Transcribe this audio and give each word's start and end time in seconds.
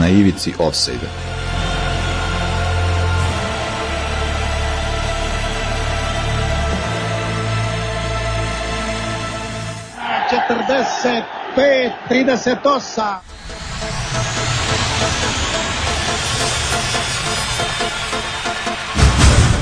na 0.00 0.08
ivici 0.08 0.54
offside 0.58 1.08
pet 11.54 11.92
trideset 12.08 12.66
osam 12.66 13.20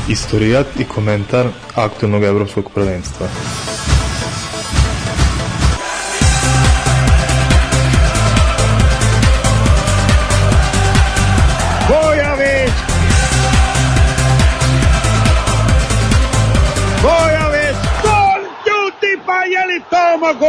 Istorijat 0.08 0.66
i 0.78 0.84
komentar 0.84 1.46
aktualnog 1.74 2.24
evropskog 2.24 2.70
prvenstva. 2.74 3.26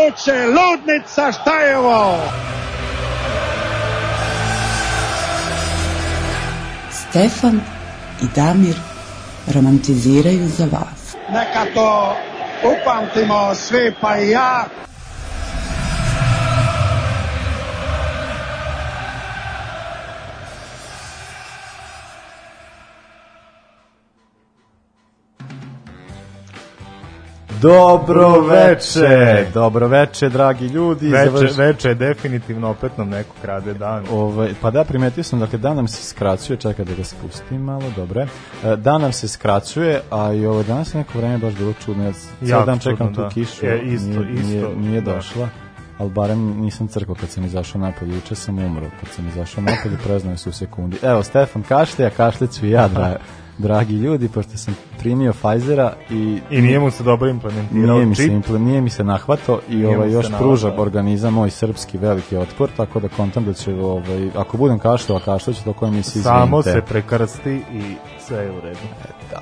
Moguće 0.09 0.45
ludnica 0.45 1.31
šta 1.31 1.59
je 1.59 1.77
ovo 1.77 2.17
Stefan 6.91 7.61
i 8.21 8.25
Damir 8.35 8.75
romantiziraju 9.53 10.47
za 10.47 10.65
vas. 10.65 11.15
neka 11.29 11.65
to 11.73 12.15
upamtimo 12.63 13.55
svi 13.55 13.93
pa 14.01 14.17
i 14.17 14.29
ja 14.29 14.65
Dobro 27.61 28.39
veče, 28.41 29.45
dobro 29.53 29.87
veče, 29.87 30.29
dragi 30.29 30.65
ljudi. 30.65 31.07
Veče, 31.07 31.29
Završ- 31.29 31.57
veče 31.57 31.87
je 31.87 31.95
definitivno 31.95 32.69
opet 32.69 32.97
nam 32.97 33.09
neko 33.09 33.29
krade 33.41 33.73
dan. 33.73 34.05
Ovaj, 34.11 34.53
pa 34.61 34.71
da, 34.71 34.83
primetio 34.83 35.23
sam, 35.23 35.39
dakle, 35.39 35.59
dan 35.59 35.75
nam 35.75 35.87
se 35.87 36.03
skraćuje, 36.03 36.57
čekaj 36.57 36.85
da 36.85 36.93
ga 36.93 37.03
spustim 37.03 37.61
malo, 37.61 37.83
dobre. 37.95 38.27
E, 38.65 38.75
Dan 38.75 39.01
nam 39.01 39.11
se 39.13 39.27
skraćuje, 39.27 40.01
a 40.11 40.33
i 40.33 40.45
ovo 40.45 40.63
danas 40.63 40.93
je 40.93 40.97
neko 40.97 41.17
vreme 41.17 41.37
baš 41.37 41.53
bilo 41.53 41.73
čudno. 41.75 42.03
Ja 42.03 42.11
cijel 42.39 42.65
dan 42.65 42.79
čekam 42.79 42.97
čudno, 43.07 43.13
tu 43.13 43.21
da. 43.21 43.29
kišu, 43.29 43.65
E, 43.65 43.79
isto, 43.79 44.07
nije, 44.09 44.33
isto, 44.33 44.47
nije, 44.47 44.75
nije 44.77 45.01
da. 45.01 45.13
došla. 45.13 45.49
Ali 45.97 46.09
barem 46.09 46.61
nisam 46.61 46.87
crkao 46.87 47.15
kad 47.15 47.29
sam 47.29 47.45
izašao 47.45 47.81
napolje, 47.81 48.15
juče 48.15 48.35
sam 48.35 48.59
umro 48.59 48.85
kad 48.99 49.09
sam 49.09 49.27
izašao 49.27 49.63
napolje, 49.63 49.97
preznao 50.03 50.37
se 50.37 50.49
u 50.49 50.53
sekundi. 50.53 50.97
Evo, 51.03 51.23
Stefan 51.23 51.63
kašlje, 51.63 52.05
a 52.05 52.09
kašljeću 52.09 52.65
i 52.65 52.69
ja, 52.69 52.87
dra, 52.95 53.17
dragi 53.59 53.93
ljudi, 53.93 54.29
pošto 54.29 54.57
sam 54.57 54.75
primio 54.99 55.33
Pfizera 55.33 55.93
i 56.09 56.39
I 56.51 56.61
nije 56.61 56.79
mu 56.79 56.91
se 56.91 57.03
dobro 57.03 57.29
implementirao 57.29 57.93
Nije 57.95 58.05
mi, 58.05 58.15
se, 58.15 58.23
čip. 58.23 58.31
impl- 58.31 58.57
nije 58.57 58.81
mi 58.81 58.89
se 58.89 59.03
nahvato 59.03 59.59
i 59.69 59.85
ovaj, 59.85 60.11
još 60.11 60.27
pruža 60.37 60.73
organizam 60.77 61.33
moj 61.33 61.49
srpski 61.49 61.97
veliki 61.97 62.37
otpor, 62.37 62.69
tako 62.77 62.99
da 62.99 63.07
kontam 63.07 63.45
da 63.45 63.53
će, 63.53 63.73
ovaj, 63.75 64.29
ako 64.35 64.57
budem 64.57 64.79
kašljava, 64.79 65.21
kašljaću 65.21 65.63
to 65.63 65.73
koje 65.73 65.91
mi 65.91 66.03
se 66.03 66.19
izvinite. 66.19 66.39
Samo 66.39 66.63
se 66.63 66.81
prekrsti 66.89 67.53
i 67.73 67.95
sve 68.19 68.37
je 68.37 68.51
u 68.51 68.61
redu. 68.61 68.79
E, 69.31 69.37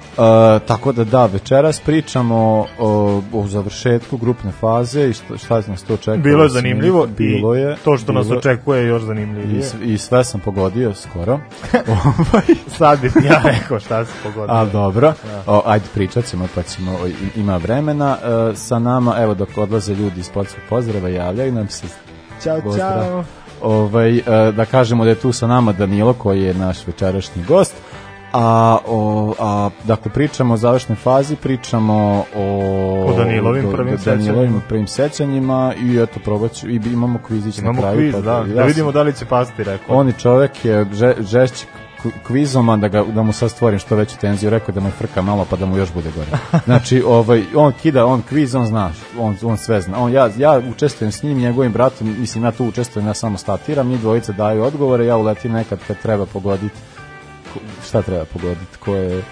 tako 0.59 0.91
da 0.91 1.03
da, 1.03 1.25
večeras 1.25 1.80
pričamo 1.80 2.35
o, 2.80 3.21
o 3.33 3.47
završetku 3.47 4.17
grupne 4.17 4.52
faze 4.52 5.09
i 5.09 5.13
šta, 5.13 5.38
šta 5.38 5.61
nas 5.61 5.83
to 5.83 5.97
čeka. 5.97 6.17
Bilo 6.17 6.44
je 6.44 6.49
zanimljivo 6.49 7.07
bilo 7.07 7.55
i 7.55 7.59
je, 7.59 7.75
to 7.75 7.97
što 7.97 8.11
nas 8.11 8.27
bilo- 8.27 8.38
očekuje 8.38 8.81
je 8.81 8.88
još 8.88 9.02
I, 9.02 9.05
zanimljivije. 9.05 9.63
s- 9.63 9.75
I 9.81 9.97
sve 9.97 10.23
sam 10.23 10.39
pogodio 10.39 10.94
skoro. 10.95 11.39
ovaj, 11.88 12.44
Sad 12.67 13.00
bi 13.01 13.09
ti 13.09 13.19
ja 13.25 13.41
rekao 13.45 13.79
šta 13.79 14.06
se 14.06 14.12
pogodio. 14.23 14.56
A 14.56 14.66
dobro, 14.66 15.13
o, 15.47 15.62
ajde 15.66 15.85
pričat 15.94 16.25
ćemo 16.25 16.47
pa 16.56 16.63
ćemo, 16.63 16.91
o, 16.94 17.07
i- 17.07 17.13
ima 17.35 17.57
vremena. 17.57 18.17
E, 18.51 18.56
sa 18.56 18.79
nama, 18.79 19.16
evo 19.17 19.33
dok 19.33 19.50
odlaze 19.57 19.94
ljudi 19.94 20.19
iz 20.19 20.25
sportskog 20.25 20.62
pozdrava, 20.69 21.09
javljaju 21.09 21.51
nam 21.51 21.69
se 21.69 21.88
Ćao, 22.44 22.62
Pozdrav. 22.62 23.03
ćao. 23.03 23.23
ovaj, 23.62 24.17
e, 24.17 24.22
da 24.51 24.66
kažemo 24.66 25.03
da 25.03 25.09
je 25.09 25.16
tu 25.16 25.31
sa 25.31 25.47
nama 25.47 25.72
Danilo 25.72 26.13
koji 26.13 26.41
je 26.41 26.53
naš 26.53 26.88
večerašnji 26.88 27.44
gost. 27.44 27.73
A, 28.33 28.77
o, 28.88 29.33
a 29.39 29.69
dakle 29.83 30.11
pričamo 30.11 30.53
o 30.53 30.57
završnoj 30.57 30.95
fazi, 30.95 31.35
pričamo 31.35 31.93
o 32.35 32.43
O 33.07 33.13
Danilovim 33.13 33.65
prvim 33.71 33.97
Danilovim 33.97 34.25
sećanjima. 34.25 34.61
prvim 34.69 34.88
sećanjima 34.88 35.73
i 35.81 35.97
eto 35.97 36.19
probat 36.19 36.51
ću, 36.53 36.69
i 36.69 36.81
imamo 36.85 37.19
kvizić 37.19 37.57
na 37.57 37.63
Imamo 37.63 37.81
kraju. 37.81 37.97
kviz, 37.97 38.13
pa 38.13 38.21
da. 38.21 38.43
Da 38.43 38.55
sam- 38.55 38.67
vidimo 38.67 38.91
da 38.91 39.01
li 39.01 39.13
će 39.13 39.25
pasti, 39.25 39.63
rekao. 39.63 39.95
on 39.95 40.07
je 40.07 40.13
čovek 40.13 40.65
je 40.65 40.85
že, 40.93 41.13
žešći 41.21 41.65
k- 42.03 42.23
kvizoman 42.23 42.79
da, 42.79 42.88
ga, 42.88 43.03
da 43.05 43.23
mu 43.23 43.33
sad 43.33 43.51
stvorim 43.51 43.79
što 43.79 43.95
veću 43.95 44.17
tenziju, 44.17 44.49
rekao 44.49 44.73
da 44.73 44.81
mu 44.81 44.91
frka 44.91 45.21
malo 45.21 45.45
pa 45.49 45.55
da 45.55 45.65
mu 45.65 45.77
još 45.77 45.94
bude 45.94 46.09
gore. 46.11 46.27
Znači, 46.65 47.03
ovaj, 47.03 47.44
on 47.55 47.71
kida, 47.73 48.05
on 48.05 48.21
kviz, 48.21 48.55
on 48.55 48.65
zna, 48.65 48.89
on, 49.19 49.38
on 49.44 49.57
sve 49.57 49.81
zna. 49.81 49.99
On, 49.99 50.11
ja, 50.11 50.29
ja 50.38 50.61
učestvujem 50.71 51.11
s 51.11 51.23
njim, 51.23 51.38
njegovim 51.38 51.71
bratom, 51.71 52.15
mislim, 52.19 52.44
ja 52.44 52.51
tu 52.51 52.65
učestvujem, 52.65 53.07
ja 53.07 53.13
samo 53.13 53.38
statiram, 53.38 53.88
mi 53.88 53.97
dvojica 53.97 54.31
daju 54.31 54.63
odgovore, 54.63 55.05
ja 55.05 55.17
uletim 55.17 55.51
nekad 55.51 55.79
kad 55.88 55.97
treba 55.97 56.25
pogoditi, 56.25 56.75
šta 57.88 58.01
treba 58.01 58.25
pogoditi, 58.25 58.78
ko 58.79 58.95
je 58.95 59.23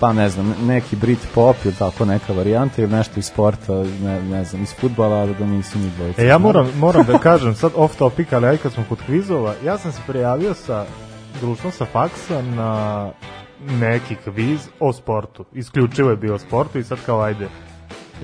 pa 0.00 0.12
ne 0.12 0.28
znam, 0.28 0.54
neki 0.62 0.96
Brit 0.96 1.18
pop 1.34 1.56
ili 1.64 1.74
tako 1.74 2.04
neka 2.04 2.32
varijanta 2.32 2.82
ili 2.82 2.92
nešto 2.92 3.20
iz 3.20 3.26
sporta, 3.26 3.72
ne, 4.02 4.22
ne 4.22 4.44
znam, 4.44 4.62
iz 4.62 4.74
futbala, 4.74 5.26
da 5.26 5.46
nisi 5.46 5.78
mi 5.78 5.90
dvojica. 5.96 6.22
E, 6.22 6.26
ja 6.26 6.38
moram, 6.38 6.70
moram 6.78 7.06
da 7.06 7.18
kažem, 7.18 7.54
sad 7.54 7.72
off 7.76 7.96
topic, 7.96 8.32
ali 8.32 8.46
aj 8.46 8.56
kad 8.56 8.72
smo 8.72 8.84
kod 8.88 8.98
kvizova, 9.06 9.54
ja 9.64 9.78
sam 9.78 9.92
se 9.92 10.00
prijavio 10.06 10.54
sa 10.54 10.84
društvom 11.40 11.72
sa 11.72 11.84
faksa 11.84 12.42
na 12.42 13.10
neki 13.80 14.16
kviz 14.24 14.68
o 14.80 14.92
sportu. 14.92 15.44
Isključivo 15.52 16.10
je 16.10 16.16
bio 16.16 16.38
sportu 16.38 16.78
i 16.78 16.84
sad 16.84 16.98
kao 17.06 17.20
ajde, 17.20 17.48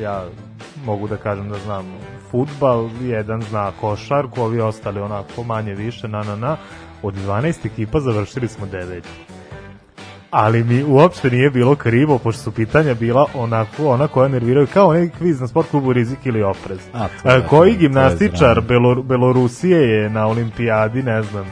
ja 0.01 0.25
mogu 0.85 1.09
da 1.09 1.17
kažem 1.17 1.49
da 1.49 1.59
znam 1.59 1.87
futbal, 2.31 2.89
jedan 3.03 3.43
zna 3.43 3.73
košarku, 3.81 4.43
ovi 4.43 4.61
ostali 4.61 5.01
onako 5.01 5.43
manje 5.43 5.75
više, 5.75 6.09
na 6.09 6.23
na 6.23 6.37
na. 6.37 6.57
Od 7.03 7.15
12 7.17 7.67
ekipa 7.67 8.01
završili 8.01 8.49
smo 8.49 8.67
9 8.67 9.01
ali 10.31 10.65
mi 10.65 10.85
uopšte 10.85 11.31
nije 11.31 11.51
bilo 11.51 11.75
krivo, 11.75 12.19
pošto 12.19 12.43
su 12.43 12.53
pitanja 12.53 12.95
bila 12.95 13.27
onako, 13.35 13.87
ona 13.87 14.09
koja 14.09 14.29
nerviraju, 14.29 14.67
kao 14.67 14.93
neki 14.93 15.17
kviz 15.19 15.41
na 15.41 15.49
sport 15.49 15.71
klubu 15.71 15.93
Rizik 15.93 16.19
ili 16.25 16.43
Oprez. 16.43 16.79
A, 16.95 17.07
to 17.23 17.31
je- 17.31 17.41
koji 17.41 17.71
to 17.71 17.75
je 17.75 17.79
gimnastičar. 17.79 18.61
Belor, 18.61 19.03
Belorusije 19.03 19.81
je 19.83 20.11
na 20.11 20.27
olimpijadi, 20.27 21.03
ne 21.03 21.23
znam, 21.23 21.47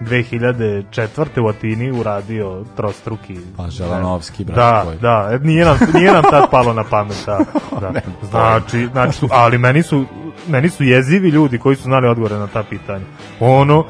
2004. 0.00 1.40
u 1.40 1.48
Atini 1.48 1.90
uradio 1.90 2.64
trostruki. 2.76 3.36
Pa, 3.56 3.70
Želanovski, 3.70 4.44
brat 4.44 4.56
Da, 4.56 4.82
tvoj. 4.82 4.96
da, 4.96 5.28
e, 5.32 5.38
nije 5.38 5.64
nam, 5.64 5.78
nije 5.94 6.12
nam 6.12 6.22
tad 6.22 6.50
palo 6.50 6.72
na 6.72 6.84
pamet, 6.84 7.16
da. 7.26 7.38
da. 7.82 7.92
Znači, 8.22 8.86
znači, 8.86 9.26
ali 9.30 9.58
meni 9.58 9.82
su, 9.82 10.04
meni 10.48 10.68
su 10.68 10.84
jezivi 10.84 11.28
ljudi 11.28 11.58
koji 11.58 11.76
su 11.76 11.82
znali 11.82 12.08
odgovore 12.08 12.34
na 12.34 12.46
ta 12.46 12.62
pitanja. 12.62 13.04
Ono, 13.40 13.84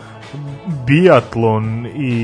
biatlon 0.87 1.65
i 1.89 2.15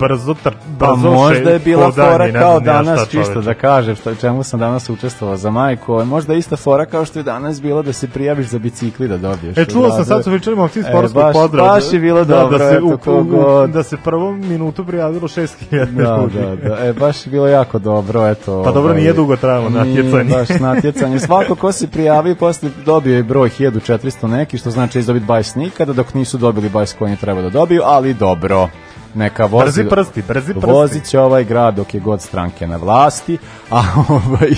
brzo 0.00 0.34
tr, 0.34 0.48
Pa 0.78 0.86
brzo 0.86 1.10
možda 1.10 1.50
je 1.50 1.58
bila 1.58 1.84
hodanje, 1.84 2.08
fora 2.08 2.32
kao 2.32 2.50
ni 2.50 2.66
ja 2.66 2.72
danas, 2.74 3.00
čisto 3.02 3.22
čoveče. 3.24 3.40
da 3.40 3.54
kažem 3.54 3.96
što, 3.96 4.14
čemu 4.14 4.42
sam 4.42 4.60
danas 4.60 4.90
učestvovao 4.90 5.36
za 5.36 5.50
majku, 5.50 6.04
možda 6.04 6.34
ista 6.34 6.56
fora 6.56 6.86
kao 6.86 7.04
što 7.04 7.18
je 7.18 7.22
danas 7.22 7.62
bilo 7.62 7.82
da 7.82 7.92
se 7.92 8.08
prijaviš 8.08 8.46
za 8.46 8.58
bicikli 8.58 9.08
da 9.08 9.16
dobiješ. 9.18 9.56
E, 9.58 9.64
čuo 9.64 9.88
sam, 9.88 9.98
Da, 9.98 10.04
sad 10.04 10.24
su 10.24 10.30
pričali 10.30 10.56
momci 10.56 10.78
iz 10.78 10.84
E, 10.84 10.88
sportskog 10.88 11.22
baš- 11.22 11.32
pozdrava. 11.34 11.68
baš 11.68 11.92
je 11.92 12.00
bilo 12.00 12.18
da, 12.20 12.34
dobro, 12.34 12.58
da 12.58 12.70
se, 12.70 12.80
u, 12.80 12.88
u, 12.88 12.98
kogod. 12.98 13.70
da 13.70 13.82
se 13.82 13.96
prvom 13.98 14.40
minutu 14.40 14.84
prijavilo 14.84 15.28
6000 15.28 15.56
Da, 15.86 16.16
ljudi. 16.16 16.38
da, 16.38 16.68
da, 16.68 16.86
e, 16.86 16.92
baš 16.92 17.26
je 17.26 17.30
bilo 17.30 17.48
jako 17.48 17.78
dobro, 17.78 18.26
eto. 18.26 18.62
Pa 18.64 18.70
dobro, 18.70 18.82
ovaj, 18.82 18.96
nije 18.96 19.12
dugo 19.12 19.36
trajalo 19.36 19.68
natjecanje. 19.70 20.30
baš 20.30 20.48
natjecanje. 20.50 21.20
Svako 21.20 21.54
ko 21.54 21.72
se 21.72 21.88
prijavio 21.88 22.34
posle 22.34 22.70
dobio 22.86 23.16
je 23.16 23.22
broj 23.22 23.48
1400 23.50 24.26
neki, 24.26 24.58
što 24.58 24.70
znači 24.70 24.98
izdobiti 24.98 25.26
bajs 25.26 25.54
nikada, 25.54 25.92
dok 25.92 26.14
nisu 26.14 26.38
dobili 26.38 26.68
bajs 26.68 26.92
koji 26.92 27.16
treba 27.16 27.42
da 27.42 27.50
dobiju, 27.50 27.82
ali 27.84 28.07
dobro. 28.14 28.68
Neka 29.14 29.46
vozi, 29.46 29.64
Brzi 29.64 29.84
prsti, 29.90 30.22
brzi 30.22 30.54
prsti. 30.54 30.70
Vozit 30.70 31.04
će 31.04 31.20
ovaj 31.20 31.44
grad 31.44 31.74
dok 31.74 31.94
je 31.94 32.00
god 32.00 32.22
stranke 32.22 32.66
na 32.66 32.76
vlasti, 32.76 33.38
a 33.70 33.82
ovaj, 34.08 34.50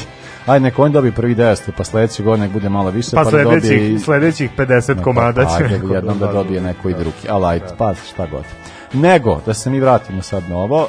ajde 0.47 0.63
neko 0.63 0.83
on 0.83 0.93
dobije 0.93 1.13
prvi 1.13 1.35
900, 1.35 1.71
pa 1.77 1.85
sledeće 1.85 2.23
godine 2.23 2.49
bude 2.49 2.69
malo 2.69 2.91
više, 2.91 3.11
Pa 3.15 3.25
pa, 3.25 3.31
da 3.31 3.43
dobije 3.43 3.61
sledećih, 3.61 3.95
i... 3.95 3.99
sledećih 3.99 4.51
50 4.57 5.03
komada 5.03 5.45
pa, 5.45 5.57
će 5.57 5.65
ajde, 5.65 5.79
neko 5.79 5.95
jednom 5.95 6.19
da 6.19 6.27
da 6.27 6.33
dobije 6.33 6.61
neko 6.61 6.89
i 6.89 6.95
drugi, 6.95 7.29
ali 7.29 7.47
ajde, 7.47 7.67
pa 7.79 7.95
šta 7.95 8.27
god. 8.27 8.45
Nego, 8.93 9.41
da 9.47 9.55
se 9.55 9.71
mi 9.71 9.81
vratimo 9.81 10.23
sad 10.23 10.43
na 10.49 10.57
ovo, 10.57 10.83
uh, 10.83 10.89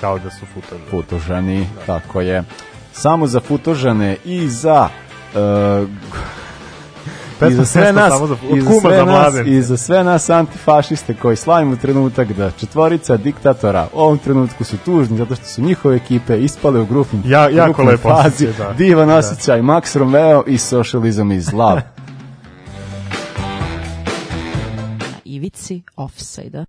kao 0.00 0.18
da 0.18 0.30
su 0.30 0.46
futovi. 0.46 0.80
Futožani, 0.90 1.66
tako 1.86 2.20
je. 2.20 2.44
Samo 2.92 3.26
za 3.26 3.40
futožane 3.40 4.16
i 4.24 4.48
za 4.48 4.88
uh, 5.34 5.88
Pesma 7.40 7.52
I 7.52 7.56
za 7.56 7.64
sve 7.64 7.92
nas, 7.92 8.12
samo 8.12 8.26
za- 8.26 8.36
i 8.46 8.60
za 8.60 8.66
kuma 8.66 8.80
sve 8.80 8.96
za 8.96 9.04
nas, 9.04 9.34
i 9.46 9.62
za 9.62 9.76
sve 9.76 10.04
nas 10.04 10.30
antifašiste 10.30 11.14
koji 11.14 11.36
slavimo 11.36 11.76
trenutak 11.76 12.32
da 12.32 12.50
četvorica 12.50 13.16
diktatora 13.16 13.88
u 13.92 14.00
ovom 14.00 14.18
trenutku 14.18 14.64
su 14.64 14.76
tužni 14.78 15.18
zato 15.18 15.34
što 15.34 15.44
su 15.44 15.62
njihove 15.62 15.96
ekipe 15.96 16.38
ispale 16.38 16.80
u 16.80 16.86
grupnim, 16.86 17.22
Ja- 17.26 17.48
jako 17.48 17.82
lepo 17.82 18.08
fazi. 18.14 18.48
da. 18.58 18.72
Divan 18.72 19.10
osjećaj, 19.10 19.60
Max 19.60 19.98
Romeo 19.98 20.44
i 20.46 20.58
Socialism 20.58 21.32
is 21.32 21.52
love. 21.52 21.74
na 21.74 21.82
ivici 25.24 25.82
offside 25.96 26.64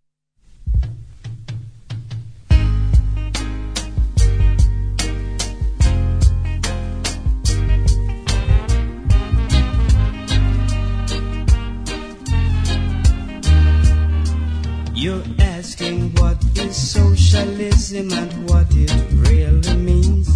You're 14.99 15.21
asking 15.37 16.11
what 16.15 16.43
is 16.57 16.75
socialism 16.75 18.11
and 18.11 18.49
what 18.49 18.65
it 18.71 18.91
really 19.29 19.77
means. 19.77 20.27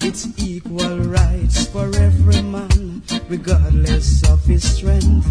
It's 0.00 0.26
equal 0.36 0.98
rights 0.98 1.66
for 1.68 1.86
every 1.94 2.42
man, 2.42 3.02
regardless 3.28 4.28
of 4.28 4.44
his 4.44 4.64
strength. 4.68 5.30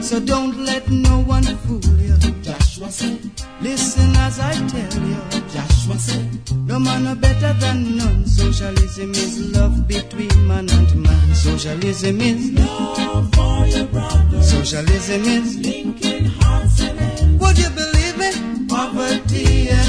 So 0.00 0.20
don't 0.20 0.58
let 0.64 0.88
no 0.90 1.22
one 1.22 1.42
fool 1.42 1.82
you. 1.98 2.16
Joshua 2.40 2.88
said, 2.88 3.18
Listen 3.60 4.16
as 4.18 4.38
I 4.38 4.52
tell 4.68 5.02
you. 5.02 5.40
Joshua 5.50 5.98
said, 5.98 6.52
No 6.68 6.78
man 6.78 7.08
are 7.08 7.16
better 7.16 7.52
than 7.54 7.96
none. 7.96 8.26
Socialism 8.26 9.10
is 9.10 9.52
love 9.56 9.88
between 9.88 10.46
man 10.46 10.70
and 10.70 11.02
man. 11.02 11.34
Socialism 11.34 12.20
is 12.20 12.52
love 12.52 13.34
for 13.34 13.66
your 13.66 13.86
brother. 13.86 14.40
Socialism 14.40 15.22
is 15.24 15.58
linking 15.58 16.26
hearts 16.26 16.80
and. 16.82 17.09
Would 17.40 17.58
you 17.58 17.70
believe 17.70 18.18
me? 18.18 18.66
Poverty 18.68 19.79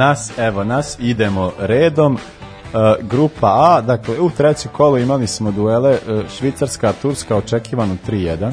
nas, 0.00 0.38
evo 0.38 0.64
nas, 0.64 0.96
idemo 0.98 1.52
redom. 1.58 2.14
Uh, 2.14 3.06
grupa 3.10 3.46
A, 3.46 3.80
dakle, 3.80 4.20
u 4.20 4.30
trećem 4.30 4.72
kolu 4.72 4.98
imali 4.98 5.26
smo 5.26 5.50
duele 5.50 5.90
uh, 5.92 6.22
Švicarska, 6.38 6.92
Turska, 7.02 7.36
očekivano 7.36 7.96
3-1. 8.08 8.52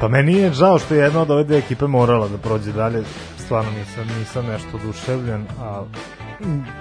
Pa 0.00 0.08
meni 0.08 0.34
je 0.34 0.52
žao 0.52 0.78
što 0.78 0.94
je 0.94 1.00
jedna 1.00 1.20
od 1.20 1.30
ove 1.30 1.44
dve 1.44 1.58
ekipe 1.58 1.86
morala 1.86 2.28
da 2.28 2.38
prođe 2.38 2.72
dalje. 2.72 3.02
Stvarno 3.38 3.70
nisam, 3.70 4.18
nisam 4.18 4.46
nešto 4.46 4.68
oduševljen, 4.76 5.46
a 5.60 5.82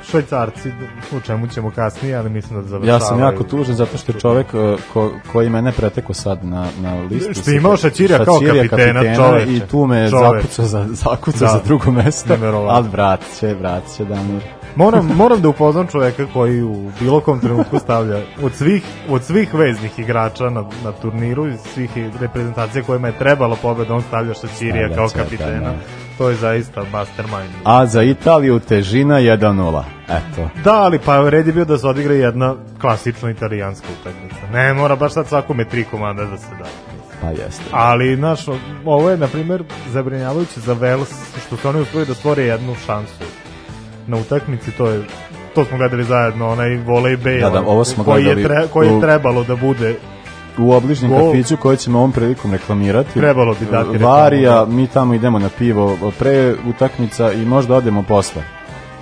švajcarci, 0.04 0.72
u 1.18 1.20
čemu 1.20 1.48
ćemo 1.48 1.72
kasnije, 1.72 2.16
ali 2.16 2.30
mislim 2.30 2.62
da 2.62 2.68
završavaju. 2.68 2.94
Ja 2.94 3.00
sam 3.00 3.20
jako 3.20 3.44
tužan 3.44 3.76
zato 3.76 3.98
što 3.98 4.12
je 4.12 4.20
čovek 4.20 4.48
uh, 4.54 4.80
ko, 4.94 5.12
koji 5.32 5.50
mene 5.50 5.72
preteko 5.72 6.14
sad 6.14 6.46
na, 6.46 6.68
na 6.82 7.02
listu. 7.02 7.34
Što 7.34 7.52
je 7.52 7.58
imao 7.58 7.78
Šačirija 7.78 8.26
kao 8.26 8.40
kapitena, 8.40 9.16
čoveče. 9.16 9.54
I 9.54 9.60
tu 9.60 9.86
me 9.86 10.10
zakucao 10.10 10.66
za, 10.66 10.88
zakucao 10.90 11.48
Da. 11.48 11.54
za 11.54 11.60
drugo 11.66 11.92
mesto. 11.92 12.30
Neverovatno. 12.30 12.76
Ali 12.76 12.90
vratit 12.90 13.40
će, 13.40 13.54
vratit 13.54 13.96
će 13.96 14.06
Damir. 14.06 14.42
Moram, 14.76 15.06
moram 15.16 15.42
da 15.42 15.50
upoznam 15.50 15.88
čoveka 15.88 16.26
koji 16.34 16.64
u 16.64 16.92
bilo 17.00 17.20
kom 17.20 17.40
trenutku 17.40 17.80
stavlja 17.80 18.22
od 18.44 18.54
svih, 18.54 18.84
od 19.10 19.24
svih 19.24 19.54
veznih 19.54 20.00
igrača 20.00 20.50
na, 20.50 20.64
na 20.84 20.92
turniru 20.92 21.48
iz 21.48 21.60
svih 21.74 21.90
reprezentacija 22.20 22.84
kojima 22.84 23.08
je 23.08 23.18
trebalo 23.18 23.58
pobeda, 23.62 23.94
on 23.94 24.02
stavlja 24.02 24.34
Stavlja 24.34 24.96
kao 24.96 25.08
kapitena. 25.08 25.74
To 26.18 26.30
je 26.30 26.36
zaista 26.36 26.84
mastermind. 26.92 27.50
A 27.64 27.86
za 27.86 28.04
Italiju 28.04 28.60
težina 28.60 29.20
1-0. 29.20 29.84
Eto. 30.10 30.50
Da, 30.64 30.74
ali 30.74 31.00
pa 31.00 31.30
red 31.30 31.48
je 31.48 31.54
bio 31.54 31.66
da 31.66 31.78
se 31.78 31.88
odigra 31.88 32.14
jedna 32.14 32.56
klasična 32.82 33.32
italijanska 33.32 33.88
utakmica. 34.02 34.36
Ne 34.54 34.74
mora 34.74 34.96
baš 34.96 35.14
sad 35.14 35.28
svakome 35.28 35.66
tri 35.66 35.84
komanda 35.84 36.26
da 36.26 36.38
se 36.38 36.56
da. 36.60 36.66
Pa 37.22 37.30
jeste. 37.30 37.64
Ali, 37.72 38.16
znaš, 38.16 38.40
ovo 38.86 39.10
je, 39.10 39.18
na 39.18 39.28
primjer, 39.28 39.64
zabrinjavajuće 39.92 40.60
za 40.60 40.74
Vels, 40.74 41.10
što 41.46 41.58
su 41.58 41.70
oni 41.70 41.82
uspeli 41.82 42.06
da 42.06 42.14
stvore 42.14 42.44
jednu 42.44 42.76
šansu 42.86 43.35
na 44.08 44.18
utakmici, 44.18 44.72
to 44.72 44.88
je 44.88 45.04
to 45.56 45.66
smo 45.66 45.78
gledali 45.78 46.04
zajedno, 46.04 46.50
onaj 46.50 46.78
volej 46.78 47.18
Bale, 47.18 47.40
Da, 47.40 47.50
da, 47.50 47.60
ovo 47.60 47.86
smo 47.86 48.04
koji, 48.04 48.26
je 48.26 48.44
tre, 48.44 48.68
koji 48.74 48.88
je 48.88 49.02
trebalo 49.02 49.44
da 49.44 49.56
bude 49.56 49.96
u 50.58 50.72
obližnjem 50.72 51.12
Gol. 51.12 51.32
kafiću 51.32 51.58
koji 51.58 51.78
ćemo 51.78 51.98
ovom 51.98 52.12
prilikom 52.12 52.52
reklamirati. 52.52 53.20
Trebalo 53.20 53.56
bi 53.60 53.66
dati 53.72 53.98
Varija, 53.98 54.54
da. 54.54 54.66
mi 54.66 54.88
tamo 54.88 55.14
idemo 55.14 55.40
na 55.40 55.50
pivo 55.58 55.98
pre 56.20 56.56
utakmica 56.70 57.32
i 57.32 57.46
možda 57.46 57.76
odemo 57.76 58.04
posle. 58.04 58.44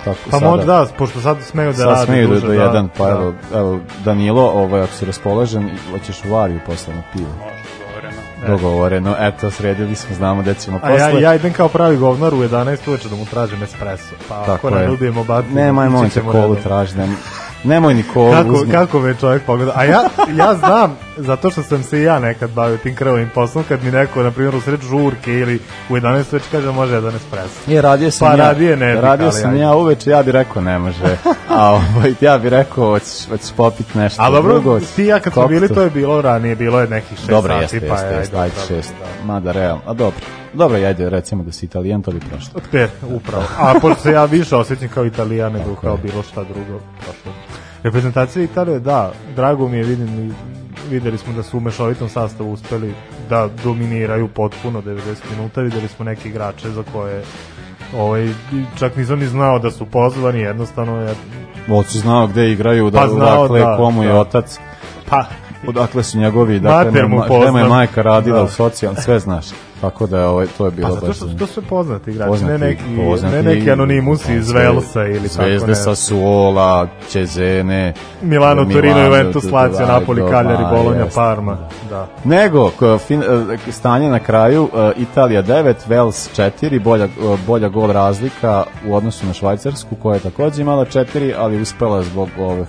Tako, 0.04 0.18
Pa 0.30 0.38
sada. 0.38 0.50
možda 0.50 0.66
da, 0.66 0.86
pošto 0.98 1.20
sad 1.20 1.36
smeju 1.42 1.68
da 1.68 1.76
Sad 1.76 1.86
rade 1.88 2.06
smeju 2.06 2.28
do, 2.28 2.34
duže, 2.34 2.46
do 2.46 2.52
da, 2.52 2.62
jedan, 2.62 2.88
pa 2.98 3.04
da. 3.04 3.10
evo, 3.12 3.34
evo, 3.54 3.78
Danilo, 4.04 4.42
ovaj, 4.42 4.82
ako 4.82 4.92
si 4.92 5.04
raspoložen, 5.04 5.70
hoćeš 5.90 6.24
u 6.24 6.28
Variju 6.32 6.60
posle 6.66 6.94
na 6.94 7.02
pivo. 7.12 7.53
Dogovoreno, 8.52 9.16
eto, 9.18 9.50
sredili 9.50 9.94
smo, 9.94 10.16
znamo 10.16 10.42
gde 10.42 10.54
ćemo 10.54 10.76
A 10.76 10.80
posle. 10.80 10.96
ja, 10.98 11.18
ja 11.18 11.34
idem 11.34 11.52
kao 11.52 11.68
pravi 11.68 11.96
govnar 11.96 12.34
u 12.34 12.38
11 12.38 12.88
uveče 12.88 13.08
da 13.08 13.16
mu 13.16 13.26
tražim 13.26 13.62
espresso. 13.62 14.14
Pa 14.28 14.34
ako 14.34 14.46
Tako 14.46 14.70
ne 14.70 14.82
je. 14.82 14.88
nudimo 14.88 15.24
bar... 15.24 15.44
Nemoj, 15.52 15.86
ići 15.86 15.92
molim 15.92 16.10
te, 16.10 16.14
ćemo 16.14 16.32
kolu 16.32 16.54
redom. 16.54 17.16
Nemoj 17.64 17.94
Nikola, 17.94 18.32
Kako, 18.32 18.54
uzmi. 18.54 18.72
kako 18.72 19.00
me 19.00 19.14
čovjek 19.14 19.42
pogleda. 19.42 19.72
A 19.74 19.84
ja, 19.84 20.02
ja 20.36 20.54
znam, 20.54 20.96
zato 21.16 21.50
što 21.50 21.62
sam 21.62 21.82
se 21.82 21.98
i 21.98 22.02
ja 22.02 22.18
nekad 22.18 22.50
bavio 22.50 22.76
tim 22.76 22.96
krvovim 22.96 23.30
poslom, 23.34 23.64
kad 23.68 23.84
mi 23.84 23.90
neko, 23.90 24.22
na 24.22 24.30
primjer, 24.30 24.54
u 24.54 24.60
sred 24.60 24.80
žurke 24.82 25.32
ili 25.32 25.60
u 25.88 25.94
11 25.94 26.32
već 26.32 26.42
kaže 26.52 26.70
može 26.70 26.94
jedan 26.94 27.14
espresso. 27.16 27.70
Je, 27.70 27.82
radio 27.82 28.10
sam 28.10 28.26
Pa 28.26 28.32
ja. 28.32 28.36
radije 28.36 28.76
ne 28.76 28.94
radio 28.94 29.30
sam 29.32 29.50
ajde. 29.50 29.60
ja 29.60 29.74
uveče, 29.74 30.10
ja 30.10 30.22
bih 30.22 30.32
rekao 30.32 30.62
ne 30.62 30.78
može. 30.78 31.16
A 31.48 31.70
ovaj, 31.70 32.14
ja 32.20 32.38
bih 32.38 32.50
rekao, 32.50 32.84
hoćeš, 32.86 33.28
hoćeš 33.28 33.50
popit 33.56 33.94
nešto. 33.94 34.22
A 34.22 34.30
dobro, 34.30 34.52
drugo, 34.52 34.80
ti 34.96 35.04
ja 35.04 35.20
kad 35.20 35.32
smo 35.32 35.46
bili, 35.48 35.68
to 35.68 35.82
je 35.82 35.90
bilo 35.90 36.22
ranije, 36.22 36.56
bilo 36.56 36.80
je 36.80 36.88
nekih 36.88 37.18
6 37.18 37.28
Dobro, 37.28 37.52
sati, 37.52 37.76
jeste, 37.76 37.88
pa 37.88 37.94
jeste, 37.94 38.08
je, 38.08 38.18
jeste, 38.18 38.36
ajde, 38.36 38.42
ajde 38.44 38.54
dobro, 38.60 38.76
šest. 38.76 38.94
da. 39.20 39.26
Mada, 39.26 39.52
real, 39.52 39.78
a 39.86 39.92
dobro. 39.92 40.20
Dobro, 40.52 40.76
ajde, 40.78 41.10
recimo 41.10 41.42
da 41.42 41.52
si 41.52 41.66
italijan, 41.66 42.02
to 42.02 42.10
bi 42.10 42.20
prošlo. 42.20 42.60
Te, 42.70 42.88
upravo. 43.04 43.44
A 43.58 43.74
pošto 43.80 44.02
se 44.02 44.12
ja 44.12 44.24
više 44.24 44.56
osjećam 44.56 44.88
kao 44.88 45.04
italijan 45.06 45.52
nego 45.52 45.74
kao 45.74 45.96
bilo 45.96 46.22
šta 46.22 46.44
drugo. 46.44 46.80
Prošlo. 46.98 47.32
Reprezentacija 47.84 48.42
Italije, 48.42 48.80
da, 48.80 49.12
drago 49.36 49.68
mi 49.68 49.76
je, 49.76 49.84
vidim, 49.84 50.34
videli 50.90 51.18
smo 51.18 51.32
da 51.32 51.42
su 51.42 51.56
u 51.56 51.60
mešovitom 51.60 52.08
sastavu 52.08 52.52
uspeli 52.52 52.94
da 53.30 53.48
dominiraju 53.64 54.28
potpuno 54.28 54.82
90 54.82 55.00
minuta, 55.36 55.60
videli 55.60 55.88
smo 55.88 56.04
neke 56.04 56.28
igrače 56.28 56.70
za 56.70 56.82
koje 56.92 57.22
ovaj, 57.96 58.28
čak 58.78 58.96
nisam 58.96 59.18
ni 59.18 59.26
znao 59.26 59.58
da 59.58 59.70
su 59.70 59.86
pozvani, 59.86 60.40
jednostavno 60.40 61.00
je, 61.00 61.14
si 61.86 61.98
znao 61.98 62.26
gde 62.26 62.52
igraju, 62.52 62.90
da, 62.90 62.98
Pa 62.98 63.08
znao, 63.08 63.42
dakle, 63.42 63.60
da, 63.60 63.76
komu 63.76 64.02
je 64.02 64.08
da. 64.08 64.20
otac, 64.20 64.58
pa, 65.10 65.24
odakle 65.66 66.02
su 66.02 66.18
njegovi, 66.18 66.60
dakle, 66.60 66.90
Mater 66.90 67.08
mu 67.08 67.22
gde 67.40 67.50
mu 67.50 67.58
je 67.58 67.64
majka 67.64 68.02
radila 68.02 68.38
Da. 68.38 68.44
u 68.44 68.48
socijalnom, 68.48 69.02
sve 69.02 69.18
znaš. 69.18 69.46
Tako 69.84 70.06
da 70.06 70.28
ovaj, 70.28 70.46
to 70.58 70.64
je 70.64 70.70
bilo 70.70 70.88
pa 70.88 70.94
zato 70.94 71.12
što 71.12 71.28
su 71.28 71.36
to 71.36 71.46
sve 71.46 71.62
poznati 71.62 72.10
igrači, 72.10 72.28
Poznati- 72.30 72.52
ne 72.52 72.58
neki, 72.58 72.82
poznati- 73.08 73.36
ne 73.36 73.42
neki 73.42 73.70
anonimusi 73.70 74.34
iz 74.34 74.50
Velsa 74.50 75.04
ili 75.06 75.28
tako 75.28 75.42
Zvezde 75.42 75.66
ne. 75.66 75.74
sa 75.74 75.94
Suola, 75.94 76.88
Cezene, 77.08 77.92
Milano, 78.22 78.64
Torino, 78.64 78.82
Milano, 78.82 79.04
Juventus, 79.04 79.44
da, 79.44 79.56
Lazio, 79.56 79.86
Napoli, 79.86 80.22
Cagliari, 80.30 80.64
Bologna, 80.70 81.06
Parma. 81.14 81.58
Da. 81.90 82.06
Nego, 82.24 82.70
fin, 82.98 83.22
e, 83.22 83.72
stanje 83.72 84.08
na 84.08 84.18
kraju, 84.18 84.68
e, 84.74 84.92
Italija 84.96 85.42
9, 85.42 85.74
Wales 85.88 86.28
4, 86.36 86.78
bolja, 86.78 87.04
e, 87.04 87.08
bolja 87.46 87.68
gol 87.68 87.90
razlika 87.90 88.64
u 88.88 88.94
odnosu 88.94 89.26
na 89.26 89.32
Švajcarsku, 89.32 89.96
koja 90.02 90.14
je 90.14 90.20
takođe 90.20 90.62
imala 90.62 90.84
4, 90.84 91.34
ali 91.38 91.60
uspela 91.62 92.02
zbog 92.02 92.28
ove 92.38 92.64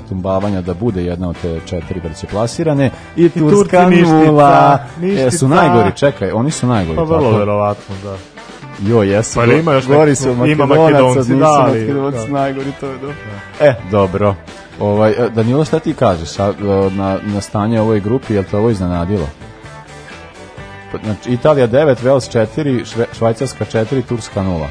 pretumbavanja 0.00 0.60
da 0.60 0.74
bude 0.74 1.04
jedna 1.04 1.28
od 1.28 1.36
te 1.42 1.60
četiri 1.66 2.00
treće 2.00 2.26
plasirane 2.26 2.90
i 3.16 3.28
Turska 3.28 3.82
Turci 3.82 3.90
ništica, 3.90 4.24
nula 4.26 4.78
ništica. 5.00 5.26
E, 5.26 5.30
su 5.30 5.48
najgori, 5.48 5.92
čekaj, 5.96 6.30
oni 6.30 6.50
su 6.50 6.66
najgori 6.66 6.96
Pa 6.96 7.02
vrlo 7.02 7.22
tako? 7.22 7.38
verovatno, 7.38 7.94
da. 8.04 8.16
Jo, 8.90 9.02
jesu. 9.02 9.34
Pa 9.34 9.44
ima 9.44 9.72
još 9.72 9.86
gori 9.86 10.14
su 10.16 10.28
ima 10.28 10.66
Makedonci, 10.66 11.18
nisu 11.18 11.36
da, 11.36 11.46
ali- 11.46 11.80
Makedonci 11.80 12.18
da. 12.26 12.32
najgori, 12.32 12.72
to 12.80 12.86
je 12.86 12.98
dobro. 12.98 13.14
E, 13.60 13.74
dobro. 13.90 14.34
Ovaj, 14.80 15.10
e, 15.10 15.28
Danilo, 15.34 15.64
šta 15.64 15.78
ti 15.78 15.94
kažeš 15.94 16.38
a, 16.38 16.48
e, 16.48 16.54
na, 16.90 17.18
na 17.24 17.40
stanje 17.40 17.80
ovoj 17.80 18.00
grupi, 18.00 18.34
je 18.34 18.40
li 18.40 18.46
te 18.46 18.56
ovo 18.56 18.70
iznenadilo? 18.70 19.28
Pa, 20.92 20.98
Znači, 21.04 21.30
Italija 21.30 21.68
9, 21.68 21.96
Wales 22.04 22.46
4, 22.56 22.84
Šve, 22.84 23.06
Švajcarska 23.12 23.64
4, 23.64 24.02
Turska 24.02 24.40
0. 24.40 24.66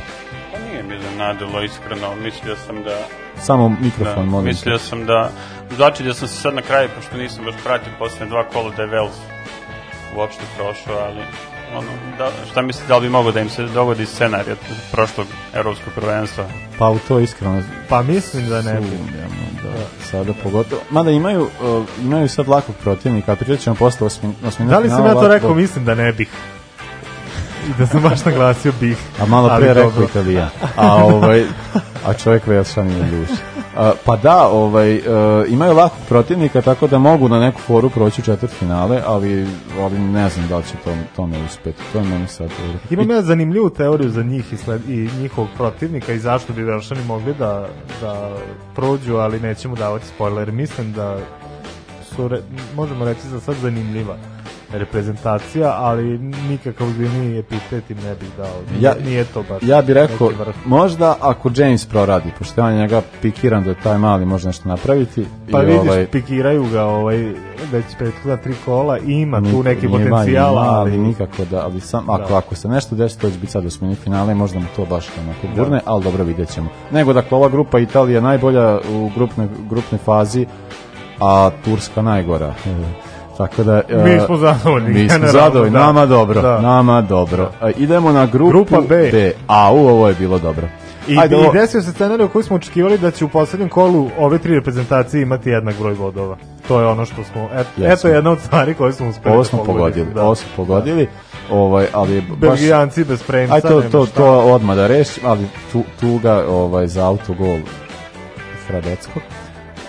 Pa 0.54 0.60
nije 0.60 0.84
mi 0.84 0.96
iznenadilo, 0.96 1.62
iskreno. 1.64 2.16
Mislio 2.16 2.56
sam 2.56 2.84
da... 2.84 2.98
Samo 3.42 3.70
mikrofon, 3.82 4.26
da 4.26 4.32
molim. 4.32 4.46
mislio 4.46 4.80
sam 4.80 5.06
da... 5.06 5.30
Znači 5.76 6.04
da 6.04 6.14
sam 6.14 6.28
se 6.28 6.36
sad 6.36 6.54
na 6.56 6.62
kraju, 6.62 6.90
pošto 6.96 7.18
nisam 7.18 7.46
baš 7.46 7.56
pratio 7.64 7.94
poslednje 8.00 8.30
dva 8.30 8.44
kola 8.44 8.72
da 8.78 8.82
je 8.84 8.90
Wales 8.90 9.18
uopšte 10.18 10.44
prošao, 10.58 10.98
ali 11.08 11.22
ono, 11.78 11.88
da, 12.18 12.30
šta 12.52 12.62
mislite, 12.62 12.88
da 12.88 12.98
li 12.98 13.02
bi 13.02 13.10
mogo 13.10 13.32
da 13.32 13.40
im 13.40 13.50
se 13.50 13.64
dogodi 13.64 14.06
scenarij 14.06 14.52
od 14.52 14.58
prošlog 14.92 15.28
evropskog 15.54 15.94
prvenstva? 15.94 16.46
Pa 16.78 16.90
u 16.90 17.00
to 17.08 17.20
iskreno 17.20 17.62
Pa 17.90 18.02
mislim 18.02 18.50
da 18.50 18.62
ne 18.62 18.74
bi. 18.74 18.88
sumnjamo, 18.88 19.46
da, 19.64 20.06
sada 20.12 20.34
pogotovo. 20.44 20.82
Mada 20.90 21.12
imaju, 21.12 21.42
uh, 21.42 21.86
imaju 22.04 22.30
sad 22.30 22.48
lakog 22.48 22.76
protivnika, 22.84 23.32
a 23.32 23.36
pričat 23.36 23.60
ćemo 23.60 23.76
posle 23.76 24.08
osmi, 24.08 24.34
osmi 24.48 24.66
Da 24.66 24.80
li 24.80 24.90
sam 24.90 25.06
ja 25.06 25.14
to 25.14 25.28
rekao, 25.28 25.54
mislim 25.54 25.86
da 25.86 25.96
ne 25.96 26.12
bih. 26.12 26.30
I 27.70 27.74
da 27.80 27.86
sam 27.86 28.02
baš 28.02 28.26
naglasio 28.26 28.72
bih. 28.80 28.98
A 29.22 29.26
malo 29.26 29.50
pre 29.58 29.74
rekao 29.74 29.92
dobro. 29.92 30.06
Italijan. 30.06 30.50
A 30.78 30.96
ovaj 31.06 31.46
a 32.06 32.14
čovjek 32.14 32.48
Velšan 32.48 32.90
je 32.90 33.04
duš. 33.04 33.30
A, 33.78 33.92
pa 34.06 34.16
da, 34.16 34.48
ovaj 34.48 34.96
e, 34.96 35.02
imaju 35.48 35.74
lakog 35.74 36.00
protivnika 36.10 36.62
tako 36.62 36.88
da 36.88 36.98
mogu 36.98 37.30
na 37.30 37.40
neku 37.40 37.62
foru 37.62 37.90
proći 37.90 38.22
u 38.22 38.24
četvrt 38.24 38.52
finale, 38.52 39.02
ali 39.06 39.48
ali 39.80 40.00
ne 40.00 40.30
znam 40.30 40.48
da 40.48 40.58
li 40.58 40.64
će 40.64 40.74
to 40.84 40.92
to 41.16 41.28
ne 41.28 41.44
uspeti. 41.46 41.82
To 41.94 41.98
je 41.98 42.06
meni 42.06 42.28
sad. 42.28 42.50
ovaj. 42.64 42.76
Imam 42.90 43.12
ja 43.12 43.22
zanimljivu 43.22 43.70
teoriju 43.70 44.10
za 44.10 44.24
njih 44.24 44.54
i, 44.54 44.58
sled, 44.58 44.90
i 44.90 45.10
njihovog 45.20 45.50
protivnika 45.58 46.14
i 46.14 46.20
zašto 46.20 46.54
bi 46.54 46.64
Velšani 46.64 47.04
mogli 47.08 47.34
da, 47.34 47.68
da 48.02 48.32
prođu, 48.76 49.16
ali 49.16 49.40
nećemo 49.40 49.76
davati 49.76 50.08
spoiler. 50.08 50.52
Mislim 50.52 50.94
da 50.94 51.18
su, 52.16 52.28
re, 52.28 52.42
možemo 52.76 53.06
reći 53.06 53.28
za 53.28 53.40
sad 53.40 53.56
zanimljiva 53.56 54.18
reprezentacija, 54.74 55.74
ali 55.78 56.18
nikakav 56.50 56.88
ozbiljniji 56.88 57.40
epitet 57.40 57.90
im 57.90 57.98
ne 57.98 58.16
bih 58.16 58.30
dao. 58.38 58.48
Nije, 58.72 58.82
Ja- 58.84 58.96
nije 59.06 59.24
to 59.26 59.44
baš 59.50 59.64
Ja 59.64 59.82
bih 59.82 59.96
rekao, 59.96 60.32
možda 60.66 61.16
ako 61.22 61.50
James 61.56 61.86
proradi, 61.86 62.32
pošto 62.40 62.62
ja 62.62 62.72
njega 62.72 63.02
pikiram 63.22 63.64
da 63.64 63.70
je 63.70 63.76
taj 63.84 63.98
mali 63.98 64.26
može 64.26 64.48
nešto 64.48 64.70
napraviti. 64.70 65.26
Pa 65.52 65.64
i, 65.64 65.66
vidiš, 65.66 65.82
ovaj, 65.90 66.08
pikiraju 66.08 66.66
ga 66.72 66.84
ovaj, 66.84 67.18
već 67.72 67.86
prethodna 67.98 68.38
tri 68.38 68.54
kola 68.66 69.00
i 69.00 69.12
ima 69.12 69.38
tu 69.42 69.46
Ni- 69.46 69.64
neki 69.64 69.88
nije 69.88 70.10
potencijal, 70.10 70.54
ima, 70.54 70.62
ali 70.62 70.92
ali 70.92 70.98
nikako 70.98 71.46
da, 71.46 71.64
ali 71.66 71.80
sam, 71.82 72.10
ako, 72.10 72.30
Da. 72.30 72.38
ako 72.38 72.56
se 72.56 72.68
nešto 72.68 72.96
desi, 72.96 73.20
to 73.20 73.30
će 73.30 73.38
biti 73.38 73.52
sad 73.52 73.66
osmini 73.66 73.96
finale, 73.96 74.34
možda 74.36 74.60
mu 74.60 74.66
to 74.76 74.86
baš 74.86 75.08
onako 75.24 75.56
gurne, 75.56 75.80
ali 75.86 76.04
dobro 76.04 76.24
vidjet 76.24 76.54
ćemo. 76.54 76.68
Nego, 76.92 77.14
dakle, 77.14 77.38
ova 77.38 77.50
grupa 77.50 77.80
Italija 77.80 78.22
najbolja 78.22 78.80
u 78.94 79.10
grupnoj, 79.16 79.48
grupnoj 79.70 80.00
fazi, 80.06 80.46
a 81.20 81.50
Turska 81.66 82.02
najgora. 82.02 82.54
Tako 83.38 83.64
da... 83.64 83.82
Mi 83.90 84.12
e, 84.12 84.20
smo 84.26 84.38
zadovoljni, 84.38 84.94
Mi 84.94 85.10
smo 85.10 85.28
zadovoljni, 85.28 85.74
da. 85.74 85.80
nama 85.80 86.06
dobro, 86.06 86.42
Da. 86.42 86.62
nama 86.62 87.02
dobro. 87.02 87.52
E, 87.62 87.72
idemo 87.78 88.12
na 88.12 88.26
grupu 88.26 88.50
Grupa 88.50 88.82
B. 88.90 89.32
A, 89.48 89.72
u, 89.74 89.88
ovo 89.88 90.08
je 90.08 90.14
bilo 90.14 90.40
dobro. 90.40 90.68
I, 91.08 91.20
Ajde, 91.20 91.36
I 91.36 91.54
desio 91.54 91.82
se 91.82 91.92
scenarij 91.92 92.26
u 92.26 92.30
koji 92.30 92.44
smo 92.44 92.56
očekivali 92.56 92.98
da 92.98 93.12
će 93.12 93.26
u 93.26 93.30
poslednjem 93.30 93.70
kolu 93.70 94.10
ove 94.18 94.38
tri 94.38 94.56
reprezentacije 94.56 95.22
imati 95.22 95.50
jednak 95.50 95.76
broj 95.80 95.96
bodova. 95.96 96.38
To 96.68 96.80
je 96.80 96.88
ono 96.88 97.06
što 97.06 97.24
smo, 97.24 97.50
et, 97.54 97.68
eto 97.84 98.08
jedna 98.08 98.32
od 98.32 98.40
stvari 98.40 98.74
koje 98.74 98.94
smo 98.94 99.10
uspeli 99.10 99.34
Ovo 99.34 99.44
da 99.44 99.50
smo 99.50 99.64
pogodili, 99.64 100.14
da. 100.14 100.24
ovo 100.24 100.36
smo 100.36 100.50
pogodili, 100.56 101.08
ovaj, 101.52 101.88
ali 101.94 102.22
baš... 102.22 102.40
Belgijanci 102.40 103.04
bez 103.04 103.24
premca, 103.24 103.56
Aj 103.56 103.62
to, 103.62 103.82
to, 103.82 104.06
šta. 104.06 104.16
to 104.16 104.40
odmah 104.40 104.76
da 104.76 104.88
rešim, 104.88 105.24
ali 105.26 105.46
tu, 105.72 105.84
tuga 106.00 106.44
ovaj, 106.50 106.88
za 106.88 107.08
autogol 107.08 107.58
Hradeckog. 108.68 109.24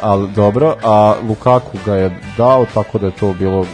Ali 0.00 0.28
dobro, 0.30 0.74
a 0.82 1.14
Lukaku 1.28 1.78
ga 1.86 1.94
je 1.94 2.10
dao, 2.36 2.66
tako 2.74 2.98
da 2.98 3.06
je 3.06 3.12
to 3.12 3.32
bilo, 3.32 3.66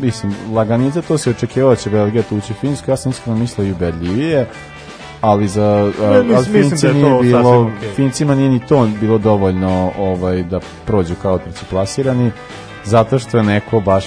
mislim, 0.00 0.34
laganice, 0.52 1.02
to 1.02 1.18
se 1.18 1.30
očekivalo 1.30 1.74
da 1.74 1.80
će 1.80 1.90
Belgija 1.90 2.22
tući 2.22 2.54
Finsku, 2.54 2.90
ja 2.90 2.96
sam 2.96 3.10
iskreno 3.10 3.38
mislio 3.38 3.66
i 3.66 3.72
ubedljivije, 3.72 4.46
ali 5.20 5.48
za 5.48 5.92
Ne, 6.00 6.22
mislim- 6.22 6.36
ali 6.36 6.44
Finci 6.46 6.82
da 6.82 6.88
je 6.88 6.94
nije 6.94 7.22
bilo, 7.22 7.60
okej. 7.62 7.88
Fincima 7.90 8.34
nije 8.34 8.48
ni 8.48 8.66
to 8.66 8.88
bilo 9.00 9.18
dovoljno 9.18 9.92
ovaj, 9.98 10.42
da 10.42 10.60
prođu 10.86 11.14
kao 11.22 11.38
treći 11.38 11.64
plasirani, 11.70 12.30
zato 12.84 13.18
što 13.18 13.36
je 13.36 13.42
neko 13.42 13.80
baš 13.80 14.04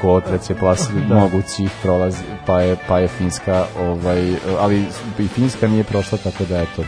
ko 0.00 0.20
treće 0.20 0.54
plasirani 0.54 1.06
Da. 1.08 1.14
mogući 1.14 1.68
prolazi, 1.82 2.22
pa 2.46 2.60
je, 2.60 2.76
pa 2.88 2.98
je 2.98 3.08
Finska, 3.08 3.64
ovaj, 3.80 4.32
ali 4.60 4.84
i 5.18 5.28
Finska 5.28 5.68
nije 5.68 5.84
prošla, 5.84 6.18
tako 6.18 6.44
da 6.44 6.58
eto. 6.62 6.82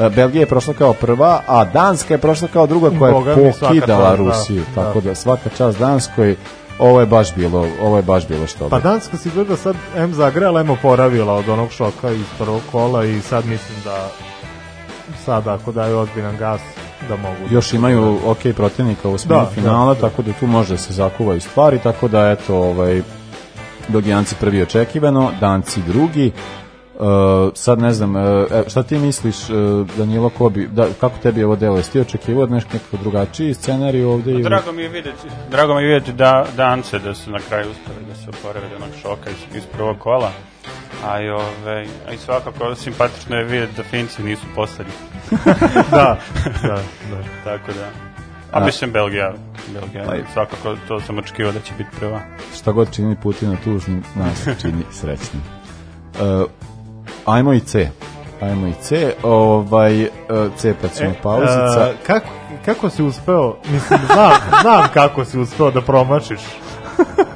E, 0.00 0.08
Belgija 0.10 0.40
je 0.40 0.46
prošla 0.46 0.74
kao 0.74 0.92
prva, 0.92 1.40
a 1.46 1.64
Danska 1.64 2.14
je 2.14 2.18
prošla 2.18 2.48
kao 2.52 2.66
druga 2.66 2.90
koja 2.98 3.12
Boga 3.12 3.30
je 3.30 3.52
pokidala 3.60 4.10
da, 4.10 4.16
Rusiju, 4.16 4.62
da. 4.74 4.82
tako 4.82 5.00
da 5.00 5.14
svaka 5.14 5.50
čast 5.56 5.78
Danskoj, 5.78 6.36
ovo 6.78 7.00
je 7.00 7.06
baš 7.06 7.34
bilo, 7.34 7.66
ovo 7.82 7.96
je 7.96 8.02
baš 8.02 8.28
bilo 8.28 8.46
što 8.46 8.68
Pa 8.68 8.80
Danska 8.80 9.16
si 9.16 9.30
gleda 9.30 9.56
sad 9.56 9.76
M 9.96 10.14
zagrela, 10.14 10.60
M 10.60 10.70
oporavila 10.70 11.34
od 11.34 11.48
onog 11.48 11.70
šoka 11.72 12.10
iz 12.10 12.26
prvog 12.38 12.60
kola 12.72 13.04
i 13.04 13.20
sad 13.20 13.46
mislim 13.46 13.78
da 13.84 14.08
sad 15.24 15.48
ako 15.48 15.72
daju 15.72 15.98
ozbiljan 15.98 16.36
gas 16.36 16.60
da 17.08 17.16
mogu. 17.16 17.36
još 17.50 17.72
imaju 17.72 18.18
ok 18.24 18.38
protivnika 18.56 19.08
u 19.08 19.16
Da, 19.24 19.50
finala, 19.54 19.94
da, 19.94 20.00
da. 20.00 20.08
tako 20.08 20.22
da 20.22 20.32
tu 20.40 20.46
može 20.46 20.74
da 20.74 20.78
se 20.78 20.92
zakuvaju 20.92 21.40
stvari, 21.40 21.78
tako 21.78 22.08
da 22.08 22.30
eto, 22.30 22.56
ovaj, 22.56 23.02
Belgijanci 23.88 24.34
prvi 24.40 24.62
očekivano, 24.62 25.30
Danci 25.40 25.80
drugi, 25.86 26.32
sad 27.54 27.78
ne 27.78 27.92
znam, 27.92 28.16
uh, 28.16 28.22
e, 28.50 28.64
šta 28.68 28.82
ti 28.82 28.98
misliš 28.98 29.36
uh, 29.42 29.56
Danilo 29.88 30.28
ko 30.28 30.48
bi, 30.48 30.66
da, 30.66 30.86
kako 31.00 31.18
tebi 31.18 31.44
ovo 31.44 31.56
delo, 31.56 31.76
jesi 31.76 31.92
ti 31.92 32.00
očekivao 32.00 32.46
nešto 32.46 32.70
nekako 32.72 32.96
drugačiji 32.96 33.54
scenarij 33.54 34.04
ovde? 34.04 34.30
ili- 34.30 34.42
Drago 34.42 34.72
mi 34.72 34.82
je 34.82 34.88
videti, 34.88 35.18
drago 35.50 35.74
mi 35.74 35.82
je 35.82 35.88
videti 35.88 36.12
da 36.12 36.46
Dance 36.56 36.98
da 36.98 37.14
su 37.14 37.30
na 37.30 37.38
kraju 37.40 37.70
uspeli 37.70 38.06
da 38.08 38.14
se 38.14 38.28
oporave 38.30 38.66
od 38.66 38.72
onog 38.72 38.94
šoka 39.02 39.30
iz, 39.30 39.56
iz 39.56 39.62
prvog 39.66 39.98
kola. 39.98 40.30
A 41.06 41.20
i, 41.20 41.28
ove, 41.30 41.86
a 42.08 42.12
i 42.12 42.18
svakako 42.18 42.74
simpatično 42.74 43.36
je 43.36 43.44
videti 43.44 43.72
da 43.76 43.82
Finci 43.82 44.22
nisu 44.22 44.42
poslednji. 44.54 44.92
da, 45.90 46.18
da, 46.62 46.78
da. 47.10 47.22
Tako 47.44 47.72
da. 47.72 47.84
A, 48.52 48.62
A- 48.62 48.64
mislim 48.64 48.92
Belgija, 48.92 49.32
Belgija, 49.72 50.04
Pa 50.06 50.16
i- 50.16 50.24
svakako 50.32 50.76
to 50.88 51.00
sam 51.00 51.18
očekivao 51.18 51.52
da 51.52 51.60
će 51.60 51.72
biti 51.78 51.90
prva. 52.00 52.20
šta 52.54 52.72
god 52.72 52.90
čini 52.90 53.16
Putina 53.22 53.56
tužnim, 53.64 54.02
nas 54.14 54.48
čini 54.60 54.82
srećnim. 54.92 55.42
Uh, 56.14 56.48
ajmo 57.26 57.52
i 57.52 57.60
C. 57.60 57.90
Ajmo 58.40 58.66
i 58.66 58.72
C, 58.80 59.14
ovaj, 59.22 60.02
e, 60.02 60.08
C 60.56 60.74
pa 60.82 60.88
ćemo 60.88 61.14
pauzica. 61.22 61.90
e, 61.90 61.94
kako, 62.06 62.26
kako 62.64 62.90
si 62.90 63.02
uspeo, 63.02 63.56
mislim, 63.64 64.00
znam, 64.12 64.32
znam 64.62 64.88
kako 64.94 65.24
si 65.24 65.38
uspeo 65.38 65.70
da 65.70 65.80
promašiš 65.80 66.40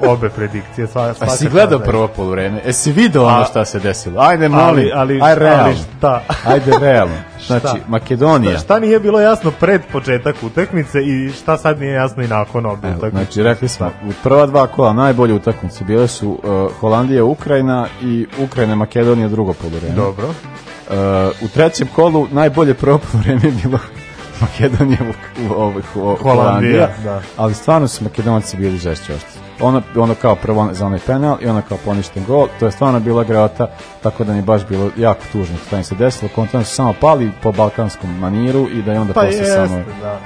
obe 0.01 0.29
predikcije. 0.29 0.87
Sva, 0.87 1.01
A 1.01 1.13
svaka 1.13 1.33
si 1.33 1.49
gledao 1.49 1.79
prvo 1.79 2.07
poluvreme? 2.07 2.61
E 2.65 2.73
si 2.73 2.91
video 2.91 3.25
ono 3.25 3.41
A- 3.41 3.45
šta 3.45 3.65
se 3.65 3.79
desilo? 3.79 4.21
Ajde, 4.21 4.49
molim, 4.49 4.67
Ali, 4.67 4.91
ali, 4.95 5.21
aj 5.21 5.35
realno. 5.35 5.63
ali 5.63 5.75
šta? 5.97 6.21
Ajde, 6.51 6.71
realno. 6.81 7.15
Znači, 7.47 7.67
Šta? 7.67 7.75
Makedonija. 7.87 8.57
Šta 8.57 8.79
nije 8.79 8.99
bilo 8.99 9.19
jasno 9.19 9.51
pred 9.51 9.81
početak 9.91 10.35
utakmice 10.43 10.99
i 10.99 11.31
šta 11.31 11.57
sad 11.57 11.79
nije 11.79 11.93
jasno 11.93 12.23
i 12.23 12.27
nakon 12.27 12.65
obe 12.65 12.87
utakmice? 12.87 13.09
znači, 13.09 13.43
rekli 13.43 13.67
smo, 13.67 13.87
u 13.87 14.11
prva 14.23 14.45
dva 14.45 14.67
kola 14.67 14.93
najbolje 14.93 15.33
utakmice 15.33 15.83
bile 15.83 16.07
su 16.07 16.29
uh, 16.29 16.71
Holandija, 16.79 17.23
Ukrajina 17.23 17.87
i 18.01 18.27
Ukrajina, 18.39 18.75
Makedonija 18.75 19.27
drugo 19.27 19.53
poluvreme. 19.53 19.95
Dobro. 19.95 20.27
Uh, 20.27 20.93
u 21.41 21.47
trećem 21.47 21.87
kolu 21.95 22.27
najbolje 22.31 22.73
prvo 22.73 22.97
poluvreme 23.11 23.41
je 23.43 23.51
bilo 23.63 23.79
Makedonija 24.41 24.99
u, 25.01 25.53
u, 25.53 25.63
u, 25.63 25.73
u, 25.95 26.11
u 26.11 26.15
Holandija, 26.15 26.89
da. 27.03 27.21
ali 27.37 27.53
stvarno 27.53 27.87
su 27.87 28.03
Makedonci 28.03 28.57
bili 28.57 28.77
žešći 28.77 29.13
ošti. 29.13 29.46
Ono, 29.61 29.81
ono 29.95 30.15
kao 30.15 30.35
prvo 30.35 30.69
za 30.71 30.85
onaj 30.85 30.99
penal 30.99 31.37
i 31.41 31.47
ono 31.47 31.61
kao 31.69 31.77
poništen 31.85 32.23
gol, 32.27 32.47
to 32.59 32.65
je 32.65 32.71
stvarno 32.71 32.99
bila 32.99 33.23
greota, 33.23 33.67
tako 34.03 34.23
da 34.23 34.31
mi 34.31 34.37
je 34.37 34.43
baš 34.43 34.65
bilo 34.65 34.89
jako 34.97 35.21
tužno 35.31 35.57
što 35.67 35.77
im 35.77 35.83
se 35.83 35.95
desilo, 35.95 36.29
kontra 36.35 36.63
su 36.63 36.75
samo 36.75 36.93
pali 37.01 37.31
po 37.43 37.51
balkanskom 37.51 38.19
maniru 38.19 38.67
i 38.73 38.81
da 38.81 38.93
je 38.93 38.99
onda 38.99 39.13
Pa 39.13 39.21
posle 39.21 39.37
jeste, 39.37 39.67
samo 39.67 39.83
da. 40.01 40.19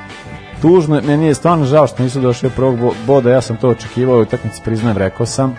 tužno, 0.62 1.02
meni 1.08 1.26
je 1.26 1.34
stvarno 1.34 1.66
žao 1.66 1.88
što 1.88 2.04
nisu 2.04 2.20
došli 2.20 2.50
do 2.50 2.56
prvog 2.56 2.80
bo- 2.80 2.94
boda, 3.08 3.32
ja 3.32 3.42
sam 3.42 3.58
to 3.58 3.70
očekivao 3.70 4.18
u 4.18 4.22
utakmici 4.22 4.62
priznajem, 4.66 4.98
rekao 4.98 5.26
sam. 5.26 5.56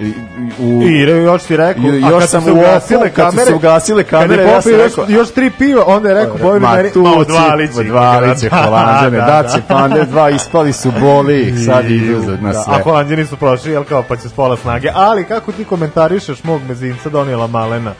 I, 0.00 0.12
u, 0.60 0.82
I 0.82 1.00
još 1.00 1.42
ti 1.42 1.56
rekao, 1.56 1.84
a 1.84 2.10
još 2.10 2.20
kad 2.20 2.30
sam 2.30 2.42
se 2.42 2.52
ugasile 2.52 3.10
kad 3.10 3.24
su 3.24 3.30
se 3.30 3.36
kamere, 3.36 3.54
ugasile 3.56 4.04
kamere, 4.04 4.42
ja 4.44 4.62
sam 4.62 4.72
rekao- 4.72 5.04
još 5.08 5.30
tri 5.30 5.50
piva, 5.50 5.84
onda 5.86 6.08
je 6.08 6.14
rekao 6.14 6.36
Bojvi 6.38 6.60
meni, 6.60 6.90
ma 6.96 7.10
odvalići. 7.10 7.78
Odvalići 7.78 8.48
Da, 8.48 8.56
holandjane, 8.56 9.16
da, 9.18 9.26
da, 9.26 9.42
da. 9.42 9.48
će 9.48 9.58
pande 9.68 10.04
dva, 10.04 10.30
ispali 10.30 10.72
su 10.72 10.92
boli, 11.00 11.54
sad 11.66 11.90
idu 11.90 12.20
za- 12.20 12.38
na 12.40 12.52
Da, 12.52 12.62
sve. 12.62 12.74
A 12.74 12.82
holandjani 12.82 13.26
su 13.26 13.36
prošli, 13.36 13.72
jel 13.72 13.84
kao, 13.84 14.02
pa 14.02 14.16
će 14.16 14.28
s 14.28 14.32
pola 14.32 14.56
snage. 14.56 14.88
Ali 14.94 15.24
kako 15.24 15.52
ti 15.52 15.64
komentarišeš 15.64 16.44
mog 16.44 16.60
mezinca 16.62 17.08
Donijela 17.08 17.46
Malena, 17.46 17.92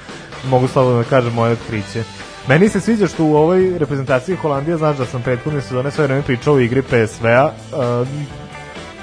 mogu 0.44 0.68
slobodno 0.68 0.98
da 0.98 1.08
kažem 1.08 1.32
moje 1.32 1.52
otkriće. 1.52 2.02
Meni 2.48 2.68
se 2.68 2.80
sviđa 2.80 3.06
što 3.06 3.24
u 3.24 3.36
ovoj 3.36 3.78
reprezentaciji 3.78 4.36
Holandije, 4.36 4.76
znaš 4.76 4.96
da 4.96 5.06
sam 5.06 5.22
prethodne 5.22 5.60
sezone 5.60 5.90
sve 5.90 6.06
vreme 6.06 6.22
pričao 6.22 6.54
o 6.54 6.58
igri 6.58 6.82
PSV-a, 6.82 7.50
uh, 7.72 8.08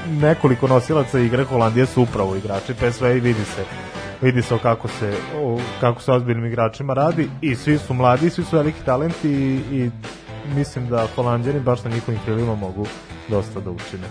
nekoliko 0.10 0.68
nosilaca 0.68 1.20
igre 1.20 1.44
Holandije 1.44 1.86
su 1.86 2.02
upravo 2.02 2.36
igrači 2.36 2.74
PSV 2.74 3.06
i 3.06 3.20
vidi 3.20 3.46
se 3.46 3.64
vidi 4.24 4.42
se 4.42 4.58
kako 4.62 4.88
se 4.88 5.14
o, 5.42 5.60
kako 5.82 6.02
se 6.02 6.12
ozbiljnim 6.12 6.46
igračima 6.46 6.94
radi 6.94 7.30
i 7.42 7.56
svi 7.56 7.78
su 7.78 7.94
mladi, 7.94 8.30
svi 8.30 8.44
su 8.44 8.56
veliki 8.56 8.86
talenti 8.86 9.30
i, 9.30 9.62
i 9.72 9.92
mislim 10.56 10.90
da 10.90 11.08
Holandjani 11.16 11.60
baš 11.60 11.84
na 11.84 11.92
njihovim 11.92 12.20
krilima 12.26 12.56
mogu 12.56 12.86
dosta 13.30 13.60
da 13.60 13.70
učine. 13.70 14.08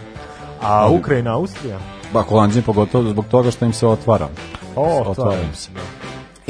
A 0.63 0.91
Ukrajina, 0.91 1.35
Austrija? 1.35 1.79
Pa 2.13 2.23
holandjani 2.23 2.63
pogotovo 2.63 3.11
zbog 3.11 3.27
toga 3.27 3.51
što 3.51 3.65
im 3.65 3.73
se 3.73 3.87
otvara. 3.87 4.29
O, 4.77 5.03
otvara 5.07 5.41
im 5.41 5.55
se. 5.55 5.71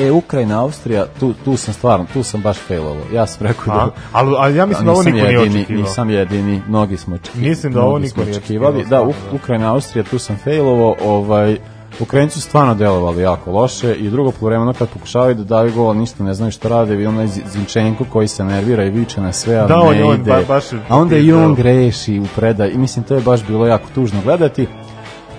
E, 0.03 0.11
Ukrajina, 0.11 0.61
Austrija, 0.61 1.07
tu, 1.21 1.33
tu 1.45 1.57
sam 1.57 1.75
stvarno, 1.75 2.07
tu 2.13 2.23
sam 2.23 2.41
baš 2.43 2.57
failovo. 2.59 3.01
Ja 3.13 3.27
sam 3.27 3.47
rekao 3.47 3.75
da... 3.75 3.91
ali, 4.13 4.35
ali 4.39 4.57
ja 4.57 4.67
mislim 4.67 4.87
da 4.87 4.93
ovo 4.93 5.03
niko 5.03 5.17
nije 5.17 5.33
jedini, 5.33 5.59
očekivao. 5.59 5.83
Nisam 5.83 6.11
jedini, 6.11 6.63
mnogi 6.69 6.97
smo 6.97 7.15
očekivali. 7.15 7.49
Mislim 7.49 7.73
da 7.73 7.83
ovo 7.83 7.99
niko 7.99 8.21
nije 8.21 8.31
očekivali. 8.31 8.85
Da, 8.85 8.89
da. 8.97 9.09
Ukrajina, 9.33 9.73
Austrija, 9.73 10.05
tu 10.05 10.19
sam 10.19 10.37
failovo, 10.37 10.97
ovaj, 11.05 11.59
Ukrajinci 12.01 12.35
su 12.35 12.41
stvarno 12.41 12.75
delovali 12.75 13.23
jako 13.23 13.51
loše 13.51 13.95
i 13.95 14.11
drugo 14.11 14.31
poluvreme 14.31 14.75
kad 14.75 14.89
pokušavaju 14.89 15.35
da 15.35 15.45
daju 15.45 15.73
gol, 15.73 15.97
ništa 15.97 16.25
ne 16.25 16.35
znaju 16.35 16.53
šta 16.53 16.69
rade, 16.69 16.95
vidi 16.95 17.07
onaj 17.07 17.27
Zinčenko 17.27 18.05
koji 18.05 18.29
se 18.29 18.45
nervira 18.45 18.85
i 18.85 18.91
viče 18.91 19.21
na 19.21 19.33
sve, 19.33 19.57
ali 19.57 19.69
Da, 19.69 19.81
on- 19.81 19.97
ne 19.97 20.05
on 20.05 20.15
ide. 20.15 20.31
ba- 20.31 20.43
baš 20.49 20.65
a 20.89 20.97
onda 20.97 21.17
i 21.17 21.33
on 21.33 21.55
greši 21.55 22.21
u 22.21 22.27
predaj 22.37 22.71
i 22.71 22.79
mislim 22.79 23.05
to 23.05 23.15
je 23.15 23.21
baš 23.21 23.47
bilo 23.47 23.67
jako 23.67 23.85
tužno 23.95 24.21
gledati 24.25 24.67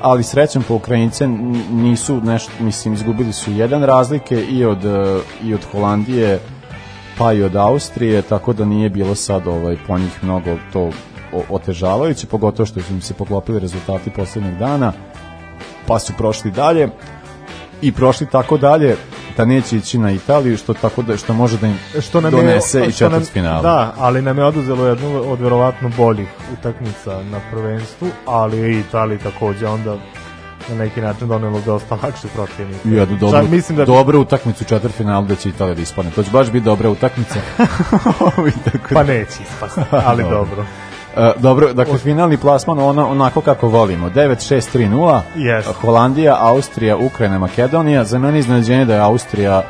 ali 0.03 0.23
srećom 0.23 0.63
po 0.67 0.75
Ukrajince 0.75 1.23
n- 1.23 1.63
nisu 1.71 2.21
nešto, 2.21 2.51
mislim, 2.59 2.93
izgubili 2.93 3.33
su 3.33 3.51
jedan 3.51 3.83
razlike 3.83 4.43
i 4.43 4.65
od, 4.65 4.83
i 5.43 5.53
od 5.53 5.65
Holandije 5.71 6.39
pa 7.17 7.33
i 7.33 7.43
od 7.43 7.55
Austrije, 7.55 8.21
tako 8.21 8.53
da 8.53 8.65
nije 8.65 8.89
bilo 8.89 9.15
sad 9.15 9.47
ovaj, 9.47 9.77
po 9.87 9.97
njih 9.97 10.23
mnogo 10.23 10.55
to 10.73 10.89
otežavajuće, 11.49 12.27
pogotovo 12.27 12.65
što 12.65 12.81
su 12.81 12.93
im 12.93 13.01
se 13.01 13.13
poklopili 13.13 13.59
rezultati 13.59 14.09
poslednjeg 14.09 14.57
dana, 14.57 14.93
pa 15.87 15.99
su 15.99 16.13
prošli 16.17 16.51
dalje 16.51 16.89
i 17.81 17.91
prošli 17.91 18.27
tako 18.31 18.57
dalje 18.57 18.95
da 19.37 19.45
neće 19.45 19.77
ići 19.77 19.97
na 19.97 20.11
Italiju, 20.11 20.57
što 20.57 20.73
tako 20.73 21.01
da 21.01 21.17
što 21.17 21.33
može 21.33 21.57
da 21.57 21.67
im 21.67 21.77
što 22.01 22.21
nam 22.21 22.31
donese 22.31 22.79
je, 22.79 22.87
i 22.87 22.91
što 22.91 23.09
nam- 23.09 23.19
četvrt 23.19 23.33
finala. 23.33 23.61
Da, 23.61 23.93
ali 23.97 24.21
nam 24.21 24.37
je 24.37 24.45
oduzelo 24.45 24.87
jednu 24.87 25.31
od 25.31 25.39
verovatno 25.41 25.89
boljih 25.97 26.27
utakmica 26.59 27.23
na 27.23 27.39
prvenstvu, 27.51 28.07
ali 28.25 28.57
i 28.57 28.79
Italiji 28.79 29.19
takođe 29.19 29.67
onda 29.67 29.95
na 30.69 30.75
neki 30.75 31.01
način 31.01 31.27
donelo 31.27 31.61
dosta 31.65 31.97
lakše 32.03 32.27
protivnike. 32.35 32.89
I 32.89 32.91
jednu 32.91 33.15
Čak 33.19 33.19
dobru, 33.19 33.49
mislim 33.49 33.77
da 33.77 33.85
dobru 33.85 34.21
utakmicu 34.21 34.63
u 34.63 34.67
četvrtfinalu 34.67 35.25
da 35.25 35.35
će 35.35 35.49
Italija 35.49 35.75
da 35.75 35.81
ispadne. 35.81 36.11
To 36.11 36.23
će 36.23 36.31
baš 36.31 36.51
biti 36.51 36.65
dobra 36.65 36.89
utakmica. 36.89 37.35
Pa 38.93 39.03
neće 39.03 39.43
ispasti, 39.43 39.81
ali 39.91 40.23
Dobro. 40.23 40.37
dobro. 40.37 40.65
E, 41.17 41.31
dobro, 41.37 41.73
dakle, 41.73 41.97
finalni 41.97 42.37
plasman 42.37 42.79
ono, 42.79 43.07
onako 43.07 43.41
kako 43.41 43.67
volimo. 43.67 44.09
9-6-3-0, 44.09 45.21
Jest. 45.35 45.67
Holandija, 45.71 46.37
Austrija, 46.39 46.97
Ukrajina, 46.97 47.39
Makedonija. 47.39 48.03
Za 48.03 48.19
mene 48.19 48.39
iznenađenje 48.39 48.85
da 48.85 48.93
je 48.93 48.99
Austrija 49.01 49.63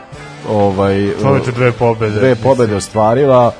ovaj, 0.49 1.09
Čoveče, 1.21 1.51
dve 1.51 1.71
pobede. 1.71 2.11
dve 2.11 2.35
pobede 2.35 2.75
ostvarila. 2.75 3.51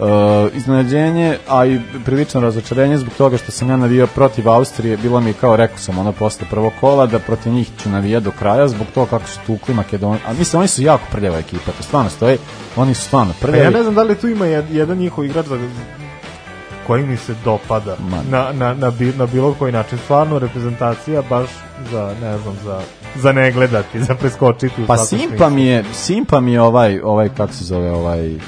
Uh, 0.00 0.06
iznenađenje, 0.54 1.38
a 1.48 1.66
i 1.66 1.80
prilično 2.04 2.40
razočarenje 2.40 2.98
zbog 2.98 3.14
toga 3.14 3.36
što 3.36 3.52
sam 3.52 3.70
ja 3.70 3.76
navijao 3.76 4.06
protiv 4.06 4.48
Austrije, 4.48 4.96
bilo 4.96 5.20
mi 5.20 5.32
kao 5.32 5.56
rekao 5.56 5.78
sam 5.78 5.98
ono 5.98 6.12
posle 6.12 6.46
prvog 6.50 6.72
kola 6.80 7.06
da 7.06 7.18
protiv 7.18 7.52
njih 7.52 7.70
ću 7.82 7.88
navijati 7.88 8.24
do 8.24 8.30
kraja 8.30 8.68
zbog 8.68 8.86
toga 8.94 9.10
kako 9.10 9.26
su 9.26 9.38
tukli 9.46 9.74
Makedoniju. 9.74 10.20
A 10.26 10.32
mislim, 10.32 10.60
oni 10.60 10.68
su 10.68 10.82
jako 10.82 11.02
prljava 11.12 11.38
ekipa, 11.38 11.72
to 11.72 11.82
stvarno 11.82 12.10
stoji, 12.10 12.38
oni 12.76 12.94
su 12.94 13.02
stvarno 13.02 13.32
Pa 13.32 13.46
prljavi. 13.46 13.64
ja 13.64 13.70
ne 13.70 13.82
znam 13.82 13.94
da 13.94 14.02
li 14.02 14.14
tu 14.14 14.28
ima 14.28 14.44
jed- 14.46 14.70
jedan 14.70 14.98
njihov 14.98 15.24
igrač 15.24 15.46
za 15.46 15.58
koji 16.88 17.06
mi 17.06 17.16
se 17.16 17.34
dopada 17.44 17.96
na, 18.30 18.52
na, 18.52 18.74
na, 18.74 18.90
bi- 18.90 19.12
na 19.16 19.26
bilo 19.26 19.54
koji 19.54 19.72
način. 19.72 19.98
Stvarno 19.98 20.38
reprezentacija 20.38 21.22
baš 21.30 21.48
za, 21.90 22.14
ne 22.22 22.38
znam, 22.38 22.56
za, 22.64 22.80
za 23.16 23.32
ne 23.32 23.52
gledati, 23.52 24.02
za 24.04 24.14
preskočiti. 24.14 24.86
Pa 24.86 24.96
simpa 24.96 25.48
mi 25.48 25.66
je, 25.66 25.84
simpa 25.92 26.40
mi 26.40 26.52
je 26.52 26.60
ovaj, 26.60 27.00
ovaj 27.04 27.28
kako 27.36 27.52
se 27.52 27.64
zove, 27.64 27.90
ovaj, 27.90 28.38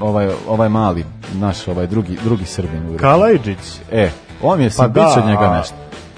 ovaj, 0.00 0.28
ovaj 0.48 0.68
mali, 0.68 1.04
naš, 1.34 1.68
ovaj 1.68 1.86
drugi, 1.86 2.18
drugi 2.24 2.44
Srbin. 2.44 2.96
Kalajđić. 2.98 3.58
E, 3.92 4.10
on 4.42 4.58
mi 4.58 4.64
je 4.64 4.70
Pa 4.76 4.88
da, 4.88 5.14
od 5.18 5.26
njega 5.26 5.56
nešto. 5.58 5.74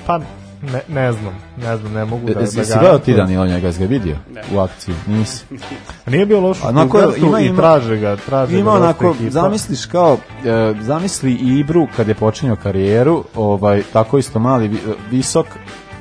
Pa 0.06 0.20
ne, 0.64 0.80
ne 0.90 1.12
znam, 1.12 1.34
ne 1.58 1.76
znam, 1.76 1.92
ne 1.92 2.04
mogu 2.04 2.26
da, 2.26 2.30
E, 2.30 2.34
da 2.34 2.40
Jesi 2.40 2.56
garantujem. 2.56 2.80
gledao 2.80 2.98
ti 2.98 3.14
Danilo 3.14 3.46
njega, 3.46 3.66
jesi 3.66 3.78
ga 3.78 3.86
vidio 3.86 4.16
u 4.54 4.58
akciji? 4.58 4.94
Nisi. 5.06 5.44
Nije 6.06 6.26
bio 6.26 6.40
loš 6.40 6.58
u 6.58 6.66
Onako, 6.66 6.98
ima- 7.16 7.40
i 7.40 7.46
ima- 7.46 7.56
traže 7.56 7.96
ga, 7.96 8.16
traže 8.16 8.58
Ima 8.58 8.70
ga 8.70 8.76
onako, 8.76 9.06
ekipa. 9.10 9.30
zamisliš 9.30 9.86
kao, 9.86 10.16
e, 10.44 10.74
zamisli 10.80 11.32
i 11.32 11.58
Ibru 11.58 11.86
kad 11.96 12.08
je 12.08 12.14
počinio 12.14 12.56
karijeru, 12.56 13.24
ovaj, 13.34 13.82
tako 13.92 14.18
isto 14.18 14.38
mali, 14.38 14.68
vi- 14.68 14.78
visok, 15.10 15.46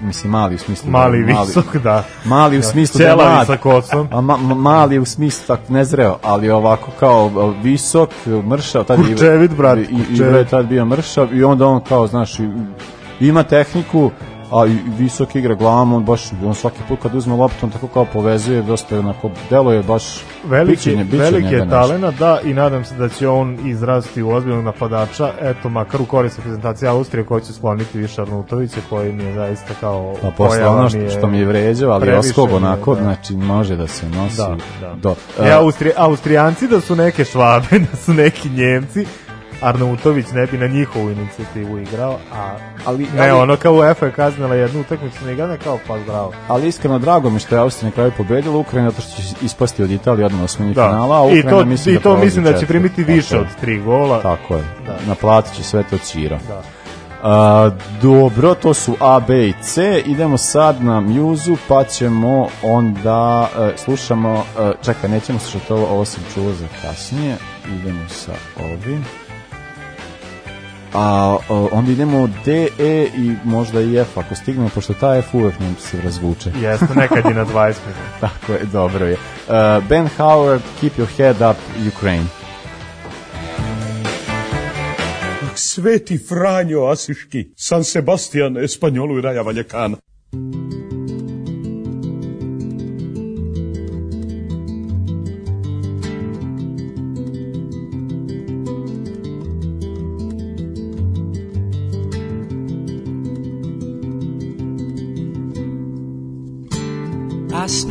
mislim 0.02 0.32
mali 0.32 0.56
u 0.56 0.60
smislu 0.60 0.86
da 0.86 0.91
Mali, 0.91 1.17
visok, 1.19 1.76
da. 1.76 2.04
mali 2.26 2.58
u 2.58 2.62
Da. 2.62 2.67
smislu 2.67 2.97
da 2.97 3.04
Ćelavi 3.04 3.30
mlad. 3.30 3.47
sa 3.47 3.58
kosom. 3.58 4.08
A 4.12 4.21
ma, 4.21 4.34
ma- 4.36 4.56
mali 4.56 4.99
u 4.99 5.06
smislu 5.06 5.43
tak 5.47 5.69
nezreo, 5.69 6.17
ali 6.23 6.49
ovako 6.49 6.91
kao 6.91 7.32
a, 7.36 7.62
visok, 7.62 8.10
mršav, 8.45 8.84
tad 8.84 8.99
je- 8.99 9.06
Kurčevit, 9.06 9.52
brat, 9.52 9.78
i, 9.78 9.82
i 9.82 9.86
kurčevit. 9.88 10.19
Ibra 10.19 10.38
je 10.38 10.45
tad 10.45 10.65
bio 10.65 10.86
mršav 10.86 11.34
i 11.34 11.43
onda 11.43 11.67
on 11.67 11.82
kao, 11.82 12.08
znaš, 12.08 12.39
i- 12.39 12.49
ima 13.19 13.43
tehniku, 13.43 14.12
a 14.54 14.66
i 14.68 14.78
visok 14.98 15.36
igra 15.36 15.56
glavom, 15.56 15.94
on 15.94 16.06
baš, 16.06 16.22
on 16.46 16.56
svaki 16.56 16.80
put 16.88 17.00
kad 17.02 17.16
uzme 17.16 17.36
loptu, 17.36 17.58
on 17.62 17.70
tako 17.70 17.88
kao 17.88 18.06
povezuje, 18.06 18.62
dosta 18.62 19.00
onako, 19.00 19.30
deluje 19.50 19.84
baš, 19.84 20.04
Veliki, 20.44 20.72
biće 20.72 20.96
nje- 20.96 21.04
biće 21.04 21.18
veliki 21.18 21.46
je 21.46 21.60
nešto. 21.60 21.70
talena, 21.72 22.12
da, 22.12 22.39
i 22.44 22.54
nadam 22.54 22.86
se 22.86 22.96
da 22.96 23.10
će 23.10 23.28
on 23.28 23.58
izrasti 23.63 24.22
u 24.24 24.30
ozbiljnog 24.30 24.63
napadača, 24.63 25.32
eto, 25.42 25.70
makar 25.70 26.02
u 26.02 26.06
korist 26.06 26.38
reprezentacije 26.38 26.89
Austrije, 26.89 27.26
koja 27.26 27.42
će 27.42 27.54
skloniti 27.54 27.98
više 27.98 28.22
Arnautovića, 28.22 28.80
koji 28.89 29.12
mi 29.12 29.24
je 29.24 29.34
zaista 29.34 29.74
kao 29.80 30.13
Pa 30.22 30.32
posle 30.32 30.68
ono 30.68 30.89
što, 30.89 31.10
što 31.10 31.28
mi 31.28 31.38
je 31.38 31.46
vređao, 31.46 31.92
ali 31.92 32.12
oskog 32.12 32.54
onako, 32.54 32.96
da. 32.96 33.02
znači 33.02 33.36
može 33.36 33.76
da 33.76 33.88
se 33.88 34.10
nosi. 34.10 34.38
Da, 34.38 34.56
da. 34.82 34.94
Do, 34.96 35.16
E, 35.39 35.52
Austri, 35.52 35.92
Austrijanci 35.98 36.68
da 36.68 36.82
su 36.82 36.96
neke 36.96 37.26
švabe, 37.26 37.80
da 37.92 37.98
su 37.98 38.13
neki 38.13 38.50
Njemci, 38.50 39.06
Arnautović 39.63 40.26
ne 40.34 40.45
bi 40.45 40.58
na 40.58 40.67
njihovu 40.67 41.12
inicijativu 41.12 41.78
igrao, 41.80 42.17
a 42.34 42.56
ali, 42.86 43.08
ne, 43.17 43.34
ono 43.34 43.56
kao 43.56 43.73
UEFA 43.73 44.06
je 44.06 44.12
kaznila 44.12 44.56
jednu 44.56 44.82
utakmicu, 44.82 45.26
ne 45.26 45.34
igra 45.34 45.58
kao 45.58 45.80
pa 45.88 45.99
zdravo. 45.99 46.34
ali 46.47 46.67
iskreno 46.67 46.99
drago 46.99 47.30
mi 47.30 47.39
što 47.39 47.56
je 47.56 47.62
Austrija 47.62 47.89
na 47.89 47.95
kraju 47.95 48.12
pobedila 48.17 48.58
Ukrajina, 48.58 48.89
zato 48.89 49.02
što 49.02 49.21
će 49.21 49.28
ispasti 49.41 49.84
od 49.84 49.91
Italije 49.91 50.26
odmah 50.26 50.39
na 50.39 50.45
osmini 50.45 50.73
Da. 50.73 50.88
finala, 50.88 51.17
a 51.17 51.21
I 51.21 51.39
Ukrajina 51.39 51.49
to, 51.49 51.65
mislim 51.65 51.95
i 51.95 51.97
da 51.97 52.04
to 52.04 52.10
prolazi 52.10 52.26
mislim 52.26 52.43
da 52.45 52.60
će 52.60 52.65
primiti 52.65 53.04
više 53.04 53.39
od 53.39 53.47
tri 53.62 53.80
gola. 53.80 54.21
Tako 54.21 54.56
je. 54.56 54.63
Da. 54.86 54.97
Naplatit 55.08 55.56
će 55.56 55.63
sve 55.63 55.84
to 55.84 55.97
Cira. 55.97 56.39
Da. 56.47 56.62
A, 57.26 57.69
dobro, 58.02 58.56
to 58.56 58.73
su 58.73 58.95
A, 58.99 59.19
B 59.28 59.47
i 59.47 59.54
C. 59.62 60.04
Idemo 60.06 60.38
sad 60.38 60.84
na 60.84 61.02
Mjuzu, 61.02 61.58
pa 61.67 61.84
ćemo 61.84 62.47
onda 62.63 63.49
e, 63.60 63.71
slušamo, 63.78 64.43
e, 64.60 64.71
čekaj, 64.86 65.10
nećemo 65.10 65.39
slušati 65.39 65.73
ovo, 65.73 65.88
ovo 65.88 66.06
sam 66.06 66.23
čuo 66.34 66.54
za 66.54 66.67
kasnije. 66.82 67.36
Idemo 67.80 68.10
sa 68.10 68.32
ovim. 68.63 69.06
A 70.93 71.38
onda 71.49 71.91
idemo 71.91 72.29
D, 72.45 72.67
E 72.79 73.08
i 73.17 73.36
možda 73.43 73.82
i 73.82 73.97
F 73.97 74.17
ako 74.17 74.36
stignemo, 74.36 74.69
pošto 74.69 74.93
ta 74.93 75.17
F 75.17 75.34
uvek 75.34 75.60
nam 75.60 75.75
se 75.79 76.01
razvuče. 76.01 76.51
Jeste, 76.62 76.88
nekad 76.95 77.25
i 77.32 77.34
na 77.34 77.45
20 77.45 77.53
minuta. 77.56 78.19
Tako 78.21 78.53
je, 78.53 78.65
dobro 78.65 79.06
je. 79.06 79.13
Uh, 79.13 79.88
ben 79.89 80.10
Howard, 80.17 80.62
Keep 80.82 80.93
Your 80.97 81.17
Head 81.17 81.36
Up, 81.51 81.58
Ukraine. 81.95 82.25
Sveti 85.56 86.17
Franjo 86.17 86.86
Asiški, 86.86 87.53
San 87.56 87.84
Sebastian, 87.84 88.58
Espanjolu 88.58 89.17
i 89.17 89.21
Raja 89.21 89.41
Valjekana. 89.41 89.97
I 90.34 90.92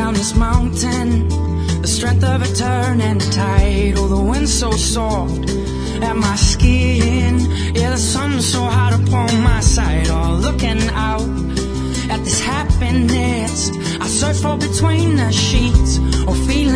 down 0.00 0.14
this 0.14 0.34
mountain, 0.34 1.28
the 1.82 1.86
strength 1.86 2.24
of 2.24 2.40
it 2.42 2.54
turning 2.56 3.18
tide. 3.18 3.92
Oh, 3.98 4.08
the 4.08 4.22
wind 4.30 4.48
so 4.48 4.70
soft 4.70 5.50
at 6.08 6.16
my 6.16 6.36
skin. 6.36 7.32
Yeah, 7.74 7.90
the 7.90 7.98
sun 7.98 8.40
so 8.40 8.62
hot 8.62 8.94
upon 8.94 9.30
my 9.42 9.60
side. 9.60 10.08
Oh, 10.08 10.40
looking 10.46 10.80
out 11.10 11.28
at 12.14 12.20
this 12.24 12.40
happiness, 12.40 13.70
I 14.04 14.06
search 14.20 14.38
for 14.44 14.56
between 14.56 15.16
the 15.16 15.30
sheets 15.32 15.98
or 16.28 16.34
feeling 16.48 16.69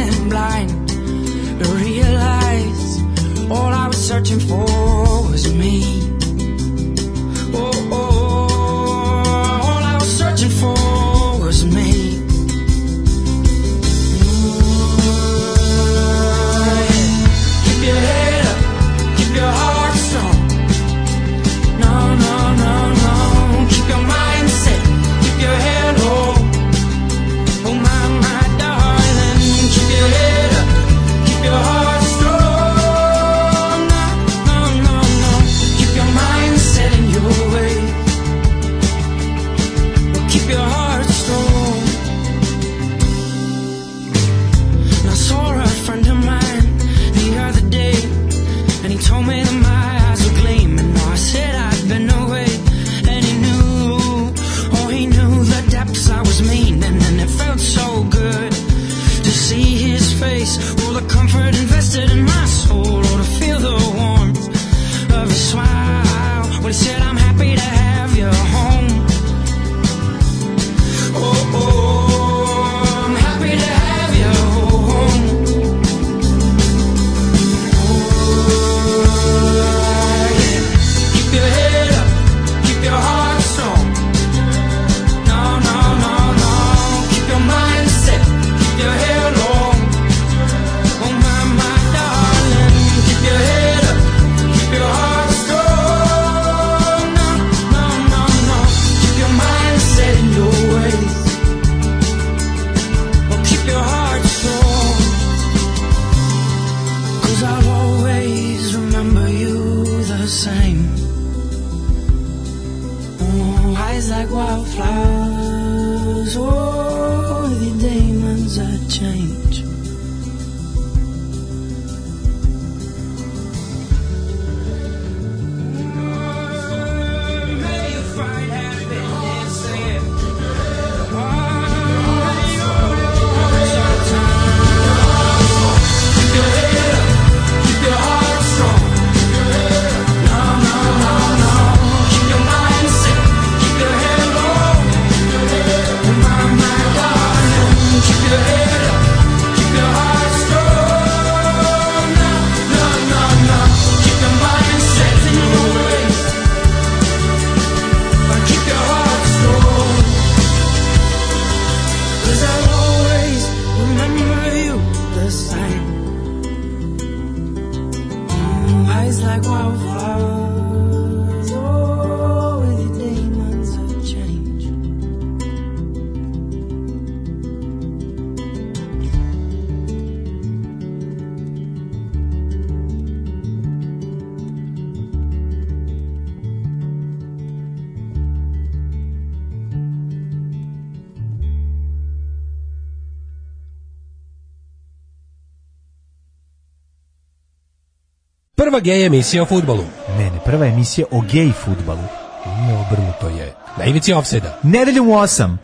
Prva 198.75 198.83
gej 198.83 199.07
emisija 199.07 199.43
o 199.43 199.47
futbolu. 199.47 199.85
Ne, 200.19 200.25
ne, 200.25 200.39
prva 200.45 200.67
emisija 200.67 201.07
o 201.11 201.21
gej 201.23 201.53
futbalu. 201.53 202.03
Ne, 202.47 202.75
obrnuto 202.77 203.29
je. 203.29 203.55
Na 203.79 203.85
ivici 203.85 204.13
offside-a. 204.13 204.59
Nedeljom 204.63 205.09
u 205.09 205.13
8. 205.13 205.57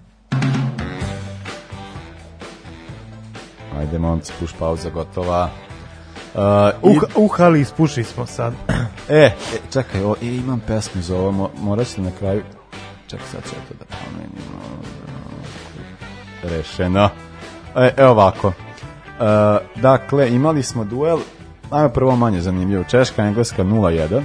Ajde, 3.78 3.98
momci, 3.98 4.32
puš 4.40 4.50
pauza 4.58 4.90
gotova. 4.90 5.50
Uh, 6.34 6.40
i- 6.92 6.96
Uh, 6.96 7.02
uhali, 7.16 7.60
ispuši 7.60 8.04
smo 8.04 8.26
sad. 8.26 8.52
E, 9.08 9.14
e, 9.16 9.32
čekaj, 9.72 10.02
o, 10.02 10.14
e, 10.22 10.26
imam 10.26 10.60
pesmu 10.60 11.02
za 11.02 11.16
ovo, 11.16 11.32
mo, 11.32 11.50
morat 11.60 11.96
na 11.96 12.10
kraju... 12.18 12.42
Čekaj, 13.06 13.26
sad 13.32 13.40
ću 13.44 13.50
to 13.68 13.74
da 13.78 13.84
promenimo. 13.84 14.60
Rešeno. 16.42 17.08
E, 17.76 17.90
evo 17.96 18.10
ovako. 18.10 18.48
E, 18.48 18.52
dakle, 19.76 20.30
imali 20.30 20.62
smo 20.62 20.84
duel, 20.84 21.18
ajmo 21.70 21.88
prvo 21.88 22.16
manje 22.16 22.40
zanimljivo, 22.40 22.84
Češka, 22.84 23.22
Engleska 23.22 23.64
0-1. 23.64 24.22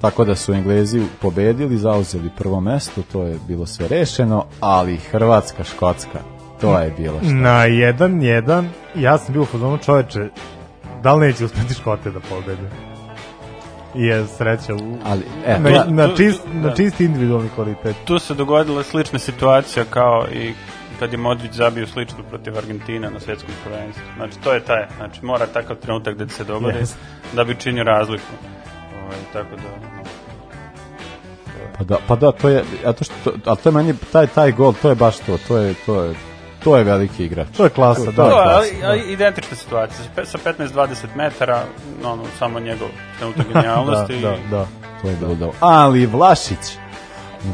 Tako 0.00 0.24
da 0.24 0.34
su 0.34 0.52
Englezi 0.52 1.02
pobedili, 1.22 1.76
zauzeli 1.76 2.30
prvo 2.36 2.60
mesto, 2.60 3.02
to 3.12 3.22
je 3.22 3.38
bilo 3.48 3.66
sve 3.66 3.88
rešeno, 3.88 4.44
ali 4.60 4.96
Hrvatska, 4.96 5.64
Škotska, 5.64 6.18
to 6.60 6.78
je 6.78 6.94
bilo 6.98 7.18
što. 7.22 7.32
Na 7.32 7.66
1-1, 7.66 8.64
ja 8.94 9.18
sam 9.18 9.32
bio 9.32 9.42
u 9.42 9.46
fazonu 9.46 9.78
čoveče, 9.78 10.28
da 11.02 11.14
li 11.14 11.26
neće 11.26 11.44
uspeti 11.44 11.74
Škote 11.74 12.10
da 12.10 12.20
pobede? 12.20 12.70
I 13.94 14.06
je 14.06 14.26
sreća 14.26 14.74
u, 14.74 14.96
Ali, 15.04 15.22
e, 15.46 15.58
na, 15.58 15.84
na, 15.88 16.16
čist, 16.16 16.40
da. 16.46 16.68
na 16.68 16.74
čist 16.74 17.00
individualni 17.00 17.48
kvalitet. 17.54 17.96
Tu 18.04 18.18
se 18.18 18.34
dogodila 18.34 18.82
slična 18.82 19.18
situacija 19.18 19.84
kao 19.84 20.26
i 20.32 20.52
kad 21.00 21.12
je 21.12 21.18
Modrić 21.18 21.52
zabio 21.52 21.86
slično 21.86 22.18
protiv 22.24 22.58
Argentine 22.58 23.10
na 23.10 23.20
svetskom 23.20 23.50
prvenstvu. 23.64 24.02
Znači, 24.16 24.34
to 24.38 24.52
je 24.52 24.60
taj. 24.60 24.86
Znači, 24.96 25.24
mora 25.24 25.46
takav 25.46 25.76
trenutak 25.76 26.16
da 26.16 26.28
se 26.28 26.44
dogodi 26.44 26.78
Yes. 26.78 26.92
da 27.32 27.44
bi 27.44 27.54
činio 27.56 27.84
razliku. 27.84 28.24
Ovaj, 28.96 29.16
tako 29.32 29.56
da, 29.56 29.62
no. 29.62 30.02
Pa 31.78 31.84
da, 31.84 31.96
pa 32.08 32.16
da, 32.16 32.32
to 32.32 32.48
je, 32.48 32.64
a 32.86 32.92
to 32.92 33.04
što, 33.04 33.14
ali 33.44 33.56
to 33.56 33.68
je 33.68 33.72
meni, 33.72 33.94
taj, 34.12 34.26
taj 34.26 34.52
gol, 34.52 34.74
to 34.74 34.88
je 34.88 34.94
baš 34.94 35.18
to, 35.18 35.38
to 35.38 35.56
je, 35.58 35.74
to 35.86 36.02
je, 36.02 36.14
to 36.64 36.76
je 36.76 36.84
veliki 36.84 37.24
igrač. 37.24 37.46
To 37.56 37.64
je 37.64 37.70
klasa, 37.70 38.04
To- 38.04 38.12
da. 38.12 38.16
to 38.16 38.24
je 38.24 38.32
klasa, 38.32 38.56
ali, 38.56 38.70
ali 38.84 39.12
identična 39.12 39.56
situacija. 39.56 39.96
Sa 39.98 40.10
pe- 40.16 40.26
Sa 40.26 40.38
15-20 40.38 40.88
metara, 41.16 41.62
ono, 42.04 42.22
samo 42.38 42.60
njegov 42.60 42.88
trenutak 43.18 43.46
genijalnosti. 43.52 44.20
da, 44.20 44.30
da, 44.30 44.36
da. 44.50 44.66
To 45.02 45.08
je 45.08 45.16
bilo 45.16 45.34
dobro. 45.34 45.56
Ali 45.60 46.06
Vlašić, 46.06 46.58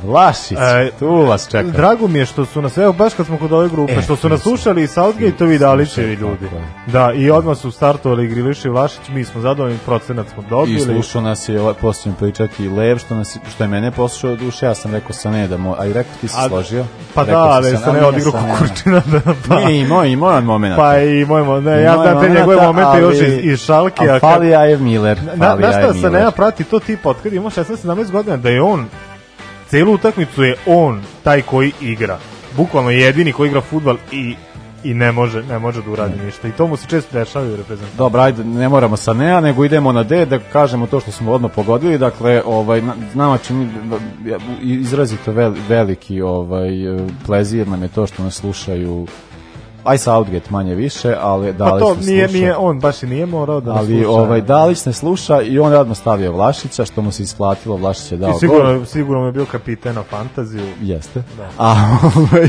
Vlašić, 0.05 0.59
E, 0.59 0.91
tu 0.99 1.17
vas 1.19 1.49
čeka. 1.49 1.69
Drago 1.69 2.09
mi 2.09 2.19
je 2.19 2.27
što 2.27 2.45
su 2.45 2.63
nas, 2.63 2.77
evo 2.79 2.93
baš 2.93 3.15
kad 3.15 3.27
smo 3.27 3.39
kod 3.39 3.53
ove 3.53 3.69
grupe, 3.69 3.93
E, 3.93 4.03
što 4.03 4.17
su 4.17 4.29
nas 4.29 4.41
slušali 4.41 4.83
i 4.83 4.87
Southgate-ovi 4.87 5.55
i 5.55 5.59
Dalićevi 5.59 6.15
ljudi. 6.15 6.49
Da, 6.87 7.13
i 7.13 7.31
odmah 7.31 7.57
su 7.57 7.71
startovali 7.71 8.27
Griliši 8.27 8.69
i 8.69 8.71
Vlašić, 8.71 9.09
mi 9.09 9.25
smo 9.25 9.41
zadovoljni, 9.41 9.79
procenat 9.79 10.27
smo 10.29 10.43
I 10.43 10.51
dobili. 10.51 10.81
slušao 10.81 11.23
nas 11.23 11.49
je, 11.49 11.61
ovaj, 11.61 11.75
poslije 11.75 12.03
ćemo 12.03 12.15
pričati 12.17 12.65
i 12.65 12.69
Lev, 12.69 12.99
što, 12.99 13.15
nas, 13.15 13.39
što 13.51 13.65
je 13.65 13.69
mene 13.69 13.91
poslušao 13.91 14.37
duše, 14.37 14.67
ja 14.67 14.75
sam 14.75 14.93
rekao 14.93 15.13
sa 15.13 15.31
ne, 15.31 15.49
da 15.49 15.57
mo, 15.57 15.77
a 15.79 15.87
i 15.87 15.93
rekao 15.93 16.13
ti 16.21 16.29
si 16.29 16.37
A- 16.39 16.49
složio. 16.49 16.85
Pa 17.15 17.23
Rekao 17.23 17.45
da, 17.45 17.51
ali 17.51 17.77
sam 17.77 17.95
ne 17.95 18.05
odigrao 18.05 18.33
kukurčina 18.33 19.03
da 19.07 19.21
pa. 19.49 19.55
Nije 19.57 19.81
imao, 19.81 20.05
imao 20.05 20.29
on 20.31 20.45
moment. 20.45 20.77
Pa 20.77 20.99
i 20.99 21.25
moj, 21.25 21.43
mo- 21.43 21.61
ne, 21.61 21.73
ja 21.73 21.93
Imao 21.93 22.03
znam 22.03 22.21
te 22.21 22.29
njegove 22.31 22.57
momente 22.57 23.01
još 23.01 23.15
iz, 23.17 23.39
iz 23.43 23.59
šalke. 23.59 24.11
a 24.11 24.19
fali 24.21 24.55
Ajev 24.55 24.83
Miller. 24.83 25.19
Na, 25.35 25.55
na 25.55 25.69
šta 25.73 25.93
se 25.95 26.11
nema 26.11 26.31
prati 26.31 26.65
to 26.65 26.79
tip 26.79 27.07
od 27.07 27.17
kad 27.23 27.33
ima 27.33 27.51
16-17 27.51 28.11
godina 28.11 28.37
da 28.37 28.49
je 28.49 28.63
on 28.63 28.87
celu 29.69 29.93
utakmicu 29.93 30.43
je 30.43 30.57
on 30.67 31.03
taj 31.25 31.43
koji 31.43 31.73
igra. 31.81 32.19
Bukvalno 32.57 32.91
jedini 32.91 33.33
koji 33.33 33.49
igra 33.49 33.61
fudbal 33.61 33.97
i 34.13 34.35
i 34.85 34.95
ne 34.95 35.13
može 35.13 35.43
ne 35.43 35.59
može 35.59 35.83
da 35.83 35.91
uradi 35.91 36.25
ništa. 36.25 36.49
I 36.49 36.53
to 36.53 36.67
mu 36.67 36.77
se 36.77 36.87
često 36.89 37.19
dešava 37.19 37.47
u 37.47 37.57
reprezentaciji. 37.57 37.99
Dobro, 37.99 38.21
ajde, 38.23 38.45
ne 38.45 38.69
moramo 38.69 38.97
sa 38.97 39.13
Nea, 39.13 39.41
nego 39.41 39.65
idemo 39.65 39.93
na 39.93 40.03
D, 40.03 40.27
da 40.27 40.39
kažemo 40.39 40.87
to 40.87 41.01
što 41.01 41.11
smo 41.11 41.33
odmah 41.33 41.51
pogodili, 41.55 41.99
dakle, 41.99 42.43
ovaj, 42.47 42.83
na- 42.83 42.95
nama 43.15 43.39
čini 43.39 43.69
izrazito 44.63 45.33
vel, 45.33 45.55
veliki 45.69 46.21
ovaj, 46.23 46.69
plezir 47.27 47.69
nam 47.69 47.83
je 47.83 47.89
to 47.89 48.07
što 48.07 48.23
nas 48.23 48.35
slušaju 48.35 49.07
aj 49.87 49.99
Southgate 49.99 50.51
manje 50.51 50.75
više, 50.75 51.15
ali 51.21 51.53
Pa 51.53 51.59
Dalić 51.65 51.83
to 51.83 51.95
ne 51.95 52.07
nije 52.07 52.29
sluša. 52.29 52.39
nije 52.39 52.57
on 52.57 52.81
baš 52.81 53.03
i 53.03 53.07
nije 53.07 53.27
morao 53.27 53.61
da 53.61 53.73
ali 53.73 53.87
sluša. 54.03 54.11
ovaj 54.11 54.41
Dalić 54.41 54.85
ne 54.85 54.93
sluša 54.93 55.43
i 55.43 55.59
on 55.59 55.73
odmah 55.75 55.97
stavio 55.97 56.33
Vlašića, 56.33 56.85
što 56.85 57.03
mu 57.03 57.13
se 57.13 57.23
isplatilo, 57.23 57.77
Vlašić 57.77 58.13
je 58.13 58.19
dao 58.19 58.29
I 58.29 58.33
gol. 58.33 58.39
sigurno, 58.41 58.85
sigurno 58.85 59.21
mu 59.21 59.27
je 59.27 59.33
bio 59.33 59.45
kapiten 59.45 59.97
fantaziju. 60.11 60.63
Jeste. 60.81 61.23
A, 61.59 61.75
ovaj, 62.17 62.49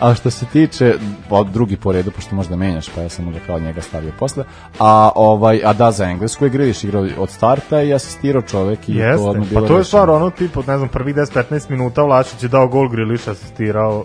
a 0.00 0.14
što 0.14 0.30
se 0.30 0.46
tiče 0.46 0.94
pa, 1.28 1.42
drugi 1.42 1.76
po 1.76 1.92
redu, 1.92 2.10
pošto 2.10 2.34
možda 2.34 2.56
menjaš, 2.56 2.88
pa 2.94 3.00
ja 3.00 3.08
sam 3.08 3.24
možda 3.24 3.40
kao 3.46 3.58
njega 3.58 3.80
stavio 3.80 4.12
posle. 4.18 4.44
A 4.78 5.10
ovaj 5.14 5.60
a 5.64 5.72
da 5.72 5.92
za 5.92 6.04
Englesku 6.04 6.44
je 6.44 6.50
Griliš 6.50 6.84
igrao 6.84 7.06
od 7.18 7.30
starta 7.30 7.82
i 7.82 7.94
asistirao 7.94 8.42
čovek 8.42 8.88
i 8.88 8.94
to 8.94 9.00
Jeste, 9.00 9.28
odmah 9.28 9.48
pa 9.54 9.60
to 9.60 9.78
je 9.78 9.84
stvar 9.84 10.10
ono 10.10 10.30
tip 10.30 10.56
od 10.56 10.68
ne 10.68 10.76
znam 10.76 10.88
prvih 10.88 11.14
10-15 11.14 11.70
minuta 11.70 12.02
Vlašić 12.02 12.42
je 12.42 12.48
dao 12.48 12.68
gol 12.68 12.88
Griliš 12.88 13.28
asistirao 13.28 14.04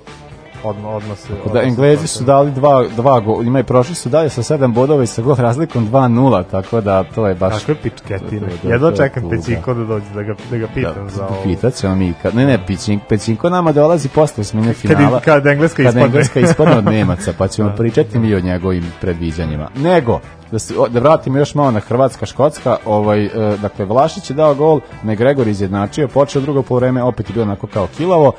odmah, 0.63 0.93
odmah 0.93 1.17
se... 1.17 1.27
Da, 1.29 1.39
odmah 1.41 1.61
se 1.61 1.67
Englezi 1.67 2.07
su 2.07 2.23
dali 2.23 2.51
dva, 2.51 2.85
dva 2.87 3.19
go, 3.19 3.41
ima 3.41 3.59
i 3.59 3.63
prošli 3.63 3.95
su 3.95 4.09
dalje 4.09 4.29
sa 4.29 4.41
7 4.43 4.73
bodova 4.73 5.03
i 5.03 5.07
sa 5.07 5.21
gol 5.21 5.35
razlikom 5.35 5.89
2-0, 5.89 6.43
tako 6.51 6.81
da 6.81 7.03
to 7.05 7.27
je 7.27 7.35
baš... 7.35 7.53
Kakve 7.59 7.75
pičketine. 7.75 8.39
To- 8.41 8.57
to- 8.57 8.69
Jedva 8.69 8.91
čekam. 8.93 9.29
Pećinko 9.29 9.73
da 9.73 9.83
dođe 9.83 10.05
da 10.15 10.23
ga, 10.23 10.33
da 10.51 10.57
ga 10.57 10.67
pitam 10.67 11.09
za 11.09 11.27
ovo. 11.27 11.43
Pitat 11.43 11.73
ćemo 11.73 11.95
mi, 11.95 12.13
kad, 12.21 12.35
ne 12.35 12.45
ne, 12.45 12.65
Pećinko, 12.67 13.05
Pećinko 13.09 13.49
nama 13.49 13.71
dolazi 13.71 14.09
posle 14.09 14.43
smene 14.43 14.67
Kad, 14.67 14.75
finala. 14.75 15.17
i- 15.17 15.21
kad 15.21 15.47
Engleska 15.47 15.75
kad 15.75 15.85
ispadne. 15.85 16.05
Engleska 16.05 16.39
ispadne 16.39 16.77
od 16.77 16.85
Nemaca, 16.85 17.33
pa 17.37 17.47
ćemo 17.47 17.71
pričati 17.77 18.19
mi 18.19 18.35
o 18.35 18.39
njegovim 18.39 18.83
predviđanjima. 19.01 19.67
Nego, 19.75 20.19
da, 20.51 20.59
se, 20.59 20.73
da 20.89 20.99
vratimo 20.99 21.37
još 21.37 21.55
malo 21.55 21.71
na 21.71 21.79
Hrvatska, 21.79 22.25
Škotska, 22.25 22.77
ovaj, 22.85 23.25
e, 23.25 23.29
dakle, 23.57 23.85
Vlašić 23.85 24.29
je 24.29 24.33
dao 24.33 24.55
gol, 24.55 24.79
McGregor 25.03 25.47
izjednačio, 25.47 26.07
počeo 26.07 26.41
drugo 26.41 26.61
polovreme, 26.61 27.03
opet 27.03 27.29
je 27.29 27.33
bilo 27.33 27.43
onako 27.43 27.67
kao 27.67 27.87
kilavo, 27.97 28.31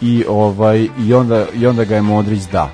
i, 0.00 0.24
ovaj, 0.28 0.88
i, 0.98 1.14
onda, 1.14 1.46
i 1.54 1.66
onda 1.66 1.84
ga 1.84 1.94
je 1.94 2.02
Modrić 2.02 2.42
da. 2.42 2.70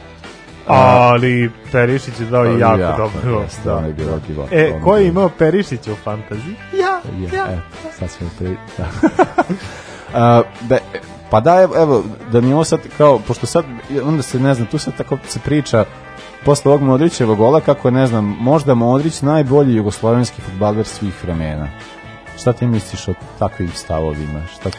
Ali 0.66 1.50
Perišić 1.72 2.20
je 2.20 2.26
dao 2.26 2.46
i 2.46 2.58
jako, 2.58 2.80
jako, 2.80 3.02
dobro. 3.02 3.40
jeste, 3.40 3.60
Da. 3.64 3.78
je 3.78 3.94
veliki 3.98 4.34
gol. 4.34 4.46
E, 4.50 4.80
ko 4.84 4.96
je 4.96 5.08
imao 5.08 5.28
Perišića 5.28 5.92
u 5.92 5.96
fantaziji? 5.96 6.54
Ja, 6.72 7.00
Je, 7.18 7.38
ja. 7.38 7.46
evo, 7.52 7.60
sad 7.98 8.18
ćemo 8.18 8.30
pri... 8.38 8.56
Da. 8.78 8.86
A, 10.14 10.42
da, 10.60 10.78
pa 11.30 11.40
da, 11.40 11.60
evo, 11.62 11.74
evo, 11.76 12.04
da 12.32 12.40
mi 12.40 12.52
ovo 12.52 12.64
sad 12.64 12.80
kao, 12.98 13.18
pošto 13.18 13.46
sad, 13.46 13.64
onda 14.04 14.22
se, 14.22 14.40
ne 14.40 14.54
znam, 14.54 14.66
tu 14.66 14.78
sad 14.78 14.96
tako 14.96 15.18
se 15.26 15.38
priča 15.38 15.84
posle 16.44 16.70
ovog 16.70 16.82
Modrićevog 16.82 17.38
gola, 17.38 17.60
kako 17.60 17.88
je, 17.88 17.92
ne 17.92 18.06
znam, 18.06 18.36
možda 18.40 18.74
Modrić 18.74 19.22
najbolji 19.22 19.74
jugoslovenski 19.74 20.42
futbaler 20.42 20.86
svih 20.86 21.24
vremena. 21.24 21.68
Šta 22.38 22.52
ti 22.52 22.66
misliš 22.66 23.08
o 23.08 23.14
takvim 23.38 23.70
stavovima? 23.74 24.40
Šta... 24.54 24.70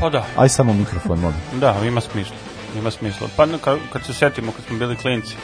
Pa 0.00 0.08
da, 0.10 0.24
Aj 0.36 0.48
samo 0.48 0.72
mikrofon, 0.72 1.18
molim. 1.20 1.36
da, 1.52 1.76
ima 1.86 2.00
smisla. 2.00 2.36
Ima 2.78 2.90
smisla. 2.90 3.28
Pa 3.36 3.46
kad, 3.64 3.78
kad 3.92 4.04
se 4.04 4.14
setimo, 4.14 4.52
kad 4.52 4.64
smo 4.64 4.78
bili 4.78 4.96
klinci, 4.96 5.36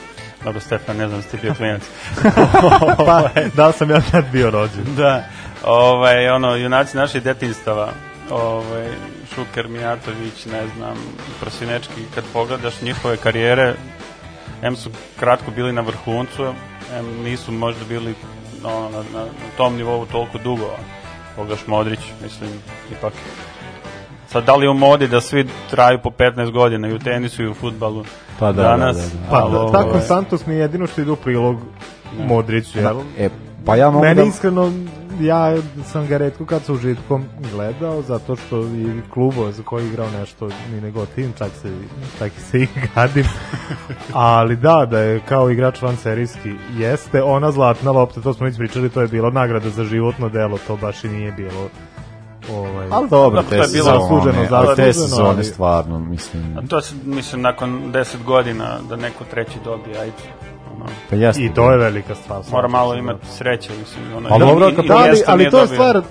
dobro, 0.44 0.60
Stefan, 0.60 0.96
ne 0.96 1.08
znam, 1.08 1.22
ste 1.22 1.36
bio 1.36 1.54
klinac. 1.54 1.82
Pa, 3.06 3.28
da 3.54 3.72
sam 3.72 3.90
ja 3.90 4.00
tad 4.10 4.24
bio 4.32 4.50
rođen. 4.50 4.84
da, 4.96 5.24
ovaj, 5.64 6.28
ono, 6.28 6.54
junaci 6.54 6.96
naših 6.96 7.22
detinstava, 7.22 7.92
ovaj, 8.30 8.88
Šuker, 9.34 9.68
Mijatović, 9.68 10.46
ne 10.52 10.62
znam, 10.76 10.96
Prosinečki, 11.40 12.04
kad 12.14 12.24
pogledaš 12.32 12.80
njihove 12.82 13.16
karijere, 13.16 13.74
M 14.62 14.76
su 14.76 14.90
kratko 15.20 15.50
bili 15.50 15.72
na 15.72 15.80
vrhuncu, 15.80 16.54
M 16.98 17.22
nisu 17.24 17.52
možda 17.52 17.84
bili 17.84 18.14
ono, 18.64 18.90
na, 18.90 18.98
na, 18.98 19.24
na 19.24 19.48
tom 19.56 19.76
nivou 19.76 20.06
toliko 20.06 20.38
dugo. 20.38 20.70
Pogledaš 21.36 21.66
Modrić, 21.66 22.00
mislim, 22.22 22.50
ipak 22.92 23.12
Sad, 24.28 24.44
da 24.44 24.56
li 24.56 24.66
je 24.66 24.70
u 24.70 24.74
modi 24.74 25.08
da 25.08 25.20
svi 25.20 25.46
traju 25.70 25.98
po 26.02 26.10
15 26.10 26.50
godina 26.50 26.88
i 26.88 26.92
u 26.92 26.98
tenisu 26.98 27.42
i 27.42 27.48
u 27.48 27.54
futbalu 27.54 28.04
Pa 28.38 28.52
da, 28.52 28.62
danas? 28.62 28.96
da, 28.96 29.02
da, 29.02 29.08
da. 29.08 29.30
Pa 29.30 29.40
da, 29.40 29.60
ovaj, 29.60 29.72
ta 29.72 29.90
konstantnost 29.92 30.46
mi 30.46 30.54
je 30.54 30.60
jedino 30.60 30.86
što 30.86 31.00
ide 31.00 31.10
u 31.10 31.16
prilog 31.16 31.56
Modriću, 32.26 32.78
jel? 32.78 32.96
E, 33.18 33.28
pa 33.66 33.76
ja 33.76 33.90
mogu 33.90 34.04
Meni 34.04 34.14
da... 34.14 34.22
iskreno, 34.22 34.72
ja 35.20 35.56
sam 35.84 36.06
ga 36.06 36.18
redko 36.18 36.46
kad 36.46 36.62
sa 36.62 36.72
užitkom 36.72 37.24
gledao, 37.52 38.02
zato 38.02 38.36
što 38.36 38.60
i 38.60 39.00
klubove 39.10 39.52
za 39.52 39.62
koji 39.62 39.84
je 39.84 39.88
igrao 39.88 40.10
nešto 40.10 40.48
ni 40.72 40.80
ne 40.80 40.90
gotivim, 40.90 41.32
čak 41.38 41.50
se, 41.62 41.72
čak 42.18 42.32
i 42.38 42.40
se 42.40 42.58
i 42.58 42.66
gadim. 42.94 43.24
Ali 44.12 44.56
da, 44.56 44.86
da 44.90 44.98
je 44.98 45.20
kao 45.20 45.50
igrač 45.50 45.82
van 45.82 45.96
serijski 45.96 46.54
jeste, 46.78 47.22
ona 47.22 47.52
zlatna 47.52 47.90
lopta, 47.90 48.20
to 48.20 48.34
smo 48.34 48.46
već 48.46 48.56
pričali, 48.56 48.90
to 48.90 49.00
je 49.00 49.08
bilo 49.08 49.30
nagrada 49.30 49.70
za 49.70 49.84
životno 49.84 50.28
delo, 50.28 50.58
to 50.66 50.76
baš 50.76 51.04
i 51.04 51.08
nije 51.08 51.32
bilo 51.32 51.68
ovaj, 52.50 52.88
Ali 52.90 53.08
dobro, 53.08 53.42
te 53.42 53.48
to 53.48 53.54
je 53.56 53.68
bilo 53.68 53.84
zasluženo, 53.92 54.46
ali 54.50 54.76
te 54.76 54.92
sezone 54.92 55.28
ali- 55.28 55.44
stvarno, 55.44 55.98
mislim... 55.98 56.58
A 56.58 56.66
to 56.68 56.80
se, 56.80 56.94
mislim, 57.04 57.42
nakon 57.42 57.82
10 57.84 58.24
godina 58.24 58.78
da 58.88 58.96
neko 58.96 59.24
treći 59.24 59.58
dobije, 59.64 59.98
ajde. 59.98 60.12
Ono, 60.74 60.86
Pa 61.10 61.16
jeste, 61.16 61.42
I 61.42 61.54
to 61.54 61.70
je 61.70 61.78
velika 61.78 62.14
stvar. 62.14 62.42
mora 62.50 62.68
malo 62.68 62.94
imati 62.94 63.26
sreće, 63.28 63.70
mislim. 63.72 64.16
Ono, 64.16 64.28
Ali 64.30 64.36
i- 64.36 64.48
dobro, 64.48 64.70
Da, 64.70 64.96
ali, 64.96 65.22
ali 65.26 65.50
to 65.50 65.58
je 65.58 65.66
dobio. 65.66 65.66
stvar, 65.66 66.02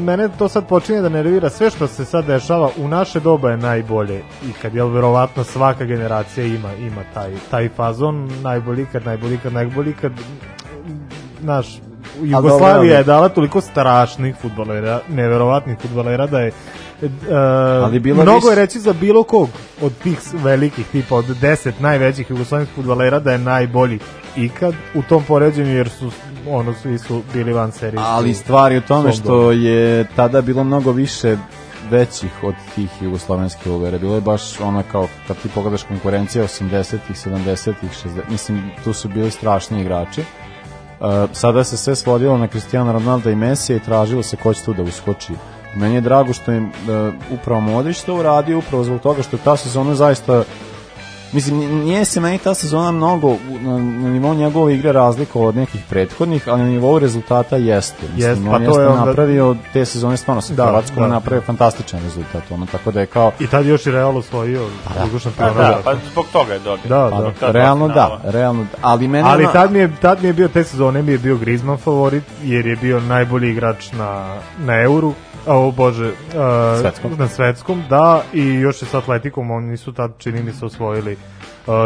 mene 0.00 0.28
to 0.28 0.48
sad 0.48 0.66
počinje 0.66 1.00
da 1.00 1.08
nervira, 1.08 1.50
sve 1.50 1.70
što 1.70 1.86
se 1.86 2.04
sad 2.04 2.26
dešava 2.26 2.70
u 2.76 2.88
naše 2.88 3.20
doba 3.20 3.50
je 3.50 3.56
najbolje 3.56 4.18
i 4.18 4.62
kad 4.62 4.74
je 4.74 4.84
verovatno 4.84 5.44
svaka 5.44 5.84
generacija 5.84 6.46
ima 6.46 6.72
ima 6.74 7.02
taj 7.14 7.32
taj 7.50 7.68
fazon 7.68 8.30
najbolji 8.42 8.86
kad 8.92 9.04
najbolji 9.04 9.38
kad 9.38 9.52
najbolji 9.52 9.92
kad 9.92 10.12
naš 11.40 11.66
Jugoslavija 12.22 12.74
dobro, 12.74 12.84
je 12.88 13.04
dala 13.04 13.28
toliko 13.28 13.60
strašnih 13.60 14.36
futbolera, 14.42 15.00
neverovatnih 15.08 15.76
futbolera 15.82 16.26
da 16.26 16.40
je 16.40 16.52
e, 17.02 17.08
Ali 17.84 17.98
bilo 18.00 18.22
mnogo 18.22 18.38
više- 18.38 18.48
je 18.48 18.54
reći 18.54 18.80
za 18.80 18.92
bilo 18.92 19.22
kog 19.22 19.48
od 19.82 19.92
tih 20.02 20.18
velikih 20.32 20.86
tipa 20.86 21.14
od 21.16 21.24
10 21.42 21.72
najvećih 21.80 22.30
jugoslovenskih 22.30 22.74
futbolera 22.74 23.18
da 23.18 23.32
je 23.32 23.38
najbolji 23.38 23.98
ikad 24.36 24.74
u 24.94 25.02
tom 25.02 25.22
poređenju 25.24 25.70
jer 25.70 25.88
su 25.88 26.10
ono 26.48 26.74
svi 26.74 26.98
su 26.98 27.22
bili 27.34 27.52
van 27.52 27.72
serije. 27.72 28.02
Ali 28.04 28.34
stvar 28.34 28.72
je 28.72 28.78
u 28.78 28.82
tome 28.82 29.12
što 29.12 29.52
je 29.52 30.06
tada 30.16 30.40
bilo 30.40 30.64
mnogo 30.64 30.92
više 30.92 31.36
većih 31.90 32.30
od 32.42 32.54
tih 32.74 32.90
jugoslovenskih 33.00 33.72
ugara. 33.72 33.98
Bilo 33.98 34.14
je 34.14 34.20
baš 34.20 34.60
ono 34.60 34.82
kao, 34.92 35.08
kad 35.28 35.36
ti 35.36 35.48
pogledaš 35.54 35.82
konkurencija 35.82 36.44
80-ih, 36.44 37.16
70-ih, 37.16 37.90
60 38.04 38.20
mislim, 38.30 38.70
tu 38.84 38.92
su 38.92 39.08
bili 39.08 39.30
strašni 39.30 39.80
igrači. 39.80 40.22
Sada 41.32 41.64
se 41.64 41.76
sve 41.76 41.96
svodilo 41.96 42.38
na 42.38 42.46
Cristiano 42.46 42.92
Ronaldo 42.92 43.30
i 43.30 43.34
Messi 43.34 43.74
i 43.74 43.80
tražilo 43.80 44.22
se 44.22 44.36
ko 44.36 44.54
će 44.54 44.64
tu 44.64 44.74
da 44.74 44.82
uskoči. 44.82 45.32
Meni 45.76 45.94
je 45.94 46.00
drago 46.00 46.32
što 46.32 46.52
je 46.52 46.60
uh, 46.60 46.68
upravo 47.30 47.60
Modrić 47.60 48.02
to 48.02 48.14
uradio, 48.14 48.58
upravo 48.58 48.84
zbog 48.84 49.00
toga 49.00 49.22
što 49.22 49.38
ta 49.38 49.56
sezona 49.56 49.94
zaista 49.94 50.44
Mislim, 51.34 51.58
nije 51.78 52.04
se 52.04 52.20
meni 52.20 52.38
ta 52.38 52.54
sezona 52.54 52.90
mnogo 52.90 53.36
na, 53.60 53.72
na 53.72 54.08
nivou 54.08 54.34
njegove 54.34 54.74
igre 54.74 54.92
razlikovao 54.92 55.48
od 55.48 55.56
nekih 55.56 55.80
prethodnih, 55.90 56.48
ali 56.48 56.62
na 56.62 56.68
nivou 56.68 56.98
rezultata 56.98 57.56
jeste. 57.56 58.06
Mislim, 58.06 58.30
Jest, 58.30 58.42
on 58.42 58.46
pa 58.46 58.58
to 58.58 58.64
jeste 58.64 58.80
je 58.82 58.88
onda- 58.88 59.04
napravio 59.04 59.56
te 59.72 59.84
sezone 59.84 60.16
stvarno 60.16 60.40
sa 60.40 60.54
Da, 60.54 60.66
Hrvatskom 60.66 60.96
da. 60.98 61.08
napravio 61.08 61.42
fantastičan 61.42 62.00
rezultat. 62.02 62.42
Ono, 62.50 62.66
tako 62.66 62.90
da 62.90 63.00
je 63.00 63.06
kao, 63.06 63.32
I 63.40 63.46
tad 63.46 63.66
još 63.66 63.86
i 63.86 63.90
Real 63.90 64.16
osvojio 64.16 64.66
Pa 64.84 65.18
šampiona. 65.20 65.52
da, 65.54 65.80
pa 65.84 65.94
zbog 66.12 66.26
toga 66.32 66.52
je 66.52 66.58
dobio. 66.58 66.88
Da, 66.88 67.08
Zbog 67.10 67.22
da. 67.22 67.38
dva 67.40 67.50
realno 67.52 67.88
da, 67.88 68.20
realno 68.24 68.62
da. 68.62 68.78
Ali 68.82 69.08
mene 69.08 69.28
Ali 69.28 69.44
ona- 69.44 69.52
tad 69.52 69.72
mi, 69.72 69.78
je, 69.78 69.90
tad 69.96 70.22
mi 70.22 70.28
je 70.28 70.32
bio, 70.32 70.48
te 70.48 70.64
sezone 70.64 71.02
mi 71.02 71.12
je 71.12 71.18
bio 71.18 71.36
Griezmann 71.36 71.78
favorit, 71.78 72.22
jer 72.42 72.66
je 72.66 72.76
bio 72.76 73.00
najbolji 73.00 73.50
igrač 73.50 73.92
na, 73.92 74.36
na 74.58 74.80
Euru, 74.80 75.12
a 75.46 75.58
o 75.58 75.70
bože, 75.70 76.06
uh, 76.06 76.12
Svetskom. 76.80 77.10
na 77.18 77.28
svetskom, 77.28 77.82
da, 77.90 78.22
i 78.32 78.44
još 78.44 78.82
je 78.82 78.88
sa 78.88 78.98
Atletikom, 78.98 79.50
oni 79.50 79.66
nisu 79.66 79.92
tad, 79.92 80.10
čini 80.18 80.42
mi 80.42 80.52
se, 80.52 80.64
osvojili 80.64 81.16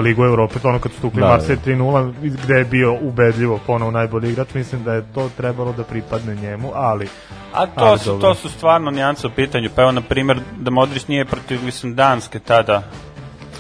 Ligu 0.03 0.25
Evrope, 0.25 0.59
to 0.59 0.69
ono 0.69 0.79
kad 0.79 0.93
su 0.93 1.01
tukli 1.01 1.21
Da, 1.21 1.27
da, 1.27 1.33
da. 1.33 1.37
Marseille 1.37 1.63
3-0, 1.67 2.13
gde 2.45 2.55
je 2.55 2.65
bio 2.65 2.99
ubedljivo 3.01 3.61
ponovo 3.67 3.91
najbolji 3.91 4.31
igrač, 4.31 4.55
mislim 4.55 4.85
da 4.85 4.95
je 4.95 5.05
to 5.15 5.31
trebalo 5.37 5.73
da 5.73 5.85
pripadne 5.85 6.35
njemu, 6.35 6.71
ali 6.75 7.09
A 7.53 7.67
to 7.67 7.73
Ali 7.77 7.99
su, 7.99 8.11
dobro. 8.11 8.29
to 8.29 8.35
su 8.35 8.49
stvarno 8.49 8.91
nijanse 8.91 9.27
u 9.27 9.31
pitanju. 9.31 9.71
Pa 9.77 9.83
evo, 9.83 9.93
na 9.93 10.01
primjer, 10.01 10.41
da 10.57 10.71
Modrić 10.71 11.09
nije 11.09 11.25
protiv, 11.25 11.65
mislim, 11.65 11.95
Danske 11.95 12.39
tada. 12.39 12.83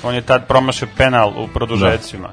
On 0.02 0.14
je 0.14 0.22
tad 0.22 0.46
promašio 0.48 0.88
penal 0.96 1.28
u 1.28 1.48
produžecima. 1.54 2.28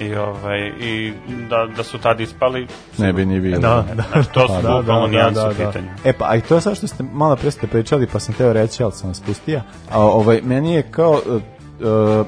I, 0.00 0.14
ovaj, 0.14 0.58
i 0.80 1.12
da, 1.50 1.68
da 1.76 1.82
su 1.82 1.98
tad 1.98 2.20
ispali. 2.20 2.66
ne 2.98 3.12
bi 3.12 3.26
ni 3.26 3.40
bilo. 3.40 3.58
Da, 3.58 3.84
da. 3.94 4.02
Znači, 4.12 4.28
to 4.32 4.48
su 4.48 4.54
Da, 4.54 4.68
da, 4.68 4.78
bukvalno 4.80 5.08
da, 5.08 5.30
da, 5.30 5.48
u 5.48 5.54
da. 5.54 5.66
pitanju. 5.66 5.88
E 6.04 6.12
pa, 6.12 6.24
a 6.28 6.36
i 6.36 6.40
to 6.40 6.54
je 6.54 6.60
sad 6.60 6.76
što 6.76 6.86
ste 6.86 7.04
malo 7.12 7.36
pre 7.36 7.50
ste 7.50 7.66
pričali, 7.66 8.06
pa 8.12 8.18
sam 8.20 8.34
teo 8.34 8.52
reći, 8.52 8.82
ali 8.82 8.92
sam 8.92 9.08
vas 9.08 9.20
pustio. 9.20 9.60
A, 9.90 10.00
ovaj, 10.00 10.40
meni 10.44 10.74
je 10.74 10.82
kao, 10.82 11.20
uh, 11.26 11.42
uh, 11.80 12.26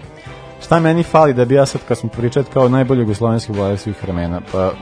šta 0.64 0.80
meni 0.80 1.02
fali 1.02 1.34
da 1.34 1.44
bi 1.44 1.54
ja 1.54 1.66
sad, 1.66 1.80
kad 1.88 1.98
smo 1.98 2.08
pričali 2.08 2.46
kao 2.52 2.68
najbolji 2.68 3.00
jugoslovenski 3.00 3.46
futbaler 3.46 3.78
svih 3.78 4.02
vremena, 4.02 4.40
pa 4.52 4.66
uh, 4.66 4.72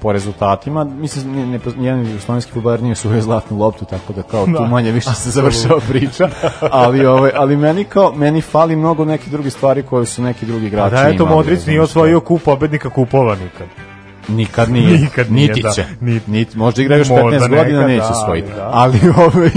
po 0.00 0.12
rezultatima, 0.12 0.84
mislim, 0.84 1.32
ni- 1.32 1.46
ne, 1.46 1.58
nijedan 1.76 2.06
jugoslovenski 2.06 2.52
futbaler 2.52 2.82
nije 2.82 2.92
osvojio 2.92 3.22
zlatnu 3.22 3.58
loptu, 3.58 3.84
tako 3.84 4.12
da 4.12 4.22
kao 4.22 4.46
tu 4.46 4.52
Da. 4.52 4.60
manje 4.60 4.92
više 4.92 5.10
se 5.10 5.30
završava 5.40 5.80
priča, 5.88 6.28
ali, 6.60 7.06
ovaj, 7.06 7.30
ali 7.34 7.56
meni 7.56 7.84
kao, 7.84 8.12
meni 8.12 8.40
fali 8.40 8.76
mnogo 8.76 9.04
neke 9.04 9.30
druge 9.30 9.50
stvari 9.50 9.82
koje 9.82 10.06
su 10.06 10.22
neki 10.22 10.46
drugi 10.46 10.64
a 10.64 10.68
igrači 10.68 10.94
da, 10.94 11.08
eto, 11.08 11.22
imali, 11.22 11.36
Modrić 11.36 11.66
nije 11.66 11.80
osvojio 11.80 12.20
kup 12.20 12.42
pobednika 12.42 12.90
kupova 12.90 13.34
nikad. 13.34 13.89
Nikad 14.30 14.70
nije. 14.70 14.98
Nikad 15.00 15.32
nije, 15.32 15.48
niti 15.48 15.62
da. 15.62 15.70
će. 15.70 15.84
Niti- 16.00 16.30
Niti, 16.30 16.58
možda 16.58 16.82
igra 16.82 16.96
još 16.96 17.08
Možda 17.08 17.24
15 17.24 17.48
godina, 17.48 17.64
nekad, 17.80 17.88
neće 17.88 18.08
da, 18.08 18.14
svojiti. 18.24 18.48
ali 18.52 18.56
da. 18.56 18.70
Ali, 18.72 18.98
ovaj, 19.26 19.50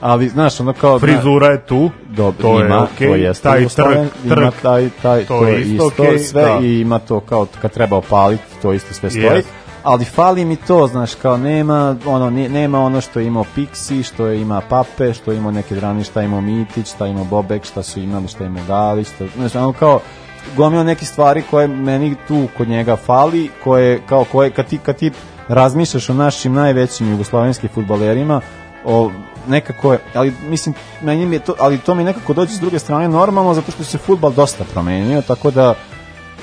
ali, 0.00 0.28
znaš, 0.28 0.60
ono 0.60 0.72
kao... 0.72 0.98
Frizura 0.98 1.46
je 1.46 1.66
tu, 1.66 1.90
Dobro, 2.08 2.42
to 2.42 2.60
je 2.60 2.66
ima, 2.66 2.82
okej, 2.84 3.08
to 3.08 3.14
jeste 3.14 3.42
taj 3.42 3.58
Jugosloven, 3.58 4.08
trk, 4.08 4.24
ima 4.24 4.34
trk, 4.50 4.54
taj, 4.62 4.88
taj, 5.02 5.24
to 5.24 5.38
to, 5.38 5.46
je 5.46 5.52
je 5.52 5.60
isto 5.62 5.86
isto, 5.86 6.02
okej, 6.02 6.18
sve 6.18 6.42
da. 6.42 6.58
i 6.62 6.80
ima 6.80 6.98
to 6.98 7.20
kao 7.20 7.46
kad 7.62 7.72
treba 7.72 7.96
opaliti, 7.96 8.42
to 8.62 8.72
isto 8.72 8.94
sve 8.94 9.10
stoji. 9.10 9.24
Jest. 9.24 9.48
Ali 9.82 10.04
fali 10.04 10.44
mi 10.44 10.56
to, 10.56 10.86
znaš, 10.86 11.14
kao 11.14 11.36
nema 11.36 11.96
ono, 12.06 12.30
ne- 12.30 12.48
nema 12.48 12.80
ono 12.80 13.00
što 13.00 13.20
je 13.20 13.26
imao 13.26 13.44
Pixi, 13.56 14.02
što 14.04 14.26
je 14.26 14.40
ima 14.40 14.60
Pape, 14.60 15.14
što 15.14 15.32
je 15.32 15.38
imao 15.38 15.52
neke 15.52 15.74
drani, 15.74 16.04
šta 16.04 16.20
je 16.20 16.26
imao 16.26 16.40
Mitić, 16.40 16.88
šta 16.88 17.04
je 17.04 17.10
imao 17.10 17.24
Bobek, 17.24 17.64
šta 17.64 17.82
su 17.82 18.00
imali, 18.00 18.28
šta 18.28 18.44
je 18.44 18.48
imao 18.48 18.64
Galić, 18.68 19.08
šta, 19.08 19.24
znaš, 19.36 19.54
ono 19.54 19.72
kao 19.72 20.00
gomio 20.56 20.84
neke 20.84 21.04
stvari 21.04 21.42
koje 21.50 21.68
meni 21.68 22.16
tu 22.28 22.48
kod 22.56 22.68
njega 22.68 22.96
fali, 22.96 23.50
koje, 23.64 24.00
kao 24.08 24.24
koje, 24.24 24.50
kad 24.50 24.66
ti, 24.66 24.78
kad 24.78 24.96
ti 24.96 25.10
razmišljaš 25.48 26.10
o 26.10 26.14
našim 26.14 26.52
najvećim 26.52 27.10
jugoslovenskim 27.10 27.68
futbalerima, 27.74 28.40
o, 28.84 29.10
nekako 29.48 29.92
je, 29.92 29.98
ali 30.14 30.32
mislim, 30.48 30.74
meni 31.02 31.34
je 31.34 31.38
to, 31.38 31.54
ali 31.58 31.78
to 31.78 31.94
mi 31.94 32.04
nekako 32.04 32.34
dođe 32.34 32.54
s 32.54 32.60
druge 32.60 32.78
strane 32.78 33.08
normalno, 33.08 33.54
zato 33.54 33.72
što 33.72 33.84
se 33.84 33.98
futbal 33.98 34.32
dosta 34.32 34.64
promenio, 34.64 35.22
tako 35.22 35.50
da 35.50 35.74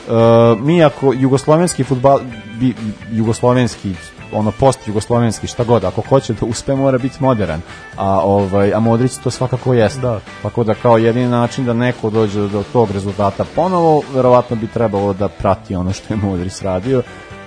Uh, 0.07 0.59
mi 0.59 0.83
ako 0.83 1.13
jugoslovenski 1.13 1.83
futbal 1.83 2.19
bi, 2.59 2.75
jugoslovenski 3.11 3.95
ono 4.33 4.51
post 4.51 4.87
jugoslovenski 4.87 5.47
šta 5.47 5.63
god 5.63 5.83
ako 5.83 6.01
hoće 6.01 6.33
da 6.33 6.45
uspe 6.45 6.75
mora 6.75 6.97
biti 6.97 7.17
modern 7.19 7.61
a 7.97 8.19
ovaj 8.19 8.73
a 8.73 8.79
Modrić 8.79 9.17
to 9.17 9.31
svakako 9.31 9.73
jeste 9.73 10.01
Da. 10.01 10.19
tako 10.41 10.63
da 10.63 10.73
kao 10.73 10.97
jedini 10.97 11.27
način 11.27 11.65
da 11.65 11.73
neko 11.73 12.09
dođe 12.09 12.47
do 12.47 12.63
tog 12.73 12.91
rezultata 12.91 13.45
ponovo 13.55 14.01
verovatno 14.13 14.55
bi 14.55 14.67
trebalo 14.67 15.13
da 15.13 15.27
prati 15.27 15.75
ono 15.75 15.93
što 15.93 16.13
je 16.13 16.17
Modrić 16.17 16.61
radio 16.61 17.03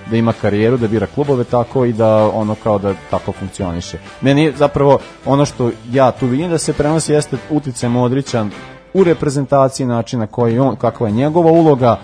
da 0.09 0.17
ima 0.17 0.33
karijeru, 0.33 0.77
da 0.77 0.87
bira 0.87 1.07
klubove 1.07 1.43
tako 1.43 1.85
i 1.85 1.93
da 1.93 2.29
ono 2.33 2.55
kao 2.55 2.79
da 2.79 2.93
tako 3.11 3.31
funkcioniše. 3.31 3.97
Meni 4.21 4.53
zapravo 4.57 4.99
ono 5.25 5.45
što 5.45 5.71
ja 5.91 6.11
tu 6.11 6.27
vidim 6.27 6.49
da 6.49 6.57
se 6.57 6.73
prenosi 6.73 7.13
jeste 7.13 7.37
utice 7.49 7.89
Modrića 7.89 8.45
u 8.93 9.03
reprezentaciji 9.03 9.87
načina 9.87 10.27
koji 10.27 10.59
on, 10.59 10.75
kakva 10.75 11.07
je 11.07 11.13
njegova 11.13 11.51
uloga, 11.51 11.99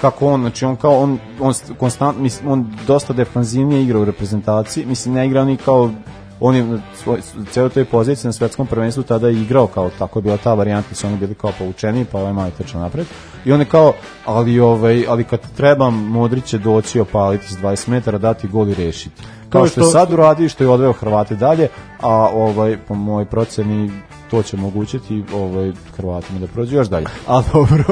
kako 0.00 0.26
on, 0.26 0.40
znači 0.40 0.64
on 0.64 0.76
kao 0.76 0.98
on 0.98 1.18
on 1.40 1.54
konstant 1.78 2.18
mislim 2.18 2.50
on 2.50 2.76
dosta 2.86 3.12
defanzivnije 3.12 3.82
igra 3.82 3.98
u 3.98 4.04
reprezentaciji, 4.04 4.86
mislim 4.86 5.14
ne 5.14 5.26
igra 5.26 5.44
ni 5.44 5.56
kao 5.56 5.90
on 6.40 6.56
je 6.56 6.78
svoj, 6.94 7.20
ceo 7.50 7.68
toj 7.68 7.84
poziciji 7.84 8.28
na 8.28 8.32
svetskom 8.32 8.66
prvenstvu 8.66 9.02
tada 9.02 9.28
je 9.28 9.42
igrao 9.42 9.66
kao 9.66 9.90
tako 9.98 10.18
je 10.18 10.22
bila 10.22 10.36
ta 10.36 10.54
varijanta 10.54 10.94
su 10.94 11.06
oni 11.06 11.16
bili 11.16 11.34
kao 11.34 11.52
povučeni 11.58 12.04
pa 12.04 12.18
ovaj 12.18 12.32
malo 12.32 12.50
trčao 12.58 12.80
napred. 12.80 13.06
I 13.44 13.52
on 13.52 13.60
je 13.60 13.66
kao 13.66 13.92
ali 14.26 14.60
ovaj 14.60 15.04
ali 15.08 15.24
kad 15.24 15.40
treba 15.56 15.90
Modrić 15.90 16.44
će 16.44 16.58
doći 16.58 17.00
opaliti 17.00 17.54
s 17.54 17.56
20 17.56 17.88
metara 17.88 18.18
dati 18.18 18.48
gol 18.48 18.68
i 18.68 18.74
rešiti. 18.74 19.22
Kao 19.48 19.66
što 19.66 19.80
je 19.80 19.86
sad 19.86 20.12
uradio 20.12 20.48
što 20.48 20.64
je 20.64 20.70
odveo 20.70 20.92
Hrvate 20.92 21.36
dalje 21.36 21.68
a 22.00 22.28
ovaj 22.32 22.76
po 22.88 22.94
mojoj 22.94 23.24
proceni 23.24 23.90
to 24.30 24.42
će 24.42 24.56
omogućiti 24.56 25.24
ovaj 25.34 25.72
Hrvatima 25.96 26.38
da 26.38 26.46
prođu 26.46 26.76
još 26.76 26.88
dalje. 26.88 27.06
A 27.28 27.42
dobro 27.52 27.84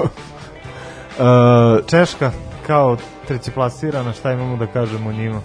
Češka 1.87 2.31
kao 2.67 2.97
treći 3.29 3.51
plasirana, 3.51 4.13
šta 4.13 4.33
imamo 4.33 4.57
da 4.57 4.67
kažemo 4.67 5.11
o 5.11 5.13
njima? 5.13 5.41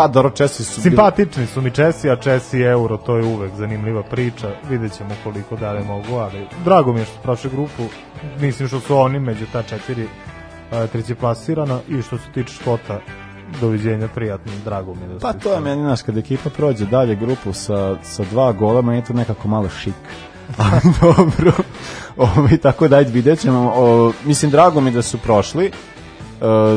pa 0.00 0.08
dobro 0.08 0.30
Česi 0.30 0.64
su 0.64 0.82
Simpatični 0.82 1.46
su 1.46 1.60
mi 1.60 1.70
Česi, 1.70 2.10
a 2.10 2.16
Česi 2.16 2.58
i 2.58 2.62
Euro, 2.62 2.96
to 2.96 3.16
je 3.16 3.24
uvek 3.24 3.52
zanimljiva 3.54 4.02
priča. 4.02 4.50
Vidjet 4.70 4.96
ćemo 4.96 5.10
koliko 5.24 5.56
dalje 5.56 5.84
mogu, 5.84 6.14
ali 6.14 6.46
drago 6.64 6.92
mi 6.92 7.00
je 7.00 7.04
što 7.04 7.22
prošli 7.22 7.50
grupu. 7.50 7.82
Mislim 8.40 8.68
što 8.68 8.80
su 8.80 8.96
oni 8.96 9.18
među 9.18 9.46
ta 9.52 9.62
četiri 9.62 10.06
a, 10.72 10.86
treći 10.86 11.14
plasirana 11.14 11.78
i 11.88 12.02
što 12.02 12.18
se 12.18 12.24
tiče 12.34 12.52
Škota, 12.54 13.00
doviđenja, 13.60 14.08
prijatno, 14.14 14.52
drago 14.64 14.94
mi 14.94 15.00
je 15.00 15.08
da 15.08 15.18
Pa 15.18 15.32
to 15.32 15.52
je 15.52 15.60
meni, 15.60 15.82
znaš, 15.82 16.02
kad 16.02 16.16
ekipa 16.16 16.50
prođe 16.50 16.86
dalje 16.86 17.16
grupu 17.16 17.52
sa, 17.52 17.96
sa 18.02 18.24
dva 18.30 18.52
gola, 18.52 18.82
meni 18.82 18.98
je 18.98 19.04
to 19.04 19.12
nekako 19.12 19.48
malo 19.48 19.68
šik. 19.68 19.94
Ali 20.72 20.94
dobro, 21.00 21.52
Ovaj, 22.20 22.56
tako 22.56 22.88
da 22.88 22.96
ajde 22.96 23.10
vidjet 23.10 23.40
ćemo. 23.40 23.72
O, 23.76 24.12
mislim, 24.24 24.50
drago 24.50 24.80
mi 24.80 24.90
da 24.90 25.02
su 25.02 25.18
prošli 25.18 25.66
e, 25.66 25.70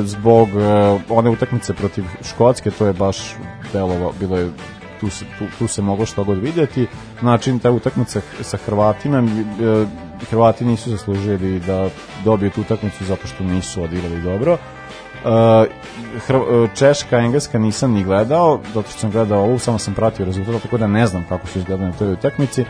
zbog 0.03 0.49
e, 0.49 0.99
one 1.09 1.29
utakmice 1.29 1.73
protiv 1.73 2.03
Škotske, 2.21 2.71
to 2.71 2.87
je 2.87 2.93
baš 2.93 3.17
delovo, 3.73 4.13
bilo 4.19 4.37
je 4.37 4.49
tu 4.99 5.09
se, 5.09 5.25
tu, 5.39 5.45
tu 5.59 5.67
se 5.67 5.81
moglo 5.81 6.05
što 6.05 6.23
god 6.23 6.37
vidjeti. 6.37 6.87
Način 7.21 7.59
ta 7.59 7.71
utakmica 7.71 8.21
sa 8.41 8.57
Hrvatima, 8.57 9.17
e, 9.17 9.23
Hrvati 10.29 10.65
nisu 10.65 10.89
zaslužili 10.89 11.59
da 11.59 11.89
dobiju 12.25 12.51
tu 12.51 12.61
utakmicu 12.61 13.05
zato 13.05 13.27
što 13.27 13.43
nisu 13.43 13.83
odigrali 13.83 14.21
dobro. 14.21 14.57
Češka, 16.75 17.17
Engleska 17.17 17.59
nisam 17.59 17.91
ni 17.91 18.03
gledao, 18.03 18.59
zato 18.73 18.89
što 18.89 18.99
sam 18.99 19.11
gledao 19.11 19.43
ovu, 19.43 19.59
samo 19.59 19.79
sam 19.79 19.93
pratio 19.93 20.25
rezultat, 20.25 20.61
tako 20.61 20.77
da 20.77 20.87
ne 20.87 21.07
znam 21.07 21.25
kako 21.29 21.47
su 21.47 21.59
izgledali 21.59 21.91
na 21.91 21.97
toj 21.97 22.13
utakmici, 22.13 22.65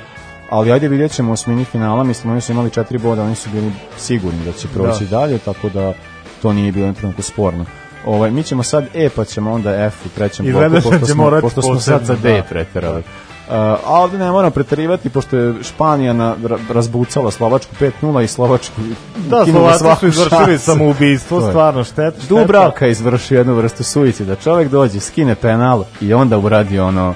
ali 0.53 0.71
ajde 0.71 0.87
vidjet 0.87 1.11
ćemo 1.11 1.31
u 1.33 1.37
smini 1.37 1.65
finala, 1.65 2.03
mislim 2.03 2.31
oni 2.31 2.41
su 2.41 2.51
imali 2.51 2.69
četiri 2.69 2.97
boda, 2.97 3.23
oni 3.23 3.35
su 3.35 3.49
bili 3.49 3.71
sigurni 3.97 4.45
da 4.45 4.51
će 4.51 4.67
proći 4.67 5.05
dalje, 5.05 5.37
tako 5.37 5.69
da 5.69 5.93
to 6.41 6.53
nije 6.53 6.71
bilo 6.71 6.93
trenutku 6.93 7.21
sporno. 7.21 7.65
Ovaj, 8.05 8.31
mi 8.31 8.43
ćemo 8.43 8.63
sad 8.63 8.85
E, 8.93 9.09
pa 9.09 9.25
ćemo 9.25 9.51
onda 9.53 9.85
F 9.85 10.05
u 10.05 10.09
trećem 10.09 10.45
Izgleda 10.47 10.69
bloku, 10.69 10.89
da 10.89 10.99
pošto 10.99 11.13
smo, 11.13 11.31
pošto 11.41 11.61
smo 11.61 11.79
sad 11.79 12.05
za 12.05 12.15
D 12.15 12.33
da. 12.33 12.43
preterali. 12.43 13.03
a 13.49 13.99
ovde 13.99 14.17
ne 14.17 14.31
moram 14.31 14.51
preterivati, 14.51 15.09
pošto 15.09 15.37
je 15.37 15.63
Španija 15.63 16.13
na, 16.13 16.35
ra- 16.43 16.57
razbucala 16.69 17.31
Slovačku 17.31 17.75
5-0 18.01 18.23
i 18.23 18.27
Slovačku 18.27 18.81
Da, 19.17 19.45
Slovaci 19.45 19.79
svaku 19.79 19.99
su 19.99 20.07
izvršili 20.07 20.45
šansu. 20.45 20.65
samoubistvo, 20.65 21.41
stvarno 21.41 21.83
šteta. 21.83 22.11
šteta. 22.11 22.27
Dubravka 22.29 22.85
je 22.85 22.91
izvršio 22.91 23.37
jednu 23.37 23.53
vrstu 23.53 23.83
suicida. 23.83 24.35
Čovek 24.35 24.69
dođe, 24.69 24.99
skine 24.99 25.35
penal 25.35 25.83
i 26.01 26.13
onda 26.13 26.37
uradi 26.37 26.79
ono... 26.79 27.13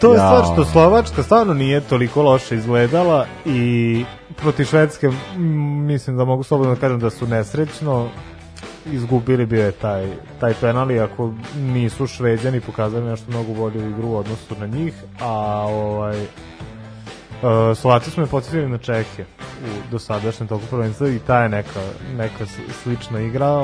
To 0.00 0.12
je 0.12 0.18
jao. 0.18 0.26
stvar 0.26 0.54
što 0.54 0.64
Slovačka 0.64 1.22
stvarno 1.22 1.54
nije 1.54 1.80
toliko 1.80 2.22
loše 2.22 2.56
izgledala 2.56 3.26
i 3.46 4.04
protiv 4.36 4.64
Švedske 4.64 5.10
mislim 5.86 6.16
da 6.16 6.24
mogu 6.24 6.42
slobodno 6.42 6.74
da 6.74 6.80
kažem 6.80 7.00
da 7.00 7.10
su 7.10 7.26
nesrećno 7.26 8.08
izgubili 8.92 9.46
bio 9.46 9.64
je 9.64 9.72
taj, 9.72 10.06
taj 10.40 10.54
penal 10.60 10.90
i 10.90 11.00
ako 11.00 11.32
nisu 11.56 12.06
šveđani 12.06 12.60
pokazali 12.60 13.04
nešto 13.04 13.30
mnogo 13.30 13.54
bolju 13.54 13.90
igru 13.90 14.08
u 14.08 14.16
odnosu 14.16 14.54
na 14.60 14.66
njih, 14.66 14.94
a 15.20 15.66
ovaj 15.68 16.26
Uh, 17.42 17.76
Slovaci 17.76 18.10
su 18.10 18.20
me 18.20 18.26
podsjetili 18.26 18.68
na 18.68 18.78
Čehe 18.78 19.24
u 19.64 19.90
dosadašnjem 19.90 20.48
toku 20.48 20.62
prvenstva 20.70 21.08
i 21.08 21.18
ta 21.18 21.42
je 21.42 21.48
neka, 21.48 21.80
neka 22.16 22.46
slična 22.82 23.20
igra, 23.20 23.62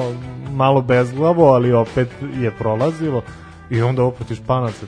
malo 0.50 0.82
bezglavo, 0.82 1.52
ali 1.52 1.72
opet 1.72 2.08
je 2.40 2.50
prolazilo 2.50 3.22
i 3.70 3.82
onda 3.82 4.02
ovo 4.02 4.10
protiv 4.10 4.34
Španaca 4.34 4.86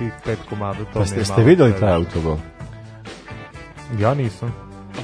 tih 0.00 0.12
pet 0.24 0.38
komada, 0.48 0.78
to 0.78 0.98
Pa 0.98 1.06
ste, 1.06 1.24
ste 1.24 1.42
videli 1.42 1.72
taj 1.80 1.92
autogol? 1.92 2.36
Ja 3.98 4.14
nisam. 4.14 4.54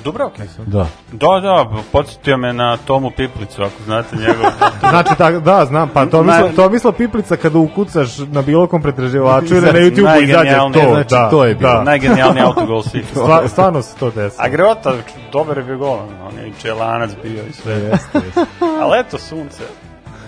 Dubravka? 0.05 0.43
Da. 0.67 0.87
Da, 1.13 1.41
da, 1.41 1.71
podsjetio 1.93 2.37
me 2.37 2.53
na 2.53 2.77
Tomu 2.77 3.11
Piplicu, 3.11 3.63
ako 3.63 3.83
znate 3.85 4.17
njegov. 4.17 4.47
Znači, 4.91 5.11
tak, 5.19 5.39
da, 5.43 5.65
znam, 5.65 5.89
pa 5.89 6.07
to 6.07 6.23
misla, 6.23 6.49
to 6.57 6.71
misla 6.71 6.93
Piplica 6.93 7.37
kada 7.37 7.59
ukucaš 7.59 8.19
na 8.19 8.43
bilo 8.43 8.67
kom 8.67 8.83
pretraživaču 8.83 9.55
ili 9.55 9.61
na 9.61 9.71
Znači, 9.71 9.85
YouTube-u 9.85 10.23
izađe 10.23 10.33
najgenijalnije, 10.33 10.85
to, 10.85 10.95
znači, 10.95 11.11
da, 11.11 11.31
to 11.31 11.45
je 11.45 11.55
bilo. 11.55 11.73
da. 11.73 11.83
Najgenijalniji 11.83 12.45
autogol 12.49 12.83
svih. 12.83 13.07
Stva, 13.11 13.49
stvarno 13.49 13.83
se 13.83 13.97
to 13.97 14.11
desilo. 14.11 14.45
A 14.45 14.49
Grota, 14.49 14.93
dobar 15.33 15.59
je 15.59 15.65
bio 15.65 15.79
gol, 15.79 15.99
on 16.29 16.39
je 16.39 16.49
i 16.49 16.53
čelanac 16.63 17.11
bio 17.23 17.43
i 17.43 17.53
sve. 17.53 17.99
Ali 18.83 19.01
eto, 19.01 19.19
sunce. 19.19 19.63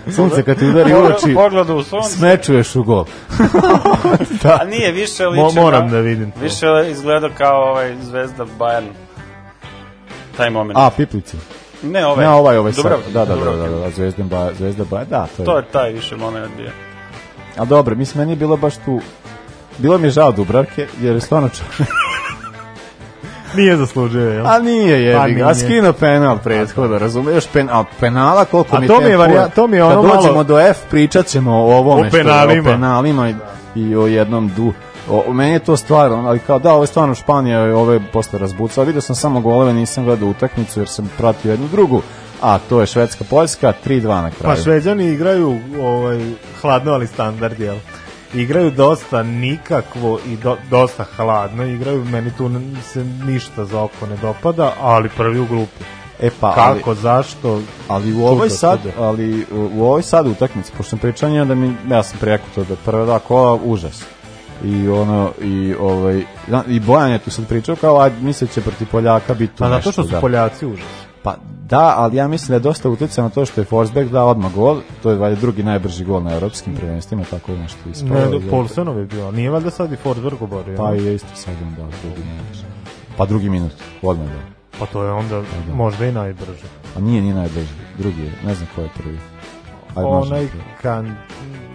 Sunce 0.07 0.43
kad 0.43 0.59
ti 0.59 0.65
udari 0.65 0.93
u 0.93 0.97
oči, 0.97 1.33
Pogleda 1.35 1.73
u 1.73 1.83
sunce. 1.83 2.09
smečuješ 2.09 2.75
u 2.75 2.83
gol. 2.83 3.05
A 4.61 4.65
nije, 4.65 4.91
više 4.91 5.25
liči 5.25 5.41
Mo- 5.41 5.55
moram 5.55 5.85
na- 5.85 5.91
da 5.91 5.99
vidim 5.99 6.31
to. 6.31 6.39
Više 6.39 6.65
izgleda 6.87 7.29
kao 7.29 7.61
ovaj 7.61 7.95
zvezda 7.97 8.45
Bayern. 8.59 8.87
Taj 10.37 10.49
moment. 10.49 10.77
A, 10.77 10.89
Piplici. 10.89 11.37
ne, 11.83 12.05
ovaj. 12.05 12.25
Ne, 12.25 12.31
ovaj, 12.31 12.57
ovaj 12.57 12.73
sad. 12.73 12.83
Dubravka, 12.83 13.09
Da, 13.09 13.25
da, 13.25 13.35
da, 13.35 13.45
da, 13.45 13.69
da, 13.69 13.69
da, 13.69 13.89
Zvezda 13.89 14.23
ba, 14.23 14.49
Zvezda 14.53 14.83
ba, 14.85 15.03
da, 15.05 15.27
to 15.27 15.41
je. 15.41 15.45
To 15.45 15.57
je 15.57 15.63
taj 15.63 15.91
više 15.91 16.15
moment 16.15 16.51
bio. 16.57 16.71
A 17.57 17.65
dobro, 17.65 17.95
mislim, 17.95 18.19
meni 18.19 18.31
je 18.31 18.35
bilo 18.35 18.57
baš 18.57 18.73
tu, 18.75 19.01
bilo 19.77 19.97
mi 19.97 20.07
je 20.07 20.11
žao 20.11 20.31
Dubravke, 20.31 20.87
jer 21.01 21.15
je 21.15 21.21
stvarno 21.21 21.49
čak... 21.49 21.87
Nije 23.53 23.77
zaslužio, 23.77 24.29
jel? 24.29 24.47
A 24.47 24.59
nije 24.59 25.03
jebi 25.03 25.17
Pa 25.17 25.27
nije. 25.27 25.43
a 25.43 25.55
skino 25.55 25.93
penal 25.93 26.37
prethodno, 26.37 26.99
razumiješ? 26.99 27.47
Pen, 27.47 27.69
a 27.71 27.83
penala 27.99 28.45
koliko 28.45 28.75
A 28.75 28.79
mi 28.79 28.87
to 28.87 28.99
mi 28.99 29.05
je 29.05 29.17
varija- 29.17 29.47
to 29.47 29.67
mi 29.67 29.77
je 29.77 29.83
ono 29.83 29.95
Kad 29.95 30.11
dođemo 30.11 30.33
malo- 30.33 30.43
do 30.43 30.59
F, 30.59 30.77
pričat 30.89 31.25
ćemo 31.25 31.51
o 31.53 31.77
ovome 31.77 32.01
O 32.01 32.07
što 32.07 32.17
je, 32.17 32.23
penalima. 32.23 32.61
o 32.61 32.73
penalima 32.73 33.29
i, 33.29 33.35
i 33.75 33.95
o 33.95 34.07
jednom 34.07 34.51
du. 34.55 34.73
O, 35.09 35.33
meni 35.33 35.51
je 35.51 35.59
to 35.59 35.77
stvarno, 35.77 36.17
ali 36.19 36.39
kao 36.39 36.59
da, 36.59 36.73
ovo 36.73 36.83
je 36.83 36.87
stvarno 36.87 37.15
Španija, 37.15 37.63
ovo 37.67 37.91
je 37.91 37.99
posle 38.13 38.39
razbucala. 38.39 38.85
Vidio 38.85 39.01
sam 39.01 39.15
samo 39.15 39.39
goleve, 39.41 39.73
nisam 39.73 40.05
gledao 40.05 40.29
utakmicu 40.29 40.79
jer 40.79 40.87
sam 40.87 41.09
pratio 41.17 41.51
jednu 41.51 41.67
drugu. 41.67 42.01
A 42.41 42.57
to 42.59 42.79
je 42.81 42.87
Švedska 42.87 43.23
Poljska, 43.23 43.73
3-2 43.81 44.21
na 44.21 44.31
kraju. 44.31 44.55
Pa 44.55 44.61
šveđani 44.63 45.05
igraju 45.05 45.59
ovaj, 45.81 46.19
hladno, 46.61 46.91
ali 46.91 47.07
standard, 47.07 47.59
jel? 47.59 47.75
Igraju 48.33 48.71
dosta 48.71 49.23
nikakvo 49.23 50.19
i 50.27 50.37
do, 50.37 50.57
dosta 50.69 51.03
hladno, 51.03 51.65
igraju, 51.65 52.05
meni 52.05 52.31
tu 52.37 52.51
se 52.83 53.03
ništa 53.03 53.65
za 53.65 53.81
oko 53.81 54.05
ne 54.05 54.17
dopada, 54.17 54.73
ali 54.81 55.09
prvi 55.09 55.39
u 55.39 55.45
grupi. 55.45 55.83
E 56.21 56.29
pa, 56.39 56.53
ali- 56.57 56.79
Kako, 56.79 56.93
zašto? 56.93 57.61
Ali 57.87 58.13
u 58.13 58.25
ovoj 58.25 58.49
sad, 58.49 58.79
ali 58.99 59.45
u, 59.51 59.69
u 59.73 59.83
ovoj 59.83 60.03
sad 60.03 60.27
utakmici, 60.27 60.71
pošto 60.77 60.89
sam 60.89 60.99
pričao 60.99 61.29
njima 61.29 61.45
da 61.45 61.55
mi, 61.55 61.75
ja 61.89 62.03
sam 62.03 62.17
preko 62.19 62.43
to 62.55 62.63
da 62.63 62.75
prva 62.75 63.05
dva 63.05 63.19
kola 63.19 63.59
užas. 63.63 64.03
I 64.63 64.87
ono, 64.87 65.31
i 65.41 65.75
ovaj, 65.79 66.23
i 66.67 66.79
Bojan 66.79 67.11
je 67.11 67.19
tu 67.19 67.31
sad 67.31 67.47
pričao 67.47 67.75
kao, 67.75 68.01
a 68.01 68.09
misle 68.21 68.47
će 68.47 68.61
protiv 68.61 68.87
Poljaka 68.91 69.33
biti 69.33 69.53
tu 69.55 69.63
Pa 69.63 69.69
nešto. 69.69 69.81
zato 69.81 69.91
što 69.91 70.03
su 70.03 70.09
da. 70.09 70.21
Poljaci 70.21 70.65
užas. 70.65 70.87
Pa 71.23 71.35
da, 71.69 71.93
ali 71.97 72.17
ja 72.17 72.27
mislim 72.27 72.47
da 72.47 72.55
je 72.55 72.59
dosta 72.59 72.89
utjecao 72.89 73.23
na 73.23 73.29
to 73.29 73.45
što 73.45 73.61
je 73.61 73.65
Forsberg 73.65 74.09
dao 74.09 74.29
odmah 74.29 74.53
gol, 74.53 74.81
to 75.03 75.11
je 75.11 75.17
valjda 75.17 75.41
drugi 75.41 75.63
najbrži 75.63 76.05
gol 76.05 76.23
na 76.23 76.33
evropskim 76.33 76.75
prvenstvima, 76.75 77.23
tako 77.29 77.51
je 77.51 77.57
nešto 77.57 77.89
ispalo. 77.91 78.19
Ne, 78.19 78.49
Polsenov 78.49 78.99
je 78.99 79.05
bio, 79.05 79.31
nije 79.31 79.49
valjda 79.49 79.69
sad 79.69 79.93
i 79.93 79.95
Forsberg 79.95 80.41
oborio? 80.41 80.77
Pa 80.77 80.91
je 80.91 81.15
isto 81.15 81.35
sad 81.35 81.53
on 81.67 81.75
dao 81.75 81.87
drugi 82.03 82.29
minut. 82.29 82.57
Pa 83.17 83.25
drugi 83.25 83.49
minut, 83.49 83.71
odmah 84.01 84.27
dao. 84.27 84.41
Pa 84.79 84.85
to 84.85 85.03
je 85.03 85.11
onda 85.11 85.41
da. 85.67 85.73
možda 85.73 86.05
i 86.05 86.11
najbrže. 86.11 86.67
A 86.97 86.99
nije, 86.99 87.21
nije 87.21 87.33
najbrži, 87.33 87.73
drugi 87.97 88.21
je, 88.21 88.31
ne 88.45 88.55
znam 88.55 88.69
ko 88.75 88.81
je 88.81 88.89
prvi. 88.97 89.19
Ajde, 89.95 90.09
možda 90.09 90.35
Onaj 90.35 90.47
kan, 90.81 91.15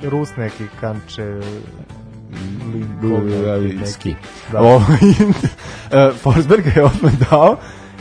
Rus 0.03 0.36
neki 0.36 0.64
kanče 0.80 1.40
ski. 3.86 4.14
Da. 4.53 4.61
Ovaj, 4.61 4.99
e, 6.09 6.12
Forsberg 6.22 6.66
je 6.76 6.84
odmah 6.84 7.12
dao 7.30 7.57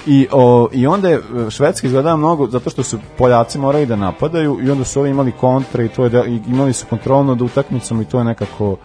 i, 0.08 0.28
o, 0.32 0.70
i 0.72 0.88
onda 0.88 1.10
je 1.10 1.16
e, 1.16 1.50
Švedska 1.50 1.88
izgledala 1.88 2.18
mnogo, 2.18 2.48
zato 2.48 2.70
što 2.70 2.84
su 2.84 3.00
Poljaci 3.18 3.60
morali 3.60 3.86
da 3.86 3.96
napadaju 3.96 4.60
i 4.64 4.72
onda 4.72 4.84
su 4.84 5.00
ovi 5.00 5.10
imali 5.10 5.32
kontre 5.32 5.86
i, 5.86 5.90
to 5.90 6.06
je, 6.06 6.12
i 6.28 6.40
imali 6.48 6.74
su 6.74 6.86
kontrol 6.90 7.26
nad 7.26 7.42
utakmicom 7.42 8.02
i 8.02 8.06
to 8.06 8.18
je 8.18 8.24
nekako 8.24 8.78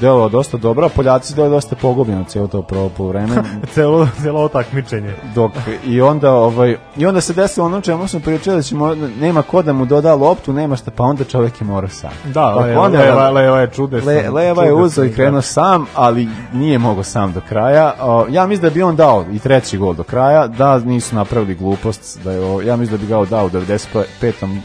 delovalo 0.00 0.28
dosta 0.28 0.56
dobro, 0.56 0.86
a 0.86 0.88
Poljaci 0.88 1.34
delovali 1.34 1.56
dosta 1.56 1.76
pogubljeno 1.76 2.24
cijelo 2.24 2.48
to 2.48 2.62
prvo 2.62 2.88
po 2.88 3.08
vreme. 3.08 3.42
celo, 3.74 4.08
celo 4.22 4.48
takmičenje. 4.48 5.14
dok 5.34 5.52
i 5.86 6.00
onda 6.00 6.32
ovaj 6.32 6.76
i 6.96 7.06
onda 7.06 7.20
se 7.20 7.32
desilo 7.32 7.66
ono 7.66 7.80
čemu 7.80 8.08
smo 8.08 8.20
pričali 8.20 8.56
da 8.56 8.62
ćemo 8.62 8.94
nema 9.20 9.42
ko 9.42 9.62
da 9.62 9.72
mu 9.72 9.86
doda 9.86 10.14
loptu, 10.14 10.52
nema 10.52 10.76
šta, 10.76 10.90
pa 10.90 11.02
onda 11.04 11.24
čovjek 11.24 11.60
je 11.60 11.66
morao 11.66 11.90
sam. 11.90 12.10
Da, 12.24 12.32
Pa 12.56 12.64
leva, 12.64 12.82
onda- 12.82 12.98
leva, 12.98 13.30
leva 13.30 13.60
je 13.60 13.70
čudesan. 13.70 14.08
Le, 14.14 14.30
leva 14.30 14.64
je 14.64 14.72
uzeo 14.72 15.04
i 15.04 15.12
krenuo 15.12 15.42
sam, 15.42 15.86
ali 15.94 16.28
nije 16.52 16.78
mogao 16.78 17.02
sam 17.04 17.32
do 17.32 17.40
kraja. 17.48 17.94
O, 18.00 18.26
ja 18.30 18.46
mislim 18.46 18.62
da 18.68 18.74
bi 18.74 18.82
on 18.82 18.96
dao 18.96 19.24
i 19.32 19.38
treći 19.38 19.78
gol 19.78 19.94
do 19.94 20.02
kraja, 20.02 20.46
da 20.46 20.78
nisu 20.78 21.14
napravili 21.14 21.54
glupost, 21.54 22.18
da 22.24 22.32
je 22.32 22.40
o, 22.44 22.60
ja 22.60 22.76
mislim 22.76 22.98
da 22.98 23.02
bi 23.02 23.08
ga 23.08 23.24
dao 23.24 23.46
u 23.46 23.50
95. 23.50 24.04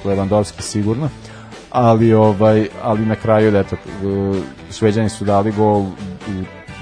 Lewandowski 0.05 0.61
sigurno. 0.61 1.09
Ali 1.75 2.13
ovaj 2.13 2.67
ali 2.83 3.05
na 3.05 3.15
kraju 3.15 3.51
da 3.51 3.59
eto 3.59 3.75
e, 3.75 3.79
Šveđani 4.71 5.09
su 5.09 5.25
dali 5.25 5.51
gol 5.51 5.79
u 5.79 5.91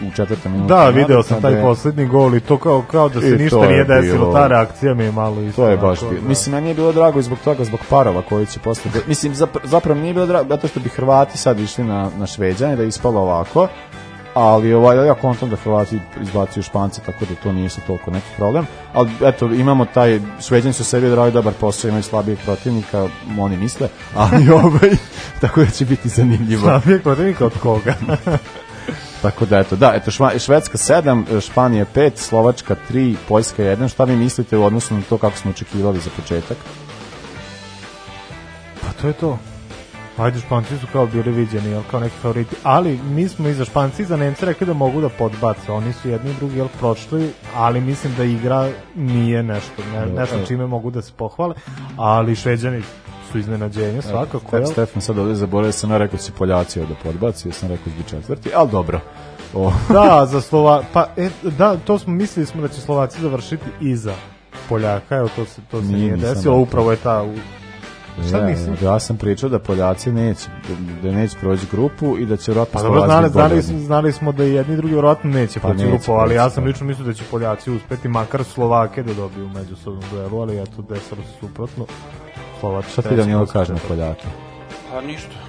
u 0.04 0.12
četvrtom 0.16 0.52
minutu. 0.52 0.68
Da, 0.68 0.90
video 0.90 1.24
sam 1.24 1.42
taj 1.42 1.54
je- 1.54 1.62
poslednji 1.62 2.06
gol 2.06 2.36
i 2.36 2.40
to 2.40 2.58
kao, 2.58 2.84
kao 2.84 3.10
da 3.10 3.22
se 3.22 3.28
ništa 3.30 3.58
je 3.58 3.68
nije 3.68 3.84
desilo, 3.84 4.18
bilo- 4.18 4.34
ta 4.34 4.48
reakcija 4.48 4.94
mi 4.94 5.04
je 5.04 5.12
malo 5.12 5.42
isto. 5.42 5.62
To 5.62 5.68
je 5.68 5.78
baš 5.78 6.00
bilo. 6.00 6.14
da. 6.14 6.28
Mislim, 6.28 6.56
meni 6.56 6.68
je 6.68 6.74
bilo 6.74 6.92
drago 6.92 7.22
zbog 7.22 7.38
toga, 7.40 7.64
zbog 7.64 7.80
parova 7.90 8.22
koji 8.22 8.46
će 8.46 8.60
posle... 8.60 8.92
Mislim, 9.08 9.36
zapr 9.36 9.60
zapravo 9.64 10.00
nije 10.00 10.14
bilo 10.14 10.26
drago, 10.26 10.50
zato 10.50 10.68
što 10.68 10.80
bi 10.80 10.90
Hrvati 10.90 11.38
sad 11.38 11.60
išli 11.60 11.84
na, 11.84 12.10
na 12.18 12.28
Šveđane, 12.28 12.76
da 12.76 12.84
ispalo 12.84 13.22
ovako, 13.22 13.68
ali 14.34 14.74
ovaj, 14.74 15.08
ja 15.08 15.14
kontam 15.14 15.50
da 15.50 15.56
Hrvati 15.56 16.00
izbacuju 16.22 16.64
Špance, 16.64 17.02
tako 17.06 17.26
da 17.26 17.36
to 17.44 17.52
nije 17.52 17.70
sa 17.70 17.82
toliko 17.88 18.12
neki 18.12 18.28
problem. 18.38 18.66
Ali 18.94 19.12
eto, 19.24 19.46
imamo 19.46 19.86
taj, 19.86 20.20
Šveđani 20.42 20.74
su 20.74 20.84
sebi 20.84 21.08
odrali 21.08 21.32
dobar 21.32 21.54
posao, 21.54 21.90
imaju 21.90 22.04
slabijeg 22.04 22.40
protivnika, 22.46 23.08
oni 23.40 23.58
misle, 23.58 23.90
ali 24.16 24.50
ovaj, 24.64 24.92
tako 25.42 25.60
da 25.60 25.72
će 25.72 25.86
biti 25.86 26.10
zanimljivo. 26.10 26.62
Slabijeg 26.62 27.04
protivnika 27.04 27.46
od 27.46 27.54
koga? 27.62 27.94
Tako 29.22 29.46
da 29.46 29.60
eto, 29.60 29.76
da, 29.76 29.94
eto 29.96 30.12
Šva, 30.12 30.40
Švedska 30.40 30.78
7, 30.78 31.42
Španija 31.42 31.86
5, 31.96 32.12
Slovačka 32.16 32.76
3, 32.92 33.16
Poljska 33.28 33.64
1. 33.64 33.88
Šta 33.90 34.04
vi 34.04 34.16
mislite 34.16 34.58
u 34.58 34.64
odnosu 34.64 34.94
na 34.94 35.02
to 35.10 35.18
kako 35.18 35.38
smo 35.38 35.52
očekivali 35.52 36.00
za 36.00 36.10
početak? 36.16 36.58
Pa 38.82 39.02
to 39.02 39.08
je 39.08 39.14
to. 39.14 39.40
Ajde, 40.18 40.40
Španci 40.40 40.78
su 40.78 40.88
kao 40.92 41.06
bili 41.06 41.32
viđeni, 41.32 41.70
jel, 41.70 41.82
kao 41.92 42.00
neki 42.00 42.16
favoriti. 42.22 42.56
Ali 42.64 43.00
mi 43.04 43.28
smo 43.28 43.50
i 43.50 43.54
za 43.54 43.66
Španci 43.66 44.02
i 44.02 44.06
za 44.06 44.18
Nemce 44.18 44.46
rekli 44.46 44.68
da 44.68 44.74
mogu 44.74 45.02
da 45.02 45.10
podbace. 45.10 45.72
Oni 45.72 45.94
su 45.94 46.10
jedni 46.10 46.32
i 46.32 46.34
drugi, 46.34 46.58
jel, 46.58 46.68
prošli, 46.80 47.32
ali 47.56 47.82
mislim 47.82 48.14
da 48.18 48.24
igra 48.24 48.70
nije 48.96 49.44
nešto, 49.44 49.84
ne, 49.94 50.06
nešto 50.06 50.46
čime 50.48 50.68
mogu 50.68 50.92
da 50.92 51.02
se 51.02 51.14
pohvale. 51.18 51.56
Ali 51.98 52.36
Šveđani 52.36 52.82
su 53.32 53.40
iznenađenje 53.40 54.02
svakako, 54.02 54.56
jel? 54.56 54.66
Stefan 54.66 55.02
sad 55.02 55.18
ovdje 55.18 55.36
zaboravio 55.36 55.72
sam 55.72 55.92
ja 55.92 55.98
rekao 55.98 56.18
da 56.18 56.24
si 56.24 56.32
Poljaci 56.32 56.80
ovdje 56.80 56.96
podbaci, 57.04 57.48
ja 57.48 57.54
sam 57.54 57.70
rekao 57.70 57.86
da 57.86 58.04
bi 58.04 58.10
četvrti, 58.10 58.50
ali 58.56 58.70
dobro. 58.72 59.00
O, 59.54 59.74
Da, 59.94 60.26
za 60.26 60.42
Slova... 60.42 60.84
Pa, 60.94 61.08
e, 61.18 61.30
da, 61.58 61.78
to 61.78 62.00
smo 62.00 62.14
mislili 62.14 62.46
smo 62.46 62.62
da 62.62 62.68
će 62.68 62.82
Slovaci 62.82 63.22
završiti 63.22 63.66
iza 63.82 64.14
Poljaka, 64.70 65.16
evo 65.16 65.30
to 65.36 65.46
se, 65.46 65.62
to 65.72 65.82
se 65.82 65.88
Nije, 65.88 65.98
nije, 65.98 66.18
desilo, 66.18 66.58
upravo 66.58 66.92
je 66.92 66.98
ta... 66.98 67.26
Šta 68.28 68.38
ja, 68.38 68.46
misliš? 68.46 68.82
Ja 68.82 69.00
sam 69.00 69.18
pričao 69.18 69.50
da 69.50 69.60
Poljaci 69.60 70.12
neće, 70.12 70.48
da, 70.70 71.10
da 71.10 71.16
neće 71.16 71.38
proći 71.40 71.66
grupu 71.72 72.18
i 72.18 72.26
da 72.26 72.38
će 72.38 72.52
vjerojatno 72.52 72.80
Pa 72.80 72.84
dobro, 72.84 73.02
znali, 73.06 73.30
znali, 73.30 73.62
znali 73.62 74.12
smo 74.12 74.32
da 74.32 74.46
i 74.46 74.54
jedni 74.54 74.74
i 74.74 74.78
drugi 74.78 74.94
vjerojatno 74.94 75.30
neće 75.30 75.60
Pa 75.60 75.68
proći 75.68 75.86
grupu, 75.86 76.12
ali 76.12 76.36
ja 76.36 76.50
sam 76.50 76.64
da. 76.64 76.68
lično 76.68 76.88
mislio 76.88 77.06
da 77.06 77.14
će 77.14 77.24
Poljaci 77.32 77.72
uspeti 77.72 78.08
makar 78.08 78.44
Slovake 78.44 79.04
da 79.04 79.14
dobiju 79.14 79.46
u 79.46 79.50
međusobnom 79.50 80.04
duelu, 80.12 80.42
ali 80.42 80.62
eto 80.62 80.82
desilo 80.90 81.22
se 81.22 81.40
suprotno. 81.40 81.86
Slovačka 82.60 82.92
Šta 82.92 83.02
ti 83.02 83.16
Danilo 83.16 83.46
kaže 83.46 83.74
na 83.74 83.80
Poljake? 83.88 84.28
Pa 84.92 85.02
ništa. 85.02 85.43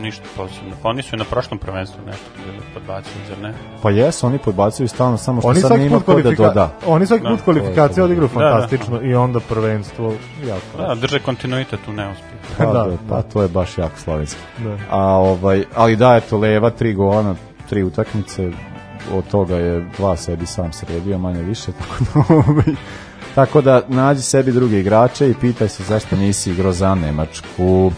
Ništa 0.00 0.24
posebno. 0.36 0.74
Pa 0.82 0.88
oni 0.88 1.02
su 1.02 1.14
i 1.14 1.18
na 1.18 1.24
prošlom 1.24 1.58
prvenstvu 1.58 1.98
nešto 2.06 2.24
bili 2.46 2.58
podbacili, 2.74 3.24
zar 3.28 3.38
ne? 3.38 3.54
Pa 3.82 3.90
jesu, 3.90 4.26
oni 4.26 4.38
podbacuju 4.38 4.88
stalno, 4.88 5.16
samo 5.18 5.40
što 5.40 5.48
Oni 5.48 5.60
sad 5.60 5.80
put 5.90 6.04
ko 6.04 6.22
da 6.22 6.30
doda. 6.30 6.70
Oni 6.86 7.06
svaki 7.06 7.22
Da. 7.22 7.30
put 7.30 7.40
kvalifikacije 7.44 8.04
odigraju 8.04 8.30
Da, 8.34 8.40
da. 8.40 8.50
fantastično 8.50 9.02
i 9.02 9.14
onda 9.14 9.40
prvenstvo 9.40 10.12
jako. 10.46 10.86
Da, 10.88 10.94
drže 10.94 11.18
kontinuitet 11.20 11.80
u 11.88 11.92
neuspjehu. 11.92 12.34
Pa, 12.58 12.64
Da, 12.66 12.72
da, 12.72 12.90
da. 12.90 12.96
pa 13.08 13.22
to 13.22 13.42
je 13.42 13.48
baš 13.48 13.78
jako 13.78 13.98
slovenski. 13.98 14.40
Da. 14.58 14.76
A, 14.90 15.04
ovaj, 15.06 15.64
ali 15.74 15.96
da, 15.96 16.16
eto, 16.16 16.38
Leva, 16.38 16.70
tri 16.70 16.94
gola 16.94 17.22
na 17.22 17.34
tri 17.68 17.82
utakmice, 17.82 18.50
od 19.12 19.24
toga 19.30 19.56
je 19.56 19.88
dva 19.96 20.16
sebi 20.16 20.46
sam 20.46 20.72
sredio, 20.72 21.18
manje 21.18 21.42
više, 21.42 21.72
tako 21.80 22.04
da, 22.04 22.34
ovaj, 22.34 22.74
tako 23.34 23.60
da 23.60 23.82
nađi 23.88 24.22
sebi 24.22 24.52
druge 24.52 24.80
igrače 24.80 25.30
i 25.30 25.34
pitaj 25.34 25.68
se 25.68 25.82
zašto 25.82 26.16
nisi 26.16 26.50
igrao 26.50 26.72
za 26.72 26.94
Nemačku. 26.94 27.92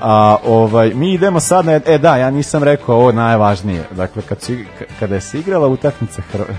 A 0.00 0.36
ovaj 0.46 0.94
mi 0.94 1.12
idemo 1.12 1.40
sad 1.40 1.66
na 1.66 1.80
e 1.86 1.98
da 1.98 2.16
ja 2.16 2.30
nisam 2.30 2.62
rekao 2.62 2.96
ovo 2.96 3.12
najvažnije. 3.12 3.84
Dakle 3.90 4.22
kad 4.22 4.38
k- 4.38 4.84
kada 5.00 5.20
se 5.20 5.38
igrala 5.38 5.68
utakmica 5.68 6.22
Hr... 6.32 6.40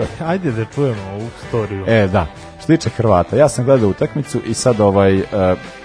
E, 0.00 0.24
ajde 0.24 0.52
da 0.52 0.64
čujemo 0.74 1.02
ovu 1.14 1.28
storiju. 1.48 1.84
E, 1.88 2.06
da. 2.06 2.26
Što 2.58 2.66
tiče 2.66 2.90
Hrvata, 2.90 3.36
ja 3.36 3.48
sam 3.48 3.64
gledao 3.64 3.88
utakmicu 3.88 4.40
i 4.46 4.54
sad 4.54 4.80
ovaj, 4.80 5.18
uh, 5.18 5.24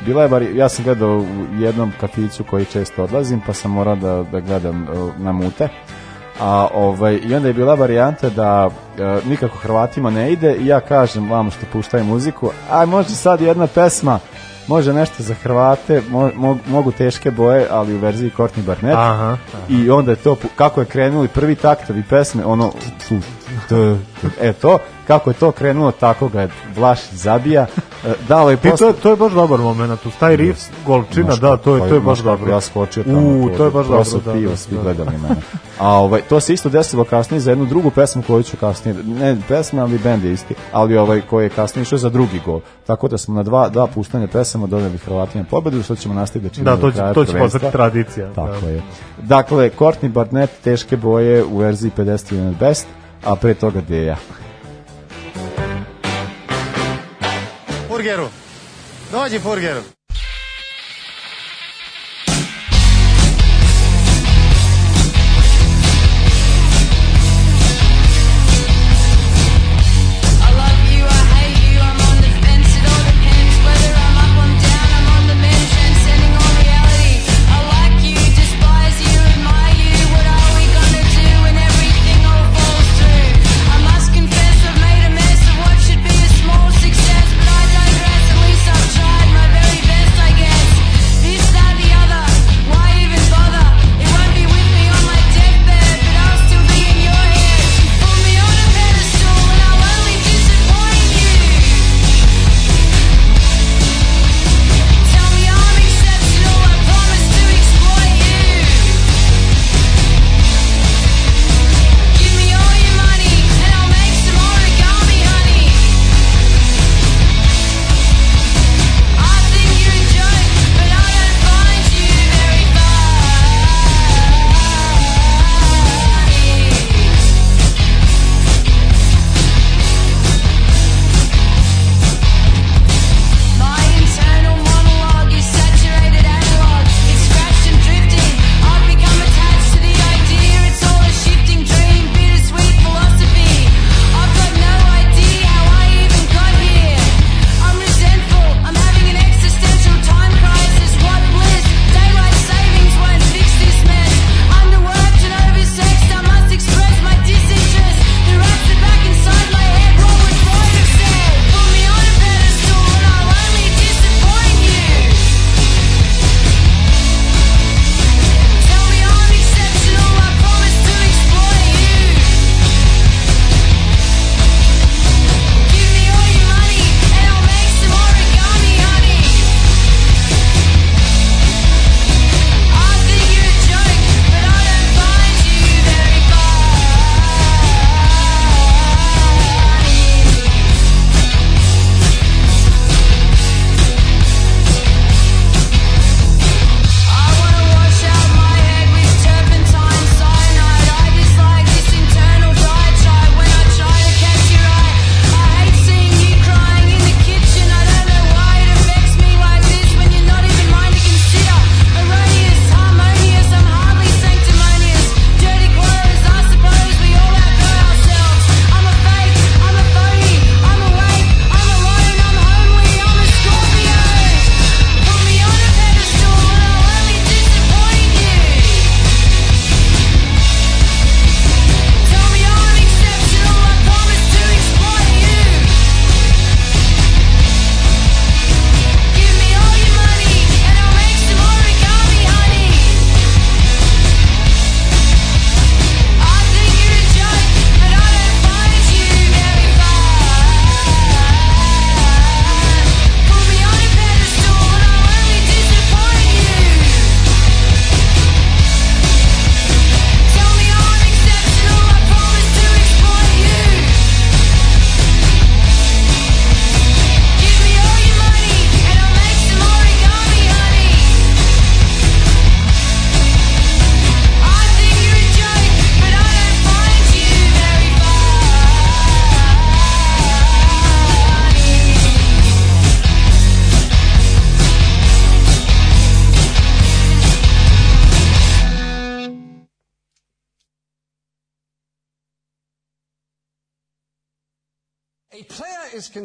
bila 0.06 0.24
je 0.24 0.30
bar, 0.30 0.42
ja 0.42 0.70
sam 0.70 0.86
gledao 0.86 1.18
u 1.18 1.62
jednom 1.62 1.94
kafiću 2.00 2.44
koji 2.44 2.66
često 2.66 3.04
odlazim, 3.04 3.42
pa 3.46 3.54
sam 3.54 3.72
morao 3.72 3.96
da, 3.96 4.24
da 4.32 4.40
gledam 4.40 4.84
uh, 4.84 5.12
na 5.18 5.32
mute. 5.32 5.68
A 6.40 6.68
ovaj, 6.74 7.20
i 7.24 7.36
onda 7.36 7.48
je 7.48 7.54
bila 7.54 7.76
varijanta 7.76 8.30
da 8.30 8.68
uh, 8.68 9.28
nikako 9.28 9.58
Hrvatima 9.58 10.10
ne 10.10 10.32
ide 10.32 10.56
i 10.56 10.68
ja 10.68 10.80
kažem 10.80 11.32
vamo 11.32 11.52
što 11.52 11.66
puštaju 11.74 12.04
muziku, 12.04 12.52
aj 12.72 12.86
može 12.86 13.10
sad 13.10 13.42
jedna 13.42 13.68
pesma, 13.68 14.20
može 14.70 14.94
nešto 14.94 15.24
za 15.24 15.34
Hrvate, 15.34 16.02
mo, 16.10 16.32
mo- 16.36 16.58
mogu 16.68 16.92
teške 16.92 17.32
boje, 17.32 17.68
ali 17.72 17.96
u 17.96 18.00
verziji 18.00 18.32
Courtney 18.38 18.62
Barnett. 18.66 18.98
Aha, 18.98 19.38
I 19.70 19.90
onda 19.90 20.12
je 20.12 20.16
to, 20.16 20.38
kako 20.56 20.80
je 20.82 20.86
krenuli 20.86 21.28
prvi 21.28 21.56
taktovi 21.56 22.04
pesme, 22.10 22.46
ono, 22.46 22.72
tu, 23.08 23.16
tu, 23.70 23.98
tu, 24.22 24.30
e 24.42 24.54
to, 24.54 24.80
kako 25.10 25.30
je 25.30 25.34
to 25.34 25.52
krenulo, 25.52 25.92
tako 25.92 26.28
ga 26.28 26.42
je 26.42 26.50
Vlašić 26.76 27.14
zabija. 27.14 27.66
E, 28.06 28.14
Dao 28.28 28.50
je 28.50 28.54
I 28.54 28.58
to, 28.58 28.70
posle... 28.70 28.88
je- 28.88 28.94
to 28.94 29.10
je 29.10 29.16
baš 29.16 29.32
dobar 29.34 29.60
moment, 29.60 30.06
uz 30.06 30.14
taj 30.20 30.36
riff, 30.36 30.62
golčina, 30.86 31.36
da, 31.36 31.58
to 31.58 31.76
je, 31.76 31.80
kako- 31.80 31.90
to 31.90 31.96
je 31.96 32.02
baš 32.02 32.20
dobro. 32.20 32.52
Ja 32.52 32.62
skočio 32.62 33.04
tamo. 33.04 33.20
U, 33.20 33.50
to 33.58 33.66
je 33.66 33.72
baš 33.72 33.88
dobro, 33.88 34.20
da, 34.26 34.34
pivo, 34.34 34.52
da, 34.52 34.58
svi 34.58 34.76
da. 34.76 34.82
gledali 34.82 35.10
mene. 35.18 35.36
A 35.80 35.94
ovaj, 35.94 36.22
to 36.22 36.40
se 36.40 36.54
isto 36.54 36.70
desilo 36.70 37.04
kasnije 37.04 37.40
za 37.40 37.52
jednu 37.52 37.66
drugu 37.66 37.90
pesmu 37.92 38.24
koju 38.28 38.44
ću 38.44 38.58
kasnije, 38.58 38.96
ne 39.04 39.38
pesma, 39.48 39.82
ali 39.82 39.98
bend 39.98 40.24
je 40.24 40.34
isti, 40.34 40.56
ali 40.72 40.98
ovaj 40.98 41.22
koji 41.22 41.46
je 41.46 41.50
kasnije 41.50 41.84
išao 41.84 41.98
za 41.98 42.10
drugi 42.10 42.42
gol. 42.46 42.60
Tako 42.88 43.08
da 43.08 43.18
smo 43.18 43.36
na 43.36 43.44
dva, 43.44 43.70
dva 43.70 43.88
puštanja 43.88 44.28
pesama 44.28 44.68
doneli 44.68 44.98
Hrvatima 44.98 45.46
pobedu, 45.50 45.84
što 45.84 45.96
ćemo 45.96 46.14
nastaviti 46.14 46.50
da 46.50 46.56
činimo 46.56 46.76
Da, 46.76 46.82
to 46.82 46.92
će, 46.92 47.14
to 47.14 47.26
će 47.26 47.38
postati 47.40 47.72
tradicija. 47.72 48.30
Tako 48.36 48.62
da. 48.62 48.70
je. 48.70 48.82
Dakle, 49.18 49.70
Courtney 49.80 50.10
Barnett, 50.10 50.52
teške 50.64 50.98
boje 50.98 51.44
u 51.44 51.58
verziji 51.58 51.92
50 51.98 52.34
unit 52.34 52.60
best, 52.60 52.88
a 53.26 53.36
pre 53.36 53.54
toga 53.54 53.82
Deja. 53.82 54.18
Dois 59.12 59.30
de 59.30 59.36
hamburguero. 59.36 59.99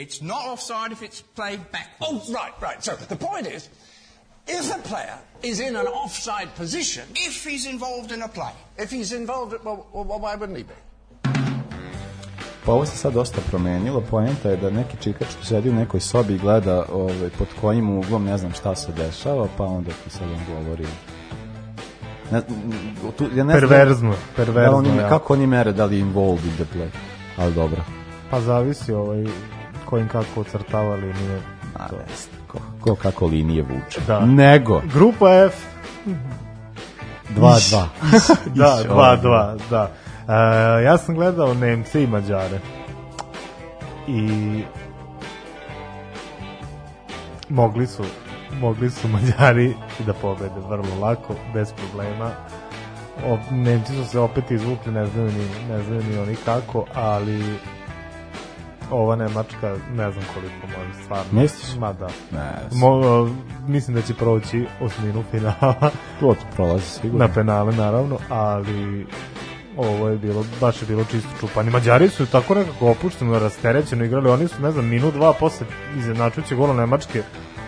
It's 0.00 0.22
not 0.22 0.42
offside 0.46 0.92
if 0.92 1.02
it's 1.02 1.20
played 1.20 1.60
backwards. 1.72 2.30
Oh, 2.30 2.32
right, 2.32 2.54
right. 2.62 2.80
So 2.82 2.92
the 3.14 3.16
point 3.16 3.46
is, 3.56 3.68
if 4.46 4.64
a 4.74 4.78
player 4.88 5.18
is 5.42 5.60
in 5.60 5.76
an 5.76 5.86
offside 5.86 6.48
position. 6.56 7.04
If 7.14 7.44
he's 7.44 7.66
involved 7.66 8.10
in 8.12 8.22
a 8.22 8.28
play. 8.28 8.54
If 8.78 8.90
he's 8.90 9.12
involved, 9.12 9.52
well, 9.64 9.86
well 9.92 10.20
why 10.24 10.36
wouldn't 10.36 10.58
he 10.58 10.64
be? 10.64 10.78
Pa 12.64 12.72
ovo 12.72 12.86
se 12.86 12.96
sad 12.96 13.12
dosta 13.12 13.40
promenilo, 13.50 14.00
poenta 14.00 14.50
je 14.50 14.56
da 14.56 14.70
neki 14.70 14.96
čikač 15.00 15.28
sedi 15.42 15.70
u 15.70 15.74
nekoj 15.74 16.00
sobi 16.00 16.34
i 16.34 16.38
gleda 16.38 16.84
ovaj, 16.92 17.30
pod 17.38 17.48
kojim 17.60 17.98
uglom 17.98 18.24
ne 18.24 18.38
znam 18.38 18.52
šta 18.52 18.74
se 18.74 18.92
dešava, 18.92 19.48
pa 19.56 19.64
onda 19.64 19.90
ti 20.04 20.10
sad 20.10 20.22
on 20.22 20.40
govori 20.54 20.86
ne, 22.30 22.42
tu, 23.16 23.24
ja 23.34 23.44
ne 23.44 23.54
Perverzno, 23.54 24.12
znam, 24.12 24.22
perverzno, 24.36 24.70
da 24.70 24.76
oni, 24.76 24.96
ja. 24.96 25.08
Kako 25.08 25.32
oni 25.32 25.46
mere 25.46 25.72
da 25.72 25.84
li 25.84 25.96
je 25.96 26.00
involved 26.00 26.44
in 26.44 26.54
the 26.54 26.64
play, 26.74 26.88
ali 27.36 27.54
dobro. 27.54 27.84
Pa 28.30 28.40
zavisi 28.40 28.92
ovaj, 28.92 29.24
kojim 29.90 30.08
kako 30.08 30.40
ocrtava 30.40 30.94
linije. 30.94 31.40
A, 31.78 31.88
ko, 32.46 32.58
ko 32.80 32.94
kako 32.94 33.26
linije 33.26 33.62
vuče. 33.62 34.00
Da. 34.06 34.20
Nego. 34.20 34.82
Grupa 34.92 35.44
F. 35.46 35.54
2-2. 37.36 37.84
da, 38.54 38.78
2-2, 38.88 39.58
da. 39.70 39.90
E, 40.28 40.82
ja 40.82 40.98
sam 40.98 41.14
gledao 41.14 41.54
Nemce 41.54 42.02
i 42.02 42.06
Mađare. 42.06 42.60
I 44.08 44.62
mogli 47.48 47.86
su 47.86 48.04
mogli 48.60 48.90
su 48.90 49.08
Mađari 49.08 49.74
da 50.06 50.12
pobede 50.12 50.60
vrlo 50.68 51.00
lako, 51.00 51.34
bez 51.54 51.72
problema. 51.72 52.30
O, 53.26 53.38
Nemci 53.50 53.92
su 53.92 54.04
se 54.04 54.18
opet 54.18 54.50
izvukli, 54.50 54.92
ne 54.92 55.06
znaju 55.06 55.28
ni, 55.32 55.48
ne 55.68 55.82
znaju 55.82 56.02
ni 56.02 56.18
oni 56.18 56.36
kako, 56.44 56.84
ali 56.94 57.42
ova 58.90 59.16
Nemačka 59.16 59.76
ne 59.92 60.12
znam 60.12 60.24
koliko 60.34 60.66
može 60.78 61.02
stvarno. 61.04 61.40
Misliš? 61.40 61.76
Ma 61.78 61.92
da. 61.92 62.08
Ne, 62.32 62.52
Mo, 62.72 63.28
mislim 63.66 63.96
da 63.96 64.02
će 64.02 64.14
proći 64.14 64.66
osminu 64.80 65.24
finala. 65.30 65.90
To 66.20 66.34
prolazi 66.56 66.84
sigurno. 66.84 67.26
Na 67.26 67.34
penale 67.34 67.72
naravno, 67.72 68.18
ali 68.28 69.06
ovo 69.76 70.08
je 70.08 70.16
bilo, 70.16 70.44
baš 70.60 70.82
je 70.82 70.86
bilo 70.86 71.04
čisto 71.04 71.28
čupanje. 71.40 71.70
Mađari 71.70 72.08
su 72.08 72.26
tako 72.26 72.54
nekako 72.54 72.90
opušteno, 72.90 73.38
rasterećeno 73.38 74.04
igrali, 74.04 74.30
oni 74.30 74.48
su, 74.48 74.62
ne 74.62 74.70
znam, 74.70 74.88
minut, 74.88 75.14
dva 75.14 75.32
posle 75.32 75.66
izjednačujuće 75.96 76.54
gola 76.54 76.74
Nemačke, 76.74 77.22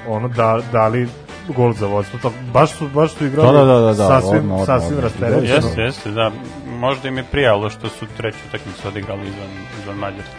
ono, 0.08 0.28
da, 0.28 0.60
dali 0.72 1.08
gol 1.48 1.72
za 1.72 1.86
vodstvo. 1.86 2.18
To, 2.22 2.32
baš 2.52 2.72
su, 2.72 2.88
baš 2.88 3.14
su 3.14 3.26
igrali 3.26 3.58
Da, 3.58 3.64
da, 3.64 3.80
da, 3.80 3.86
da, 3.86 3.94
sasvim, 3.94 4.38
odmah, 4.38 4.60
odmah, 4.60 4.66
sasvim 4.66 5.00
rasterećeno. 5.00 5.54
Jeste, 5.54 5.80
jeste, 5.80 6.10
da. 6.10 6.30
Možda 6.78 7.08
im 7.08 7.16
je 7.16 7.24
prijalo 7.30 7.70
što 7.70 7.88
su 7.88 8.06
treću 8.16 8.38
utakmicu 8.48 8.88
odigrali 8.88 9.28
izvan, 9.28 9.48
izvan 9.82 9.96
Mađarske. 9.96 10.36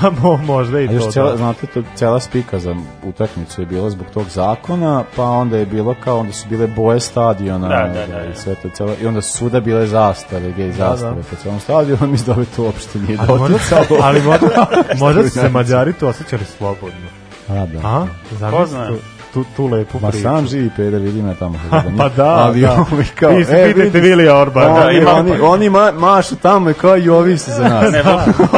Pa 0.00 0.10
mo, 0.12 0.36
možda 0.36 0.80
i 0.80 0.84
A 0.86 0.98
to. 1.00 1.10
cijela, 1.10 1.30
da. 1.30 1.36
znate, 1.36 1.66
to, 1.66 1.82
cijela 1.94 2.20
spika 2.20 2.58
za 2.58 2.74
utakmicu 3.04 3.62
je 3.62 3.66
bila 3.66 3.90
zbog 3.90 4.06
tog 4.14 4.28
zakona, 4.28 5.04
pa 5.16 5.24
onda 5.24 5.56
je 5.56 5.66
bilo 5.66 5.94
kao, 5.94 6.18
onda 6.18 6.32
su 6.32 6.48
bile 6.48 6.66
boje 6.66 7.00
stadiona, 7.00 7.68
Da, 7.68 7.74
da, 7.88 8.06
da, 8.08 8.24
i 8.24 8.28
da. 8.28 8.34
sve 8.34 8.54
to 8.54 8.68
cijelo, 8.68 8.92
i 9.02 9.06
onda 9.06 9.22
su 9.22 9.32
svuda 9.32 9.60
bile 9.60 9.86
zastave, 9.86 10.52
gej 10.52 10.72
zastave 10.72 11.22
po 11.30 11.36
cijelom 11.36 11.60
stadionu, 11.60 12.06
mislim 12.12 12.26
da 12.26 12.32
ove 12.32 12.44
to 12.56 12.62
uopšte 12.62 12.98
nije 12.98 13.18
Ali 13.20 13.28
možda, 13.30 13.48
doticalo. 13.48 14.00
ali 14.02 14.22
možda, 14.22 14.46
možda 14.98 15.22
su 15.22 15.30
se 15.30 15.48
Mađari 15.48 15.92
tu 15.92 16.06
osjećali 16.08 16.44
slobodno. 16.58 17.06
A, 17.48 17.66
da. 17.66 17.78
A? 17.84 18.06
Ko 18.30 18.36
Zamisli 18.36 18.66
zna? 18.66 18.90
Tu, 19.34 19.44
tu, 19.56 19.66
lepu 19.66 19.98
Ma 20.00 20.08
priču. 20.08 20.22
sam 20.22 20.46
živi 20.46 20.70
peder, 20.76 21.00
vidi 21.00 21.22
me 21.22 21.34
tamo. 21.34 21.58
Pa 21.98 22.08
da, 22.08 22.24
ali 22.26 22.60
da. 22.60 22.72
ovi 22.92 23.04
kao, 23.14 23.30
Vi 23.30 23.44
se 23.44 23.52
e, 23.52 23.64
pitajte 23.64 23.82
vidi, 23.90 24.00
Vilija 24.00 24.36
Orbana. 24.36 24.74
Oni, 24.76 24.84
Da, 24.84 24.90
ima- 24.92 25.12
oni, 25.12 25.40
oni 25.40 25.70
ma, 25.70 25.92
mašu 25.92 26.36
tamo 26.36 26.70
i 26.70 26.74
kao 26.74 26.96
i 26.96 27.08
ovi 27.08 27.38
su 27.38 27.50
za 27.52 27.68
nas. 27.70 27.92
Ne, 27.92 28.02
vuku, 28.02 28.48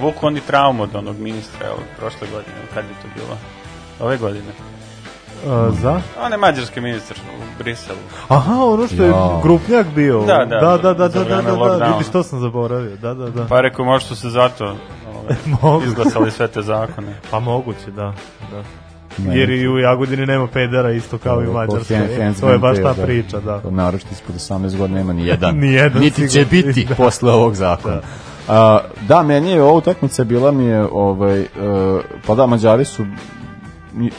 vuku 0.00 0.26
oni 0.26 0.40
traumu 0.40 0.82
od 0.82 0.94
onog 0.94 1.18
ministra, 1.18 1.66
evo, 1.66 1.78
prošle 1.98 2.28
godine, 2.28 2.54
kad 2.74 2.84
je 2.84 2.90
to 2.92 3.08
bilo? 3.16 3.36
Ove 4.00 4.16
godine. 4.16 4.48
Uh, 5.46 5.50
za? 5.74 6.00
On 6.20 6.32
je 6.32 6.38
mađarski 6.38 6.80
ministar 6.80 7.16
u 7.16 7.58
Briselu. 7.58 7.98
Aha, 8.28 8.54
ono 8.56 8.86
što 8.86 9.02
je 9.02 9.08
Ja. 9.08 9.40
grupnjak 9.42 9.86
bio. 9.86 10.20
Da, 10.20 10.44
da, 10.44 10.60
da, 10.60 10.76
da, 10.78 10.94
da, 10.94 11.08
da, 11.08 11.24
da, 11.24 11.42
da, 11.42 11.76
da, 11.78 11.86
vidiš, 11.86 12.08
to 12.08 12.22
sam 12.22 12.40
zaboravio, 12.40 12.96
da, 12.96 13.14
da, 13.14 13.30
da. 13.30 13.46
Pa 13.46 13.60
rekao, 13.60 13.84
možda 13.84 14.08
su 14.08 14.16
se 14.16 14.30
zato 14.30 14.64
ove, 14.64 15.36
Moguće. 15.62 15.86
izglasali 15.88 16.30
sve 16.30 16.48
te 16.48 16.62
zakone. 16.62 17.16
Pa 17.30 17.40
moguće, 17.40 17.90
da, 17.90 18.12
da. 18.50 18.62
Ne. 19.18 19.38
Jer 19.38 19.50
i 19.50 19.68
u 19.68 19.78
Jagodini 19.78 20.26
nema 20.26 20.46
pedera 20.46 20.92
isto 20.92 21.18
kao 21.18 21.42
i 21.42 21.46
u 21.46 21.52
Mađarskoj. 21.52 21.98
To 22.40 22.50
je 22.50 22.58
baš 22.58 22.76
ta 22.76 22.94
paid, 22.94 23.06
priča, 23.06 23.40
da. 23.40 23.62
Naročito 23.70 24.10
ispod 24.12 24.36
18 24.36 24.76
godina 24.76 24.98
nema 24.98 25.12
ni 25.12 25.26
jedan. 25.26 25.56
Ni 25.62 25.72
jedan 25.72 26.02
Niti 26.02 26.28
će 26.28 26.44
biti 26.44 26.84
Da. 26.84 26.94
posle 26.94 27.32
ovog 27.32 27.54
zakona. 27.54 28.00
Da. 28.48 28.84
da, 29.08 29.22
meni 29.22 29.50
je 29.50 29.62
ova 29.62 29.72
utakmica 29.72 30.24
bila 30.24 30.50
mi 30.50 30.64
je, 30.64 30.86
ovaj, 30.92 31.40
uh, 31.40 31.46
pa 32.26 32.34
da, 32.34 32.46
Mađari 32.46 32.84
su 32.84 33.04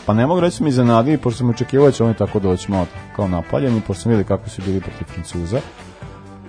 pa 0.05 0.13
ne 0.13 0.27
mogu 0.27 0.39
reći 0.39 0.57
su 0.57 0.63
mi 0.63 0.69
iznenadili, 0.69 1.17
pošto 1.17 1.37
sam 1.37 1.49
očekivao 1.49 1.87
da 1.87 1.91
će 1.91 2.03
oni 2.03 2.13
tako 2.13 2.39
doći 2.39 2.71
malo 2.71 2.87
kao 3.15 3.27
napaljeni, 3.27 3.81
pošto 3.87 4.01
sam 4.01 4.11
vidio 4.11 4.25
kako 4.27 4.49
su 4.49 4.61
bili 4.65 4.81
protiv 4.81 5.05
Francuza. 5.13 5.59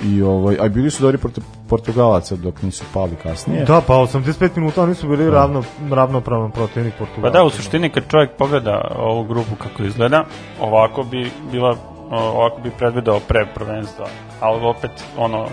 I 0.03 0.23
ovaj, 0.23 0.57
a 0.61 0.69
bili 0.69 0.91
su 0.91 1.03
dobri 1.03 1.19
protiv 1.19 1.45
Portugalaca 1.69 2.37
dok 2.37 2.63
nisu 2.63 2.85
pali 2.95 3.17
kasnije. 3.23 3.65
Da, 3.65 3.81
pa 3.87 3.95
85 3.95 4.57
minuta 4.57 4.83
oni 4.83 4.95
su 4.95 5.09
bili 5.09 5.31
ravno, 5.31 5.63
ravnopravan 5.91 6.51
protivnik 6.51 6.95
Portugala. 6.99 7.33
Pa 7.33 7.39
da, 7.39 7.45
u 7.45 7.51
suštini 7.51 7.91
kad 7.91 8.11
čovjek 8.11 8.31
pogleda 8.39 8.91
ovu 8.97 9.25
grupu 9.25 9.55
kako 9.57 9.83
izgleda, 9.83 10.25
ovako 10.61 11.03
bi 11.03 11.31
bila 11.53 11.77
ovako 12.11 12.61
bi 12.61 12.71
predvideo 12.71 13.21
pre 13.21 13.47
prvenstva, 13.55 14.07
ali 14.41 14.67
opet 14.67 14.91
ono 15.19 15.47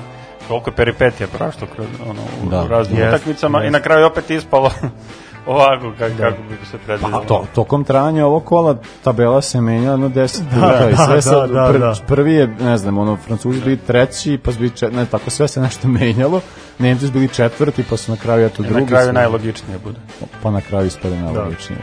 koliko 0.48 0.70
je 0.70 0.76
peripetija 0.76 1.28
prošlo 1.28 1.68
kroz 1.76 1.88
ono 2.10 2.22
u, 2.46 2.50
Da. 2.50 2.64
u 2.64 2.68
raznim 2.68 3.00
Jest, 3.00 3.16
utakmicama 3.16 3.62
i 3.62 3.66
jest. 3.66 3.74
na 3.74 3.80
kraju 3.80 4.06
opet 4.08 4.30
ispalo 4.30 4.72
ovako 5.46 5.94
kako, 6.00 6.14
kako 6.20 6.38
bi 6.40 6.66
se 6.66 6.78
predvidelo. 6.78 7.22
Pa 7.22 7.28
to, 7.28 7.46
tokom 7.56 7.84
trajanja 7.84 8.26
ovog 8.26 8.46
kola 8.46 8.76
tabela 9.04 9.42
se 9.42 9.62
menja 9.62 9.92
jedno 9.92 10.10
10 10.10 10.16
Da, 10.42 10.50
puta 10.52 10.90
i 10.90 10.92
da, 10.92 10.98
sve 10.98 11.16
da, 11.16 11.22
sad, 11.22 11.50
da, 11.50 11.60
pr- 11.62 11.80
da. 11.80 11.96
prvi 12.08 12.34
je, 12.34 12.48
ne 12.60 12.78
znam, 12.78 12.98
ono, 12.98 13.18
Francuzi 13.18 13.62
bili 13.62 13.78
treći, 13.78 14.38
pa 14.38 14.52
su 14.52 14.60
bili 14.60 14.70
čet, 14.72 14.94
ne, 14.94 15.06
tako 15.06 15.30
sve 15.30 15.48
se 15.48 15.62
nešto 15.62 15.88
menjalo, 16.00 16.42
Nemci 16.80 17.06
su 17.08 17.14
bili 17.14 17.28
četvrti, 17.28 17.84
pa 17.84 17.98
su 17.98 18.12
na 18.12 18.18
kraju 18.18 18.46
eto 18.46 18.64
I 18.64 18.66
drugi. 18.66 18.82
na 18.82 18.88
kraju 18.88 19.08
su- 19.08 19.14
najlogičnije 19.14 19.80
bude. 19.80 20.00
Pa 20.44 20.52
na 20.52 20.62
kraju 20.62 20.88
ispade 20.88 21.16
najlogičnije. 21.18 21.82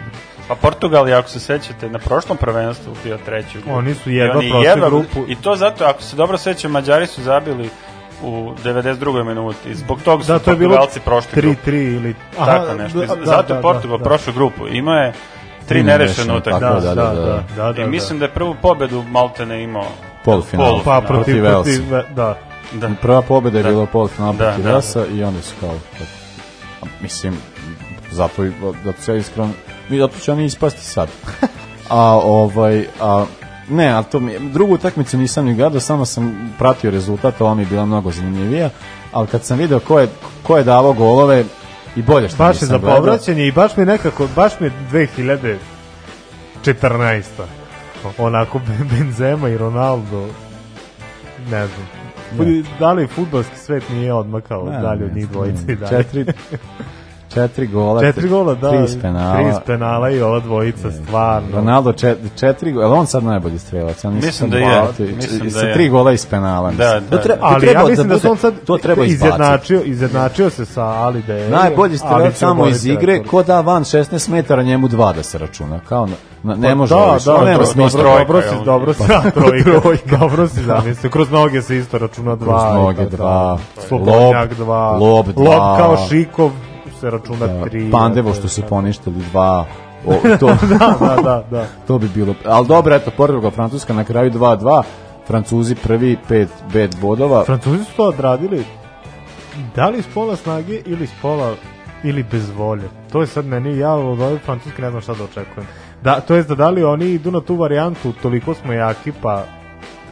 Pa 0.48 0.54
Portugal 0.54 1.14
ako 1.14 1.28
se 1.28 1.40
sećate, 1.40 1.90
na 1.90 1.98
prošlom 1.98 2.36
prvenstvu 2.36 2.92
bio 3.04 3.18
treći 3.18 3.58
u. 3.58 3.62
Oni 3.68 3.94
su 3.94 4.10
I 4.10 4.14
jedva 4.14 4.40
prošli 4.40 4.80
grupu. 4.80 5.24
I 5.28 5.36
to 5.36 5.56
zato, 5.56 5.84
ako 5.84 6.02
se 6.02 6.16
dobro 6.16 6.38
sećam, 6.38 6.70
Mađari 6.70 7.06
su 7.06 7.22
zabili 7.22 7.70
u 8.22 8.52
92. 8.64 9.24
minuti. 9.24 9.74
Zbog 9.74 10.02
toga 10.02 10.24
su 10.24 10.32
Da, 10.32 10.38
to 10.38 10.50
je 10.50 10.56
Portugalci 10.56 11.00
prošli 11.00 11.30
grupu. 11.34 11.60
3-3 11.66 11.96
ili... 11.96 12.14
Tako 12.36 12.74
nešto. 12.74 12.98
da, 12.98 13.06
da, 13.06 13.24
zato 13.24 13.48
da, 13.48 13.54
je 13.54 13.62
Portugal 13.62 13.98
da, 13.98 14.04
prošao 14.04 14.34
grupu. 14.34 14.68
Imao 14.68 14.94
je 14.94 15.12
tri 15.68 15.82
nerešene 15.82 16.36
utakmice. 16.36 16.64
Da, 16.66 16.80
da, 16.80 16.94
da, 16.94 17.14
da, 17.14 17.42
da, 17.56 17.72
da, 17.72 17.82
I 17.82 17.86
mislim 17.86 18.18
da 18.18 18.24
je 18.24 18.30
prvu 18.30 18.56
pobedu 18.62 19.02
Maltene 19.02 19.62
imao 19.62 19.86
Polufinal. 20.24 20.80
Pa 20.84 21.00
protiv, 21.00 21.44
Protiv 21.44 21.88
protiv, 21.88 22.14
da. 22.14 22.38
Da. 22.72 22.90
Prva 23.02 23.22
pobeda 23.22 23.58
je 23.58 23.62
Da. 23.64 23.70
bila 23.70 23.86
polufinal 23.86 24.32
Da, 24.32 24.44
protiv 24.44 24.64
da. 24.64 24.70
Velsa 24.70 25.06
i 25.06 25.24
onda 25.24 25.42
su 25.42 25.54
kao, 25.60 25.70
a, 26.82 26.86
mislim, 27.00 27.34
zato, 28.10 28.44
i- 28.44 28.52
zato 28.84 29.02
se 29.02 29.12
ja 29.12 29.18
iskreno, 29.18 29.50
mi 29.88 29.98
zato 29.98 30.18
će 30.18 30.32
oni 30.32 30.44
ispasti 30.44 30.84
sad. 30.84 31.08
A 31.90 32.00
ovaj, 32.16 32.86
a, 33.00 33.24
ne, 33.70 33.88
ali 33.92 34.04
to 34.04 34.20
mi, 34.20 34.38
drugu 34.38 34.74
utakmicu 34.74 35.18
nisam 35.18 35.44
ni 35.44 35.54
gledao, 35.54 35.80
samo 35.80 36.04
sam 36.04 36.52
pratio 36.58 36.90
rezultat, 36.90 37.40
ova 37.40 37.54
mi 37.54 37.62
je 37.62 37.66
bila 37.66 37.86
mnogo 37.86 38.10
zanimljivija, 38.10 38.70
ali 39.12 39.26
kad 39.26 39.44
sam 39.44 39.58
video 39.58 39.80
ko 39.80 40.00
je, 40.00 40.08
ko 40.42 40.56
je 40.56 40.64
davao 40.64 40.92
golove, 40.92 41.44
i 41.96 42.02
bolje 42.02 42.28
što 42.28 42.38
Baš 42.38 42.62
je 42.62 42.66
za 42.66 42.78
povraćanje 42.78 43.46
i 43.46 43.52
baš 43.52 43.76
mi 43.76 43.84
nekako, 43.84 44.28
baš 44.36 44.52
mi 44.60 44.66
je 44.66 44.72
2014. 46.64 47.22
Onako 48.18 48.60
Benzema 48.90 49.48
i 49.48 49.58
Ronaldo, 49.58 50.26
ne 51.50 51.66
znam. 51.66 51.86
Ne. 52.38 52.62
Da 52.78 52.92
li 52.92 53.06
futbalski 53.06 53.58
svet 53.58 53.82
nije 53.90 54.12
odmakao 54.12 54.64
Ne, 54.64 54.80
dalje 54.80 55.04
od 55.04 55.16
njih 55.16 55.28
dvojice 55.28 55.72
i 55.72 55.76
dalje? 55.76 56.02
Četiri, 56.02 56.24
četiri 57.38 57.66
gola. 57.66 58.00
Četiri 58.02 58.28
gola, 58.28 58.54
da. 58.54 58.70
Tri 58.70 59.00
penala. 59.02 59.34
Tri 59.34 59.66
penala 59.66 60.10
i 60.10 60.20
ova 60.20 60.40
dvojica, 60.40 60.90
stvarno. 60.92 61.48
Ronaldo 61.54 61.92
čet, 61.92 62.18
četiri 62.36 62.72
gola, 62.72 62.86
je 62.86 62.92
on 62.92 63.06
sad 63.06 63.24
najbolji 63.24 63.58
strelac? 63.58 64.04
Ja 64.04 64.10
nisam 64.10 64.26
Mislim 64.26 64.50
sad 64.50 64.60
da 64.60 64.66
je, 64.66 64.82
bacio. 64.82 65.06
mislim 65.06 65.50
Sa 65.50 65.60
da 65.60 65.66
je. 65.66 65.74
tri 65.74 65.88
gola 65.88 66.12
iz 66.12 66.26
penala. 66.26 66.70
mislim. 66.70 66.88
Da, 66.88 67.00
da, 67.00 67.10
To 67.12 67.16
tre- 67.18 67.28
to 67.30 67.38
Ali 67.42 67.60
treba 67.60 67.80
ja 67.80 67.86
mislim 67.86 68.08
da, 68.08 68.14
bude- 68.14 68.20
su 68.20 68.30
on 68.30 68.36
sad 68.36 68.54
to 68.60 68.78
treba 68.78 69.04
izjednačio, 69.04 69.82
izjednačio 69.82 70.50
se 70.50 70.64
sa 70.64 70.84
Ali 70.84 71.22
De. 71.22 71.48
Najbolji 71.50 71.78
Ali 71.90 71.98
strelac 71.98 72.36
samo 72.36 72.66
iz 72.66 72.86
igre, 72.86 73.22
ko 73.24 73.42
da 73.42 73.60
van 73.60 73.84
16 73.84 73.98
metara, 74.28 74.62
njemu 74.62 74.88
dva 74.88 75.12
da 75.12 75.22
se 75.22 75.38
računa. 75.38 75.80
Kao 75.80 76.06
na, 76.06 76.12
na, 76.44 76.54
ne 76.56 76.68
Pa 76.68 76.74
može 76.74 76.94
da, 76.94 77.00
da, 77.24 77.34
on 77.34 77.44
nema 77.44 77.52
dobro, 77.52 77.66
smisla. 77.66 78.02
dobro, 78.02 78.18
dobro 78.18 78.42
si, 78.42 78.48
jel? 78.48 78.64
dobro 78.64 78.92
si, 78.94 78.98
Pa, 79.00 79.06
da, 79.06 79.30
trojka, 79.32 79.70
trojka. 79.80 80.16
dobro 80.18 80.48
si 80.48 80.62
zamislio, 80.62 81.10
kroz 81.10 81.30
noge 81.30 81.62
se 81.62 81.76
isto 81.76 81.98
računa 81.98 82.36
dva. 82.36 82.60
Kroz 82.60 82.74
noge 82.76 83.06
dva, 83.06 83.58
da. 83.76 83.82
Slobodnjak 83.82 84.50
lob, 84.50 84.58
dva, 84.58 84.90
lob 84.90 85.26
dva. 85.26 85.44
lob 85.44 85.78
kao 85.78 85.96
Šikov 86.08 86.50
se 87.00 87.10
računa 87.10 87.46
Da, 87.46 87.64
tri. 87.64 87.90
Pandevo 87.90 88.34
što 88.34 88.48
su 88.48 88.62
poništili 88.62 89.16
dva. 89.30 89.66
O, 90.06 90.12
to, 90.40 90.46
da, 90.46 90.96
da, 91.00 91.22
da, 91.22 91.44
da. 91.50 91.66
to 91.86 91.98
bi 91.98 92.08
bilo. 92.14 92.34
Ali 92.44 92.66
dobro, 92.66 92.94
eto, 92.94 93.10
Portugal, 93.16 93.50
Francuska 93.50 93.94
na 93.94 94.04
kraju 94.04 94.30
2-2. 94.30 94.82
Francuzi 95.26 95.74
prvi 95.74 96.16
5 96.30 96.46
5 96.72 97.00
bodova. 97.00 97.44
Francuzi 97.44 97.84
su 97.84 97.96
to 97.96 98.04
odradili 98.04 98.64
da 99.76 99.88
li 99.88 99.98
iz 99.98 100.06
pola 100.14 100.36
snage 100.36 100.80
ili 100.86 101.04
iz 101.04 101.10
pola 101.22 101.54
ili 102.04 102.22
bez 102.22 102.50
volje. 102.56 102.88
To 103.12 103.20
je 103.20 103.26
sad 103.26 103.46
meni, 103.46 103.78
ja 103.78 103.94
od 103.94 104.20
ove 104.20 104.38
francuske 104.38 104.82
ne 104.82 104.90
znam 104.90 105.02
šta 105.02 105.14
da 105.14 105.24
očekujem. 105.24 105.68
Da, 106.02 106.20
to 106.20 106.34
je 106.34 106.42
da 106.42 106.54
da 106.54 106.70
li 106.70 106.84
oni 106.84 107.06
idu 107.06 107.30
na 107.30 107.40
tu 107.40 107.56
varijantu, 107.56 108.12
toliko 108.22 108.54
smo 108.54 108.72
jaki, 108.72 109.12
pa 109.22 109.44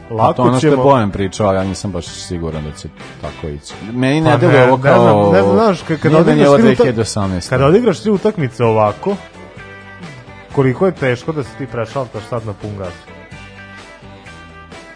lako 0.09 0.33
to 0.33 0.41
ono 0.41 0.57
što 0.57 0.67
je 0.67 0.71
ćemo... 0.71 0.83
Bojan 0.83 1.11
pričao, 1.11 1.47
ali 1.47 1.57
ja 1.57 1.63
nisam 1.63 1.91
baš 1.91 2.05
siguran 2.05 2.63
da 2.63 2.71
će 2.71 2.87
tako 3.21 3.47
ići. 3.47 3.73
Meni 3.93 4.21
ne 4.21 4.31
Pa 4.31 4.37
deluje 4.37 4.63
ovo 4.63 4.77
ne 4.77 4.83
kao... 4.83 5.01
znam, 5.01 5.33
ne 5.33 5.41
znam, 5.43 5.55
znaš, 5.55 5.81
kad- 5.81 5.99
kada 5.99 6.17
odigraš 6.17 6.47
utak- 6.49 6.77
2018. 6.77 7.49
Kada 7.49 7.65
odigraš 7.65 7.99
tri 7.99 8.11
utakmice 8.11 8.63
ovako, 8.65 9.15
koliko 10.51 10.85
je 10.85 10.91
teško 10.91 11.31
da 11.31 11.43
se 11.43 11.49
ti 11.57 11.65
prešaltaš 11.67 12.23
sad 12.23 12.45
na 12.45 12.53
pun 12.53 12.77
gas. 12.77 12.93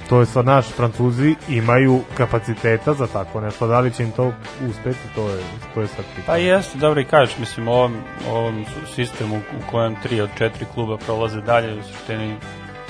To 0.10 0.20
je 0.20 0.26
sad 0.26 0.46
naš, 0.46 0.66
Francuzi 0.68 1.36
imaju 1.50 2.00
kapaciteta 2.14 2.94
za 2.94 3.08
tako 3.08 3.42
nešto, 3.42 3.68
da 3.68 3.80
li 3.80 3.92
će 3.92 4.04
im 4.04 4.12
to 4.12 4.34
uspeti, 4.70 5.00
to 5.16 5.30
je, 5.30 5.40
to 5.74 5.82
je 5.82 5.88
sad 5.88 6.06
pitanje. 6.06 6.26
Pa 6.28 6.38
jeste, 6.38 6.78
dobro 6.78 7.02
i 7.02 7.06
kažeš, 7.06 7.38
mislim, 7.38 7.68
ovom, 7.68 7.94
ovom 8.30 8.66
sistemu 8.96 9.36
u 9.38 9.72
kojem 9.72 9.96
tri 10.04 10.22
od 10.22 10.30
četiri 10.38 10.66
kluba 10.74 10.98
prolaze 10.98 11.42
dalje, 11.42 11.80
u 11.80 11.84
suštini 11.84 12.36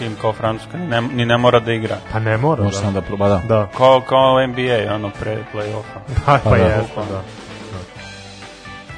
tim 0.01 0.15
kao 0.21 0.33
Francuska 0.33 0.77
ni 0.77 0.87
ne, 0.87 1.01
ni 1.01 1.25
ne 1.25 1.37
mora 1.37 1.59
da 1.59 1.73
igra. 1.73 1.97
Pa 2.11 2.19
ne 2.19 2.37
mora, 2.37 2.63
Može 2.63 2.81
da. 2.81 2.91
da 2.91 3.01
proba, 3.01 3.27
da. 3.29 3.41
Da. 3.47 3.67
Kao, 3.77 4.01
kao 4.01 4.47
NBA, 4.47 4.95
ono, 4.95 5.11
pre 5.19 5.37
play-offa. 5.53 5.99
Pa, 6.25 6.39
pa, 6.43 6.49
Pa 6.49 6.57
da. 6.57 6.65
da. 7.11 7.21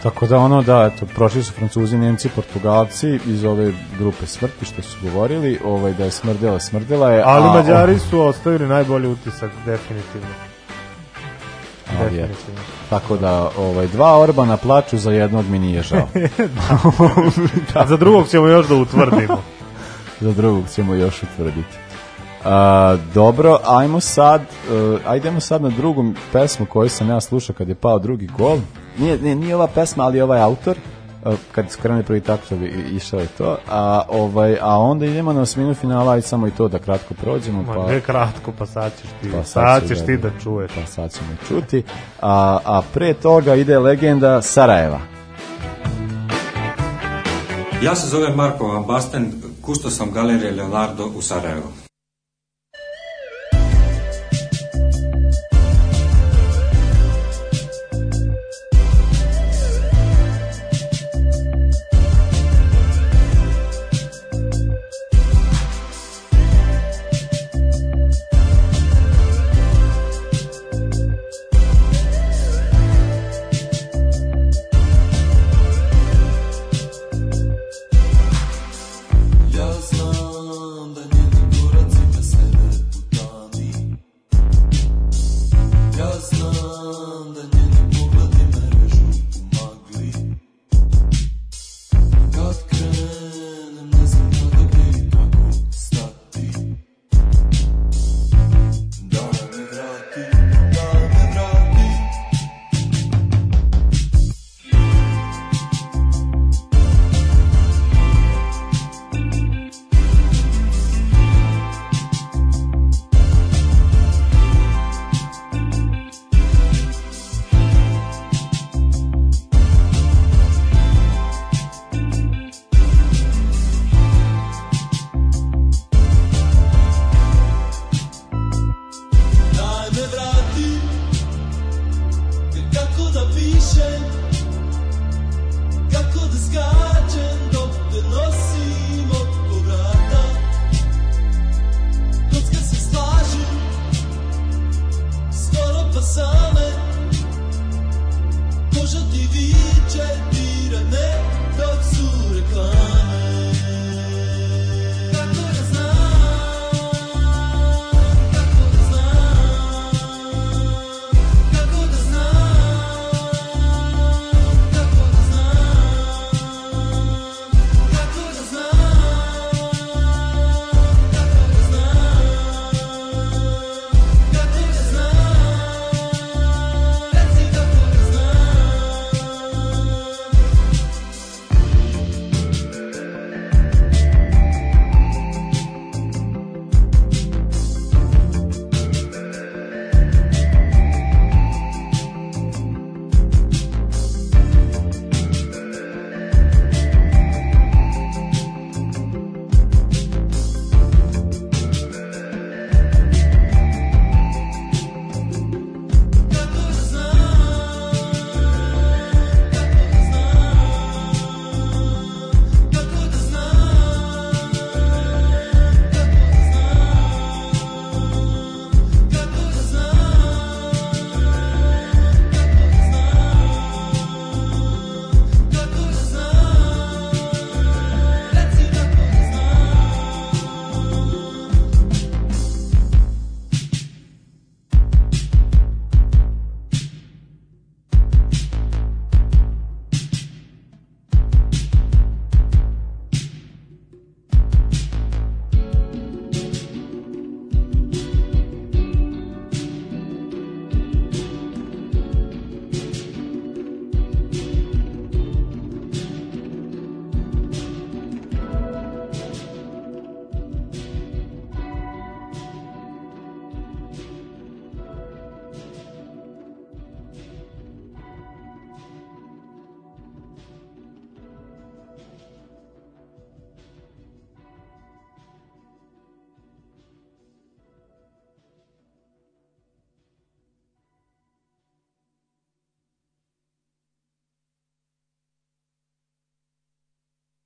Tako 0.03 0.27
da 0.27 0.37
ono 0.37 0.61
da 0.61 0.89
eto 0.93 1.05
prošli 1.05 1.43
su 1.43 1.53
Francuzi, 1.53 1.97
Nemci, 1.97 2.29
Portugalci 2.29 3.19
iz 3.25 3.43
ove 3.43 3.73
grupe 3.99 4.25
smrti 4.25 4.65
što 4.65 4.81
su 4.81 4.97
govorili, 5.03 5.59
ovaj 5.65 5.93
da 5.93 6.05
je 6.05 6.11
smrdela, 6.11 6.59
smrdela 6.59 7.11
je. 7.11 7.23
Ali 7.25 7.45
a, 7.47 7.53
Mađari 7.53 7.99
su 7.99 8.21
ostavili 8.21 8.67
najbolji 8.67 9.07
utisak, 9.07 9.51
definitivno. 9.65 10.27
Ali 11.99 12.17
je. 12.17 12.27
Definitivno. 12.27 12.61
Tako 12.89 13.17
da 13.17 13.49
ovaj 13.57 13.87
dva 13.87 14.19
Orbana 14.19 14.57
plaču 14.57 14.97
za 14.97 15.11
jednog 15.11 15.45
mi 15.49 15.59
nije 15.59 15.81
žao. 15.81 16.07
A 17.79 17.87
za 17.87 17.97
drugog 17.97 18.27
ćemo 18.27 18.47
još 18.47 18.67
da 18.67 18.75
utvrdimo. 18.75 19.41
za 20.23 20.31
drugog 20.33 20.63
ćemo 20.69 20.93
još 20.93 21.23
utvrditi. 21.23 21.77
A, 22.45 22.97
dobro, 23.13 23.59
ajmo 23.65 23.99
sad, 23.99 24.41
uh, 24.41 24.99
ajdemo 25.07 25.39
sad 25.39 25.61
na 25.61 25.69
drugu 25.69 26.03
pesmu 26.33 26.65
koju 26.65 26.89
sam 26.89 27.09
ja 27.09 27.21
slušao 27.21 27.55
kad 27.55 27.69
je 27.69 27.75
pao 27.75 27.99
drugi 27.99 28.29
gol. 28.37 28.57
Nije, 28.97 29.17
nije, 29.17 29.35
nije 29.35 29.55
ova 29.55 29.67
pesma, 29.67 30.03
ali 30.03 30.21
ovaj 30.21 30.41
autor, 30.41 30.77
uh, 31.25 31.33
kad 31.51 31.69
skrene 31.69 32.03
prvi 32.03 32.21
takto 32.21 32.55
bi 32.55 32.65
išao 32.91 33.19
je 33.19 33.27
to, 33.27 33.57
a, 33.69 34.01
ovaj, 34.09 34.57
a 34.61 34.77
onda 34.77 35.05
idemo 35.05 35.33
na 35.33 35.41
osminu 35.41 35.73
finala, 35.73 36.13
aj 36.13 36.21
samo 36.21 36.47
i 36.47 36.51
to 36.51 36.67
da 36.67 36.79
kratko 36.79 37.13
prođemo. 37.13 37.61
Ma 37.63 37.73
Pa, 37.73 37.87
ne 37.87 38.01
kratko, 38.01 38.51
pa 38.59 38.65
sad 38.65 38.91
ćeš 39.01 39.09
ti, 39.21 39.31
Pa 39.31 39.43
sad, 39.43 39.63
sad 39.81 39.87
ćeš 39.89 39.97
da- 39.99 40.05
ti 40.05 40.17
da 40.17 40.29
čuješ. 40.43 40.71
pa 40.75 40.85
sad 40.85 41.13
ćemo 41.13 41.29
čuti. 41.47 41.83
A, 42.21 42.59
a 42.65 42.81
pre 42.93 43.13
toga 43.13 43.55
ide 43.55 43.79
legenda 43.79 44.41
Sarajeva. 44.41 44.99
Ja 47.81 47.95
se 47.95 48.07
zovem 48.07 48.35
Marko 48.35 48.67
Van 48.67 48.83
Basten, 48.83 49.31
kusto 49.65 49.89
sam 49.89 50.11
galerije 50.11 50.51
Leonardo 50.51 51.05
u 51.15 51.21
Sarajevu. 51.21 51.82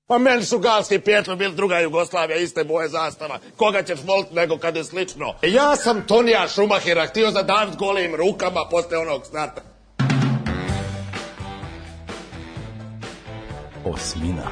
Pa 0.08 0.18
meni 0.18 0.44
su 0.44 0.60
galski 0.60 1.00
pjetlo 1.00 1.36
bili 1.36 1.56
druga 1.56 1.80
Jugoslavija, 1.80 2.38
iste 2.38 2.64
boje 2.64 2.90
zastava. 2.90 3.40
Koga 3.58 3.84
ćeš 3.84 4.00
voliti 4.04 4.36
nego 4.36 4.58
kad 4.58 4.76
je 4.76 4.84
slično? 4.84 5.34
Ja 5.42 5.76
sam 5.76 6.02
Tonija 6.08 6.48
Šumahira 6.48 7.06
htio 7.06 7.32
zadavit 7.32 7.76
golim 7.76 8.16
rukama 8.16 8.66
posle 8.72 8.98
onog 8.98 9.26
starta. 9.26 9.62
Osmina. 13.86 14.48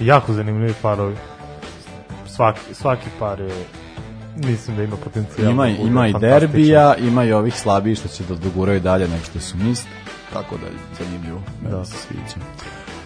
Jako 0.00 0.32
zanimljivi 0.32 0.74
parovi. 0.82 1.16
Svaki, 2.36 2.74
svaki 2.74 3.06
par 3.18 3.40
je 3.40 3.64
mislim 4.36 4.76
da 4.76 4.82
ima 4.82 4.96
potencijal. 4.96 5.50
Ima, 5.50 5.64
da 5.66 5.70
ima 5.70 6.08
i 6.08 6.14
derbija, 6.20 6.94
ima 6.96 7.24
i 7.24 7.32
ovih 7.32 7.54
slabiji 7.54 7.94
što 7.94 8.08
će 8.08 8.24
da 8.24 8.34
doguraju 8.34 8.80
dalje 8.80 9.08
nego 9.08 9.24
što 9.24 9.40
su 9.40 9.56
misli. 9.56 9.90
Tako 10.32 10.56
da 10.56 10.66
je 10.66 10.72
zanimljivo. 10.98 11.42
Da. 11.62 11.70
Da. 11.70 11.84
se 11.84 11.96
sviđa. 11.96 12.46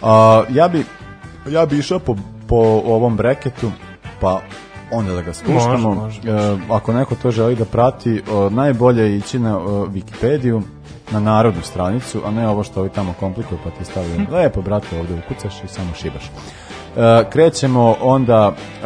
A, 0.03 0.43
ja 0.49 0.67
bi 0.67 0.85
ja 1.49 1.65
bi 1.65 1.77
išao 1.77 1.99
po, 1.99 2.15
po 2.47 2.55
ovom 2.85 3.17
breketu, 3.17 3.71
pa 4.21 4.39
onda 4.91 5.13
da 5.13 5.21
ga 5.21 5.33
spuštamo. 5.33 5.89
Može, 5.93 6.01
može, 6.01 6.21
E, 6.29 6.57
ako 6.69 6.93
neko 6.93 7.15
to 7.15 7.31
želi 7.31 7.55
da 7.55 7.65
prati, 7.65 8.21
o, 8.31 8.49
najbolje 8.49 9.03
je 9.03 9.17
ići 9.17 9.39
na 9.39 9.57
o, 9.57 9.87
Wikipediju, 9.87 10.61
na 11.11 11.19
narodnu 11.19 11.61
stranicu, 11.61 12.21
a 12.25 12.31
ne 12.31 12.47
ovo 12.47 12.63
što 12.63 12.79
ovi 12.79 12.89
tamo 12.89 13.13
komplikuju 13.19 13.59
pa 13.63 13.69
ti 13.69 13.85
stavljaju. 13.85 14.25
Lepo, 14.31 14.61
brate, 14.61 14.99
ovde 14.99 15.13
ukucaš 15.25 15.63
i 15.63 15.67
samo 15.67 15.93
šibaš. 15.93 16.23
E, 16.25 17.29
krećemo 17.29 17.95
onda, 18.01 18.51
e, 18.51 18.83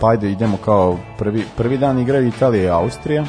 pa 0.00 0.08
ajde 0.08 0.30
idemo 0.30 0.56
kao 0.64 0.98
prvi, 1.18 1.44
prvi 1.56 1.78
dan 1.78 1.98
igraju 1.98 2.28
Italija 2.28 2.64
i 2.64 2.68
Austrija. 2.68 3.24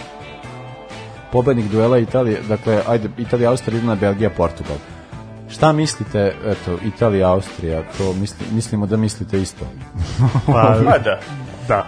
Pobednik 1.32 1.72
duela 1.72 1.98
Italije, 1.98 2.42
dakle, 2.48 2.82
ajde, 2.88 3.10
Italija, 3.18 3.50
Austrija, 3.50 3.96
Belgija, 3.96 4.30
Portugal. 4.30 4.78
Šta 5.54 5.72
mislite, 5.72 6.36
eto, 6.46 6.78
Italija, 6.86 7.30
Austrija, 7.30 7.84
to 7.98 8.14
misli, 8.14 8.46
mislimo 8.52 8.86
da 8.86 8.98
mislite 8.98 9.42
isto. 9.42 9.66
Pa, 10.46 10.52
Pa 10.86 10.98
da. 10.98 11.20
da. 11.68 11.86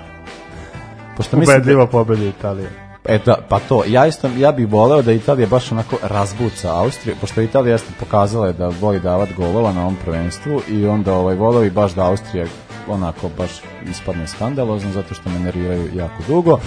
Pošto 1.18 1.38
mislite, 1.38 1.58
Ubedljiva 1.58 1.88
pobeda 1.88 2.24
Italije. 2.24 2.70
E 3.06 3.20
da, 3.26 3.38
pa 3.50 3.60
to, 3.60 3.84
ja 3.88 4.08
isto, 4.08 4.30
ja 4.38 4.52
bih 4.52 4.72
voleo 4.72 5.02
da 5.02 5.12
Italija 5.12 5.48
baš 5.48 5.72
onako 5.72 5.98
razbuca 6.04 6.76
Austriju, 6.76 7.16
pošto 7.22 7.42
Italija 7.42 7.72
jeste 7.72 7.94
pokazala 8.00 8.48
je 8.48 8.54
da 8.54 8.72
voli 8.82 9.00
davat 9.00 9.30
golova 9.38 9.74
na 9.74 9.82
ovom 9.82 9.96
prvenstvu 10.06 10.62
i 10.70 10.86
onda 10.86 11.14
ovaj, 11.14 11.36
voleo 11.36 11.64
i 11.64 11.70
baš 11.70 11.94
da 11.94 12.06
Austrija 12.06 12.46
onako 12.88 13.30
baš 13.38 13.52
ispadne 13.90 14.28
skandalozno 14.28 14.92
zato 14.92 15.14
što 15.14 15.30
me 15.30 15.40
nerviraju 15.40 15.90
jako 15.96 16.24
dugo. 16.28 16.60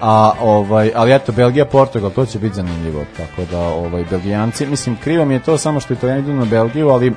A 0.00 0.32
ovaj 0.40 0.90
ali 0.94 1.14
eto 1.14 1.32
Belgija 1.32 1.64
Portugal 1.64 2.10
to 2.10 2.26
će 2.26 2.38
biti 2.38 2.54
zanimljivo 2.54 3.04
tako 3.16 3.42
da 3.50 3.58
ovaj 3.58 4.04
Belgijanci 4.10 4.66
mislim 4.66 4.96
krivo 4.96 5.24
mi 5.24 5.34
je 5.34 5.42
to 5.42 5.58
samo 5.58 5.80
što 5.80 5.94
Italijani 5.94 6.22
idu 6.22 6.32
na 6.32 6.44
Belgiju 6.44 6.88
ali 6.88 7.12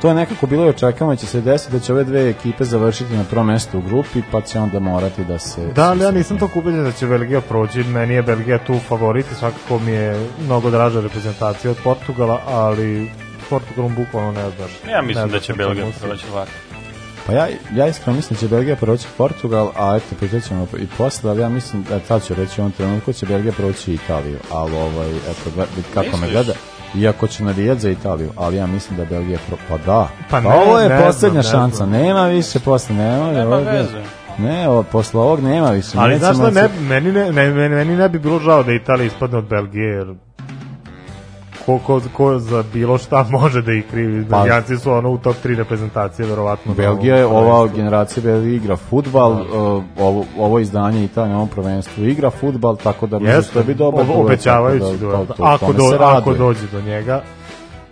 to 0.00 0.08
je 0.08 0.14
nekako 0.14 0.46
bilo 0.46 0.66
i 0.66 0.68
očekivano 0.68 1.12
da 1.12 1.16
će 1.16 1.26
se 1.26 1.40
desiti 1.40 1.72
da 1.72 1.80
će 1.80 1.92
ove 1.92 2.04
dve 2.04 2.28
ekipe 2.30 2.64
završiti 2.64 3.16
na 3.16 3.24
prvom 3.24 3.46
mestu 3.46 3.78
u 3.78 3.82
grupi 3.82 4.22
pa 4.32 4.40
će 4.40 4.58
onda 4.58 4.80
morati 4.80 5.24
da 5.24 5.38
se 5.38 5.66
Da, 5.66 5.90
ali 5.90 6.04
ja 6.04 6.10
nisam 6.10 6.38
tako 6.38 6.58
ubeđen 6.58 6.84
da 6.84 6.92
će 6.92 7.06
Belgija 7.06 7.40
proći. 7.40 7.78
Meni 7.78 8.14
je 8.14 8.22
Belgija 8.22 8.58
tu 8.58 8.78
favorit 8.88 9.26
i 9.32 9.34
svakako 9.34 9.78
mi 9.78 9.92
je 9.92 10.26
mnogo 10.44 10.70
draža 10.70 11.00
reprezentacija 11.00 11.70
od 11.70 11.76
Portugala, 11.84 12.40
ali 12.46 13.10
Portugalom 13.50 13.94
bukvalno 13.94 14.32
ne 14.32 14.50
znaš. 14.50 14.70
Ja 14.92 15.02
mislim 15.02 15.28
da 15.28 15.40
će 15.40 15.54
Belgija 15.54 15.86
proći 16.00 16.24
ovako. 16.32 16.50
Pa 17.26 17.32
ja, 17.32 17.46
ja 17.74 17.86
iskreno 17.86 18.16
mislim 18.16 18.34
da 18.34 18.40
će 18.40 18.48
Belgija 18.48 18.76
proći 18.76 19.06
Portugal, 19.16 19.70
a 19.76 19.96
eto, 19.96 20.06
pritaćemo 20.18 20.66
i 20.78 20.86
posle, 20.98 21.30
ali 21.30 21.40
ja 21.40 21.48
mislim 21.48 21.82
da 21.82 21.98
tad 21.98 22.26
ću 22.26 22.34
reći 22.34 22.60
u 22.60 22.64
ovom 22.64 22.72
trenutku 22.72 23.12
će 23.12 23.26
Belgija 23.26 23.52
proći 23.52 23.94
Italiju, 23.94 24.38
ali 24.52 24.76
ovaj, 24.76 25.10
eto, 25.10 25.50
kako 25.94 26.06
me 26.06 26.12
Misliš? 26.12 26.32
gleda, 26.32 26.52
iako 26.96 27.26
će 27.26 27.44
navijati 27.44 27.80
za 27.80 27.90
Italiju, 27.90 28.30
ali 28.36 28.56
ja 28.56 28.66
mislim 28.66 28.96
da 28.96 29.04
Belgija 29.04 29.38
pro... 29.48 29.56
Pa 29.68 29.76
da, 29.76 29.84
Pa 29.84 30.08
pa 30.30 30.40
ne, 30.40 30.48
ovo 30.48 30.78
je 30.78 30.88
ne 30.88 31.00
posljednja 31.00 31.42
znam, 31.42 31.52
ne 31.52 31.60
šansa, 31.62 31.76
znam. 31.76 31.90
nema 31.90 32.26
više 32.26 32.58
posle, 32.60 32.94
nema, 32.96 33.32
Nema 33.32 33.56
veze. 33.56 34.02
Ne, 34.38 34.68
ovo, 34.68 34.82
posle 34.82 35.20
ovog 35.20 35.40
nema 35.40 35.70
više. 35.70 35.88
Ali 35.94 36.18
znaš 36.18 36.36
šta, 36.36 36.46
se- 36.46 36.54
ne, 36.54 36.68
meni, 36.80 37.12
ne, 37.12 37.32
ne, 37.32 37.50
meni, 37.50 37.74
meni 37.74 37.96
ne 37.96 38.08
bi 38.08 38.18
bilo 38.18 38.38
žao 38.38 38.62
da 38.62 38.72
Italija 38.72 39.06
ispadne 39.06 39.38
od 39.38 39.44
Belgije, 39.44 39.86
jer 39.86 40.06
ko, 41.66 41.78
ko, 41.78 42.00
ko 42.12 42.38
za 42.38 42.64
bilo 42.72 42.98
šta 42.98 43.26
može 43.32 43.62
da 43.62 43.72
ih 43.72 43.84
krivi. 43.90 44.24
Pa- 44.24 44.36
Belgijanci 44.36 44.76
su 44.76 44.92
ono 44.92 45.10
u 45.10 45.18
top 45.18 45.36
3 45.44 45.56
reprezentacije, 45.56 46.28
verovatno. 46.28 46.72
na 46.72 46.76
Belgija 46.76 47.16
je 47.16 47.26
ova 47.26 47.68
generacija 47.68 48.22
Belgija 48.22 48.54
igra 48.54 48.76
futbal, 48.76 49.32
uh, 49.32 49.46
ovo, 49.98 50.24
ovo 50.38 50.58
izdanje 50.58 51.04
Italije 51.04 51.30
na 51.30 51.36
ovom 51.36 51.48
prvenstvu 51.48 52.04
igra 52.04 52.30
futbal, 52.30 52.76
tako 52.76 53.06
da 53.06 53.18
mislim 53.18 53.36
Jeste, 53.36 53.58
da 53.58 53.64
bi 53.64 53.74
dobar 53.74 54.00
ovo- 54.00 54.12
duel, 54.12 54.20
obećavajući 54.20 54.84
da- 54.92 54.96
duel. 54.98 55.26
to- 55.26 55.34
Ako, 55.38 55.72
do, 55.72 55.82
ako 56.00 56.34
dođe 56.34 56.66
do 56.72 56.80
njega. 56.80 57.22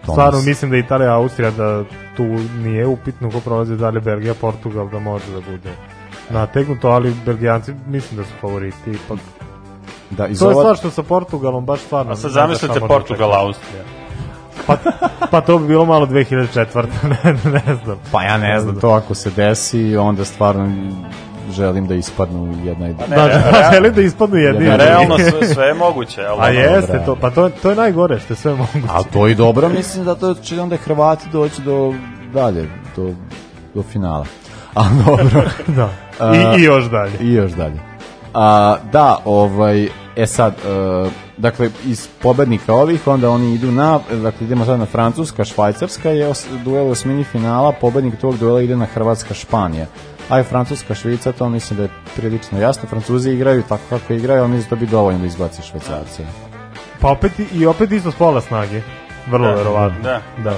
Tome 0.07 0.15
Stvarno 0.15 0.41
mislim 0.41 0.71
da 0.71 0.77
Italija, 0.77 1.15
Austrija, 1.15 1.51
da 1.51 1.85
tu 2.17 2.25
nije 2.57 2.87
upitno 2.87 3.31
ko 3.31 3.41
prolazi 3.41 3.77
dalje 3.77 4.01
Belgija, 4.01 4.35
Portugal, 4.35 4.89
da 4.89 4.99
može 4.99 5.25
da 5.27 5.41
bude 5.43 5.71
nategnuto, 6.31 6.89
ali 6.89 7.15
Belgijanci 7.27 7.73
mislim 7.87 8.17
da 8.17 8.25
su 8.25 8.33
favoriti 8.41 8.91
ipak. 8.91 9.19
Da, 10.11 10.27
iz 10.27 10.39
To 10.39 10.51
je 10.51 10.55
stvar 10.55 10.77
što 10.77 10.91
sa 10.91 11.03
Portugalom 11.03 11.67
baš 11.67 11.81
stvarno... 11.81 12.13
A 12.13 12.17
sad 12.17 12.25
ne 12.25 12.31
znaš 12.33 12.43
zamislite 12.43 12.81
Portugal. 12.81 13.35
Austrija. 13.35 13.83
Pa, 14.67 14.77
pa 15.31 15.41
to 15.41 15.59
bi 15.59 15.69
bilo 15.69 15.85
malo 15.85 16.07
2004. 16.07 16.87
ne, 17.25 17.33
ne 17.53 17.77
znam. 17.85 17.99
Pa 18.13 18.23
ja 18.23 18.39
ne 18.39 18.61
znam, 18.61 18.81
to 18.81 18.89
ako 18.91 19.15
se 19.15 19.31
desi, 19.31 19.97
onda 19.97 20.25
stvarno 20.25 20.69
želim 21.53 21.87
da 21.87 21.95
ispadnu 21.95 22.55
jedna 22.65 22.89
i 22.89 22.95
Pa 22.99 23.07
Da, 23.07 23.17
da, 23.29 23.71
želim 23.73 23.95
da 23.95 24.01
ispadnu 24.01 24.37
jedni. 24.37 24.65
Jedna- 24.65 24.85
Realno 24.85 25.19
sve, 25.19 25.49
sve 25.55 25.67
je 25.67 25.75
moguće, 25.75 26.25
ali 26.27 26.41
A 26.41 26.45
ono, 26.45 26.77
jeste, 26.77 27.03
to, 27.07 27.17
pa 27.17 27.31
to, 27.31 27.51
to 27.63 27.71
je 27.71 27.77
najgore 27.77 28.19
što 28.19 28.33
je 28.33 28.37
sve 28.37 28.55
moguće. 28.55 28.89
A 28.89 29.03
to 29.03 29.29
i 29.29 29.35
dobro, 29.35 29.69
mislim 29.69 30.05
da 30.05 30.15
to 30.15 30.35
će 30.35 30.61
onda 30.61 30.77
Hrvati 30.77 31.29
doći 31.33 31.63
do 31.63 31.95
dalje, 32.33 32.69
do, 32.97 33.11
do 33.75 33.83
finala. 33.83 34.27
A 34.75 34.85
dobro. 35.07 35.43
da. 35.77 35.89
A, 36.21 36.35
I, 36.37 36.61
I 36.61 36.63
još 36.63 36.85
dalje. 36.85 37.13
I 37.21 37.33
još 37.33 37.53
dalje. 37.53 37.94
A, 38.35 38.77
da, 38.93 39.19
ovaj, 39.25 39.89
e 40.17 40.27
sad, 40.27 40.55
e, 40.55 41.09
dakle, 41.37 41.71
iz 41.85 42.09
pobednika 42.23 42.75
ovih, 42.75 43.07
onda 43.07 43.31
oni 43.31 43.55
idu 43.55 43.73
na, 43.73 44.01
dakle, 44.13 44.47
idemo 44.47 44.65
sad 44.65 44.79
na 44.79 44.87
Francuska, 44.87 45.45
Švajcarska 45.45 46.11
je 46.11 46.27
os, 46.29 46.47
duel 46.65 46.87
u 46.87 46.91
osmini 46.91 47.25
finala, 47.25 47.73
pobednik 47.73 48.17
tog 48.17 48.39
duela 48.39 48.61
ide 48.61 48.77
na 48.77 48.87
Hrvatska, 48.87 49.35
Španija. 49.35 49.87
A 50.29 50.39
je 50.39 50.45
Francuska, 50.45 50.95
Švica, 50.95 51.33
to 51.33 51.49
mislim 51.49 51.77
da 51.77 51.83
je 51.83 51.89
prilično 52.17 52.61
jasno. 52.61 52.89
Francuzi 52.89 53.31
igraju 53.31 53.63
tako 53.63 53.83
kako 53.91 54.13
igraju, 54.13 54.41
ali 54.43 54.51
mislim 54.51 54.71
da 54.71 54.77
bi 54.77 54.87
dovoljno 54.87 55.19
da 55.19 55.27
izbaci 55.27 55.63
Švajcarce. 55.63 56.23
Pa 57.01 57.09
opet, 57.11 57.33
i- 57.39 57.47
i 57.53 57.67
opet 57.67 57.93
isto 57.93 58.11
s 58.11 58.15
pola 58.15 58.41
snage. 58.41 58.81
Vrlo 59.27 59.49
Da, 59.49 59.55
verovatno. 59.55 60.03
da. 60.03 60.21
da. 60.45 60.57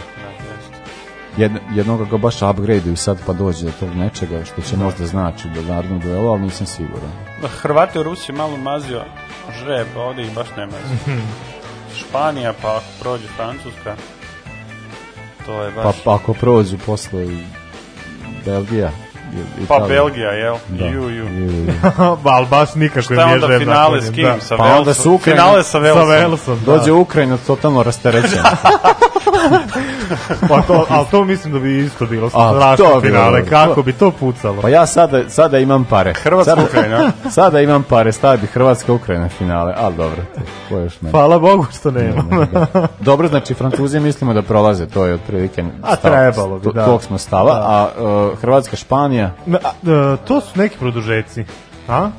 Jedno, 1.37 1.59
jednog 1.75 2.09
ga 2.11 2.17
baš 2.17 2.43
upgradeuju 2.43 2.97
sad 2.97 3.19
pa 3.27 3.33
dođe 3.33 3.65
do 3.65 3.73
tog 3.81 3.95
nečega 3.95 4.45
što 4.45 4.63
će 4.63 4.77
možda 4.77 5.07
znači 5.07 5.49
do 5.49 5.63
narodnog 5.63 6.03
duela, 6.03 6.31
ali 6.33 6.41
nisam 6.43 6.67
siguran. 6.67 7.26
Hrvate 7.43 8.01
u 8.01 8.03
Rusiji 8.03 8.37
malo 8.37 8.57
mazio 8.57 9.05
žreb, 9.59 9.87
a 9.97 10.01
ovdje 10.01 10.25
ih 10.25 10.35
baš 10.35 10.49
ne 10.57 10.67
mazi. 10.67 11.21
Španija, 11.99 12.55
pa 12.63 12.77
ako 12.77 12.87
prođe 13.01 13.29
Francuska, 13.37 13.97
to 15.47 15.63
je 15.63 15.73
Pa, 15.75 15.83
baš... 15.83 15.97
pa 16.05 16.15
ako 16.15 16.35
prođu 16.35 16.79
posle 16.87 17.27
i 17.27 17.45
Belgija. 18.45 18.91
Pa. 19.69 19.79
Belgija, 19.81 20.31
jel? 20.31 20.57
Da. 20.69 20.87
Ju, 20.87 21.09
ju. 21.09 21.27
Ali 22.27 22.47
baš 22.47 22.75
nikako 22.75 23.03
Šta 23.03 23.15
im 23.15 23.21
je 23.21 23.27
nije 23.27 23.35
onda 23.37 23.59
finale 23.59 24.01
s 24.01 24.05
naklonjen, 24.05 24.15
kim? 24.15 24.25
da. 24.25 24.41
Sa 24.41 24.57
Pa 24.57 24.65
onda 24.65 24.75
Velsom? 24.77 24.95
su 24.95 25.13
Ukrajina, 25.13 25.43
Finale 25.43 25.63
sa 25.63 25.79
Velsom. 25.79 26.03
Sa 26.03 26.09
Velsom, 26.09 26.59
da. 26.59 26.73
Dođe 26.73 26.93
Ukrajina 26.93 27.37
totalno 27.37 27.83
rasterećena. 27.83 28.43
Pa 30.49 30.63
to, 30.63 30.87
ali 30.89 31.07
to 31.11 31.25
mislim 31.25 31.53
da 31.53 31.59
bi 31.59 31.79
isto 31.79 32.07
bilo 32.07 32.29
strašno 32.31 33.01
finale. 33.01 33.41
bilo. 33.41 33.51
Kako 33.51 33.83
bi 33.83 33.93
to 33.93 34.11
pucalo? 34.11 34.63
Pa 34.63 34.69
ja 34.69 34.87
sada, 34.87 35.31
sada 35.31 35.59
imam 35.59 35.85
pare. 35.85 36.15
Hrvatska 36.15 36.51
sada, 36.51 36.63
Ukrajina. 36.65 37.13
Sada 37.31 37.61
imam 37.61 37.83
pare, 37.83 38.13
stavio 38.13 38.39
bi 38.39 38.47
Hrvatska 38.47 38.93
Ukrajina 38.93 39.29
finale, 39.29 39.75
ali 39.77 39.95
dobro, 39.97 40.17
to, 40.35 40.41
ko 40.69 40.77
još 40.77 41.01
meni. 41.01 41.11
Hvala 41.13 41.39
Bogu 41.39 41.67
što 41.73 41.91
nemam. 41.91 42.29
Da. 42.53 42.87
Dobro, 43.01 43.29
znači 43.29 43.55
Francuzi 43.55 44.01
mislimo 44.01 44.35
da 44.35 44.43
prolaze, 44.43 44.87
to 44.87 45.05
je 45.05 45.15
otprilike 45.15 45.65
A, 45.83 45.97
trebalo 45.97 46.59
bi, 46.59 46.65
To- 46.65 46.73
da. 46.73 46.85
Tog 46.85 47.03
smo 47.03 47.19
stava, 47.19 47.55
Da. 47.55 47.61
a 47.61 47.89
uh, 48.33 48.39
Hrvatska, 48.39 48.77
Španija, 48.77 49.16
Na, 49.47 49.59
a, 49.65 50.17
to 50.27 50.41
su 50.41 50.59
neki 50.59 50.79
produžeci. 50.79 51.45
A? 51.89 52.11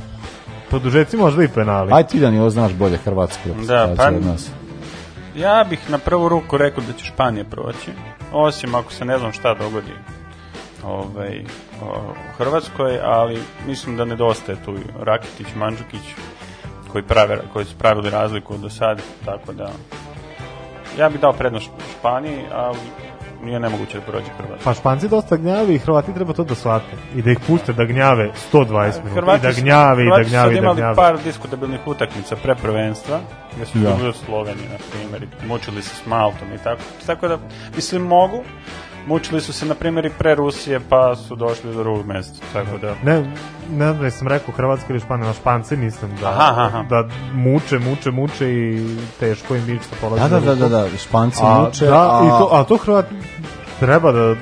Produžeci 0.70 1.18
možda 1.18 1.44
i 1.44 1.48
penali. 1.48 1.94
aj 1.94 2.08
ti 2.08 2.20
Danilo 2.20 2.50
znaš 2.50 2.74
bolje 2.74 2.98
Hrvatsku 2.98 3.42
reprezentaciju 3.46 3.98
pa- 3.98 4.08
od 4.08 4.26
nas. 4.26 4.50
Ja 5.36 5.66
bih 5.70 5.90
na 5.90 5.98
prvu 5.98 6.30
ruku 6.30 6.58
rekao 6.58 6.84
da 6.88 6.94
će 6.94 7.06
Španija 7.06 7.46
proći, 7.46 7.92
osim 8.34 8.76
ako 8.76 8.92
se 8.94 9.06
ne 9.06 9.18
znam 9.18 9.32
šta 9.34 9.54
dogodi 9.54 9.94
ovaj, 10.84 11.44
o, 11.82 11.86
u 12.12 12.38
Hrvatskoj, 12.38 13.00
ali 13.04 13.40
mislim 13.68 13.98
da 13.98 14.06
nedostaje 14.06 14.58
tu 14.66 14.76
Rakitić, 15.02 15.48
Mandžukić, 15.56 16.02
koji, 16.92 17.04
prave, 17.04 17.40
koji 17.54 17.66
su 17.66 17.76
pravili 17.78 18.10
razliku 18.10 18.58
do 18.58 18.70
sad, 18.70 19.02
tako 19.26 19.54
da 19.54 19.70
ja 21.00 21.10
bih 21.10 21.22
dao 21.22 21.34
prednost 21.34 21.70
Španiji, 22.00 22.40
ali 22.54 22.78
nije 23.42 23.60
nemoguće 23.60 24.00
da 24.00 24.04
prođe 24.04 24.26
Hrvatska. 24.30 24.64
Pa 24.64 24.74
Španci 24.74 25.08
dosta 25.10 25.38
gnjave 25.38 25.76
i 25.76 25.80
Hrvati 25.80 26.14
treba 26.14 26.34
to 26.34 26.44
da 26.44 26.56
shvate. 26.56 26.86
I 27.16 27.22
da 27.22 27.32
ih 27.32 27.40
puste 27.40 27.74
da 27.74 27.86
gnjave 27.86 28.30
120 28.46 28.64
minuta. 29.06 29.36
I 29.36 29.40
da 29.40 29.54
su- 29.54 29.62
gnjave, 29.62 30.04
i 30.04 30.06
da 30.06 30.12
Hrvati 30.12 30.24
su 30.24 30.30
gnjave, 30.30 30.52
i 30.52 30.56
da 30.56 30.60
imali 30.60 30.76
gnjave. 30.76 30.96
par 30.96 31.18
diskutabilnih 31.20 31.80
utakmica 31.86 32.36
pre 32.36 32.56
prvenstva, 32.56 33.20
gde 33.56 33.66
su 33.66 33.72
Da. 33.74 33.80
izgubili 33.82 34.10
od 34.10 34.16
Slovenije, 34.16 34.70
na 34.70 34.78
primjer, 34.92 35.24
i 35.24 35.48
mučili 35.48 35.82
se 35.82 35.96
s 35.96 36.06
Maltom 36.06 36.54
i 36.54 36.58
tako. 36.58 36.82
Tako 37.06 37.28
da, 37.28 37.38
mislim, 37.76 38.02
mogu, 38.04 38.44
mučili 39.08 39.42
su 39.42 39.54
se, 39.54 39.66
na 39.66 39.76
primjer, 39.76 40.06
i 40.06 40.10
pre 40.10 40.36
Rusije, 40.36 40.80
pa 40.80 41.16
su 41.18 41.36
došli 41.36 41.74
do 41.74 41.84
drugog 41.84 42.06
mesta. 42.06 42.46
Tako 42.54 42.78
da... 42.78 42.96
Ne, 43.04 43.20
ne 43.70 43.86
znam 43.86 43.98
da 43.98 44.12
sam 44.12 44.28
rekao 44.28 44.54
Hrvatska 44.54 44.86
ili 44.90 45.00
Španija, 45.00 45.28
na 45.28 45.34
Španci 45.34 45.76
mislim 45.78 46.12
da, 46.22 46.28
Aha, 46.30 46.62
aha. 46.64 46.84
da 46.84 47.04
muče, 47.34 47.80
muče, 47.80 48.12
muče 48.12 48.50
i 48.50 48.88
teško 49.20 49.56
im 49.56 49.64
ići 49.66 49.86
da 49.92 49.98
polazi 50.02 50.22
Da, 50.24 50.40
da, 50.40 50.46
da, 50.46 50.56
da, 50.58 50.70
da, 50.70 50.98
Španci 50.98 51.40
a, 51.44 51.60
muče, 51.60 51.86
Da, 51.86 52.02
a- 52.12 52.24
i 52.26 52.30
to, 52.30 52.50
a 52.52 52.64
to 52.64 52.78
Hrvat 52.78 53.06
treba 53.80 54.12
da, 54.12 54.36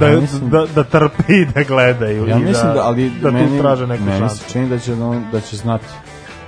da, 0.00 0.06
ja 0.06 0.20
mislim- 0.20 0.50
da, 0.50 0.66
da 0.66 0.84
trpi 0.84 1.32
i 1.32 1.46
da 1.46 1.62
gledaju 1.62 2.26
Ja 2.26 2.36
i 2.36 2.40
mislim 2.40 2.72
da, 2.74 2.82
ali 2.82 3.10
da 3.12 3.30
meni, 3.30 3.48
tu 3.48 3.62
traže 3.62 3.86
neku 3.86 4.04
meni 4.04 4.18
šansu. 4.18 4.36
se 4.36 4.52
čini 4.52 4.68
da 4.68 4.78
će, 4.78 4.94
da 5.32 5.40
će 5.40 5.56
znati. 5.56 5.84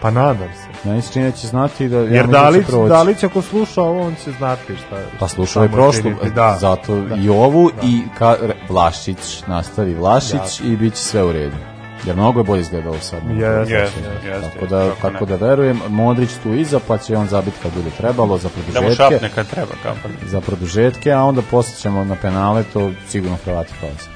Pa 0.02 0.10
nadam 0.10 0.48
se. 0.54 0.69
Meni 0.84 1.02
se 1.02 1.12
čini 1.12 1.24
da 1.24 1.36
će 1.36 1.46
znati 1.46 1.88
da... 1.88 1.96
ja 1.96 2.02
Jer 2.02 2.10
mislim 2.10 2.30
da 2.32 2.38
Dalić, 2.40 2.66
proći. 2.66 2.88
Dalić 2.88 3.22
ako 3.24 3.42
sluša 3.42 3.82
ovo, 3.82 4.06
on 4.06 4.14
će 4.24 4.32
znati 4.32 4.76
šta 4.76 4.96
Pa 5.18 5.28
slušao 5.28 5.62
je 5.62 5.68
činiti, 5.92 6.30
da. 6.30 6.56
zato 6.60 6.96
Da. 6.96 7.14
i 7.14 7.28
ovu 7.28 7.70
i 7.82 8.02
ka, 8.18 8.36
Vlašić 8.68 9.42
nastavi 9.46 9.94
Vlašić 9.94 10.60
i 10.64 10.76
bit 10.76 10.94
će 10.94 11.02
sve 11.02 11.24
u 11.24 11.32
redu. 11.32 11.56
Jer 12.04 12.16
mnogo 12.16 12.40
je 12.40 12.44
bolje 12.44 12.60
izgledalo 12.60 12.98
sad. 13.00 13.20
prošle. 13.20 13.46
jeste, 13.76 14.00
jeste, 14.24 14.50
Tako 14.52 14.66
da, 14.66 14.90
kako 14.90 15.06
ne. 15.06 15.12
tako 15.12 15.26
da 15.26 15.36
verujem, 15.36 15.80
Modrić 15.88 16.30
tu 16.42 16.54
iza, 16.54 16.80
pa 16.88 16.98
će 16.98 17.16
on 17.16 17.26
zabiti 17.26 17.56
kad 17.62 17.72
bude 17.74 17.90
trebalo 17.90 18.38
za 18.38 18.48
Da 18.48 18.80
mu 18.80 18.86
produžetke. 18.86 18.94
šapne 19.14 19.30
kad 19.34 19.46
treba, 19.50 19.72
kao 19.82 19.94
pa. 20.02 20.08
za 20.28 20.40
produžetke, 20.40 21.12
a 21.12 21.22
onda 21.22 21.42
posle 21.42 21.74
ćemo 21.76 22.04
na 22.04 22.16
penale, 22.22 22.64
to 22.72 22.90
sigurno 23.08 23.36
Hrvati 23.44 23.72
prolaze. 23.80 24.08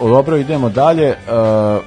Uh, 0.00 0.10
dobro, 0.10 0.36
idemo 0.36 0.68
dalje. 0.68 1.08
Uh, 1.10 1.82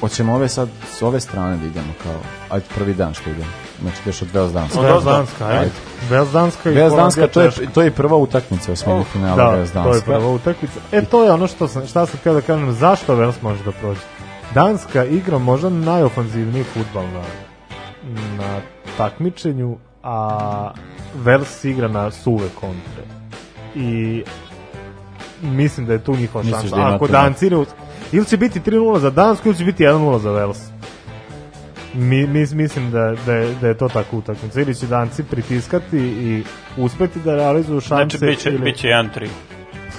hoćemo 0.00 0.34
ove 0.34 0.48
sad 0.48 0.68
s 0.90 1.02
ove 1.02 1.20
strane 1.20 1.56
da 1.56 1.66
idemo 1.66 1.92
kao, 2.02 2.20
ajde 2.50 2.66
prvi 2.74 2.94
dan 2.94 3.14
što 3.14 3.30
idemo. 3.30 3.50
Znači, 3.82 3.96
ideš 4.02 4.22
od 4.22 4.28
Vels 4.32 4.52
Danska. 4.52 4.80
Vels 4.80 5.04
Danska, 5.04 5.46
ajde. 5.46 5.70
Vels 6.10 6.30
Danska 6.30 6.70
i 6.70 6.74
Vels 6.74 6.94
Danska, 6.94 7.20
Holandija, 7.20 7.52
to 7.52 7.62
je, 7.62 7.72
to 7.72 7.82
je 7.82 7.90
prva 7.90 8.16
utakmica 8.16 8.72
u 8.72 8.76
smijenju 8.76 9.04
finala 9.04 9.56
Da, 9.74 9.82
to 9.82 9.94
je 9.94 10.00
prva 10.00 10.28
utakmica. 10.28 10.80
E, 10.92 11.04
to 11.04 11.24
je 11.24 11.32
ono 11.32 11.46
što 11.46 11.68
sam, 11.68 11.86
šta 11.86 12.06
sam 12.06 12.20
htio 12.20 12.34
da 12.34 12.40
kažem, 12.40 12.72
zašto 12.72 13.14
Vels 13.14 13.42
može 13.42 13.64
da 13.64 13.72
prođe. 13.72 14.00
Danska 14.54 15.04
igra 15.04 15.38
možda 15.38 15.70
najofanzivniji 15.70 16.64
futbal 16.64 17.04
na, 17.04 17.22
na 18.38 18.60
takmičenju, 18.96 19.76
a 20.02 20.70
Vels 21.14 21.64
igra 21.64 21.88
na 21.88 22.10
suve 22.10 22.48
kontre. 22.60 23.02
I 23.74 24.22
mislim 25.42 25.86
da 25.86 25.92
je 25.92 26.04
tu 26.04 26.16
njihova 26.16 26.44
šansa. 26.44 26.76
da 26.76 26.94
Ako 26.94 27.06
Danci. 27.06 27.50
Ili 28.12 28.26
će 28.26 28.36
biti 28.36 28.60
3-0 28.60 28.98
za 28.98 29.10
Dansku, 29.10 29.48
ili 29.48 29.56
će 29.56 29.64
biti 29.64 29.84
1-0 29.84 30.18
za 30.18 30.30
Vels. 30.30 30.58
Mi, 31.94 32.26
mis, 32.26 32.52
mislim 32.52 32.90
da, 32.90 33.14
da, 33.26 33.32
je, 33.34 33.54
da 33.60 33.68
je 33.68 33.74
to 33.74 33.88
tako 33.88 34.16
utakmica. 34.16 34.60
Ili 34.60 34.74
će 34.74 34.86
Danci 34.86 35.24
pritiskati 35.24 35.98
i 35.98 36.42
uspeti 36.76 37.20
da 37.20 37.34
realizuju 37.34 37.80
šanse. 37.80 38.18
Znači, 38.18 38.32
bit 38.32 38.38
će, 38.38 38.48
ili... 38.48 38.58
bit 38.58 38.76
će 38.76 38.88
1-3. 38.88 39.28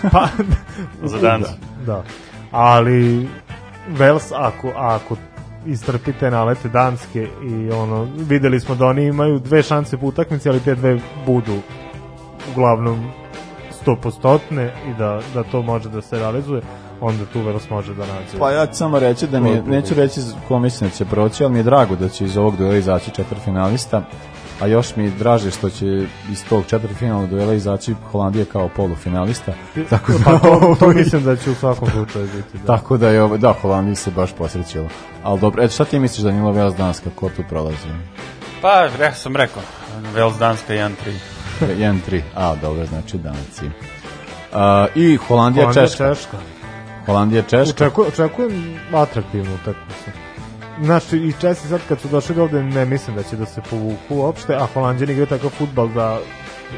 Pa, 0.11 0.27
Za 1.11 1.17
Dansku. 1.17 1.55
Da, 1.85 1.93
da. 1.93 2.03
Ali 2.51 3.27
Vels 3.89 4.31
ako, 4.31 4.71
ako 4.75 5.15
istrpite 5.65 6.31
nalete 6.31 6.69
Danske 6.69 7.27
i 7.43 7.71
ono, 7.71 8.07
videli 8.29 8.59
smo 8.59 8.75
da 8.75 8.85
oni 8.85 9.05
imaju 9.05 9.39
dve 9.39 9.63
šanse 9.63 9.97
po 9.97 10.05
utakmici, 10.05 10.49
ali 10.49 10.59
te 10.59 10.75
dve 10.75 10.99
budu 11.25 11.57
uglavnom 12.51 13.11
stopostotne 13.71 14.73
i 14.87 14.93
da, 14.97 15.19
da 15.33 15.43
to 15.43 15.61
može 15.61 15.89
da 15.89 16.01
se 16.01 16.19
realizuje, 16.19 16.61
onda 17.01 17.25
tu 17.33 17.41
Vels 17.41 17.69
može 17.69 17.93
da 17.93 18.05
nađe. 18.05 18.39
Pa 18.39 18.51
ja 18.51 18.65
ću 18.65 18.73
samo 18.75 18.99
reći 18.99 19.27
da 19.27 19.39
mi, 19.39 19.49
je- 19.49 19.61
neću 19.61 19.93
reći 19.93 20.21
ko 20.47 20.59
mislim 20.59 20.89
da 20.89 20.95
će 20.95 21.05
proći, 21.05 21.43
ali 21.43 21.53
mi 21.53 21.59
je 21.59 21.63
drago 21.63 21.95
da 21.95 22.09
će 22.09 22.25
iz 22.25 22.37
ovog 22.37 22.57
duela 22.57 22.75
izaći 22.75 23.11
četvrfinalista, 23.11 24.01
a 24.61 24.67
još 24.67 24.95
mi 24.95 25.03
je 25.03 25.09
draže 25.09 25.51
što 25.51 25.69
će 25.69 25.85
iz 26.31 26.45
tog 26.49 26.63
četvrtfinalnog 26.67 27.29
duela 27.29 27.53
izaći 27.53 27.95
Holandija 28.11 28.45
kao 28.45 28.69
polufinalista. 28.75 29.53
Tako 29.89 30.11
da, 30.11 30.17
pa 30.25 30.31
to, 30.39 30.75
to 30.79 30.85
ovaj, 30.85 30.95
mislim 30.95 31.23
da 31.23 31.35
će 31.35 31.51
u 31.51 31.55
svakom 31.55 31.89
slučaju 31.91 32.27
biti. 32.35 32.57
Da. 32.57 32.77
Tako 32.77 32.97
da 32.97 33.09
je 33.09 33.23
ovo, 33.23 33.37
da, 33.37 33.53
Holandiji 33.61 33.95
se 33.95 34.11
baš 34.11 34.33
posrećilo. 34.33 34.87
Ali 35.23 35.39
dobro, 35.39 35.63
eto 35.63 35.73
šta 35.73 35.85
ti 35.85 35.99
misliš 35.99 36.23
Danilo 36.23 36.51
Vels 36.51 36.75
Danska, 36.75 37.09
ko 37.15 37.29
tu 37.29 37.43
prolazi? 37.49 37.87
Pa, 38.61 38.73
ja 39.03 39.13
sam 39.13 39.35
rekao, 39.35 39.61
Vels 40.13 40.37
Danska 40.37 40.73
1-3. 40.73 40.91
1-3, 41.61 42.21
a 42.35 42.55
dobro, 42.55 42.85
znači 42.85 43.17
Danci. 43.17 43.65
Uh, 43.65 44.59
I 44.95 45.15
Holandija, 45.15 45.65
Holandija, 45.65 45.87
Češka. 45.87 46.15
Češka. 46.15 46.37
Holandija 47.07 47.41
Češka. 47.41 47.85
Očekujem, 47.85 48.09
očekujem 48.13 48.75
atraktivnu 48.93 49.53
utakmicu. 49.61 50.09
Znači, 50.83 51.17
i 51.17 51.33
Česi 51.41 51.67
sad 51.67 51.79
kad 51.89 51.99
su 51.99 52.07
došli 52.07 52.35
do 52.35 52.43
ovde, 52.43 52.63
ne 52.63 52.85
mislim 52.85 53.15
da 53.15 53.23
će 53.23 53.35
da 53.35 53.45
se 53.45 53.61
povuku 53.69 54.15
uopšte, 54.15 54.55
a 54.55 54.67
Holandjani 54.73 55.11
igraju 55.11 55.27
takav 55.27 55.49
futbal 55.49 55.87
da 55.87 56.19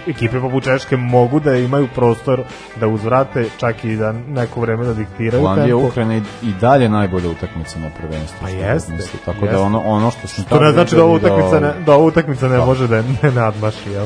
ekipe 0.07 0.39
poput 0.39 0.63
Češke 0.63 0.97
mogu 0.97 1.39
da 1.39 1.55
imaju 1.55 1.87
prostor 1.95 2.43
da 2.79 2.87
uzvrate, 2.87 3.45
čak 3.57 3.83
i 3.83 3.95
da 3.95 4.11
neko 4.11 4.61
vreme 4.61 4.85
da 4.85 4.93
diktiraju 4.93 5.41
Holandija 5.41 5.75
tempo. 5.75 5.87
Ukrajina 5.87 6.15
i, 6.15 6.21
i 6.43 6.53
dalje 6.61 6.89
najbolja 6.89 7.29
utakmica 7.29 7.79
na 7.79 7.89
prvenstvu. 7.97 8.37
Pa 8.41 8.47
što 8.47 8.57
jeste, 8.57 8.93
mislim. 8.93 9.21
Tako 9.25 9.45
jeste. 9.45 9.55
da 9.57 9.61
ono, 9.61 9.79
ono 9.85 10.11
što 10.11 10.27
sam 10.27 10.43
To 10.43 10.59
ne 10.59 10.71
znači 10.71 10.95
da 10.95 11.03
ova 11.03 11.13
utakmica 11.13 11.59
ne, 11.59 11.73
da 11.85 11.93
ova 11.93 12.05
utakmica 12.05 12.47
ne 12.47 12.57
Da. 12.57 12.65
može 12.65 12.87
da 12.87 13.01
ne 13.01 13.31
nadmaši, 13.31 13.89
jel? 13.91 14.05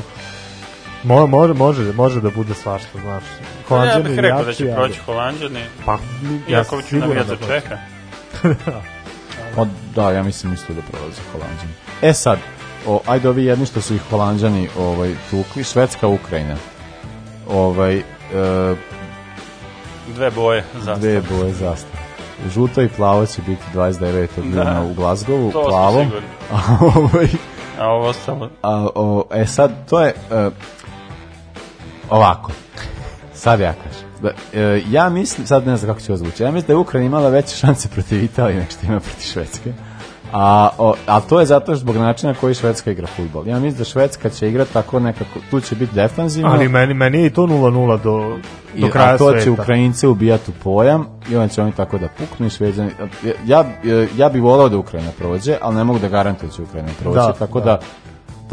Mo, 1.04 1.28
može, 1.28 1.54
može, 1.54 1.94
može 1.94 2.22
da 2.22 2.30
bude 2.30 2.54
svašta, 2.54 3.00
znaš. 3.02 3.24
Ja 3.24 3.68
Holanđani 3.68 4.04
bih 4.04 4.20
rekao 4.20 4.44
da 4.44 4.50
jači, 4.50 4.58
će 4.58 4.64
ali- 4.64 4.76
proći 4.76 5.00
Holandjani. 5.00 5.60
Pa, 5.86 5.92
ja 5.92 6.00
Iako 6.58 6.70
sam 6.70 6.82
ću 6.82 6.88
siguran 6.88 7.10
navijat 7.10 7.28
da 7.28 7.36
proći. 7.36 7.52
Čeha. 7.52 7.78
Pa, 9.56 9.66
da, 9.96 10.12
ja 10.12 10.24
mislim 10.24 10.54
isto 10.54 10.74
da 10.74 10.82
prolaze 10.82 11.22
Holandjani. 11.32 11.74
E 12.02 12.14
sad, 12.14 12.40
o, 12.88 13.02
ajde 13.08 13.30
ovi 13.30 13.46
jedni 13.46 13.66
što 13.66 13.82
su 13.82 13.96
ih 13.96 14.02
Holandjani 14.10 14.70
ovaj, 14.80 15.16
tukli, 15.32 15.64
Švedska, 15.64 16.08
Ukrajina. 16.08 16.56
Ovaj, 17.50 17.98
e, 17.98 18.04
Dve 20.16 20.32
boje 20.32 20.64
za 20.82 20.96
dve 20.96 21.22
boje 21.22 21.54
zastave. 21.54 22.04
Žuto 22.54 22.82
i 22.82 22.90
plavo 22.90 23.26
će 23.26 23.42
biti 23.42 23.62
29. 23.74 24.28
juna 24.44 24.64
Da. 24.64 24.82
u 24.82 24.94
Glazgovu, 24.94 25.52
To 25.52 25.64
sigurni. 26.04 26.28
A, 26.52 26.78
ovaj, 26.82 27.28
A 27.80 27.88
ovo 27.88 28.08
ostalo... 28.08 28.50
A, 28.62 28.88
o, 28.96 29.26
e 29.32 29.46
sad, 29.46 29.90
to 29.90 30.00
je 30.02 30.14
e, 30.32 30.50
ovako. 32.14 32.52
Sad 33.34 33.60
ja 33.60 33.74
kažem. 33.74 34.08
Da, 34.22 34.60
e, 34.60 34.82
ja 34.90 35.10
mislim, 35.10 35.48
sad 35.48 35.68
ne 35.68 35.78
znam 35.78 35.92
kako 35.92 36.02
će 36.02 36.12
ovo 36.12 36.18
zvuči, 36.18 36.44
ja 36.44 36.52
mislim 36.52 36.68
da 36.68 36.74
je 36.74 36.78
Ukrajina 36.78 37.08
imala 37.08 37.30
veće 37.30 37.56
šanse 37.56 37.90
protiv 37.90 38.24
Italije 38.24 38.60
nego 38.60 38.72
što 38.72 38.86
ima 38.86 39.00
protiv 39.00 39.24
Švedske. 39.24 39.74
A, 40.34 40.70
o, 40.78 40.96
a 41.06 41.22
to 41.22 41.40
je 41.40 41.46
zato 41.46 41.76
zbog 41.76 41.96
načina 41.96 42.34
koji 42.34 42.54
Švedska 42.54 42.92
igra 42.92 43.08
futbol. 43.08 43.48
Ja 43.48 43.60
mislim 43.60 43.78
da 43.78 43.84
Švedska 43.84 44.30
će 44.30 44.50
igrati 44.50 44.74
tako 44.74 45.00
nekako, 45.00 45.40
tu 45.52 45.60
će 45.60 45.76
biti 45.76 45.96
defanzivno. 45.96 46.52
Ali 46.52 46.70
meni, 46.70 46.94
meni 46.94 47.20
je 47.20 47.26
i 47.26 47.30
to 47.30 47.42
0-0 47.42 48.02
do, 48.04 48.38
do 48.78 48.88
I, 48.88 48.92
kraja 48.92 49.14
a 49.14 49.18
to 49.18 49.34
će 49.34 49.42
sveta. 49.42 49.62
Ukrajince 49.62 50.08
ubijati 50.08 50.52
u 50.52 50.54
pojam 50.64 51.08
i 51.30 51.36
onda 51.36 51.48
će 51.48 51.62
oni 51.62 51.72
tako 51.72 51.98
da 51.98 52.08
puknu 52.08 52.46
i 52.46 52.50
šveđani. 52.50 52.92
Ja, 53.46 53.66
ja, 53.84 54.08
ja 54.18 54.30
bih 54.30 54.42
volao 54.42 54.70
da 54.70 54.78
Ukrajina 54.78 55.12
prođe, 55.18 55.58
ali 55.62 55.76
ne 55.76 55.84
mogu 55.84 56.00
da 56.00 56.08
garantujem 56.08 56.50
da 56.50 56.56
će 56.56 56.62
Ukrajina 56.62 56.92
proći. 57.02 57.16
Da, 57.16 57.34
tako 57.34 57.60
da. 57.60 57.66
da. 57.66 57.80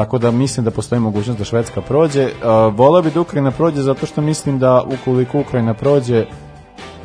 Tako 0.01 0.19
da 0.19 0.31
mislim 0.31 0.65
da 0.65 0.71
postoji 0.71 1.01
mogućnost 1.01 1.39
da 1.39 1.45
Švedska 1.45 1.81
prođe. 1.81 2.29
Volao 2.73 3.03
bi 3.03 3.11
da 3.11 3.21
Ukrajina 3.21 3.51
prođe 3.51 3.83
zato 3.83 4.07
što 4.07 4.21
mislim 4.21 4.59
da 4.59 4.83
ukoliko 4.83 5.41
Ukrajina 5.41 5.75
prođe 5.75 6.27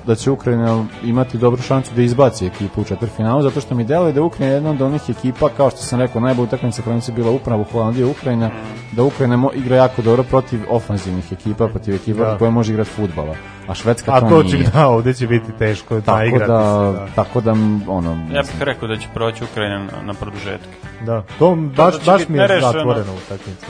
da 0.08 0.16
će 0.16 0.32
Ukrajina 0.32 0.86
imati 1.04 1.38
dobru 1.38 1.62
šansu 1.62 1.92
da 1.96 2.02
izbaci 2.02 2.46
ekipu 2.46 2.82
u 2.82 2.84
četvrtfinalu, 2.84 3.42
zato 3.42 3.62
što 3.62 3.76
mi 3.76 3.84
deluje 3.84 4.14
da 4.14 4.20
je 4.20 4.24
Ukrajina 4.24 4.56
jedna 4.56 4.70
od 4.70 4.82
onih 4.82 5.02
ekipa, 5.10 5.50
kao 5.50 5.70
što 5.70 5.80
sam 5.80 6.00
rekao, 6.00 6.22
najbolja 6.22 6.44
utakmica 6.48 6.82
je 7.08 7.14
bila 7.16 7.32
upravo 7.32 7.64
Holandija 7.64 8.08
Ukrajina, 8.08 8.50
da 8.92 9.04
Ukrajina 9.04 9.38
mo- 9.38 9.54
igra 9.56 9.76
jako 9.76 10.02
dobro 10.02 10.24
protiv 10.24 10.60
ofanzivnih 10.70 11.32
ekipa, 11.32 11.68
protiv 11.68 11.96
ekipa 11.96 12.24
Da. 12.24 12.38
koje 12.38 12.52
može 12.52 12.72
igrati 12.74 12.90
futbala. 12.90 13.36
A 13.68 13.74
Švedska 13.74 14.12
A 14.14 14.20
to, 14.20 14.30
to 14.30 14.44
će, 14.44 14.56
nije. 14.58 14.70
da, 14.74 14.88
ovde 14.88 15.14
će 15.14 15.28
biti 15.28 15.52
teško 15.60 16.02
Tako 16.02 16.18
naigrati 16.18 16.52
da, 16.52 16.94
se, 16.94 17.00
da. 17.00 17.08
tako 17.16 17.42
da, 17.42 17.52
ono, 17.88 18.12
Ja 18.34 18.42
bih 18.42 18.62
rekao 18.62 18.88
da 18.88 18.98
će 18.98 19.08
proći 19.14 19.44
Ukrajina 19.44 19.80
na, 19.80 20.02
na 20.04 20.14
produžetke. 20.14 20.70
Da, 21.06 21.24
to 21.40 21.56
baš, 21.56 21.94
da 21.96 22.12
baš 22.12 22.20
biti 22.22 22.32
mi 22.32 22.38
je 22.38 22.62
zatvorena 22.62 23.12
utakmica. 23.26 23.68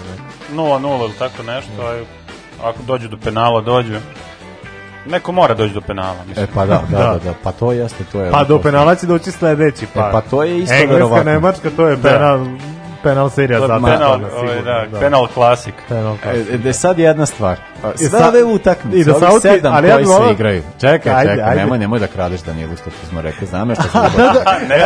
Ne? 0.51 0.55
0-0 0.55 1.03
ili 1.03 1.13
tako 1.19 1.43
nešto, 1.43 1.71
a 1.81 2.03
ako 2.63 2.83
dođu 2.87 3.07
do 3.07 3.17
penala, 3.17 3.61
dođu. 3.61 3.93
Neko 5.05 5.31
mora 5.31 5.53
doći 5.53 5.73
do 5.73 5.81
penala, 5.81 6.17
mislim. 6.27 6.43
E 6.43 6.47
pa 6.55 6.65
da, 6.65 6.81
da, 6.89 6.97
Da. 6.97 7.03
da, 7.03 7.19
da, 7.19 7.33
pa 7.43 7.51
to 7.51 7.71
jeste, 7.71 8.03
to 8.03 8.21
je. 8.21 8.31
Pa 8.31 8.43
do 8.43 8.59
penala 8.59 8.95
će 8.95 9.05
doći 9.05 9.31
sledeći 9.31 9.85
par. 9.87 10.09
E, 10.09 10.11
pa 10.11 10.21
to 10.21 10.43
je 10.43 10.57
isto 10.57 10.73
Engleska, 10.73 10.93
verovatno. 10.93 11.31
Nemačka, 11.31 11.69
to 11.69 11.87
je 11.87 11.95
Da. 11.95 12.09
penal, 12.09 12.45
penal 13.03 13.29
serija 13.29 13.59
zatvorena. 13.59 13.87
penal, 13.89 14.19
ovaj, 14.35 14.55
da, 14.55 14.85
da. 14.91 14.99
penal 14.99 15.27
klasik. 15.27 15.73
Penal 15.89 16.17
klasik. 16.17 16.49
E, 16.51 16.57
da 16.57 16.73
sad 16.73 16.99
jedna 16.99 17.25
stvar. 17.25 17.57
Sve 17.95 18.09
sa- 18.09 18.27
ove 18.29 18.43
utakmice, 18.45 18.97
i 18.97 19.03
da 19.03 19.11
ovih 19.11 19.23
Sauti- 19.23 19.41
sedam 19.41 19.73
ali 19.73 19.87
ja 19.87 19.93
koji 19.95 20.05
bi 20.05 20.11
se 20.11 20.31
igraju. 20.31 20.63
Čekaj, 20.81 21.13
Ajde, 21.13 21.31
čekaj, 21.31 21.43
ajde. 21.43 21.55
nemoj, 21.55 21.77
nemoj 21.79 21.99
da 21.99 22.07
kradeš 22.07 22.41
Danielu 22.41 22.75
što 22.75 22.89
smo 23.09 23.21
rekli, 23.21 23.47
znam 23.47 23.69
ja 23.69 23.75
što 23.75 23.83
se 23.83 23.89
Da, 24.17 24.23
da, 24.23 24.43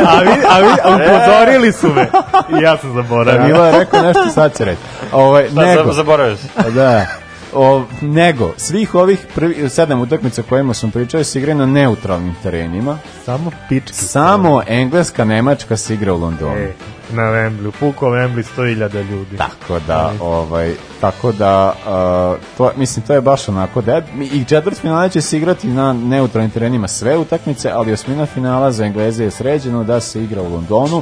a 0.07 0.19
vi, 0.19 0.29
a 0.49 0.59
vi, 0.59 0.69
a 0.83 0.89
upozorili 0.95 1.71
su 1.71 1.87
me. 1.89 2.07
I 2.51 2.63
ja 2.63 2.77
sam 2.77 2.93
zaboravio. 2.93 3.39
Danilo 3.39 3.65
je 3.65 3.71
rekao 3.73 4.01
nešto, 4.01 4.29
sad 4.29 4.57
će 4.57 4.65
reći. 4.65 4.81
Ovaj, 5.13 5.47
Šta, 5.47 5.61
nego, 5.61 5.83
za- 5.83 5.93
zaboravio 5.93 6.35
sam. 6.37 6.73
da, 6.73 7.05
o, 7.53 7.83
nego 8.01 8.51
svih 8.57 8.95
ovih 8.95 9.25
prvi, 9.35 9.69
sedam 9.69 10.01
utakmica 10.01 10.41
kojima 10.41 10.73
smo 10.73 10.89
pričali 10.91 11.23
se 11.23 11.39
igraju 11.39 11.57
na 11.57 11.65
neutralnim 11.65 12.35
terenima. 12.43 12.97
Samo 13.25 13.51
pički. 13.69 13.93
Samo 13.93 14.61
Engleska, 14.67 15.25
Nemačka 15.25 15.77
se 15.77 15.93
igra 15.93 16.13
u 16.13 16.17
Londonu. 16.17 16.57
E, 16.57 16.73
na 17.13 17.23
Wembley, 17.23 17.71
puko 17.79 18.05
Wembley 18.05 18.43
100.000 18.57 19.09
ljudi. 19.09 19.37
Tako 19.37 19.79
da, 19.87 20.13
ovaj, 20.21 20.73
tako 21.01 21.31
da, 21.31 21.73
uh, 21.85 22.43
to, 22.57 22.71
mislim, 22.75 23.05
to 23.05 23.13
je 23.13 23.21
baš 23.21 23.49
onako 23.49 23.81
da 23.81 24.01
i 24.31 24.45
četvrt 24.45 24.77
finale 24.77 25.09
će 25.09 25.21
se 25.21 25.37
igrati 25.37 25.67
na 25.67 25.93
neutralnim 25.93 26.51
terenima 26.51 26.87
sve 26.87 27.17
utakmice, 27.17 27.71
ali 27.71 27.93
osmina 27.93 28.25
finala 28.25 28.71
za 28.71 28.85
Engleze 28.85 29.23
je 29.23 29.31
sređeno 29.31 29.83
da 29.83 29.99
se 29.99 30.23
igra 30.23 30.41
u 30.41 30.49
Londonu. 30.49 31.01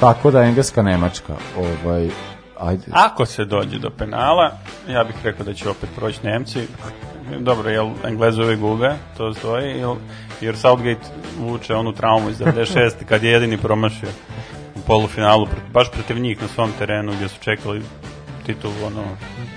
Tako 0.00 0.30
da 0.30 0.42
Engleska, 0.42 0.82
Nemačka, 0.82 1.34
ovaj, 1.58 2.08
ajde. 2.60 2.84
Ako 2.90 3.26
se 3.26 3.44
dođe 3.44 3.78
do 3.78 3.90
penala, 3.90 4.52
ja 4.88 5.04
bih 5.04 5.16
rekao 5.24 5.46
da 5.46 5.54
će 5.54 5.68
opet 5.68 5.90
proći 5.96 6.18
Nemci. 6.22 6.66
Dobro, 7.38 7.70
jel 7.70 7.90
Englezi 8.04 8.42
uvijek 8.42 8.60
gube, 8.60 8.94
to 9.16 9.34
stoji, 9.34 9.78
jel, 9.78 9.96
jer 10.40 10.56
Southgate 10.56 11.06
vuče 11.38 11.74
onu 11.74 11.92
traumu 11.92 12.30
iz 12.30 12.38
96. 12.38 12.90
kad 13.08 13.22
je 13.22 13.30
jedini 13.30 13.58
promašio 13.58 14.08
u 14.76 14.80
polufinalu, 14.86 15.48
baš 15.72 15.90
protiv 15.90 16.18
njih 16.18 16.42
na 16.42 16.48
svom 16.48 16.70
terenu 16.78 17.12
gdje 17.12 17.28
su 17.28 17.40
čekali 17.40 17.82
titulu, 18.46 18.74
ono... 18.86 19.04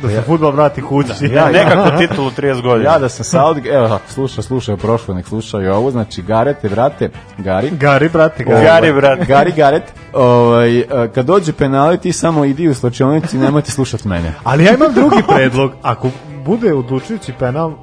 Da 0.02 0.10
se 0.10 0.22
futbol 0.22 0.52
vrati 0.52 0.82
kući. 0.82 1.28
Da, 1.28 1.36
ja, 1.36 1.52
nekako 1.64 1.98
titulu 1.98 2.32
30 2.32 2.62
godina. 2.62 2.92
Ja 2.92 3.00
da 3.00 3.10
sam 3.10 3.24
Southgate, 3.24 3.70
evo, 3.70 4.00
sluša, 4.08 4.42
slušao 4.42 4.78
prošlo, 4.78 5.14
nek 5.14 5.28
slušao 5.28 5.62
i 5.62 5.68
ovo, 5.68 5.92
znači 5.92 6.22
Garete, 6.22 6.70
brate, 6.70 7.10
Gari. 7.38 7.70
Gari, 7.70 8.10
brate, 8.10 8.44
Gari. 8.44 8.66
Gari, 8.66 8.94
brate. 8.94 9.26
Gari, 9.26 9.52
Garet, 9.52 9.84
ovaj, 10.14 10.80
e, 10.80 10.86
kad 11.16 11.26
dođe 11.26 11.54
penali, 11.54 11.98
ti 11.98 12.12
samo 12.12 12.46
idi 12.46 12.68
u 12.68 12.74
slačionici 12.74 13.38
i 13.38 13.40
nemojte 13.40 13.72
slušati 13.72 14.08
mene. 14.08 14.34
Ali 14.44 14.64
ja 14.64 14.74
imam 14.74 14.94
drugi 14.94 15.24
predlog. 15.28 15.72
Ako 15.82 16.10
bude 16.46 16.74
odlučujući 16.74 17.34
penal 17.40 17.74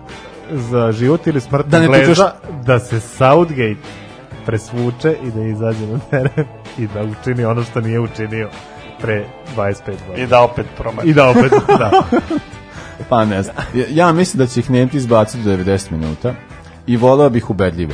za 0.51 0.93
život 0.93 1.27
ili 1.27 1.41
smrt 1.41 1.67
Da 1.67 1.79
ne 1.79 1.85
Engleza, 1.85 2.33
da 2.67 2.79
se 2.79 3.01
Southgate 3.01 3.77
presvuče 4.47 5.17
i 5.23 5.31
da 5.31 5.43
izađe 5.43 5.87
na 5.87 5.99
teren 6.11 6.47
i 6.79 6.87
da 6.87 7.03
učini 7.03 7.45
ono 7.45 7.63
što 7.63 7.81
nije 7.81 8.01
učinio 8.01 8.49
pre 9.01 9.25
25 9.57 9.75
godina. 10.09 10.25
I 10.25 10.27
da 10.27 10.43
opet 10.43 10.67
promaši. 10.77 11.09
I 11.09 11.15
da 11.15 11.29
opet, 11.29 11.53
da. 11.69 11.91
Pa 13.09 13.25
ne 13.25 13.43
znam. 13.43 13.57
Ja, 13.91 14.13
mislim 14.13 14.39
da 14.39 14.47
će 14.47 14.61
ih 14.61 14.71
Nemci 14.71 14.97
izbaciti 14.97 15.45
do 15.45 15.57
90 15.57 15.91
minuta 15.91 16.35
i 16.87 16.97
voleo 16.97 17.31
bih 17.31 17.51
ubedljivo. 17.51 17.93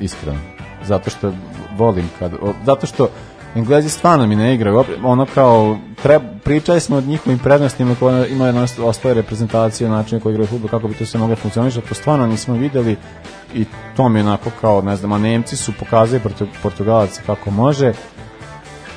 Iskreno. 0.00 0.38
Zato 0.84 1.10
što 1.10 1.32
volim 1.76 2.10
kad... 2.18 2.32
o, 2.34 2.52
zato 2.64 2.86
što 2.86 3.08
Englezi 3.54 3.88
stvarno 3.88 4.26
mi 4.26 4.36
ne 4.36 4.54
igraju. 4.54 4.84
Ono 5.04 5.26
kao... 5.34 5.78
Treb, 6.02 6.22
pričali 6.44 6.80
smo 6.80 6.96
o 6.96 7.00
njihovim 7.00 7.38
prednostima 7.38 7.94
koje 8.00 8.28
imaju 8.28 8.66
ostale 8.82 9.14
reprezentacije, 9.14 9.90
načine 9.90 10.20
koji 10.20 10.32
igraju 10.32 10.46
futbol, 10.46 10.70
kako 10.70 10.88
bi 10.88 10.94
to 10.94 11.06
sve 11.06 11.20
moglo 11.20 11.36
funkcionisati. 11.36 11.88
To 11.88 11.94
stvarno 11.94 12.26
nismo 12.26 12.54
videli 12.54 12.96
i 13.54 13.64
to 13.96 14.08
mi 14.08 14.18
je 14.18 14.22
onako 14.22 14.50
kao, 14.60 14.82
ne 14.82 14.96
znam, 14.96 15.12
a 15.12 15.18
Nemci 15.18 15.56
su 15.56 15.72
pokazali 15.72 16.20
protiv 16.20 16.46
Portugalaca 16.62 17.22
kako 17.26 17.50
može 17.50 17.92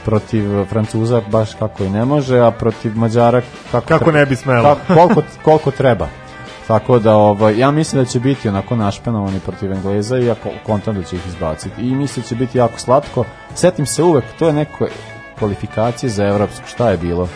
protiv 0.06 0.66
Francuza 0.66 1.22
baš 1.22 1.54
kako 1.54 1.84
i 1.84 1.90
ne 1.90 2.06
može, 2.06 2.40
a 2.40 2.52
protiv 2.52 2.98
Mađara 2.98 3.42
kako, 3.72 3.88
Kako 3.88 4.12
ne 4.12 4.26
bi 4.26 4.36
smelo. 4.36 4.64
Kako- 4.76 4.94
koliko, 4.94 5.22
koliko 5.44 5.72
treba. 5.72 6.08
Tako 6.68 7.00
da 7.00 7.16
ovaj, 7.16 7.58
ja 7.58 7.72
mislim 7.72 8.02
da 8.04 8.10
će 8.10 8.20
biti 8.20 8.50
onako 8.50 8.76
našpenovani 8.76 9.40
protiv 9.40 9.72
Engleza 9.72 10.18
i 10.18 10.26
ja 10.26 10.36
ko- 10.36 10.50
kontam 10.66 10.96
da 10.96 11.04
će 11.04 11.16
ih 11.16 11.28
izbaciti. 11.28 11.82
I 11.82 11.96
mislim 11.96 12.22
da 12.24 12.28
će 12.28 12.36
biti 12.36 12.58
jako 12.58 12.80
slatko. 12.80 13.26
Setim 13.56 13.86
se 13.86 14.04
uvek, 14.04 14.24
to 14.40 14.48
je 14.48 14.54
neko 14.54 14.88
kvalifikacije 15.40 16.10
za 16.10 16.26
evropsku, 16.26 16.64
šta 16.68 16.90
je 16.90 16.98
bilo? 16.98 17.28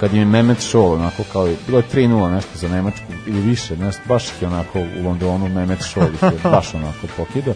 Kad 0.00 0.12
im 0.12 0.18
je 0.18 0.24
Mehmet 0.24 0.60
Scholl 0.60 0.92
onako 0.92 1.22
kao, 1.32 1.48
bilo 1.66 1.78
je 1.78 1.84
3-0 1.94 2.30
nešto 2.30 2.50
za 2.54 2.68
Nemačku 2.68 3.04
ili 3.26 3.40
više, 3.40 3.76
nešto, 3.76 4.02
baš 4.08 4.24
je 4.40 4.48
onako 4.48 4.78
u 4.80 5.04
Londonu 5.04 5.48
Mehmet 5.48 5.82
Scholl 5.82 6.06
je 6.22 6.50
baš 6.50 6.74
onako 6.74 7.06
pokidao 7.16 7.54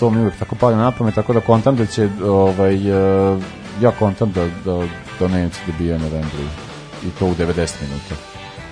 to 0.00 0.10
mi 0.10 0.20
uvek 0.20 0.36
tako 0.38 0.54
pada 0.54 0.76
na 0.76 0.90
pamet, 0.90 1.14
tako 1.14 1.32
da 1.32 1.40
kontam 1.40 1.76
da 1.76 1.86
će, 1.86 2.08
ovaj, 2.24 2.74
e, 2.74 3.38
ja 3.80 3.90
kontam 3.98 4.32
da, 4.32 4.44
da, 4.64 4.86
da 5.20 5.28
Nemci 5.28 5.60
dobije 5.66 5.98
na 5.98 6.06
Wembley 6.06 6.48
i 7.06 7.10
to 7.18 7.26
u 7.26 7.34
90 7.34 7.82
minuta. 7.82 8.14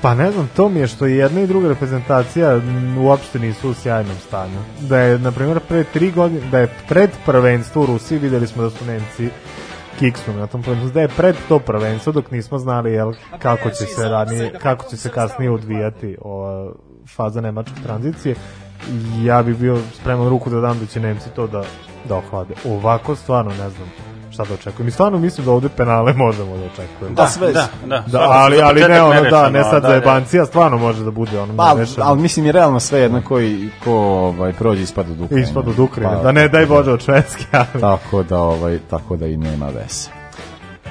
Pa 0.02 0.14
ne 0.14 0.32
znam, 0.32 0.48
to 0.56 0.68
mi 0.68 0.80
je 0.80 0.86
što 0.86 1.06
i 1.06 1.16
jedna 1.16 1.40
i 1.40 1.46
druga 1.46 1.68
reprezentacija 1.68 2.60
uopšte 3.00 3.38
nisu 3.38 3.70
u 3.70 3.74
sjajnom 3.74 4.16
stanju. 4.26 4.60
Da 4.80 4.98
je, 4.98 5.18
na 5.18 5.32
primjer, 5.32 5.60
pre 5.60 5.84
tri 5.84 6.10
godine, 6.10 6.50
da 6.50 6.58
je 6.58 6.74
pred 6.88 7.10
prvenstvo 7.26 7.82
u 7.82 7.86
Rusiji, 7.86 8.18
videli 8.18 8.46
smo 8.46 8.62
da 8.62 8.70
su 8.70 8.84
Nemci 8.84 9.28
kiksnuli 9.98 10.40
na 10.40 10.46
tom 10.46 10.62
prvenstvu, 10.62 10.90
da 10.90 11.00
je 11.00 11.08
pred 11.08 11.36
to 11.48 11.58
prvenstvo, 11.58 12.12
dok 12.12 12.30
nismo 12.30 12.58
znali 12.58 12.92
jel, 12.92 13.12
kako 13.38 13.70
će 13.70 13.86
se 13.86 14.08
ranije, 14.08 14.52
kako 14.62 14.90
će 14.90 14.96
se 14.96 15.08
kasnije 15.08 15.50
odvijati 15.50 16.16
ova 16.20 16.72
faza 17.16 17.40
nemačke 17.40 17.80
tranzicije, 17.82 18.34
ja 19.24 19.42
bi 19.42 19.54
bio 19.54 19.78
spreman 20.00 20.28
ruku 20.28 20.50
da 20.50 20.60
dam 20.60 20.78
da 20.78 20.86
će 20.86 21.00
Nemci 21.00 21.28
to 21.36 21.46
da, 21.46 21.64
da 22.08 22.16
ohlade. 22.16 22.54
Ovako 22.64 23.16
stvarno 23.16 23.50
ne 23.50 23.70
znam 23.70 23.88
šta 24.30 24.44
da 24.44 24.54
očekujem. 24.54 24.88
I 24.88 24.90
stvarno 24.90 25.18
mislim 25.18 25.46
da 25.46 25.52
ovde 25.52 25.68
penale 25.68 26.12
možemo 26.12 26.56
da 26.56 26.64
očekujemo. 26.64 27.14
Da, 27.14 27.26
sve- 27.26 27.52
da, 27.52 27.68
da. 27.86 28.04
da 28.06 28.20
ali, 28.20 28.56
za 28.56 28.66
ali 28.66 28.80
ne 28.80 29.02
ono, 29.02 29.22
da, 29.30 29.50
ne 29.50 29.64
sad 29.64 29.72
da, 29.72 29.80
za 29.80 29.88
da. 29.88 29.94
jebancija, 29.94 30.46
stvarno 30.46 30.78
može 30.78 31.04
da 31.04 31.10
bude 31.10 31.40
ono 31.40 31.56
Pa, 31.56 31.62
ali, 31.62 31.78
nerešeno. 31.78 32.06
ali 32.06 32.20
mislim 32.20 32.46
je 32.46 32.52
realno 32.52 32.80
sve 32.80 33.00
jedno 33.00 33.22
koji 33.24 33.68
ko 33.84 33.92
ovaj 33.92 34.52
prođe 34.52 34.82
ispad 34.82 35.10
od 35.10 35.20
Ukrajine. 35.20 35.48
Ispod 35.48 35.68
od 35.68 35.78
Ukrajine, 35.78 36.16
Pa, 36.16 36.22
da 36.22 36.32
ne 36.32 36.48
daj 36.48 36.66
Bože 36.66 36.92
od 36.92 37.00
Švedske, 37.02 37.44
ali... 37.52 37.80
Tako 37.80 38.22
da 38.22 38.38
ovaj 38.38 38.78
tako 38.90 39.16
da 39.16 39.26
i 39.26 39.36
nema 39.36 39.66
veze. 39.66 40.17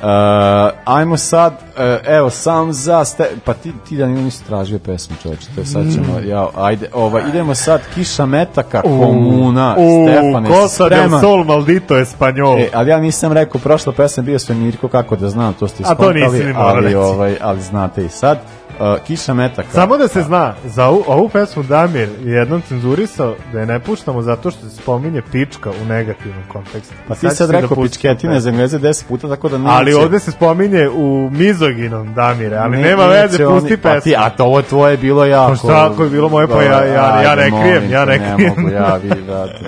Uh, 0.01 0.69
ajmo 0.85 1.17
sad, 1.17 1.53
uh, 1.53 1.83
evo, 2.07 2.29
sam 2.29 2.73
za 2.73 3.05
ste, 3.05 3.29
pa 3.45 3.53
ti, 3.53 3.71
ti 3.89 3.97
da 3.97 4.07
nisi 4.07 4.45
tražio 4.45 4.79
pesmu 4.79 5.15
čoveče, 5.23 5.47
to 5.55 5.61
je 5.61 5.65
sad 5.65 5.83
ćemo, 5.93 6.19
ja, 6.25 6.47
ajde, 6.55 6.89
ovaj, 6.93 7.23
idemo 7.29 7.55
sad, 7.55 7.81
Kiša 7.95 8.25
metaka, 8.25 8.81
komuna, 8.81 9.75
Stefane, 9.75 10.49
Costa 10.49 10.89
del 10.89 10.99
spreman. 10.99 11.21
Sol 11.21 11.43
Maldito 11.43 11.97
Espanjol. 11.97 12.59
E, 12.59 12.69
ali 12.73 12.89
ja 12.89 12.99
nisam 12.99 13.31
rekao, 13.31 13.61
prošla 13.61 13.93
pesma 13.93 14.21
je 14.21 14.25
bio 14.25 14.39
sve 14.39 14.55
Mirko, 14.55 14.87
kako 14.87 15.15
da 15.15 15.29
znam, 15.29 15.53
to 15.53 15.67
ste 15.67 15.83
iskontali, 15.83 16.53
ali, 16.55 16.95
ovaj, 16.95 17.37
ali 17.41 17.61
znate 17.61 18.05
i 18.05 18.09
sad. 18.09 18.37
Uh, 18.79 18.97
Kiša 18.99 19.33
metaka. 19.33 19.69
Samo 19.69 19.97
da 19.97 20.07
se 20.07 20.21
zna, 20.21 20.55
za 20.65 20.85
ovu, 20.85 21.03
ovu 21.07 21.29
pesmu 21.29 21.63
Damir 21.63 22.09
je 22.21 22.33
jednom 22.33 22.61
cenzurisao 22.61 23.35
da 23.53 23.59
je 23.59 23.65
ne 23.65 23.79
puštamo 23.79 24.21
zato 24.21 24.51
što 24.51 24.61
se 24.61 24.75
spominje 24.75 25.21
pička 25.21 25.69
u 25.71 25.85
negativnom 25.85 26.43
kontekstu. 26.47 26.93
Pa 27.07 27.13
I 27.13 27.17
ti 27.17 27.21
sad 27.21 27.29
sad 27.29 27.47
će 27.47 27.51
da 27.51 27.59
rekao 27.59 27.75
pusti 27.75 27.89
pičketine 27.89 28.39
za 28.39 28.49
Engleze 28.49 28.79
10 28.79 29.03
puta, 29.05 29.29
tako 29.29 29.49
da 29.49 29.57
neće. 29.57 29.71
Ali 29.71 29.93
ovde 29.93 30.19
se 30.19 30.31
spominje 30.31 30.89
u 30.89 31.29
mizoginom 31.31 32.13
Damire, 32.13 32.57
ali 32.57 32.71
Ne- 32.71 32.83
nema 32.83 33.05
veze, 33.05 33.31
neće 33.31 33.47
oni- 33.47 33.59
pusti 33.59 33.77
Pa 33.77 33.89
pesmu. 33.89 34.01
ti, 34.01 34.15
a 34.17 34.29
to 34.29 34.45
ovo 34.45 34.61
tvoje 34.61 34.93
je 34.93 34.97
bilo 34.97 35.25
jako... 35.25 35.49
Pa 35.49 35.55
šta 35.55 35.85
ako 35.85 36.03
je 36.03 36.09
bilo 36.09 36.29
moje, 36.29 36.47
pa 36.47 36.63
ja- 36.63 36.83
ja- 36.83 37.21
ja 37.21 37.29
Ajde, 37.31 37.41
ne 37.41 37.61
krijem, 37.61 37.91
ja 37.91 38.05
ne 38.05 38.17
Ne 38.19 38.35
krijem. 38.35 38.53
mogu, 38.55 38.69
ja, 38.69 38.95
vi, 38.95 39.21
brate. 39.21 39.59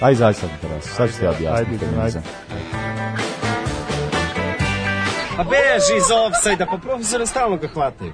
Aj, 0.00 0.12
izađi 0.12 0.38
sad 0.38 0.50
na 0.52 0.68
terasu, 0.68 0.88
sad 0.88 1.10
ću 1.10 1.16
ti 1.16 1.24
ja 1.24 1.30
Ajde, 1.30 1.40
objasniti. 1.40 1.74
idemo, 1.74 1.92
feminizam. 1.92 2.22
A 5.38 5.44
beži 5.44 5.96
iz 5.96 6.04
offside-a, 6.18 6.66
pa 6.66 6.76
profesora 6.78 7.26
stalno 7.26 7.56
ga 7.56 7.68
hvataju. 7.68 8.12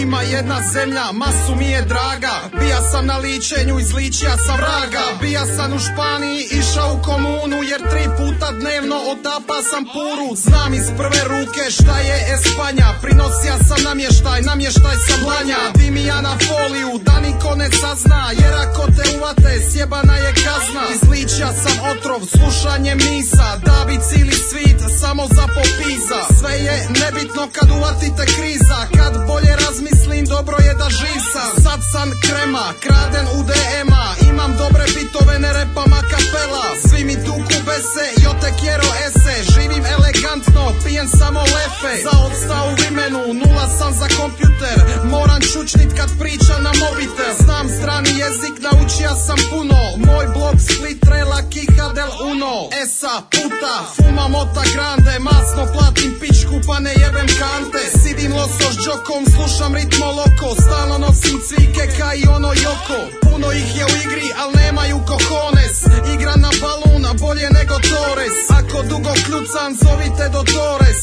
Ima 0.00 0.22
jedna 0.22 0.58
zemlja, 0.72 1.12
masu 1.12 1.54
mi 1.58 1.68
je 1.70 1.82
draga. 1.82 2.34
Bija 2.60 2.80
sam 2.90 3.06
na 3.06 3.16
ličenju, 3.16 3.78
iz 3.80 3.92
ličija 3.92 4.36
sam 4.46 4.56
vraga. 4.56 5.04
Bija 5.20 5.44
sam 5.56 5.72
u 5.72 5.78
Španiji, 5.78 6.42
išao 6.60 6.94
u 6.94 7.02
komunu 7.02 7.58
Jer 7.70 7.80
tri 7.90 8.04
puta 8.18 8.48
dnevno 8.60 8.96
otapa 9.12 9.58
sam 9.70 9.84
puru. 9.94 10.28
Znam 10.36 10.74
iz 10.74 10.86
prve 10.98 11.22
ruke 11.32 11.62
šta 11.76 11.96
je 12.08 12.16
Espanja. 12.34 12.88
Prinosija 13.02 13.56
sam 13.68 13.80
namještaj, 13.88 14.40
namještaj 14.50 14.96
sam 15.06 15.20
lanja. 15.30 15.60
Dimija 15.78 16.20
na 16.20 16.34
foliju, 16.46 16.92
da 17.06 17.16
niko 17.26 17.50
ne 17.60 17.68
sazna. 17.80 18.22
Jer 18.40 18.54
ako 18.64 18.82
te 18.96 19.04
uvate, 19.16 19.52
sjebana 19.70 20.16
je 20.24 20.30
kazna. 20.44 20.82
Iz 20.94 21.02
ličija 21.10 21.50
sam 21.62 21.76
otrov, 21.90 22.20
slušanje 22.34 22.94
misa 22.94 23.48
Da 23.66 23.78
bi 23.86 23.96
cili 24.08 24.36
svit, 24.48 24.80
samo 25.00 25.24
za 25.36 25.44
popiza. 25.56 26.20
Sve 26.38 26.54
je 26.66 26.74
nebitno 27.02 27.42
kad 27.52 27.68
uvatite 27.70 28.24
kriza. 28.34 28.78
Kad 28.96 29.12
bolje 29.28 29.52
razmislim, 29.88 30.24
dobro 30.26 30.56
je 30.58 30.74
da 30.74 30.88
živ 30.90 31.20
sam. 31.32 31.62
Sad 31.64 31.80
sam 31.92 32.10
krema, 32.22 32.66
kraden 32.80 33.26
u 33.38 33.42
DM-a 33.42 34.08
Imam 34.30 34.56
dobre 34.56 34.84
bitove, 34.96 35.38
ne 35.38 35.52
repam 35.52 35.92
a 35.92 36.02
kapela. 36.10 36.66
Svi 36.88 37.04
mi 37.04 37.14
tuku 37.24 37.58
bese, 37.66 38.06
yo 38.24 38.30
te 38.40 38.50
quiero 38.60 38.88
ese. 39.06 39.34
Živim 39.52 39.84
elegantno, 39.96 40.64
pijem 40.84 41.08
samo 41.18 41.40
lefe. 41.54 41.92
Zaodsta 42.06 42.56
u 42.68 42.72
vimenu, 42.82 43.22
nula 43.40 43.66
sam 43.78 43.92
za 44.00 44.08
kompjuter. 44.18 44.78
Moram 45.04 45.40
čučnit 45.52 45.90
kad 45.98 46.10
pričam 46.20 46.60
na 46.66 46.72
mobitel. 46.82 47.32
Znam 47.44 47.66
strani 47.76 48.10
jezik, 48.22 48.56
naučija 48.66 49.14
sam 49.26 49.38
puno. 49.50 49.80
Moj 50.06 50.26
blog 50.36 50.56
Split 50.66 51.02
Rela 51.12 51.40
Kiha 51.50 51.88
del 51.98 52.12
Uno. 52.30 52.54
Esa 52.82 53.14
puta, 53.32 53.74
fumam 53.96 54.34
ota 54.42 54.64
grande. 54.74 55.14
Masno 55.28 55.64
platim 55.74 56.10
pičku 56.20 56.56
pa 56.66 56.76
ne 56.84 56.92
jebem 57.02 57.28
kante. 57.40 57.82
Sidim 58.00 58.32
loso 58.38 58.68
s 58.74 58.76
džokom, 58.82 59.22
slušam 59.34 59.72
ritmo 59.78 60.06
loko 60.18 60.48
Stalno 60.62 60.98
nosim 60.98 61.36
cvike 61.48 61.84
ka 61.98 62.14
i 62.14 62.24
ono 62.36 62.52
joko. 62.64 62.98
Puno 63.22 63.52
ih 63.52 63.76
je 63.78 63.84
u 63.84 63.94
igri, 64.04 64.28
al 64.42 64.50
nemaju 64.60 64.98
kohones 65.10 65.76
Igra 66.14 66.34
na 66.44 66.50
baluna, 66.62 67.10
bolje 67.20 67.48
nego 67.58 67.74
Torres 67.90 68.38
Ako 68.58 68.78
dugo 68.90 69.12
kljucam, 69.24 69.70
zovite 69.82 70.24
do 70.34 70.42
Torres. 70.52 71.02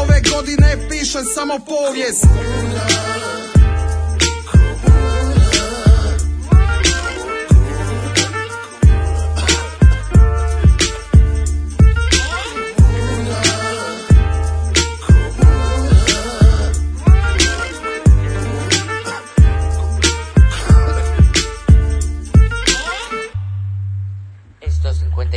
Ove 0.00 0.18
godine 0.32 0.88
pišem 0.88 1.24
samo 1.34 1.54
povijest 1.72 2.24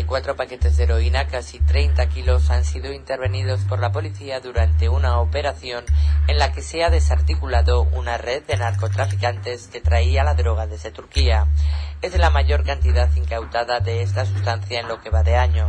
Estos 0.08 0.20
54 0.24 0.36
paquetes 0.38 0.78
de 0.78 0.84
heroína, 0.86 1.28
casi 1.28 1.60
30 1.60 2.08
kilos, 2.08 2.50
han 2.50 2.64
sido 2.64 2.94
intervenidos 2.94 3.60
por 3.66 3.80
la 3.80 3.92
policía 3.92 4.40
durante 4.40 4.88
una 4.88 5.20
operación 5.20 5.84
en 6.28 6.38
la 6.38 6.54
que 6.54 6.62
se 6.62 6.82
ha 6.82 6.90
desarticulado 6.90 7.82
una 7.82 8.18
red 8.18 8.42
de 8.44 8.56
narcotraficantes 8.56 9.68
que 9.68 9.82
traía 9.82 10.24
la 10.24 10.34
droga 10.34 10.66
desde 10.66 10.92
Turquía. 10.92 11.48
Es 12.02 12.18
la 12.18 12.30
mayor 12.30 12.64
cantidad 12.64 13.14
incautada 13.18 13.82
de 13.82 14.02
esta 14.02 14.26
sustancia 14.26 14.80
en 14.80 14.88
lo 14.88 15.02
que 15.02 15.10
va 15.10 15.24
de 15.24 15.36
año. 15.36 15.68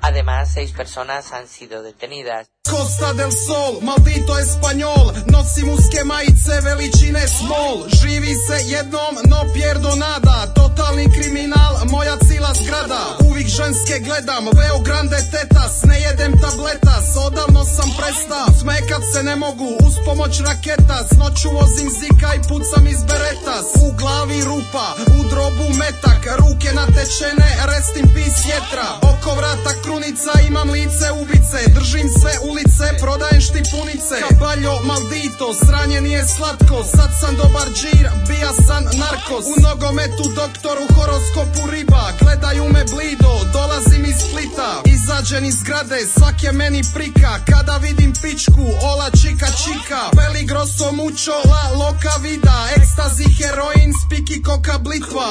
Además, 0.00 0.52
seis 0.52 0.70
personas 0.70 1.32
han 1.32 1.48
sido 1.48 1.82
detenidas. 1.82 2.55
Costa 2.70 3.12
del 3.12 3.30
Sol, 3.30 3.78
maldito 3.82 4.38
espanjol 4.38 5.06
Nosim 5.26 5.68
uske 5.70 6.04
majice 6.04 6.60
veličine 6.64 7.24
small 7.28 7.76
Živi 8.00 8.34
se 8.46 8.58
jednom, 8.72 9.14
no 9.30 9.40
pierdo 9.54 9.96
nada 9.96 10.46
Totalni 10.54 11.06
kriminal, 11.16 11.72
moja 11.90 12.16
cila 12.28 12.52
zgrada. 12.62 13.02
Uvijek 13.28 13.48
ženske 13.48 13.96
gledam, 14.06 14.44
veo 14.58 14.78
grande 14.88 15.18
tetas. 15.32 15.74
Ne 15.88 15.96
jedem 16.00 16.32
tabletas, 16.42 17.06
odavno 17.26 17.64
sam 17.64 17.90
prestao 17.98 18.46
Smekat 18.60 19.02
se 19.12 19.22
ne 19.22 19.36
mogu, 19.36 19.70
uz 19.86 19.94
pomoć 20.06 20.34
raketa. 20.48 20.98
S 21.10 21.12
noću 21.20 21.48
vozim 21.58 21.88
zika 22.00 22.30
i 22.34 22.40
pucam 22.48 22.84
iz 22.94 23.00
beretas 23.10 23.66
U 23.84 23.86
glavi 24.00 24.40
rupa, 24.50 24.86
u 25.16 25.18
drobu 25.30 25.66
metak. 25.80 26.20
Ruke 26.40 26.70
natečene, 26.80 27.48
rest 27.70 27.94
in 28.00 28.06
peace 28.14 28.42
jetra 28.50 28.88
Oko 29.10 29.30
vrata 29.38 29.72
krunica, 29.82 30.32
imam 30.48 30.68
lice 30.76 31.08
ubice. 31.22 31.60
Držim 31.76 32.08
sve 32.20 32.32
ulice, 32.56 32.86
prodajem 33.00 33.40
štipunice 33.40 34.16
Kabaljo, 34.28 34.74
maldito, 34.84 35.46
sranje 35.64 36.00
nije 36.00 36.24
slatko. 36.24 36.84
Sad 36.84 37.10
sam 37.20 37.36
dobar 37.36 37.68
džir, 37.78 38.06
bija 38.28 38.52
sam 38.66 38.82
narkos. 38.84 39.44
U 39.52 39.60
nogometu 39.66 40.24
doktor, 40.40 40.76
u 40.84 40.86
horoskopu 40.94 41.70
riba. 41.70 42.04
Gledaju 42.20 42.64
me 42.64 42.84
blido, 42.92 43.32
dolazim 43.52 44.04
iz 44.04 44.16
Splita. 44.24 44.70
Izađen 44.94 45.44
iz 45.44 45.54
zgrade, 45.60 45.98
svak 46.14 46.42
je 46.42 46.52
meni 46.52 46.82
prika. 46.94 47.32
Kada 47.50 47.76
vidim 47.76 48.12
pičku, 48.22 48.66
ola 48.90 49.08
čika 49.20 49.48
čika. 49.62 50.02
Grosso 50.48 50.92
mucho, 50.92 51.36
la 51.50 51.64
loka 51.80 52.14
vida. 52.22 52.56
Ekstazi, 52.76 53.26
heroin, 53.38 53.92
spiki, 54.02 54.42
koka 54.42 54.78
blitva 54.78 55.30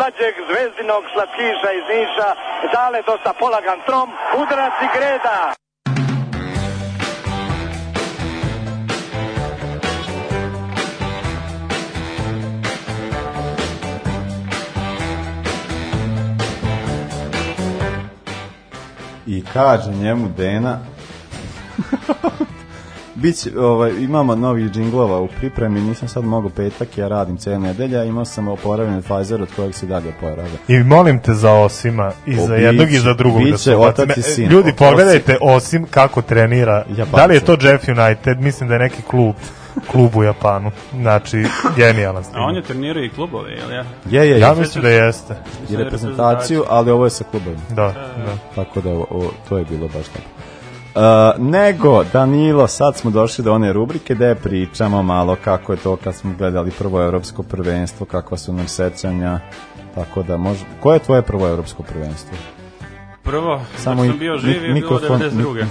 najslađeg 0.00 0.34
zvezdinog 0.48 1.02
slatkiša 1.12 1.70
iz 1.78 1.86
Niša, 1.92 2.28
dale 2.72 3.02
dosta 3.06 3.32
polagan 3.40 3.80
trom, 3.86 4.08
udarac 4.42 4.72
i 4.82 4.88
greda. 4.96 5.52
I 19.26 19.44
kaže 19.52 19.90
njemu 19.90 20.28
Dena 20.36 20.78
Biće, 23.14 23.58
ovaj, 23.58 23.92
imamo 23.92 24.34
novih 24.34 24.70
džinglova 24.70 25.20
u 25.20 25.28
pripremi, 25.28 25.80
nisam 25.80 26.08
sad 26.08 26.24
mogao 26.24 26.50
petak, 26.50 26.98
ja 26.98 27.08
radim 27.08 27.36
cijel 27.36 27.60
nedelja, 27.60 28.04
imao 28.04 28.24
sam 28.24 28.48
oporavljen 28.48 29.02
Pfizer 29.02 29.42
od 29.42 29.48
kojeg 29.56 29.74
se 29.74 29.86
dalje 29.86 30.08
oporavlja. 30.10 30.56
I 30.68 30.78
molim 30.78 31.18
te 31.18 31.34
za 31.34 31.52
Osima, 31.52 32.12
i 32.26 32.34
za 32.36 32.52
O, 32.52 32.56
jednog 32.56 32.90
i 32.90 32.98
za 32.98 33.14
drugog. 33.14 33.40
da 33.40 33.44
biće 33.44 33.58
se 33.58 33.76
ubaci. 33.76 34.02
otac 34.02 34.16
i 34.16 34.22
sin. 34.22 34.48
Ljudi, 34.48 34.70
O, 34.70 34.74
pogledajte 34.74 35.38
Osim 35.40 35.86
kako 35.86 36.22
trenira. 36.22 36.84
Japanca. 36.88 37.16
Da 37.16 37.26
li 37.26 37.34
je 37.34 37.40
to 37.40 37.56
Jeff 37.62 37.88
United? 37.88 38.40
Mislim 38.40 38.68
da 38.68 38.74
je 38.74 38.80
neki 38.80 39.02
klub 39.02 39.34
klub 39.86 40.16
u 40.16 40.22
Japanu. 40.22 40.70
Znači, 40.92 41.44
genijalan 41.76 42.20
A 42.20 42.24
stil. 42.24 42.40
on 42.40 42.56
je 42.56 42.62
trenirao 42.62 43.04
i 43.04 43.08
klubove, 43.08 43.50
jel 43.50 43.70
ja? 43.72 43.84
Je, 44.10 44.30
je, 44.30 44.40
Ja 44.40 44.48
je. 44.48 44.54
mislim 44.54 44.82
da 44.82 44.88
jeste. 44.90 45.34
I 45.70 45.76
reprezentaciju, 45.76 46.64
ali 46.68 46.90
ovo 46.90 47.04
je 47.04 47.10
sa 47.10 47.24
klubom. 47.24 47.54
Da, 47.68 47.82
da. 47.84 48.36
Tako 48.54 48.80
da, 48.80 48.90
o, 48.90 49.30
to 49.48 49.58
je 49.58 49.64
bilo 49.64 49.88
baš 49.88 50.06
tako. 50.06 50.24
Uh, 50.90 51.02
nego, 51.40 52.04
Danilo, 52.04 52.66
sad 52.66 52.96
smo 52.96 53.10
došli 53.10 53.44
do 53.44 53.52
one 53.52 53.72
rubrike 53.72 54.14
gde 54.14 54.34
pričamo 54.34 55.02
malo 55.02 55.36
kako 55.36 55.72
je 55.72 55.78
to 55.78 55.96
kad 55.96 56.14
smo 56.14 56.34
gledali 56.38 56.70
prvo 56.70 57.02
evropsko 57.02 57.42
prvenstvo, 57.42 58.06
kakva 58.06 58.36
su 58.38 58.52
nam 58.52 58.68
sećanja, 58.68 59.40
tako 59.94 60.22
da 60.22 60.36
može... 60.36 60.64
Koje 60.80 60.96
je 60.96 61.00
tvoje 61.00 61.22
prvo 61.22 61.48
evropsko 61.48 61.82
prvenstvo? 61.82 62.38
Prvo, 63.22 63.60
Samo 63.76 63.96
dok 63.96 64.06
i- 64.06 64.08
sam 64.08 64.18
bio 64.18 64.38
živ 64.38 64.64
je 64.64 64.72
bilo 64.72 64.74
mikrofon- 64.90 65.18
92. 65.20 65.64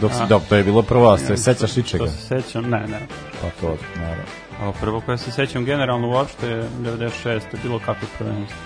Dok 0.00 0.12
si, 0.12 0.18
da, 0.28 0.38
to 0.40 0.56
je 0.56 0.64
bilo 0.64 0.82
prvo, 0.82 1.08
a 1.08 1.18
se 1.18 1.36
sećaš 1.36 1.74
to- 1.74 1.80
ičega? 1.80 2.04
To 2.04 2.10
se 2.10 2.22
sećam, 2.42 2.64
ne, 2.64 2.80
ne. 2.80 3.00
Pa 3.42 3.48
to, 3.50 3.76
naravno. 3.96 4.24
A 4.60 4.72
prvo 4.80 5.00
koje 5.00 5.18
se 5.18 5.30
sećam 5.30 5.64
generalno 5.64 6.08
uopšte 6.08 6.46
je 6.48 6.64
96. 6.80 7.40
bilo 7.62 7.78
kako 7.78 8.06
prvenstvo. 8.18 8.56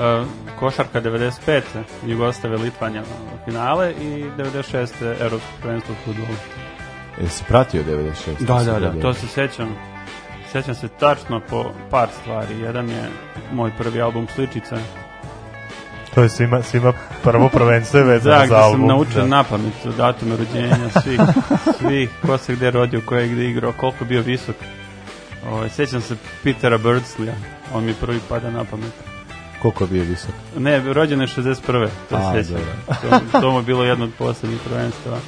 Uh, 0.00 0.26
košarka 0.58 1.00
95. 1.00 1.60
Jugoslavia 2.06 2.58
Litvanja 2.58 3.02
finale 3.44 3.92
i 3.92 4.24
96. 4.38 4.88
Evropsko 5.20 5.48
prvenstvo 5.62 5.94
u 5.94 6.04
fudbalu. 6.04 6.36
Jesi 7.20 7.44
pratio 7.48 7.82
96? 7.82 8.04
Da, 8.38 8.58
Si 8.60 8.66
da, 8.66 8.72
da, 8.72 8.78
gledao? 8.78 9.00
to 9.02 9.14
se 9.14 9.26
sećam. 9.26 9.76
Sećam 10.52 10.74
se 10.74 10.88
tačno 10.90 11.40
po 11.40 11.64
par 11.90 12.08
stvari. 12.22 12.60
Jedan 12.60 12.88
je 12.90 13.08
moj 13.52 13.72
prvi 13.78 14.00
album 14.00 14.26
Sličica. 14.34 14.76
To 16.14 16.22
je 16.22 16.28
svima, 16.28 16.62
svima 16.62 16.92
prvo 17.22 17.48
prvenstvo 17.48 17.98
je 17.98 18.04
vezano 18.04 18.34
Da, 18.34 18.40
za 18.40 18.46
gde 18.46 18.54
album. 18.56 18.80
sam 18.80 18.88
naučen 18.88 19.14
da. 19.20 19.26
na 19.26 19.44
pamet 19.44 19.72
datume 19.96 20.36
rođenja 20.36 20.90
svih, 21.02 21.20
svih, 21.78 22.10
ko 22.26 22.38
se 22.38 22.54
gde 22.54 22.70
rodio, 22.70 23.00
ko 23.00 23.14
je 23.14 23.28
gde 23.28 23.44
igrao, 23.44 23.72
koliko 23.72 24.04
bio 24.04 24.22
visok. 24.22 24.56
Ovaj 25.50 25.68
sećam 25.68 26.00
se 26.00 26.16
Petera 26.44 26.78
Birdslija, 26.78 27.34
on 27.74 27.84
mi 27.84 27.94
prvi 27.94 28.20
pada 28.28 28.50
na 28.50 28.64
pamet. 28.64 28.92
Koliko 29.62 29.84
je 29.84 29.88
bio 29.88 30.04
visok? 30.04 30.30
Ne, 30.56 30.92
rođen 30.92 31.20
je 31.20 31.26
61. 31.26 31.88
To 32.08 32.16
A, 32.16 32.32
se 32.32 32.44
sjećam. 32.44 32.64
To, 33.32 33.40
to 33.40 33.50
mu 33.50 33.58
je 33.58 33.62
bilo 33.62 33.84
jedno 33.84 34.04
od 34.04 34.10
poslednjih 34.18 34.60
prvenstva. 34.68 35.18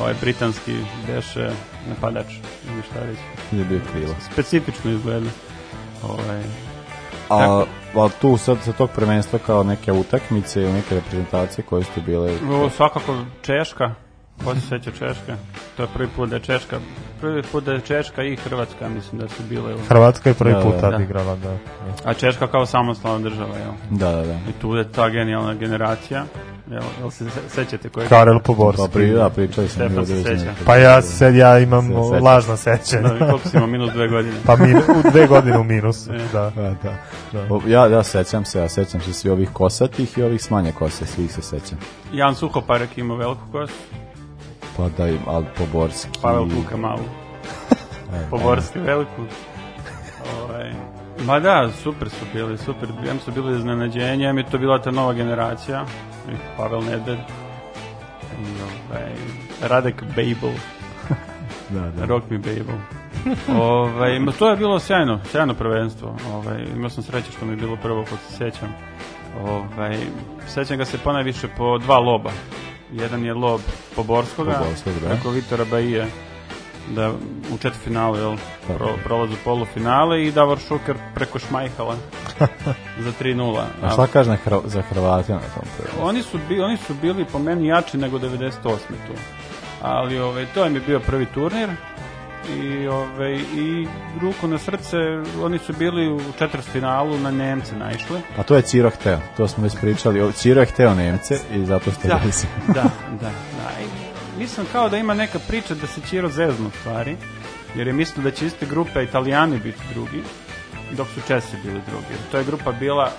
ovaj 0.00 0.14
britanski 0.20 0.76
beše 1.06 1.50
napadač, 1.88 2.26
ili 2.72 2.82
šta 2.90 3.00
reći. 3.00 3.20
Je 3.56 3.64
bio 3.64 3.80
krilo. 3.92 4.14
Specifično 4.32 4.90
izgleda. 4.90 5.30
Ovaj, 6.02 6.42
A, 7.30 7.64
a 7.94 8.08
tu 8.20 8.36
sad 8.36 8.58
sa 8.64 8.72
tog 8.72 8.90
prvenstva 8.90 9.38
kao 9.38 9.62
neke 9.62 9.92
utakmice 9.92 10.62
ili 10.62 10.72
neke 10.72 10.94
reprezentacije 10.94 11.64
koje 11.64 11.84
su 11.84 12.00
bile... 12.06 12.32
O, 12.50 12.70
svakako 12.70 13.16
Češka. 13.42 13.94
Ko 14.36 14.54
se 14.54 14.60
seća 14.60 14.90
Češke? 14.90 15.34
To 15.76 15.82
je 15.82 15.88
prvi 15.88 16.08
put 16.08 16.28
da 16.28 16.36
je 16.36 16.42
Češka. 16.42 16.76
Prvi 17.20 17.42
put 17.42 17.64
da 17.64 17.72
je 17.72 17.80
Češka 17.80 18.22
i 18.22 18.36
Hrvatska, 18.36 18.88
mislim 18.88 19.20
da 19.20 19.28
su 19.28 19.42
bile. 19.42 19.74
U... 19.74 19.78
Hrvatska 19.78 20.28
je 20.30 20.34
prvi 20.34 20.54
Da, 20.54 20.60
put 20.60 20.74
da, 20.74 20.80
tad 20.80 20.92
da. 20.92 21.02
igrala, 21.02 21.36
da. 21.36 21.56
A 22.04 22.14
Češka 22.14 22.46
kao 22.46 22.66
samostalna 22.66 23.18
država, 23.20 23.56
jel? 23.56 23.72
Da, 23.90 24.10
da, 24.10 24.22
da. 24.22 24.32
I 24.32 24.52
tu 24.60 24.74
je 24.74 24.92
ta 24.92 25.08
genijalna 25.08 25.54
generacija. 25.54 26.24
Jel, 26.70 26.82
jel 27.00 27.10
se 27.10 27.24
se- 27.24 27.48
sećate 27.48 27.88
koje? 27.88 28.08
Karel 28.08 28.38
Poborski. 28.40 28.82
Pa 28.82 28.88
pri, 28.88 29.10
da, 29.10 29.30
pričali 29.30 29.68
sam. 29.68 29.74
Stefan 29.80 30.00
mi 30.00 30.06
se 30.06 30.22
seća. 30.22 30.52
Pa 30.66 30.76
ja 30.76 31.02
sad 31.02 31.34
ja 31.34 31.58
imam 31.58 31.82
Se 31.82 31.94
sećam. 32.04 32.24
lažna 32.24 32.56
sećanja. 32.56 33.08
Da, 33.08 33.18
koliko 33.20 33.48
si 33.48 33.56
imao, 33.56 33.66
minus 33.68 33.92
dve 33.92 34.08
godine. 34.08 34.34
Pa 34.46 34.56
mi, 34.56 34.74
u 34.74 34.80
dve 35.10 35.26
godine 35.26 35.58
u 35.58 35.64
minusu, 35.64 36.12
E. 36.14 36.18
da. 36.32 36.50
Da, 36.50 36.62
da. 36.62 36.94
Da. 37.32 37.46
O, 37.50 37.60
Ja, 37.66 37.86
ja 37.86 38.02
sećam 38.02 38.44
se, 38.44 38.58
ja 38.58 38.68
sećam 38.68 39.00
se 39.00 39.12
svi 39.12 39.30
ovih 39.30 39.50
kosatih 39.52 40.18
i 40.18 40.22
ovih 40.22 40.42
smanje 40.42 40.72
kose, 40.72 41.06
svih 41.06 41.32
se 41.32 41.42
sećam. 41.42 41.78
Jan 42.12 42.34
Suhoparek 42.34 42.98
ima 42.98 43.14
veliku 43.14 43.40
kosu, 43.52 43.72
Pa 44.76 44.88
da 44.88 45.08
im, 45.08 45.18
ali 45.26 45.46
Poborski... 45.58 46.18
Pavel 46.22 46.48
Kuka 46.48 46.76
malu. 46.76 47.04
E, 48.14 48.30
Poborski 48.30 48.78
veliku. 48.78 49.22
Ovaj, 50.40 50.72
Ma 51.26 51.40
da, 51.40 51.70
super 51.82 52.10
su 52.10 52.26
bili, 52.32 52.58
super. 52.58 52.88
Jem 53.06 53.18
su 53.18 53.32
bili 53.32 53.58
iznenađenje, 53.58 54.24
jem 54.24 54.38
je 54.38 54.50
to 54.50 54.58
bila 54.58 54.78
ta 54.78 54.90
nova 54.90 55.12
generacija. 55.12 55.84
I 56.32 56.34
Pavel 56.56 56.80
Nedved. 56.84 57.18
I 58.40 58.62
ovaj, 58.62 59.12
Radek 59.62 60.02
Babel. 60.02 60.56
Da, 61.70 61.90
da. 61.90 62.04
Rock 62.10 62.30
me 62.30 62.38
Babel. 62.38 62.76
ovaj, 63.60 64.18
ma 64.18 64.32
to 64.32 64.50
je 64.50 64.56
bilo 64.56 64.80
sjajno, 64.80 65.20
sjajno 65.30 65.54
prvenstvo. 65.54 66.16
Ovaj, 66.32 66.64
imao 66.76 66.90
sam 66.90 67.02
sreće 67.02 67.32
što 67.32 67.46
mi 67.46 67.52
je 67.52 67.56
bilo 67.56 67.76
prvo 67.76 68.04
kod 68.10 68.18
se 68.28 68.36
sjećam. 68.36 68.74
Ovaj, 69.44 69.98
sećam 70.46 70.78
ga 70.78 70.84
se 70.84 70.98
ponajviše 70.98 71.48
po 71.56 71.78
dva 71.78 71.98
loba. 71.98 72.30
Jedan 72.94 73.24
je 73.24 73.34
lob 73.34 73.60
Poborskoga, 73.96 74.52
Poborskog, 74.52 74.92
da. 75.02 75.08
preko 75.08 75.30
Vitora 75.30 75.64
Baije, 75.64 76.06
da 76.94 77.12
u 77.54 77.58
četvrtfinalu, 77.58 78.16
jel, 78.16 78.36
pro, 78.66 78.88
prolazu 79.04 79.34
polufinale 79.44 80.24
i 80.24 80.32
Davor 80.32 80.58
Šuker 80.58 80.96
preko 81.14 81.38
Šmajhala 81.38 81.96
za 83.04 83.12
3-0. 83.20 83.62
A 83.82 83.90
šta 83.90 84.06
kaže 84.06 84.30
na 84.30 84.36
Hrv 84.36 84.58
za 84.64 84.82
Hrvate 84.82 85.32
na 85.32 85.40
tom 85.40 85.64
prvenstvu? 85.76 86.06
Oni 86.06 86.22
su, 86.22 86.38
bi, 86.48 86.60
oni 86.60 86.76
su 86.76 86.94
bili 86.94 87.24
po 87.24 87.38
meni 87.38 87.66
jači 87.66 87.98
nego 87.98 88.18
98. 88.18 88.52
tu. 88.62 89.14
Ali 89.82 90.18
ovaj, 90.18 90.46
to 90.54 90.66
im 90.66 90.74
je 90.74 90.80
bio 90.80 91.00
prvi 91.00 91.26
turnir 91.26 91.70
i, 92.50 92.86
ovaj, 92.88 93.34
i 93.34 93.86
ruku 94.20 94.48
na 94.48 94.58
srce, 94.58 94.96
oni 95.42 95.58
su 95.58 95.72
bili 95.72 96.12
u 96.12 96.20
četvrtfinalu 96.38 97.18
na 97.18 97.30
Nemce 97.30 97.76
naišli. 97.76 98.20
A 98.38 98.42
to 98.42 98.56
je 98.56 98.62
Ciro 98.62 98.90
hteo, 98.90 99.18
to 99.36 99.48
smo 99.48 99.62
već 99.64 99.72
pričali. 99.80 100.20
O, 100.20 100.32
Ciro 100.32 100.60
je 100.60 100.66
hteo 100.66 100.94
Nemce 100.94 101.38
i 101.54 101.64
zato 101.64 101.90
ste 101.90 102.08
Da, 102.08 102.32
se. 102.32 102.46
da, 102.66 102.82
da, 103.20 103.30
da. 103.30 103.30
I 103.82 103.86
mislim 104.38 104.66
kao 104.72 104.88
da 104.88 104.96
ima 104.96 105.14
neka 105.14 105.38
priča 105.48 105.74
da 105.74 105.86
se 105.86 106.00
Čiro 106.10 106.28
zeznu 106.28 106.70
stvari, 106.80 107.16
jer 107.74 107.86
je 107.86 107.92
mislio 107.92 108.24
da 108.24 108.30
će 108.30 108.46
iste 108.46 108.66
grupe 108.66 109.02
Italijani 109.04 109.58
biti 109.58 109.80
drugi, 109.94 110.22
dok 110.92 111.08
su 111.08 111.20
Česi 111.28 111.56
bili 111.64 111.80
drugi. 111.90 112.14
To 112.30 112.38
je 112.38 112.44
grupa 112.44 112.72
bila 112.72 113.10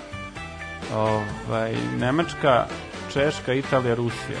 ovaj, 0.94 1.74
Nemačka, 1.98 2.66
Češka, 3.12 3.52
Italija, 3.52 3.94
Rusija. 3.94 4.38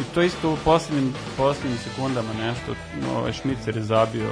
I 0.00 0.14
to 0.14 0.22
isto 0.22 0.52
u 0.52 0.56
posljednjim, 0.64 1.14
posljednjim 1.36 1.78
sekundama 1.78 2.28
nešto, 2.40 2.74
no, 3.02 3.18
ovaj 3.18 3.32
Šmicer 3.32 3.76
je 3.76 3.82
zabio 3.82 4.30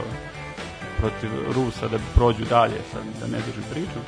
protiv 0.99 1.31
Rusa 1.55 1.89
da 1.89 1.99
prođu 2.15 2.45
dalje, 2.45 2.81
sad 2.93 3.03
da 3.21 3.27
ne 3.27 3.43
dužim 3.47 3.65
priču. 3.73 3.99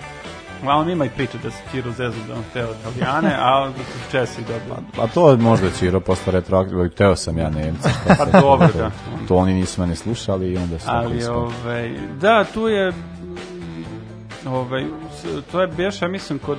Uglavnom 0.62 0.88
ima 0.88 1.04
i 1.04 1.10
priča 1.10 1.38
da 1.42 1.50
se 1.50 1.62
Čiro 1.70 1.90
zezu 1.90 2.16
da 2.28 2.34
on 2.34 2.42
hteo 2.50 2.68
Italijane, 2.80 3.36
a 3.38 3.68
da 3.68 3.84
su 3.84 4.10
Česi 4.10 4.40
dobili. 4.40 5.04
A 5.04 5.06
to 5.06 5.30
je 5.30 5.36
možda 5.36 5.70
Ciro 5.70 6.00
posle 6.00 6.32
retroaktivno, 6.32 6.88
hteo 6.88 7.16
sam 7.16 7.38
ja 7.38 7.50
Nemce. 7.50 7.88
šta 7.88 8.14
Pa 8.18 8.40
dobro, 8.40 8.68
da. 8.76 8.90
To 9.28 9.36
oni 9.36 9.54
nisu 9.54 9.80
mene 9.80 9.96
slušali 9.96 10.52
i 10.52 10.56
onda 10.56 10.78
su 10.78 10.86
Ali, 10.90 11.16
ispali. 11.16 11.38
ovaj, 11.38 11.98
da, 12.20 12.44
tu 12.54 12.68
je, 12.68 12.92
ovaj, 14.46 14.84
to 15.52 15.60
je 15.60 15.66
bješa, 15.66 16.04
ja 16.04 16.10
mislim, 16.10 16.38
kod 16.38 16.58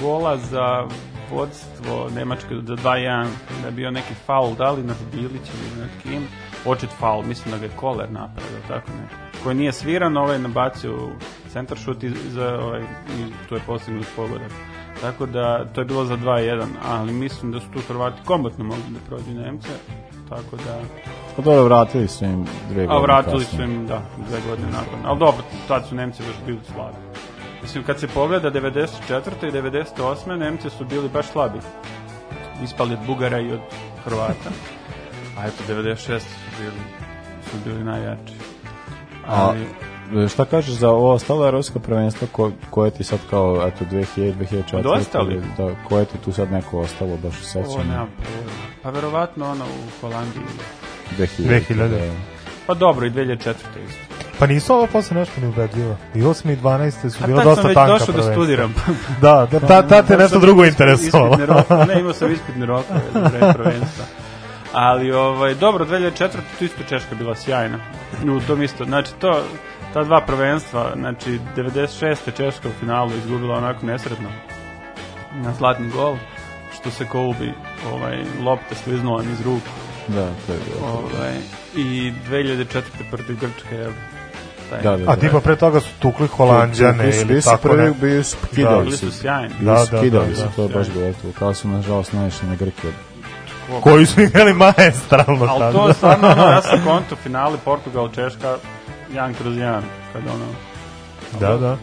gola 0.00 0.36
za 0.36 0.86
vodstvo 1.30 2.10
Nemačke 2.14 2.54
za 2.66 2.76
2-1, 2.76 3.26
da 3.62 3.66
je 3.66 3.72
bio 3.72 3.90
neki 3.90 4.14
faul, 4.26 4.54
da 4.54 4.70
li 4.70 4.82
nad 4.82 4.96
Bilićem 5.12 5.56
ili 5.66 5.80
nad 5.80 5.90
kim, 6.02 6.22
očit 6.64 6.90
faul, 6.98 7.22
mislim 7.22 7.50
da 7.52 7.58
ga 7.58 7.64
je 7.64 7.76
Koler 7.76 8.10
napravio, 8.10 8.60
tako 8.68 8.90
ne, 8.90 9.08
koji 9.42 9.54
nije 9.54 9.72
sviran, 9.72 10.16
ovaj 10.16 10.38
nabacio 10.38 11.08
centar 11.52 11.78
šut 11.78 12.02
i, 12.02 12.10
za, 12.10 12.58
ovaj, 12.62 12.80
i 12.80 13.48
tu 13.48 13.54
je 13.54 13.60
postignut 13.66 14.06
pogodak. 14.16 14.52
Tako 15.00 15.26
da, 15.26 15.64
to 15.64 15.80
je 15.80 15.84
bilo 15.84 16.04
za 16.04 16.16
2-1, 16.16 16.66
ali 16.88 17.12
mislim 17.12 17.52
da 17.52 17.60
su 17.60 17.66
tu 17.72 17.80
Hrvati 17.88 18.20
kombatno 18.24 18.64
mogli 18.64 18.82
da 18.90 18.98
prođu 19.08 19.30
Nemce, 19.30 19.68
tako 20.28 20.56
da... 20.56 20.80
Pa 21.36 21.42
dobro, 21.42 21.64
vratili 21.64 22.08
su 22.08 22.24
im 22.24 22.46
dve 22.70 22.82
A 22.82 22.86
godine 22.86 23.02
vratili 23.02 23.44
su 23.44 23.62
im, 23.62 23.86
da, 23.86 24.02
dve 24.28 24.38
godine 24.48 24.68
nakon. 24.72 24.98
Ali 25.04 25.18
dobro, 25.18 25.42
tad 25.68 25.86
su 25.88 25.94
Nemci 25.94 26.22
baš 26.22 26.36
bili 26.46 26.58
slabi. 26.72 26.96
Mislim, 27.62 27.84
kad 27.84 28.00
se 28.00 28.08
pogleda 28.08 28.50
94. 28.50 29.48
i 29.48 29.52
98. 29.52 30.36
Nemci 30.36 30.70
su 30.70 30.84
bili 30.84 31.08
baš 31.08 31.26
slabi. 31.26 31.58
Ispali 32.64 32.92
od 32.92 33.00
Bugara 33.06 33.40
i 33.40 33.52
od 33.52 33.60
Hrvata. 34.04 34.50
A 35.38 35.46
eto, 35.46 35.72
96. 35.72 36.18
su 36.18 36.24
bili, 36.58 36.72
su 37.50 37.56
bili 37.64 37.84
najjači. 37.84 38.32
A 39.26 39.52
Ali, 40.12 40.28
šta 40.28 40.44
kažeš 40.44 40.74
za 40.74 40.90
ovo 40.90 41.12
ostalo 41.12 41.46
evropsko 41.46 41.78
prvenstvo 41.78 42.28
ko, 42.32 42.50
koje 42.70 42.90
ti 42.90 43.04
sad 43.04 43.18
kao 43.30 43.66
eto 43.66 43.84
2000 43.84 44.34
2004 44.34 44.76
Od 44.78 44.86
ostalih? 44.86 45.42
da 45.56 45.74
koje 45.88 46.04
ti 46.04 46.18
tu 46.24 46.32
sad 46.32 46.52
neko 46.52 46.80
ostalo 46.80 47.16
baš 47.16 47.40
u 47.40 47.44
sećanju. 47.44 48.06
Pa 48.82 48.90
verovatno 48.90 49.50
ono 49.50 49.64
u 49.64 50.00
Holandiji. 50.00 50.42
2000 51.18 51.60
2000. 51.68 51.88
da. 51.88 51.98
Pa 52.66 52.74
dobro, 52.74 53.06
i 53.06 53.10
2004. 53.10 53.54
isto. 53.88 54.09
Pa 54.40 54.46
nisu 54.46 54.74
ovo 54.74 54.86
posle 54.86 55.16
nešto 55.16 55.40
ni 55.40 55.46
ubedljivo. 55.46 55.96
I 56.14 56.22
8 56.22 56.52
i 56.52 56.56
12 56.56 57.10
su 57.10 57.24
A 57.24 57.26
bila 57.26 57.44
tad 57.44 57.56
sam 57.56 57.64
dosta 57.64 57.68
već 57.68 57.74
tanka 57.74 57.92
došao 57.92 58.14
da 58.14 58.32
studiram. 58.32 58.74
Da, 59.22 59.48
da, 59.50 59.60
ta, 59.60 59.82
ta 59.88 60.02
te 60.02 60.16
nešto 60.16 60.38
drugo 60.38 60.64
interesovalo. 60.64 61.36
Ne, 61.88 62.00
imao 62.00 62.12
sam 62.12 62.32
ispitni 62.32 62.66
rok 62.66 62.84
za 63.14 63.20
vreme 63.20 63.54
prvenstva. 63.54 64.04
Ali, 64.72 65.12
ovaj, 65.12 65.54
dobro, 65.54 65.84
2004. 65.84 66.28
tu 66.58 66.64
isto 66.64 66.82
Češka 66.88 67.14
bila 67.14 67.34
sjajna. 67.34 67.78
U 68.36 68.40
tom 68.40 68.62
isto, 68.62 68.84
znači 68.84 69.12
to, 69.18 69.42
ta 69.92 70.04
dva 70.04 70.20
prvenstva, 70.20 70.92
znači 70.96 71.40
96. 71.56 72.16
Češka 72.36 72.68
u 72.68 72.72
finalu 72.80 73.10
izgubila 73.24 73.56
onako 73.56 73.86
nesretno 73.86 74.28
na 75.34 75.52
zlatni 75.58 75.88
gol, 75.88 76.16
što 76.74 76.90
se 76.90 77.06
Kolbi 77.06 77.52
ovaj, 77.92 78.24
lopta 78.42 78.74
sliznula 78.74 79.22
niz 79.22 79.40
ruku. 79.40 79.68
Da, 80.08 80.28
to 80.46 80.52
je 80.52 80.58
bilo. 80.66 80.92
Ovaj, 80.92 81.34
I 81.76 82.12
2004. 82.30 82.82
protiv 83.10 83.36
Grčke, 83.40 83.76
evo. 83.76 84.19
Taj- 84.70 84.82
Da, 84.82 84.96
da, 84.96 85.12
A 85.12 85.16
tipa 85.16 85.40
pre 85.40 85.56
toga 85.56 85.80
su 85.80 85.88
tukli 85.98 86.26
Holandjane 86.28 87.04
ili 87.06 87.24
bili 87.24 87.42
tako 87.42 87.62
prvi, 87.62 87.82
ne. 87.82 87.90
bili 87.92 88.24
su 88.24 88.36
Da. 88.42 88.48
kidali 88.48 88.84
Bili 88.84 88.96
su. 88.96 89.06
su 89.06 89.18
sjajni. 89.18 89.54
Da, 89.60 89.84
da, 89.84 90.00
kidali 90.00 90.28
da, 90.28 90.36
su, 90.36 90.42
da. 90.42 90.48
to 90.48 90.62
je 90.62 90.68
baš 90.68 90.88
bilo 90.88 91.12
to. 91.12 91.38
Kao 91.38 91.54
su 91.54 91.68
nažalost 91.68 92.12
naišli 92.12 92.48
na 92.48 92.54
Grke. 92.54 92.88
Koji 93.80 94.06
su 94.06 94.20
igrali 94.20 94.54
maestralno 94.54 95.46
Ali 95.46 95.58
tad. 95.60 95.72
to 95.74 95.92
stvarno, 95.92 96.28
ono, 96.28 96.42
ja 96.44 96.62
sam 96.62 96.78
konto 96.86 97.16
finale 97.16 97.56
Portugal, 97.64 98.08
Češka, 98.10 98.56
jedan 99.10 99.34
kroz 99.34 99.56
jedan, 99.56 99.82
kad 100.12 100.22
ono... 100.24 100.44
Da, 101.40 101.56
da. 101.58 101.76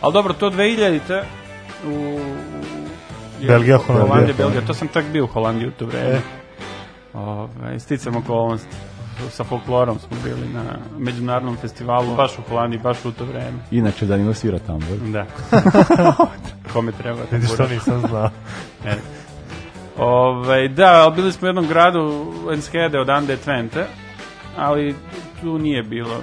Ali 0.00 0.12
dobro, 0.12 0.32
to 0.32 0.50
2000-te 0.50 1.22
u... 1.84 1.90
u- 1.90 2.20
je- 3.40 3.48
Belgija, 3.48 3.78
Holandija. 3.78 4.08
Holandija, 4.08 4.34
Belgija, 4.38 4.60
to 4.60 4.74
sam 4.74 4.88
čak 4.88 5.04
bio 5.04 5.24
u 5.24 5.28
Holandiji 5.28 5.68
u 5.68 5.72
to 5.72 5.86
vreme. 5.86 6.20
Ove, 7.14 7.80
sticam 7.80 8.16
okolnost 8.16 8.66
sa 9.30 9.44
folklorom 9.44 9.98
smo 9.98 10.16
bili 10.24 10.48
na 10.48 10.62
međunarodnom 10.98 11.56
festivalu, 11.56 12.16
baš 12.16 12.38
u 12.38 12.42
Holandiji, 12.48 12.80
baš 12.80 13.04
u 13.04 13.12
to 13.12 13.24
vreme. 13.24 13.58
Inače 13.70 14.06
Danilo 14.06 14.34
svira 14.34 14.58
tambur. 14.58 14.98
Da. 14.98 15.26
Kome 16.72 16.92
treba? 16.92 17.20
Vidiš, 17.32 17.56
to 17.56 17.68
nisam 17.68 18.00
znao. 18.08 18.30
E. 18.84 18.94
Ovaj, 19.98 20.68
da, 20.68 21.02
ali 21.04 21.14
bili 21.14 21.32
smo 21.32 21.46
u 21.46 21.48
jednom 21.48 21.66
gradu 21.66 22.32
Enskede 22.52 22.98
od 22.98 23.10
Ande 23.10 23.36
Twente, 23.46 23.84
ali 24.56 24.94
tu 25.40 25.58
nije 25.58 25.82
bilo. 25.82 26.20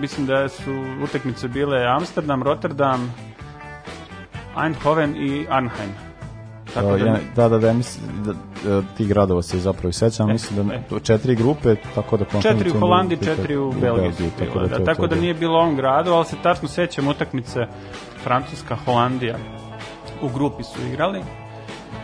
Mislim 0.00 0.26
da 0.26 0.48
su 0.48 0.84
utakmice 1.04 1.48
bile 1.48 1.86
Amsterdam, 1.86 2.42
Rotterdam, 2.42 3.14
Eindhoven 4.64 5.16
i 5.16 5.46
Arnhem. 5.50 6.07
Tako 6.74 6.88
Da, 6.88 6.96
da, 6.96 7.10
ja, 7.10 7.18
da, 7.36 7.48
da, 7.48 7.58
da, 7.58 7.72
mislim, 7.72 8.04
da, 8.24 8.32
da, 8.70 8.82
ti 8.96 9.06
gradova 9.06 9.42
se 9.42 9.58
zapravo 9.58 9.88
i 9.88 9.92
sećam, 9.92 10.30
E, 10.30 10.32
mislim 10.32 10.68
da 10.68 10.74
e. 10.74 10.82
to 10.88 11.00
četiri 11.00 11.34
grupe, 11.34 11.74
tako 11.94 12.16
da 12.16 12.24
četiri 12.42 12.70
u 12.70 12.80
Holandiji, 12.80 13.18
četiri 13.24 13.56
u 13.56 13.72
Belgiji. 13.72 14.12
su 14.12 14.22
tako 14.38 14.58
bile, 14.58 14.68
da, 14.68 14.74
to 14.76 14.84
da, 14.84 14.90
je 14.90 14.96
tako 14.96 15.06
da 15.06 15.16
nije 15.16 15.34
bilo 15.34 15.52
u 15.54 15.60
ovom 15.60 15.76
gradu, 15.76 16.12
ali 16.12 16.24
se 16.24 16.36
tačno 16.42 16.68
sećam 16.68 17.08
utakmice 17.08 17.66
Francuska, 18.22 18.76
Holandija. 18.84 19.36
U 20.22 20.28
grupi 20.28 20.62
su 20.62 20.86
igrali. 20.86 21.20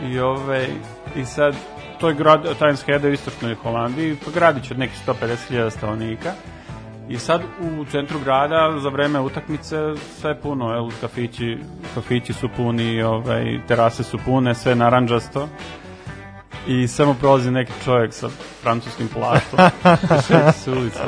I, 0.03 0.19
ovaj, 0.19 0.67
i 1.15 1.25
sad 1.25 1.55
to 1.99 2.09
je 2.09 2.15
grad, 2.15 2.57
Tajnshede 2.59 3.09
u 3.09 3.13
istočnoj 3.13 3.55
Holandiji, 3.55 4.17
pa 4.25 4.31
gradić 4.31 4.71
od 4.71 4.79
nekih 4.79 4.97
150.000 5.07 5.69
stanovnika. 5.69 6.33
I 7.09 7.17
sad 7.17 7.41
u 7.61 7.85
centru 7.85 8.19
grada 8.23 8.79
za 8.79 8.89
vreme 8.89 9.19
utakmice 9.19 9.75
sve 10.19 10.31
je 10.31 10.41
puno, 10.41 10.73
el, 10.75 10.91
kafići, 11.01 11.57
kafići 11.95 12.33
su 12.33 12.49
puni, 12.57 13.01
ovaj, 13.03 13.59
terase 13.67 14.03
su 14.03 14.17
pune, 14.25 14.55
sve 14.55 14.75
naranđasto. 14.75 15.49
I 16.67 16.87
samo 16.87 17.13
prolazi 17.13 17.51
neki 17.51 17.71
čovjek 17.83 18.13
sa 18.13 18.29
francuskim 18.61 19.07
plaštom, 19.07 19.59
šeće 20.27 20.51
se 20.63 20.71
ulica 20.71 21.03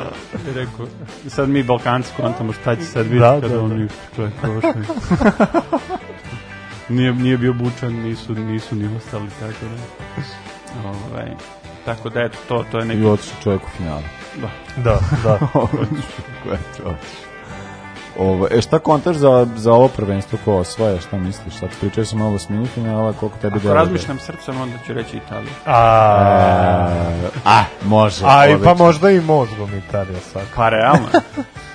i 0.50 0.52
rekao, 0.54 0.86
sad 1.28 1.48
mi 1.48 1.62
Balkanci 1.62 2.12
kontamo 2.16 2.52
šta 2.52 2.76
će 2.76 2.82
sad 2.82 3.06
biti 3.06 3.18
Da, 3.18 3.40
kada 3.40 3.54
da, 3.54 3.62
oni 3.62 3.84
da. 3.86 3.92
čovjek 4.16 4.34
prošli. 4.40 4.82
nije, 6.96 7.12
nije 7.12 7.38
bio 7.38 7.52
bučan, 7.52 7.92
nisu, 7.92 8.34
nisu 8.34 8.76
ni 8.76 8.96
ostali, 8.96 9.28
tako 9.40 9.64
da. 9.64 10.22
Ovaj, 10.88 11.57
tako 11.88 12.08
da, 12.08 12.20
eto, 12.22 12.38
to, 12.48 12.64
to 12.70 12.78
je 12.78 12.84
neki... 12.84 13.00
I 13.00 13.06
otišao 13.06 13.36
čovjek 13.42 13.62
u 13.62 13.76
finalu. 13.76 14.02
Da. 14.36 14.48
Da, 14.76 14.98
da. 15.22 15.38
Ko 16.42 16.50
je 16.50 16.58
to 16.76 16.82
otišao? 16.82 16.94
Ovo, 18.18 18.48
e 18.50 18.60
šta 18.60 18.78
kontaš 18.78 19.16
za, 19.16 19.46
za 19.56 19.72
ovo 19.72 19.88
prvenstvo 19.88 20.38
ko 20.44 20.54
osvaja, 20.54 21.00
šta 21.00 21.16
misliš? 21.16 21.54
Sad 21.54 21.68
pričaju 21.80 22.06
se 22.06 22.16
malo 22.16 22.38
smini 22.38 22.66
finala, 22.66 23.12
koliko 23.12 23.38
tebi 23.38 23.48
Ako 23.48 23.58
deluje? 23.58 23.74
razmišljam 23.76 24.18
srcem, 24.18 24.60
onda 24.60 24.76
ću 24.86 24.92
reći 24.92 25.16
Italiju. 25.16 25.50
A, 25.66 26.88
E, 27.24 27.28
a, 27.44 27.62
može. 27.84 28.24
a 28.24 28.46
i 28.46 28.56
pa 28.64 28.74
možda 28.74 29.10
i 29.10 29.20
mozgom 29.20 29.70
Italija 29.78 30.20
sad. 30.22 30.42
Pa 30.56 30.68
realno. 30.68 31.08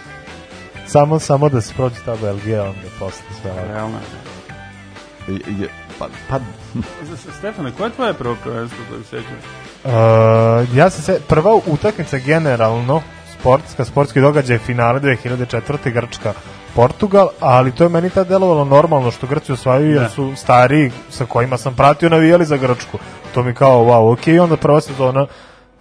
Samo, 0.88 1.20
samo 1.20 1.50
da 1.50 1.62
se 1.62 1.74
prođe 1.74 1.96
ta 2.06 2.16
Belgija, 2.16 2.64
onda 2.64 2.88
posle 3.00 3.26
sve. 3.42 3.52
ovo. 3.52 3.62
realno. 3.68 3.98
Je, 5.28 5.34
je, 5.60 5.70
pa, 6.00 6.08
pa, 6.30 6.40
Stefane, 7.40 7.72
koje 7.72 7.88
je 7.88 7.94
tvoje 7.94 8.14
prvo 8.14 8.36
prvenstvo 8.44 8.80
koje 8.90 9.04
sećaš? 9.04 9.44
Uh, 9.86 9.92
ja 10.76 10.90
sam 10.90 11.02
se, 11.04 11.22
prva 11.28 11.60
utakmica 11.68 12.18
generalno, 12.18 13.02
sportska, 13.40 13.86
sportski 13.86 14.22
događaj 14.22 14.58
finale 14.58 15.00
2004. 15.00 15.92
Grčka 15.94 16.34
Portugal, 16.76 17.30
ali 17.40 17.72
to 17.72 17.84
je 17.84 17.90
meni 17.90 18.10
tad 18.10 18.28
delovalo 18.28 18.66
normalno 18.66 19.12
što 19.12 19.28
Grci 19.28 19.52
osvajaju 19.52 19.92
jer 19.92 20.02
Da. 20.02 20.10
su 20.10 20.34
stariji 20.36 20.92
sa 21.10 21.26
kojima 21.26 21.58
sam 21.58 21.76
pratio 21.76 22.10
navijali 22.10 22.46
za 22.46 22.58
Grčku. 22.58 22.98
To 23.34 23.44
mi 23.44 23.54
kao 23.54 23.86
wow, 23.86 24.14
ok, 24.14 24.28
i 24.28 24.40
onda 24.40 24.58
prva 24.58 24.82
sezona 24.82 25.28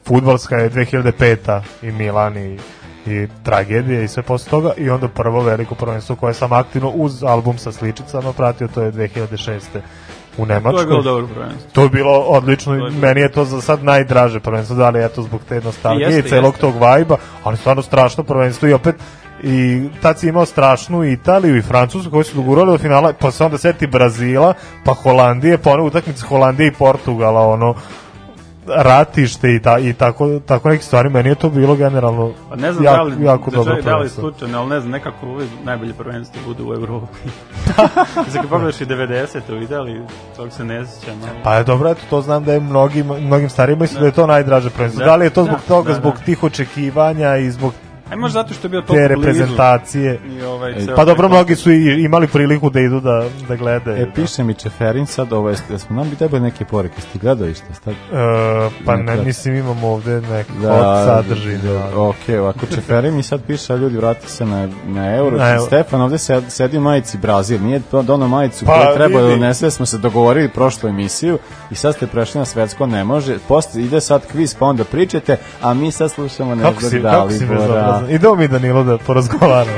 futbalska 0.04 0.56
je 0.56 0.70
2005. 0.70 1.60
i 1.82 1.92
Milan 1.92 2.36
i, 2.36 2.58
i 3.06 3.28
tragedije 3.44 4.04
i 4.04 4.08
sve 4.08 4.22
posle 4.22 4.50
toga 4.50 4.72
i 4.76 4.90
onda 4.90 5.08
prvo 5.08 5.42
veliko 5.42 5.74
prvenstvo 5.74 6.16
koje 6.16 6.34
sam 6.34 6.52
aktivno 6.52 6.88
uz 6.88 7.24
album 7.24 7.58
sa 7.58 7.72
sličicama 7.72 8.32
pratio, 8.32 8.68
to 8.68 8.82
je 8.82 8.92
2006. 8.92 9.60
u 10.38 10.46
Nemačkoj. 10.46 10.72
To 10.74 10.80
je 10.80 10.86
bilo 10.86 11.02
dobro 11.02 11.26
prvenstvo. 11.26 11.70
To 11.72 11.82
je 11.82 11.88
bilo 11.88 12.18
odlično, 12.18 12.74
je 12.74 12.78
bilo- 12.78 13.00
meni 13.00 13.20
je 13.20 13.32
to 13.32 13.44
za 13.44 13.60
sad 13.60 13.84
najdraže 13.84 14.40
prvenstvo, 14.40 14.76
da 14.76 14.90
li 14.90 15.04
eto 15.04 15.22
zbog 15.22 15.40
te 15.48 15.60
nostalgije 15.60 16.18
i 16.18 16.22
celog 16.22 16.52
jeste. 16.54 16.60
tog 16.60 16.76
vajba, 16.76 17.16
ali 17.44 17.56
stvarno 17.56 17.82
strašno 17.82 18.24
prvenstvo 18.24 18.68
i 18.68 18.72
opet 18.72 18.94
i 19.42 19.88
tad 20.02 20.18
si 20.18 20.28
imao 20.28 20.46
strašnu 20.46 21.04
Italiju 21.04 21.56
i 21.56 21.62
Francusku 21.62 22.10
koji 22.10 22.24
su 22.24 22.36
dogurali 22.36 22.70
do 22.70 22.78
finala, 22.78 23.12
pa 23.12 23.30
se 23.30 23.44
onda 23.44 23.58
seti 23.58 23.86
Brazila, 23.86 24.54
pa 24.84 24.94
Holandije, 24.94 25.58
pa 25.58 25.70
one 25.70 25.82
utakmice 25.82 26.26
Holandije 26.26 26.68
i 26.68 26.72
Portugala, 26.72 27.48
ono 27.48 27.74
ratište 28.66 29.54
i, 29.54 29.62
ta, 29.62 29.78
i 29.78 29.92
tako, 29.92 30.38
tako 30.38 30.68
neke 30.68 30.82
stvari, 30.82 31.08
meni 31.08 31.28
je 31.28 31.34
to 31.34 31.50
bilo 31.50 31.74
generalno 31.76 32.32
Pa 32.50 32.56
ne 32.56 32.72
znam 32.72 32.84
jako, 32.84 32.96
da 32.98 33.02
li, 33.04 33.24
jako 33.24 33.50
da, 33.50 33.56
dobro 33.56 33.82
da 33.82 33.96
li 33.96 34.08
slučajno, 34.08 34.58
ali 34.58 34.68
ne 34.68 34.80
znam, 34.80 34.92
nekako 34.92 35.26
uvijek 35.26 35.50
najbolje 35.64 35.92
prvenstvo 35.92 36.40
bude 36.46 36.62
u 36.62 36.74
Evropi. 36.74 37.18
Mislim, 38.26 38.42
kad 38.42 38.48
pogledaš 38.48 38.80
i 38.80 38.86
90. 38.86 39.38
u 39.50 39.62
Italiji, 39.62 40.00
tog 40.36 40.52
se 40.52 40.64
ne 40.64 40.86
sjećam. 40.86 41.14
ali- 41.22 41.42
Pa 41.44 41.54
je 41.54 41.64
dobro, 41.64 41.90
eto, 41.90 42.00
to 42.10 42.22
znam 42.22 42.44
da 42.44 42.52
je 42.52 42.60
mnogim, 42.60 43.06
mnogim 43.06 43.50
starijima 43.50 43.80
misle 43.80 44.00
da 44.00 44.06
je 44.06 44.12
to 44.12 44.26
najdraže 44.26 44.70
prvenstvo. 44.70 44.98
Da, 44.98 45.04
Da, 45.04 45.16
li 45.16 45.26
je 45.26 45.30
to 45.30 45.44
zbog 45.44 45.58
da, 45.58 45.66
toga, 45.68 45.88
da, 45.88 45.94
zbog 45.94 46.14
da. 46.14 46.20
tih 46.20 46.42
očekivanja 46.42 47.36
i 47.36 47.50
zbog 47.50 47.72
Aj 48.10 48.16
možda 48.16 48.42
zato 48.42 48.54
što 48.54 48.66
je 48.66 48.70
bio 48.70 48.80
te 48.80 48.86
toliko 48.86 49.08
blizu. 49.08 49.20
reprezentacije. 49.26 50.20
I 50.30 50.42
ovaj, 50.42 50.74
ceo 50.76 50.96
Pa 50.96 51.04
dobro, 51.04 51.28
mnogi 51.28 51.56
su 51.56 51.70
i 51.70 52.04
imali 52.04 52.26
priliku 52.26 52.70
da 52.70 52.80
idu 52.80 53.00
da, 53.00 53.24
da 53.48 53.56
gledaju. 53.56 53.96
e, 53.98 54.10
piše 54.14 54.44
mi 54.44 54.54
Čeferin 54.54 55.06
sad, 55.06 55.32
ovo, 55.32 55.48
jeste, 55.48 55.78
smo 55.78 55.96
nam 55.96 56.10
bi 56.10 56.16
trebali 56.16 56.42
neke 56.42 56.64
poruke, 56.64 57.00
ste 57.00 57.18
gledali 57.18 57.54
šta? 57.54 57.74
Stad? 57.74 57.94
E, 57.94 57.96
pa 58.86 58.96
ne, 58.96 59.02
Nekad. 59.02 59.26
mislim 59.26 59.54
imamo 59.54 59.88
ovde 59.88 60.20
neki 60.20 60.52
Da, 60.62 60.68
hot 60.68 61.04
sadržine. 61.06 61.58
da, 61.58 62.00
ok, 62.00 62.16
ovako 62.40 62.66
Čeferin 62.66 63.14
mi 63.16 63.22
sad 63.22 63.40
piše, 63.46 63.72
a 63.72 63.76
ljudi 63.76 63.96
vrati 63.96 64.30
se 64.30 64.44
na, 64.44 64.68
na 64.86 65.16
euro. 65.16 65.36
Na 65.36 65.48
euro. 65.50 65.66
Stefan 65.66 66.00
ovde 66.00 66.18
sed, 66.18 66.44
sedi 66.48 66.78
u 66.78 66.80
majici 66.80 67.18
Brazil, 67.18 67.62
nije 67.62 67.80
to 67.90 68.02
dono 68.02 68.28
majicu 68.28 68.64
Pa, 68.66 68.72
koju 68.74 68.94
treba 68.96 69.20
da 69.20 69.28
donese, 69.28 69.70
smo 69.70 69.86
se 69.86 69.98
dogovorili 69.98 70.48
prošlu 70.48 70.88
emisiju 70.88 71.38
i 71.70 71.74
sad 71.74 71.94
ste 71.94 72.06
prešli 72.06 72.38
na 72.38 72.44
svetsko, 72.44 72.86
ne 72.86 73.04
može. 73.04 73.38
Posle 73.48 73.82
ide 73.82 74.00
sad 74.00 74.26
kviz, 74.26 74.54
pa 74.54 74.66
onda 74.66 74.84
pričate, 74.84 75.36
a 75.62 75.74
mi 75.74 75.90
sad 75.90 76.10
slušamo 76.10 76.62
Kako 76.62 76.80
si, 76.80 77.02
kako 77.02 77.30
si. 77.30 77.46
Bezobrazan? 78.02 78.10
Idemo 78.10 78.34
mi 78.34 78.48
Danilo 78.48 78.84
da 78.84 78.98
porazgovaramo. 78.98 79.76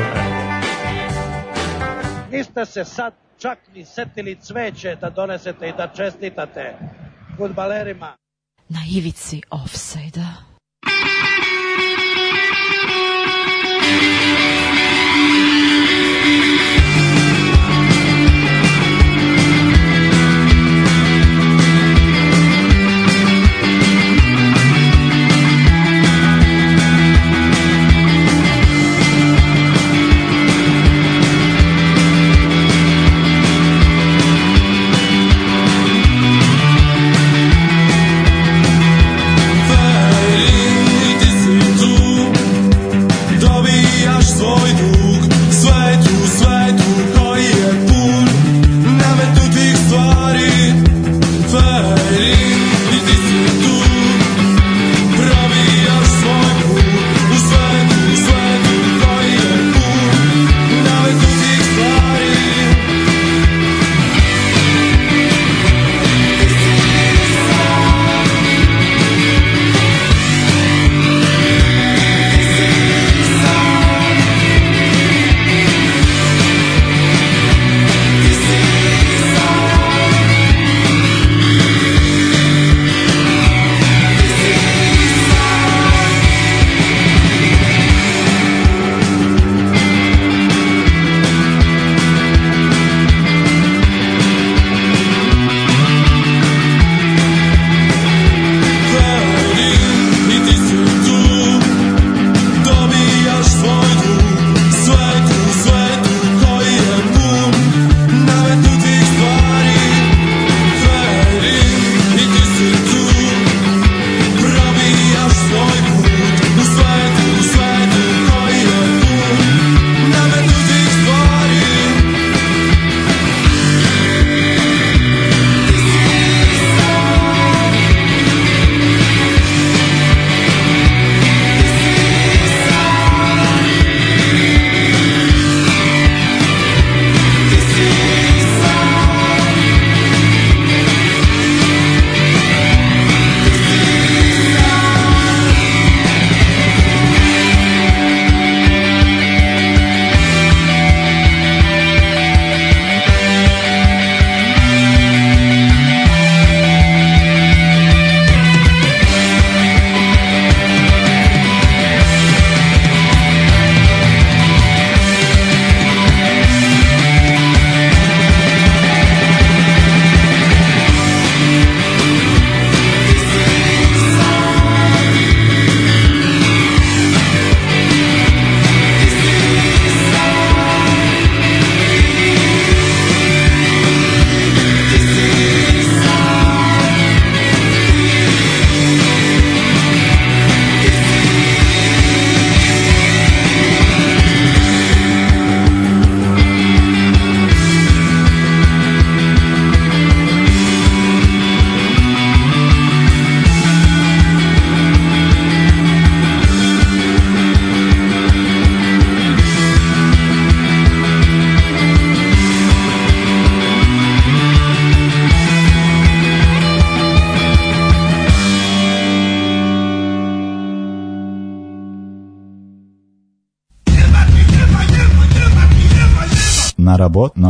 Niste 2.33 2.67
se 2.67 2.85
sad 2.85 3.15
čak 3.39 3.59
ni 3.75 3.85
setili 3.85 4.37
cveće 4.41 4.97
da 5.01 5.11
donesete 5.11 5.69
i 5.69 5.73
da 5.77 5.89
čestitate 5.97 6.77
futbalerima. 7.37 8.17
Na 8.69 8.81
ivici 8.97 9.43
offside-a. 9.51 10.55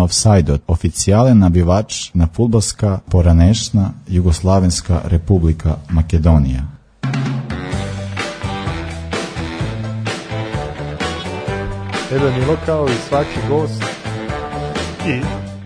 Offside 0.05 0.59
oficijalen 0.67 1.39
nabivač 1.39 2.11
na 2.15 2.29
futbolska 2.35 2.99
poranešna 3.11 3.91
Jugoslavenska 4.09 5.01
republika 5.05 5.77
Makedonija. 5.91 6.63
E 12.13 12.19
Danilo, 12.19 12.57
kao 12.67 12.87
i 12.87 13.09
svaki 13.09 13.39
gost, 13.49 13.83
i 15.07 15.21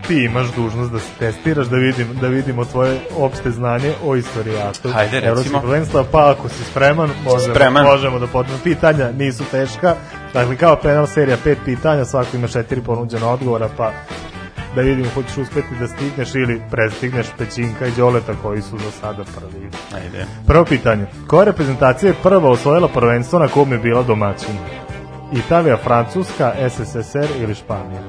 ti 0.07 0.23
imaš 0.23 0.47
dužnost 0.55 0.91
da 0.91 0.99
se 0.99 1.05
testiraš, 1.19 1.67
da, 1.67 1.75
vidim, 1.75 2.07
da 2.21 2.27
vidimo 2.27 2.65
tvoje 2.65 2.99
opšte 3.17 3.51
znanje 3.51 3.93
o 4.05 4.15
istorijatu. 4.15 4.89
Hajde, 4.91 5.19
recimo. 5.19 5.59
Prvenstva, 5.61 6.05
pa 6.11 6.31
ako 6.31 6.49
si 6.49 6.63
spreman, 6.71 7.09
možemo, 7.23 7.55
Spreman. 7.55 7.83
možemo 7.85 8.19
da 8.19 8.27
počnemo. 8.27 8.59
Pitanja 8.63 9.11
nisu 9.11 9.43
teška, 9.51 9.95
dakle 10.33 10.55
kao 10.55 10.75
penal 10.75 11.07
serija 11.07 11.37
pet 11.43 11.57
pitanja, 11.65 12.05
svako 12.05 12.37
ima 12.37 12.47
četiri 12.47 12.81
ponuđena 12.81 13.29
odgovora, 13.29 13.69
pa 13.77 13.91
da 14.79 14.83
vidimo 14.83 15.09
hoćeš 15.13 15.37
uspeti 15.37 15.75
da 15.79 15.87
stigneš 15.87 16.35
ili 16.35 16.61
prestigneš 16.71 17.27
Pećinka 17.37 17.87
i 17.87 17.91
Đoleta 17.91 18.33
koji 18.43 18.61
su 18.61 18.77
za 18.77 18.91
sada 18.91 19.23
prvi. 19.23 19.69
Ajde. 19.95 20.25
Prvo 20.47 20.65
pitanje. 20.65 21.05
Koja 21.27 21.43
reprezentacija 21.43 22.09
je 22.09 22.15
prva 22.23 22.49
osvojila 22.49 22.87
prvenstvo 22.87 23.39
na 23.39 23.47
kom 23.47 23.71
je 23.71 23.77
bila 23.77 24.03
domaćin? 24.03 24.55
Italija, 25.33 25.77
Francuska, 25.77 26.53
SSSR 26.69 27.27
ili 27.39 27.55
Španija? 27.55 28.01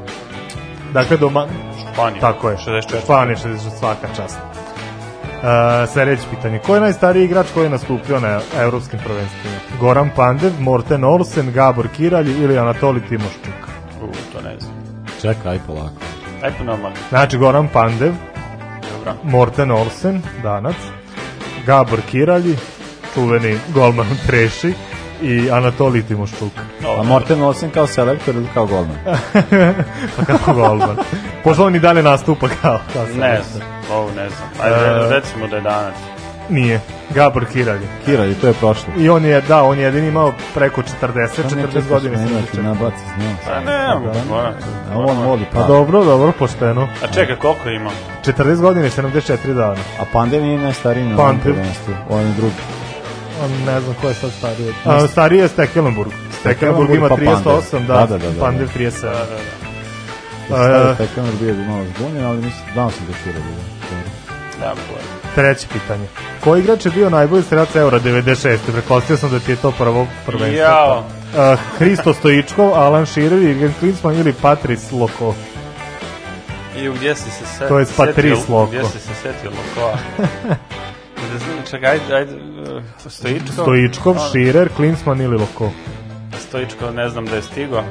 Dakle, 0.93 1.17
doma... 1.17 1.47
Španija. 1.93 2.21
Tako 2.21 2.51
je. 2.51 2.57
64. 2.57 3.03
Španija, 3.05 3.37
64, 3.37 3.79
svaka 3.79 4.09
čast. 4.17 4.39
Uh, 4.39 5.47
sledeće 5.93 6.23
pitanje. 6.31 6.59
Ko 6.59 6.75
je 6.75 6.81
najstariji 6.81 7.25
igrač 7.25 7.47
koji 7.55 7.65
je 7.65 7.71
nastupio 7.71 8.21
na 8.21 8.41
evropskim 8.61 9.01
prvenstvima? 9.05 9.57
Goran 9.81 10.11
Pandev, 10.17 10.53
Morten 10.61 11.05
Olsen, 11.05 11.53
Gabor 11.53 11.89
Kiralji 11.97 12.33
ili 12.43 12.59
Anatoli 12.59 13.01
Timoščuk? 13.09 13.69
U, 14.03 14.33
to 14.33 14.41
ne 14.41 14.57
znam. 14.61 14.73
Čekaj, 15.21 15.53
aj 15.53 15.59
polako. 15.67 16.10
Po 16.49 16.65
normalno. 16.65 16.97
Znači, 17.09 17.39
Goran 17.39 17.69
Pandev, 17.69 18.13
Dobro. 18.93 19.15
Morten 19.25 19.71
Olsen, 19.71 20.23
danac, 20.43 20.77
Gabor 21.67 22.01
Kiralji, 22.01 22.57
čuveni 23.15 23.59
golman 23.69 24.07
Treši 24.27 24.75
i 25.23 25.51
Anatoli 25.51 26.03
Timoščuk. 26.03 26.53
A 26.99 27.03
Morten 27.03 27.43
Olsen 27.43 27.71
kao 27.71 27.87
selektor 27.87 28.35
ili 28.35 28.47
kao 28.55 28.67
golman? 28.67 28.97
pa 30.17 30.25
kako 30.27 30.53
golman. 30.53 30.97
Pošto 31.45 31.65
on 31.65 31.75
i 31.75 31.81
dalje 31.81 32.03
nastupa 32.03 32.49
kao, 32.63 32.81
kao 32.93 33.03
Ne 33.05 33.13
selektor. 33.13 33.45
znam, 33.47 33.69
ovo 33.93 34.11
ne 34.11 34.29
znam. 34.29 34.49
Ajde, 34.63 34.77
E, 35.07 35.11
recimo 35.11 35.47
da 35.47 35.57
je 35.57 35.63
danas. 35.63 35.95
Nije, 36.51 36.81
Gabor 37.15 37.47
Kiralji. 37.53 37.87
Kiralji, 38.05 38.35
to 38.35 38.47
je 38.47 38.53
prošlo. 38.53 38.93
I 38.99 39.09
on 39.09 39.25
je, 39.25 39.41
da, 39.41 39.63
on 39.63 39.79
je 39.79 39.85
jedini 39.85 40.09
imao 40.09 40.33
preko 40.55 40.83
40, 41.03 41.29
40 41.51 41.89
godina. 41.89 42.17
Ne, 42.17 42.27
sam 42.27 42.35
ne, 42.37 42.43
učio. 42.51 42.63
nabaci, 42.63 43.05
znam. 43.17 43.39
Pa 43.47 43.61
ne. 43.61 43.87
A 44.93 44.99
on 44.99 45.19
voli 45.19 45.45
Pa 45.53 45.61
pa. 45.61 45.67
dobro, 45.67 46.05
dobro, 46.05 46.33
pošteno. 46.33 46.89
A 47.05 47.07
čekaj, 47.07 47.37
koliko 47.37 47.69
ima? 47.69 47.91
40 48.25 48.61
godina 48.61 48.87
i 48.87 48.91
74 48.91 49.55
dana. 49.55 49.77
A 50.01 50.05
Pandev 50.13 50.43
nije 50.43 50.59
najstariji 50.59 51.05
na 51.05 51.17
ovom 51.19 51.39
prvenstvu. 51.41 51.95
On 52.09 52.21
je 52.21 52.33
drugi. 52.33 52.55
On 53.45 53.51
ne 53.67 53.81
znam 53.81 53.95
ko 54.01 54.09
je 54.09 54.15
sad 54.15 54.31
stariji. 54.33 54.73
A, 54.85 55.07
stariji 55.09 55.39
je 55.39 55.49
Stekelenburg. 55.49 56.11
Stekelenburg 56.41 56.91
ima 56.91 57.09
pa 57.09 57.17
38, 57.17 57.87
da, 57.87 57.95
Da, 57.95 58.07
da, 58.07 58.19
da, 58.19 58.31
da. 58.31 58.41
Pandev 58.41 58.69
37. 58.69 59.03
Da, 59.03 60.57
da, 60.59 60.69
da. 60.69 60.91
E, 60.91 60.95
Stekelenburg 60.95 61.39
bio 61.41 61.55
bi 61.55 61.63
malo 61.63 61.85
zbunjen, 61.97 62.25
ali 62.25 62.37
mislim, 62.37 62.63
znao 62.73 62.91
sam 62.91 63.07
da 63.07 63.13
je 63.13 63.19
Kiralji. 63.25 63.55
da. 64.61 64.67
Da, 64.67 64.75
pojma. 64.75 65.10
Treće 65.35 65.67
pitanje. 65.73 66.07
Koji 66.41 66.61
igrač 66.61 66.85
je 66.87 66.93
bio 66.93 67.11
najbolji 67.11 67.43
strelac 67.43 67.77
Eura 67.77 68.01
96? 68.01 68.59
Pretpostavio 68.67 69.17
sam 69.17 69.31
da 69.31 69.39
ti 69.39 69.51
je 69.51 69.57
to 69.57 69.71
prvo 69.71 70.07
prvenstvo. 70.27 70.59
Jao. 70.59 70.99
Uh, 70.99 71.05
Hristo 71.79 72.15
Stojičkov, 72.15 72.75
Alan 72.75 73.07
Shearer, 73.07 73.39
Jürgen 73.39 73.71
Klinsmann 73.81 74.17
ili 74.19 74.33
Patrice 74.33 74.95
Loko? 74.95 75.35
I 76.77 76.89
u 76.89 76.95
gdje 76.95 77.15
si 77.15 77.31
se 77.31 77.47
se, 77.49 77.69
To 77.69 77.79
je 77.79 77.87
Patrice 77.97 78.37
setio- 78.37 78.55
Loko. 78.55 78.67
Gdje 78.67 78.85
si 78.85 78.99
se 78.99 79.15
setio 79.15 79.51
Lokova? 79.51 79.99
Da 81.23 81.39
znam, 81.39 81.59
čekaj, 81.71 81.91
ajde, 81.91 82.15
ajde, 82.15 82.35
uh, 82.35 82.83
Stojičko? 83.09 83.53
Stojičkov, 83.53 84.17
On- 84.17 84.69
Klinsmann 84.77 85.21
ili 85.21 85.37
Loko? 85.37 85.71
Stojičko 86.39 86.91
ne 86.91 87.09
znam 87.09 87.27
da 87.27 87.37
je 87.37 87.43
stigo. 87.43 87.83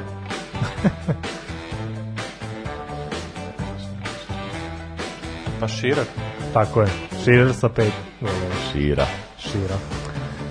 pa 5.60 5.68
Širak. 5.68 6.06
Tako 6.52 6.80
je. 6.80 6.88
Shearer 7.22 7.54
sa 7.54 7.68
pet. 7.68 7.92
Šira. 8.72 9.06
Šira. 9.38 9.74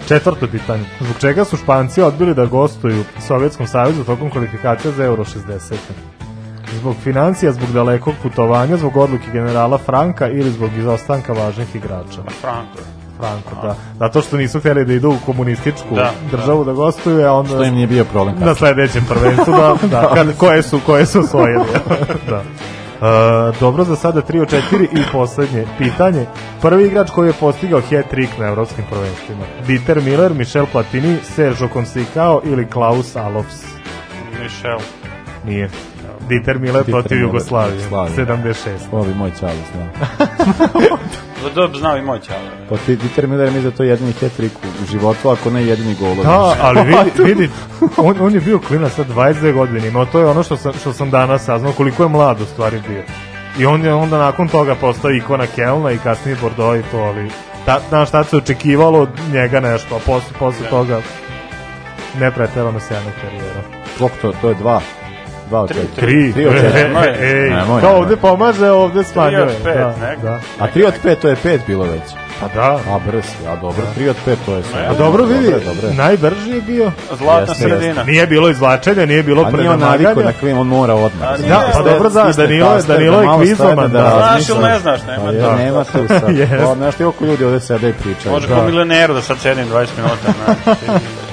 Četvrto 0.07 0.47
pitanje. 0.47 0.83
Zbog 0.99 1.15
čega 1.19 1.45
su 1.45 1.57
Španci 1.57 2.01
odbili 2.01 2.33
da 2.33 2.45
gostuju 2.45 3.03
Sovjetskom 3.27 3.67
savjezu 3.67 4.03
tokom 4.03 4.29
kvalifikacija 4.29 4.91
za 4.91 5.03
Euro 5.05 5.23
60? 5.23 5.75
Zbog 6.79 6.95
financija, 7.03 7.51
zbog 7.51 7.71
dalekog 7.71 8.13
putovanja, 8.23 8.77
zbog 8.77 8.97
odluke 8.97 9.31
generala 9.33 9.77
Franka 9.77 10.27
ili 10.27 10.51
zbog 10.51 10.69
izostanka 10.77 11.33
važnih 11.33 11.75
igrača? 11.75 12.21
Franko. 12.41 12.79
Franko, 13.17 13.67
da. 13.67 13.75
Zato 13.99 14.21
što 14.21 14.37
nisu 14.37 14.59
htjeli 14.59 14.85
da 14.85 14.93
idu 14.93 15.09
u 15.09 15.25
komunističku 15.25 15.95
Da, 15.95 16.11
državu 16.31 16.63
da, 16.65 16.73
gostuju, 16.73 17.25
a 17.27 17.31
onda... 17.33 17.49
Što 17.49 17.63
im 17.63 17.73
nije 17.75 17.87
bio 17.87 18.05
problem 18.05 18.35
Na 18.39 18.45
kasnije. 18.45 18.55
sledećem 18.55 19.05
prvenstvu, 19.09 19.53
da, 19.53 19.87
da, 19.87 20.11
kad, 20.15 20.37
koje 20.37 20.63
su, 20.63 20.79
koje 20.85 21.05
su 21.05 21.19
osvojili. 21.19 21.65
da. 22.29 22.43
E, 23.01 23.51
dobro, 23.59 23.83
za 23.83 23.95
sada 23.95 24.21
3 24.21 24.41
od 24.41 24.51
4 24.71 24.83
i 24.83 25.11
poslednje 25.11 25.65
pitanje. 25.77 26.25
Prvi 26.61 26.85
igrač 26.85 27.09
koji 27.09 27.27
je 27.27 27.33
postigao 27.33 27.81
hat-trick 27.81 28.39
na 28.39 28.47
evropskim 28.47 28.85
prvenstvima. 28.89 29.45
Dieter 29.67 30.01
Miller, 30.01 30.33
Michel 30.33 30.65
Platini, 30.71 31.17
Sergio 31.23 31.69
Conceição 31.73 32.39
ili 32.43 32.67
Klaus 32.69 33.15
Alofs? 33.15 33.65
Mišel. 34.43 34.79
Nije. 35.45 35.69
Dieter 36.29 36.59
Miller 36.59 36.85
Dieter 36.85 37.01
protiv 37.01 37.21
Jugoslavije. 37.21 37.75
Jugoslavije. 37.75 38.25
76. 38.25 38.53
Ovo 38.91 39.03
bi 39.03 39.13
moj 39.13 39.31
čali 39.39 39.57
znao. 39.73 39.87
Da 41.43 41.49
dob 41.55 41.75
znao 41.75 41.97
i 41.97 42.01
moj 42.01 42.19
čalo. 42.27 42.39
Pa 42.69 42.77
ti, 42.77 42.95
Dieter 42.95 43.27
Miller 43.27 43.51
mi 43.51 43.61
za 43.61 43.71
to 43.71 43.83
jedini 43.83 44.13
hat-trick 44.13 44.51
u 44.83 44.85
životu, 44.91 45.29
ako 45.29 45.49
ne 45.49 45.65
jedini 45.65 45.95
gol. 45.99 46.15
Da, 46.23 46.55
ali 46.61 46.81
vidi, 46.83 47.23
vidi 47.29 47.49
on, 47.97 48.15
on 48.21 48.33
je 48.33 48.41
bio 48.41 48.59
klinac 48.59 48.93
sa 48.93 49.03
22 49.03 49.53
godine 49.53 49.87
imao, 49.87 50.05
to 50.05 50.19
je 50.19 50.25
ono 50.25 50.43
što 50.43 50.57
sam, 50.57 50.73
što 50.73 50.93
sam 50.93 51.09
danas 51.09 51.45
saznao, 51.45 51.71
koliko 51.71 52.03
je 52.03 52.09
mlad 52.09 52.41
u 52.41 52.45
stvari 52.45 52.81
bio. 52.87 53.03
I 53.59 53.65
on 53.65 53.85
je 53.85 53.93
onda 53.93 54.17
nakon 54.17 54.47
toga 54.47 54.75
postao 54.75 55.11
ikona 55.11 55.47
Kelna 55.47 55.91
i 55.91 55.97
kasnije 55.97 56.37
Bordeaux 56.41 56.79
i 56.79 56.91
to, 56.91 56.97
ali 56.97 57.29
ta, 57.65 57.79
znaš, 57.89 58.11
tad 58.11 58.27
se 58.27 58.37
očekivalo 58.37 58.99
od 58.99 59.09
njega 59.33 59.59
nešto, 59.59 59.95
a 59.95 59.99
posle, 60.05 60.37
posle 60.39 60.69
toga 60.69 61.01
ne 62.19 62.31
preterano 62.31 62.79
sjajna 62.79 63.11
karijera. 63.21 63.61
Koliko 63.97 64.15
to, 64.21 64.33
to 64.41 64.49
je 64.49 64.55
dva? 64.55 64.81
Dva 65.49 65.61
od 65.61 65.69
Tri, 65.69 65.77
četiri. 65.77 65.95
Tri, 65.97 66.33
Tri 66.33 66.45
od 66.45 66.55
e, 66.55 66.61
četiri. 66.61 66.83
Nemoj. 66.83 67.07
ej, 67.21 67.49
Nemoj, 67.49 67.81
kao 67.81 67.89
nemoj. 67.89 67.95
ovde 67.95 68.15
pomaže, 68.17 68.69
ovde 68.69 69.03
smanjuje. 69.03 69.45
Tri 69.45 69.51
od 69.51 69.63
pet, 69.63 69.77
da, 69.77 70.07
neko. 70.07 70.21
da. 70.21 70.39
A 70.59 70.67
tri 70.67 70.85
od 70.85 70.93
pet, 71.03 71.19
to 71.19 71.29
je 71.29 71.35
pet 71.35 71.61
bilo 71.67 71.83
već. 71.83 72.01
Pa 72.41 72.47
da. 72.49 72.71
A 72.87 72.99
brz, 73.07 73.23
a 73.47 73.55
dobro, 73.55 73.83
tri 73.95 74.09
od 74.09 74.15
pet, 74.25 74.39
to 74.45 74.55
je 74.55 74.63
sve. 74.63 74.81
A 74.81 74.93
dobro 74.93 75.23
vidi, 75.23 75.43
Dobro 75.43 75.57
je, 75.59 75.65
dobro 75.65 75.93
najbrži 75.93 76.49
je 76.49 76.61
bio. 76.61 76.91
Zlatna 77.13 77.39
Jeste, 77.49 77.55
sredina. 77.59 78.03
Nije 78.03 78.27
bilo 78.27 78.49
izvlačenja, 78.49 79.05
nije 79.05 79.23
bilo 79.23 79.41
A 79.41 79.51
nije 79.51 79.69
on 79.69 79.79
predamaganja. 79.79 80.33
na 80.51 80.59
on 80.59 80.67
mora 80.67 80.93
odmah. 80.95 81.29
A 81.29 81.37
nije, 81.37 81.49
Da, 81.49 81.69
pa 81.73 81.81
dobro, 81.81 82.09
da, 82.09 82.23
Danilo 82.37 82.67
je- 82.67 82.75
taster, 82.75 82.95
Danilo 82.95 83.21
je 83.21 83.27
da 83.27 83.37
kvizoman, 83.37 83.73
stane 83.73 83.87
da. 83.89 83.99
Znaš 84.09 84.21
razmisli. 84.21 84.55
ili 84.55 84.63
ne 84.63 84.79
znaš, 84.79 84.99
nema 85.03 85.25
Pa 85.25 85.31
da. 85.31 85.55
nema 85.55 85.83
tu 85.83 86.07
sad. 86.09 86.23
O, 86.65 86.75
Znaš 86.75 86.95
ti 86.95 87.03
oko 87.03 87.25
ljudi 87.25 87.43
ovde 87.43 87.59
sede 87.59 87.89
i 87.89 87.93
pričaju. 87.93 88.33
Može 88.33 88.47
Da. 88.47 88.55
kao 88.55 88.65
milioneru 88.65 89.13
da 89.13 89.21
sad 89.21 89.39
sedim 89.39 89.65
20 89.65 89.87
minuta. 89.97 90.55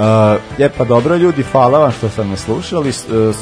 Uh, 0.00 0.04
je 0.58 0.68
pa 0.68 0.84
dobro 0.84 1.16
ljudi, 1.16 1.42
hvala 1.42 1.78
vam 1.78 1.92
što 1.92 2.08
ste 2.08 2.24
me 2.24 2.36
slušali. 2.36 2.88
Uh, 2.88 3.34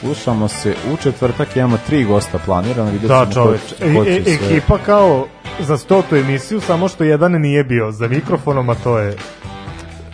Slušamo 0.00 0.48
se 0.48 0.74
u 0.92 0.96
četvrtak, 0.96 1.56
imamo 1.56 1.78
tri 1.86 2.04
gosta 2.04 2.38
planirano, 2.38 2.90
Da, 3.02 3.26
čoveč. 3.26 3.60
ko, 3.78 3.84
E, 3.84 3.88
e, 4.08 4.22
sve- 4.24 4.34
ekipa 4.34 4.78
kao 4.78 5.26
za 5.60 5.78
stotu 5.78 6.16
emisiju, 6.16 6.60
samo 6.60 6.88
što 6.88 7.04
jedan 7.04 7.32
nije 7.32 7.64
bio 7.64 7.90
za 7.92 8.08
mikrofonom, 8.08 8.70
a 8.70 8.74
to 8.74 8.98
je 8.98 9.16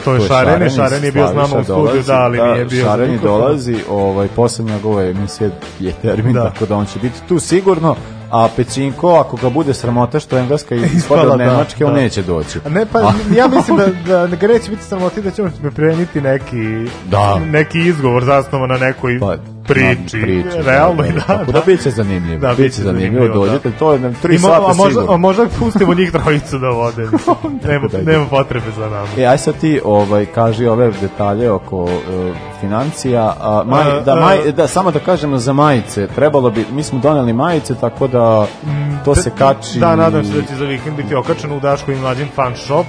to 0.04 0.14
je 0.14 0.20
Šareni, 0.20 0.70
Šaren 0.70 1.04
je 1.04 1.12
bio 1.12 1.26
s 1.26 1.30
nama 1.30 1.42
u 1.42 1.64
studiju, 1.64 1.64
dolazi, 1.76 2.06
da, 2.06 2.14
ali 2.14 2.42
nije 2.42 2.64
bio 2.64 2.84
Šareni 2.84 3.18
dolazi, 3.18 3.76
ovaj, 3.90 4.28
poslednja 4.28 4.78
ove 4.84 5.10
emisije 5.10 5.50
je 5.80 5.92
termin, 5.92 6.32
Da. 6.32 6.44
tako 6.44 6.66
da 6.66 6.76
on 6.76 6.86
će 6.86 6.98
biti 6.98 7.18
tu 7.28 7.38
sigurno, 7.38 7.96
a 8.30 8.48
Pećinko, 8.56 9.08
ako 9.08 9.36
ga 9.36 9.48
bude 9.50 9.74
sramota 9.74 10.20
što 10.20 10.38
engleska 10.38 10.74
ispada 10.74 10.96
Ispala, 10.96 11.22
od 11.32 11.38
da, 11.38 11.44
Nemačke, 11.44 11.84
on 11.84 11.94
da. 11.94 12.00
neće 12.00 12.22
doći. 12.22 12.58
A 12.66 12.68
ne, 12.68 12.86
pa 12.92 13.00
ja 13.38 13.48
mislim 13.48 13.76
da, 13.76 14.26
da 14.26 14.36
ga 14.36 14.46
neće 14.46 14.70
biti 14.70 14.84
sramoti 14.84 15.22
da 15.22 15.30
ćemo 15.30 15.50
pripremiti 15.60 16.20
neki, 16.20 16.90
Da. 17.06 17.38
neki 17.38 17.80
izgovor 17.80 18.24
zasnovan 18.24 18.68
na 18.68 18.76
nekoj 18.76 19.18
Pa, 19.20 19.36
priči. 19.64 20.16
na 20.16 20.22
priči, 20.22 20.62
Realno 20.64 21.04
i 21.04 21.12
da. 21.12 21.20
Tako 21.20 21.52
da 21.52 21.62
biće 21.66 21.90
zanimljivo. 21.90 22.40
Da, 22.40 22.54
biće 22.54 22.82
zanimljivo, 22.82 23.24
zanimljivo, 23.24 23.46
dođete, 23.46 23.70
to 23.70 23.92
je 23.92 23.98
na 23.98 24.12
tri 24.12 24.34
I 24.34 24.38
mo- 24.38 24.40
sata 24.42 24.64
a 24.64 24.74
možda, 24.74 24.88
sigurno. 24.90 25.12
a 25.12 25.16
možda 25.16 25.46
pustimo 25.58 25.94
njih 25.94 26.12
trojicu 26.12 26.58
da 26.58 26.68
vode. 26.68 27.02
nema, 27.68 27.88
da 27.88 28.02
nema 28.02 28.26
potrebe 28.26 28.66
za 28.76 28.84
nama. 28.84 29.06
E, 29.18 29.24
aj 29.24 29.38
sad 29.38 29.54
ti 29.54 29.80
ovaj, 29.84 30.26
kaži 30.26 30.66
ove 30.66 30.92
detalje 31.00 31.50
oko 31.50 31.76
uh, 31.76 31.90
financija. 32.60 33.34
A, 33.40 33.62
maj, 33.66 33.98
E, 33.98 34.00
da, 34.00 34.16
maj, 34.16 34.52
da, 34.52 34.68
samo 34.68 34.90
da 34.90 34.98
kažemo 34.98 35.38
za 35.38 35.52
majice. 35.52 36.06
Trebalo 36.06 36.50
bi, 36.50 36.66
mi 36.72 36.82
smo 36.82 36.98
doneli 36.98 37.32
majice, 37.32 37.74
tako 37.74 38.06
da 38.08 38.46
to 39.04 39.14
se 39.14 39.30
kači. 39.38 39.78
Da, 39.78 39.96
nadam 39.96 40.24
se 40.24 40.32
da 40.32 40.42
će 40.42 40.54
za 40.54 40.64
vikend 40.64 40.96
biti 40.96 41.14
okačeno 41.14 41.56
u 41.56 41.60
Daško 41.60 41.92
i 41.92 41.96
mlađim 41.96 42.28
fan 42.34 42.52
shop. 42.56 42.86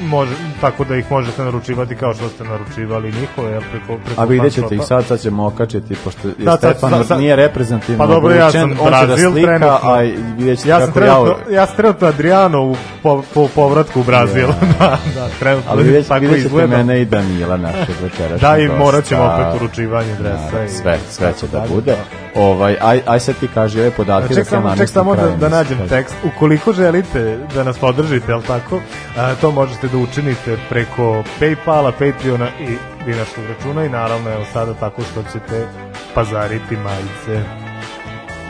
Može, 0.00 0.32
tako 0.60 0.84
da 0.84 0.96
ih 0.96 1.10
možete 1.10 1.44
naručivati 1.44 1.96
kao 1.96 2.14
što 2.14 2.28
ste 2.28 2.44
naručivali 2.44 3.12
njihove, 3.20 3.50
jel, 3.52 3.62
preko, 3.70 4.02
preko 4.04 4.20
A 4.20 4.24
vidjet 4.24 4.52
ćete 4.52 4.74
ih 4.74 4.80
sad, 4.86 5.04
sad 5.06 5.20
ćemo 5.20 5.46
okačiti, 5.46 5.94
pošto 6.04 6.28
je 6.28 6.34
Da, 6.38 6.56
Stefan 6.56 6.90
sad- 6.90 7.06
sad- 7.06 7.18
nije 7.20 7.36
reprezentativno 7.36 7.98
Pa 7.98 8.14
dobro, 8.14 8.34
ja 8.34 8.50
sam 8.50 8.70
on 8.80 8.90
da 8.90 9.06
Brazil 9.06 9.30
slika, 9.32 9.46
trenutno. 9.46 9.90
a 9.90 10.00
vidjet 10.36 10.58
ćete 10.58 10.68
ja 10.70 10.80
sam 10.80 10.92
kako 10.92 11.00
ja... 11.00 11.14
trenutno, 11.14 11.54
ja 11.54 11.66
sam 11.66 11.76
trenutno 11.76 12.08
Adriano 12.08 12.62
u 12.62 12.76
po, 13.02 13.22
po 13.34 13.48
povratku 13.54 14.00
u 14.00 14.04
Brazil. 14.04 14.46
da, 14.78 14.98
da, 15.14 15.28
trenutno. 15.38 15.70
Ali 15.72 15.82
vidjet, 15.82 16.08
tako 16.08 16.20
vidjet 16.20 16.36
ćete 16.38 16.46
izgleda. 16.46 16.76
mene 16.76 17.00
i 17.00 17.04
Danila 17.04 17.56
našeg 17.56 17.94
večerašnjeg 18.02 18.40
Da, 18.40 18.58
i 18.58 18.68
morat 18.68 19.04
ćemo 19.04 19.22
opet 19.24 19.62
uručivanje 19.62 20.14
dresa 20.14 20.50
Da, 20.52 20.64
i 20.64 20.68
sve, 20.68 20.98
sve 21.10 21.32
će 21.40 21.46
da 21.46 21.64
bude. 21.74 21.96
Ovaj, 22.36 22.76
aj, 22.80 23.00
aj 23.06 23.20
sad 23.20 23.34
ti 23.40 23.48
kaži 23.54 23.80
ove 23.80 23.90
podatke. 23.90 24.34
Ček 24.34 24.44
da 24.44 24.50
samo, 24.50 24.76
ček 24.76 24.88
samo 24.88 25.16
da, 25.16 25.28
da 25.28 25.48
nađem 25.48 25.78
kaže. 25.78 25.90
tekst. 25.90 26.14
Ukoliko 26.24 26.72
želite 26.72 27.38
da 27.54 27.64
nas 27.64 27.78
podržite, 27.78 28.32
jel 28.32 28.42
tako, 28.42 28.80
a, 29.16 29.34
to 29.40 29.50
možete 29.50 29.88
da 29.88 29.98
učinite 29.98 30.58
preko 30.68 31.24
Paypala, 31.40 31.92
Patreona 31.92 32.48
i 32.60 32.76
dinarskog 33.04 33.44
računa 33.48 33.84
i 33.84 33.88
naravno 33.88 34.30
evo 34.30 34.44
sada 34.52 34.74
tako 34.74 35.02
što 35.02 35.22
ćete 35.32 35.66
pazariti 36.14 36.76
majice. 36.76 37.44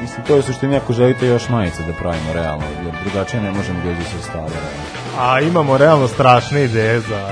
Mislim, 0.03 0.27
to 0.27 0.37
je 0.37 0.43
suštini 0.43 0.77
ako 0.77 0.93
želite 0.93 1.27
još 1.27 1.49
majice 1.49 1.83
da 1.83 1.93
pravimo 1.93 2.33
realno, 2.35 2.65
jer 2.85 2.95
drugačije 3.05 3.43
ne 3.43 3.53
možemo 3.53 3.79
do 3.85 4.05
sredstava. 4.11 4.47
realno. 4.47 4.97
A 5.19 5.41
imamo 5.41 5.79
realno 5.79 6.09
strašne 6.09 6.65
ideje 6.65 7.01
za, 7.01 7.29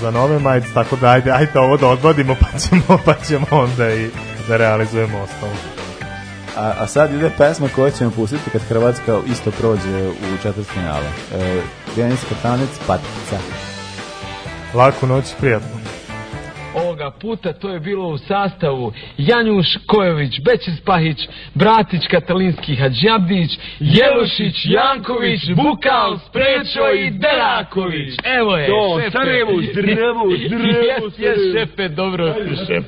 za 0.00 0.10
nove 0.10 0.38
majice, 0.38 0.68
tako 0.74 0.96
da 0.96 1.10
ajde, 1.10 1.30
ajde 1.30 1.58
ovo 1.58 1.76
da 1.76 1.88
odvodimo 1.88 2.34
pa 2.42 2.58
ćemo, 2.58 2.98
pa 3.04 3.14
ćemo 3.14 3.46
onda 3.50 3.90
i 3.94 4.10
da 4.48 4.56
realizujemo 4.56 5.18
ostalo. 5.18 5.81
A, 6.56 6.72
a 6.78 6.86
sad 6.86 7.14
ide 7.14 7.30
pesma 7.38 7.68
koju 7.74 7.90
ćemo 7.98 8.10
pustiti 8.10 8.50
kad 8.50 8.62
Hrvatska 8.62 9.18
isto 9.26 9.50
prođe 9.50 10.08
u 10.08 10.42
četvrt 10.42 10.66
finale. 10.66 11.08
E, 11.34 11.60
Pijanista 11.94 12.34
tanec 12.42 12.80
Patica. 12.86 13.38
Laku 14.74 15.06
noć, 15.06 15.24
prijatno. 15.40 15.82
Ovoga 16.74 17.10
puta 17.20 17.52
to 17.52 17.68
je 17.68 17.80
bilo 17.80 18.08
u 18.08 18.18
sastavu 18.18 18.92
Janjuš 19.18 19.66
Kojović, 19.86 20.40
Bećis 20.44 20.80
Pahić, 20.84 21.18
Bratić 21.54 22.02
Katalinski 22.10 22.76
Hadžabdić, 22.76 23.50
Jelušić, 23.80 24.54
Janković, 24.64 25.40
Bukal, 25.56 26.18
Sprečo 26.28 26.92
i 26.98 27.10
Deraković. 27.10 28.14
Evo 28.24 28.56
je, 28.56 28.66
To, 28.66 28.98
šefe. 29.00 29.10
Sarajevo, 29.10 29.52
zdravo, 29.72 30.24
zdravo, 30.46 30.74
Jes, 30.84 31.18
jes, 31.18 31.38
šefe, 31.54 31.88
dobro 31.88 32.34
si, 32.34 32.56
šef. 32.66 32.84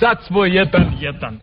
Sad 0.00 0.18
smo 0.26 0.44
jedan, 0.44 0.92
jedan. 1.00 1.40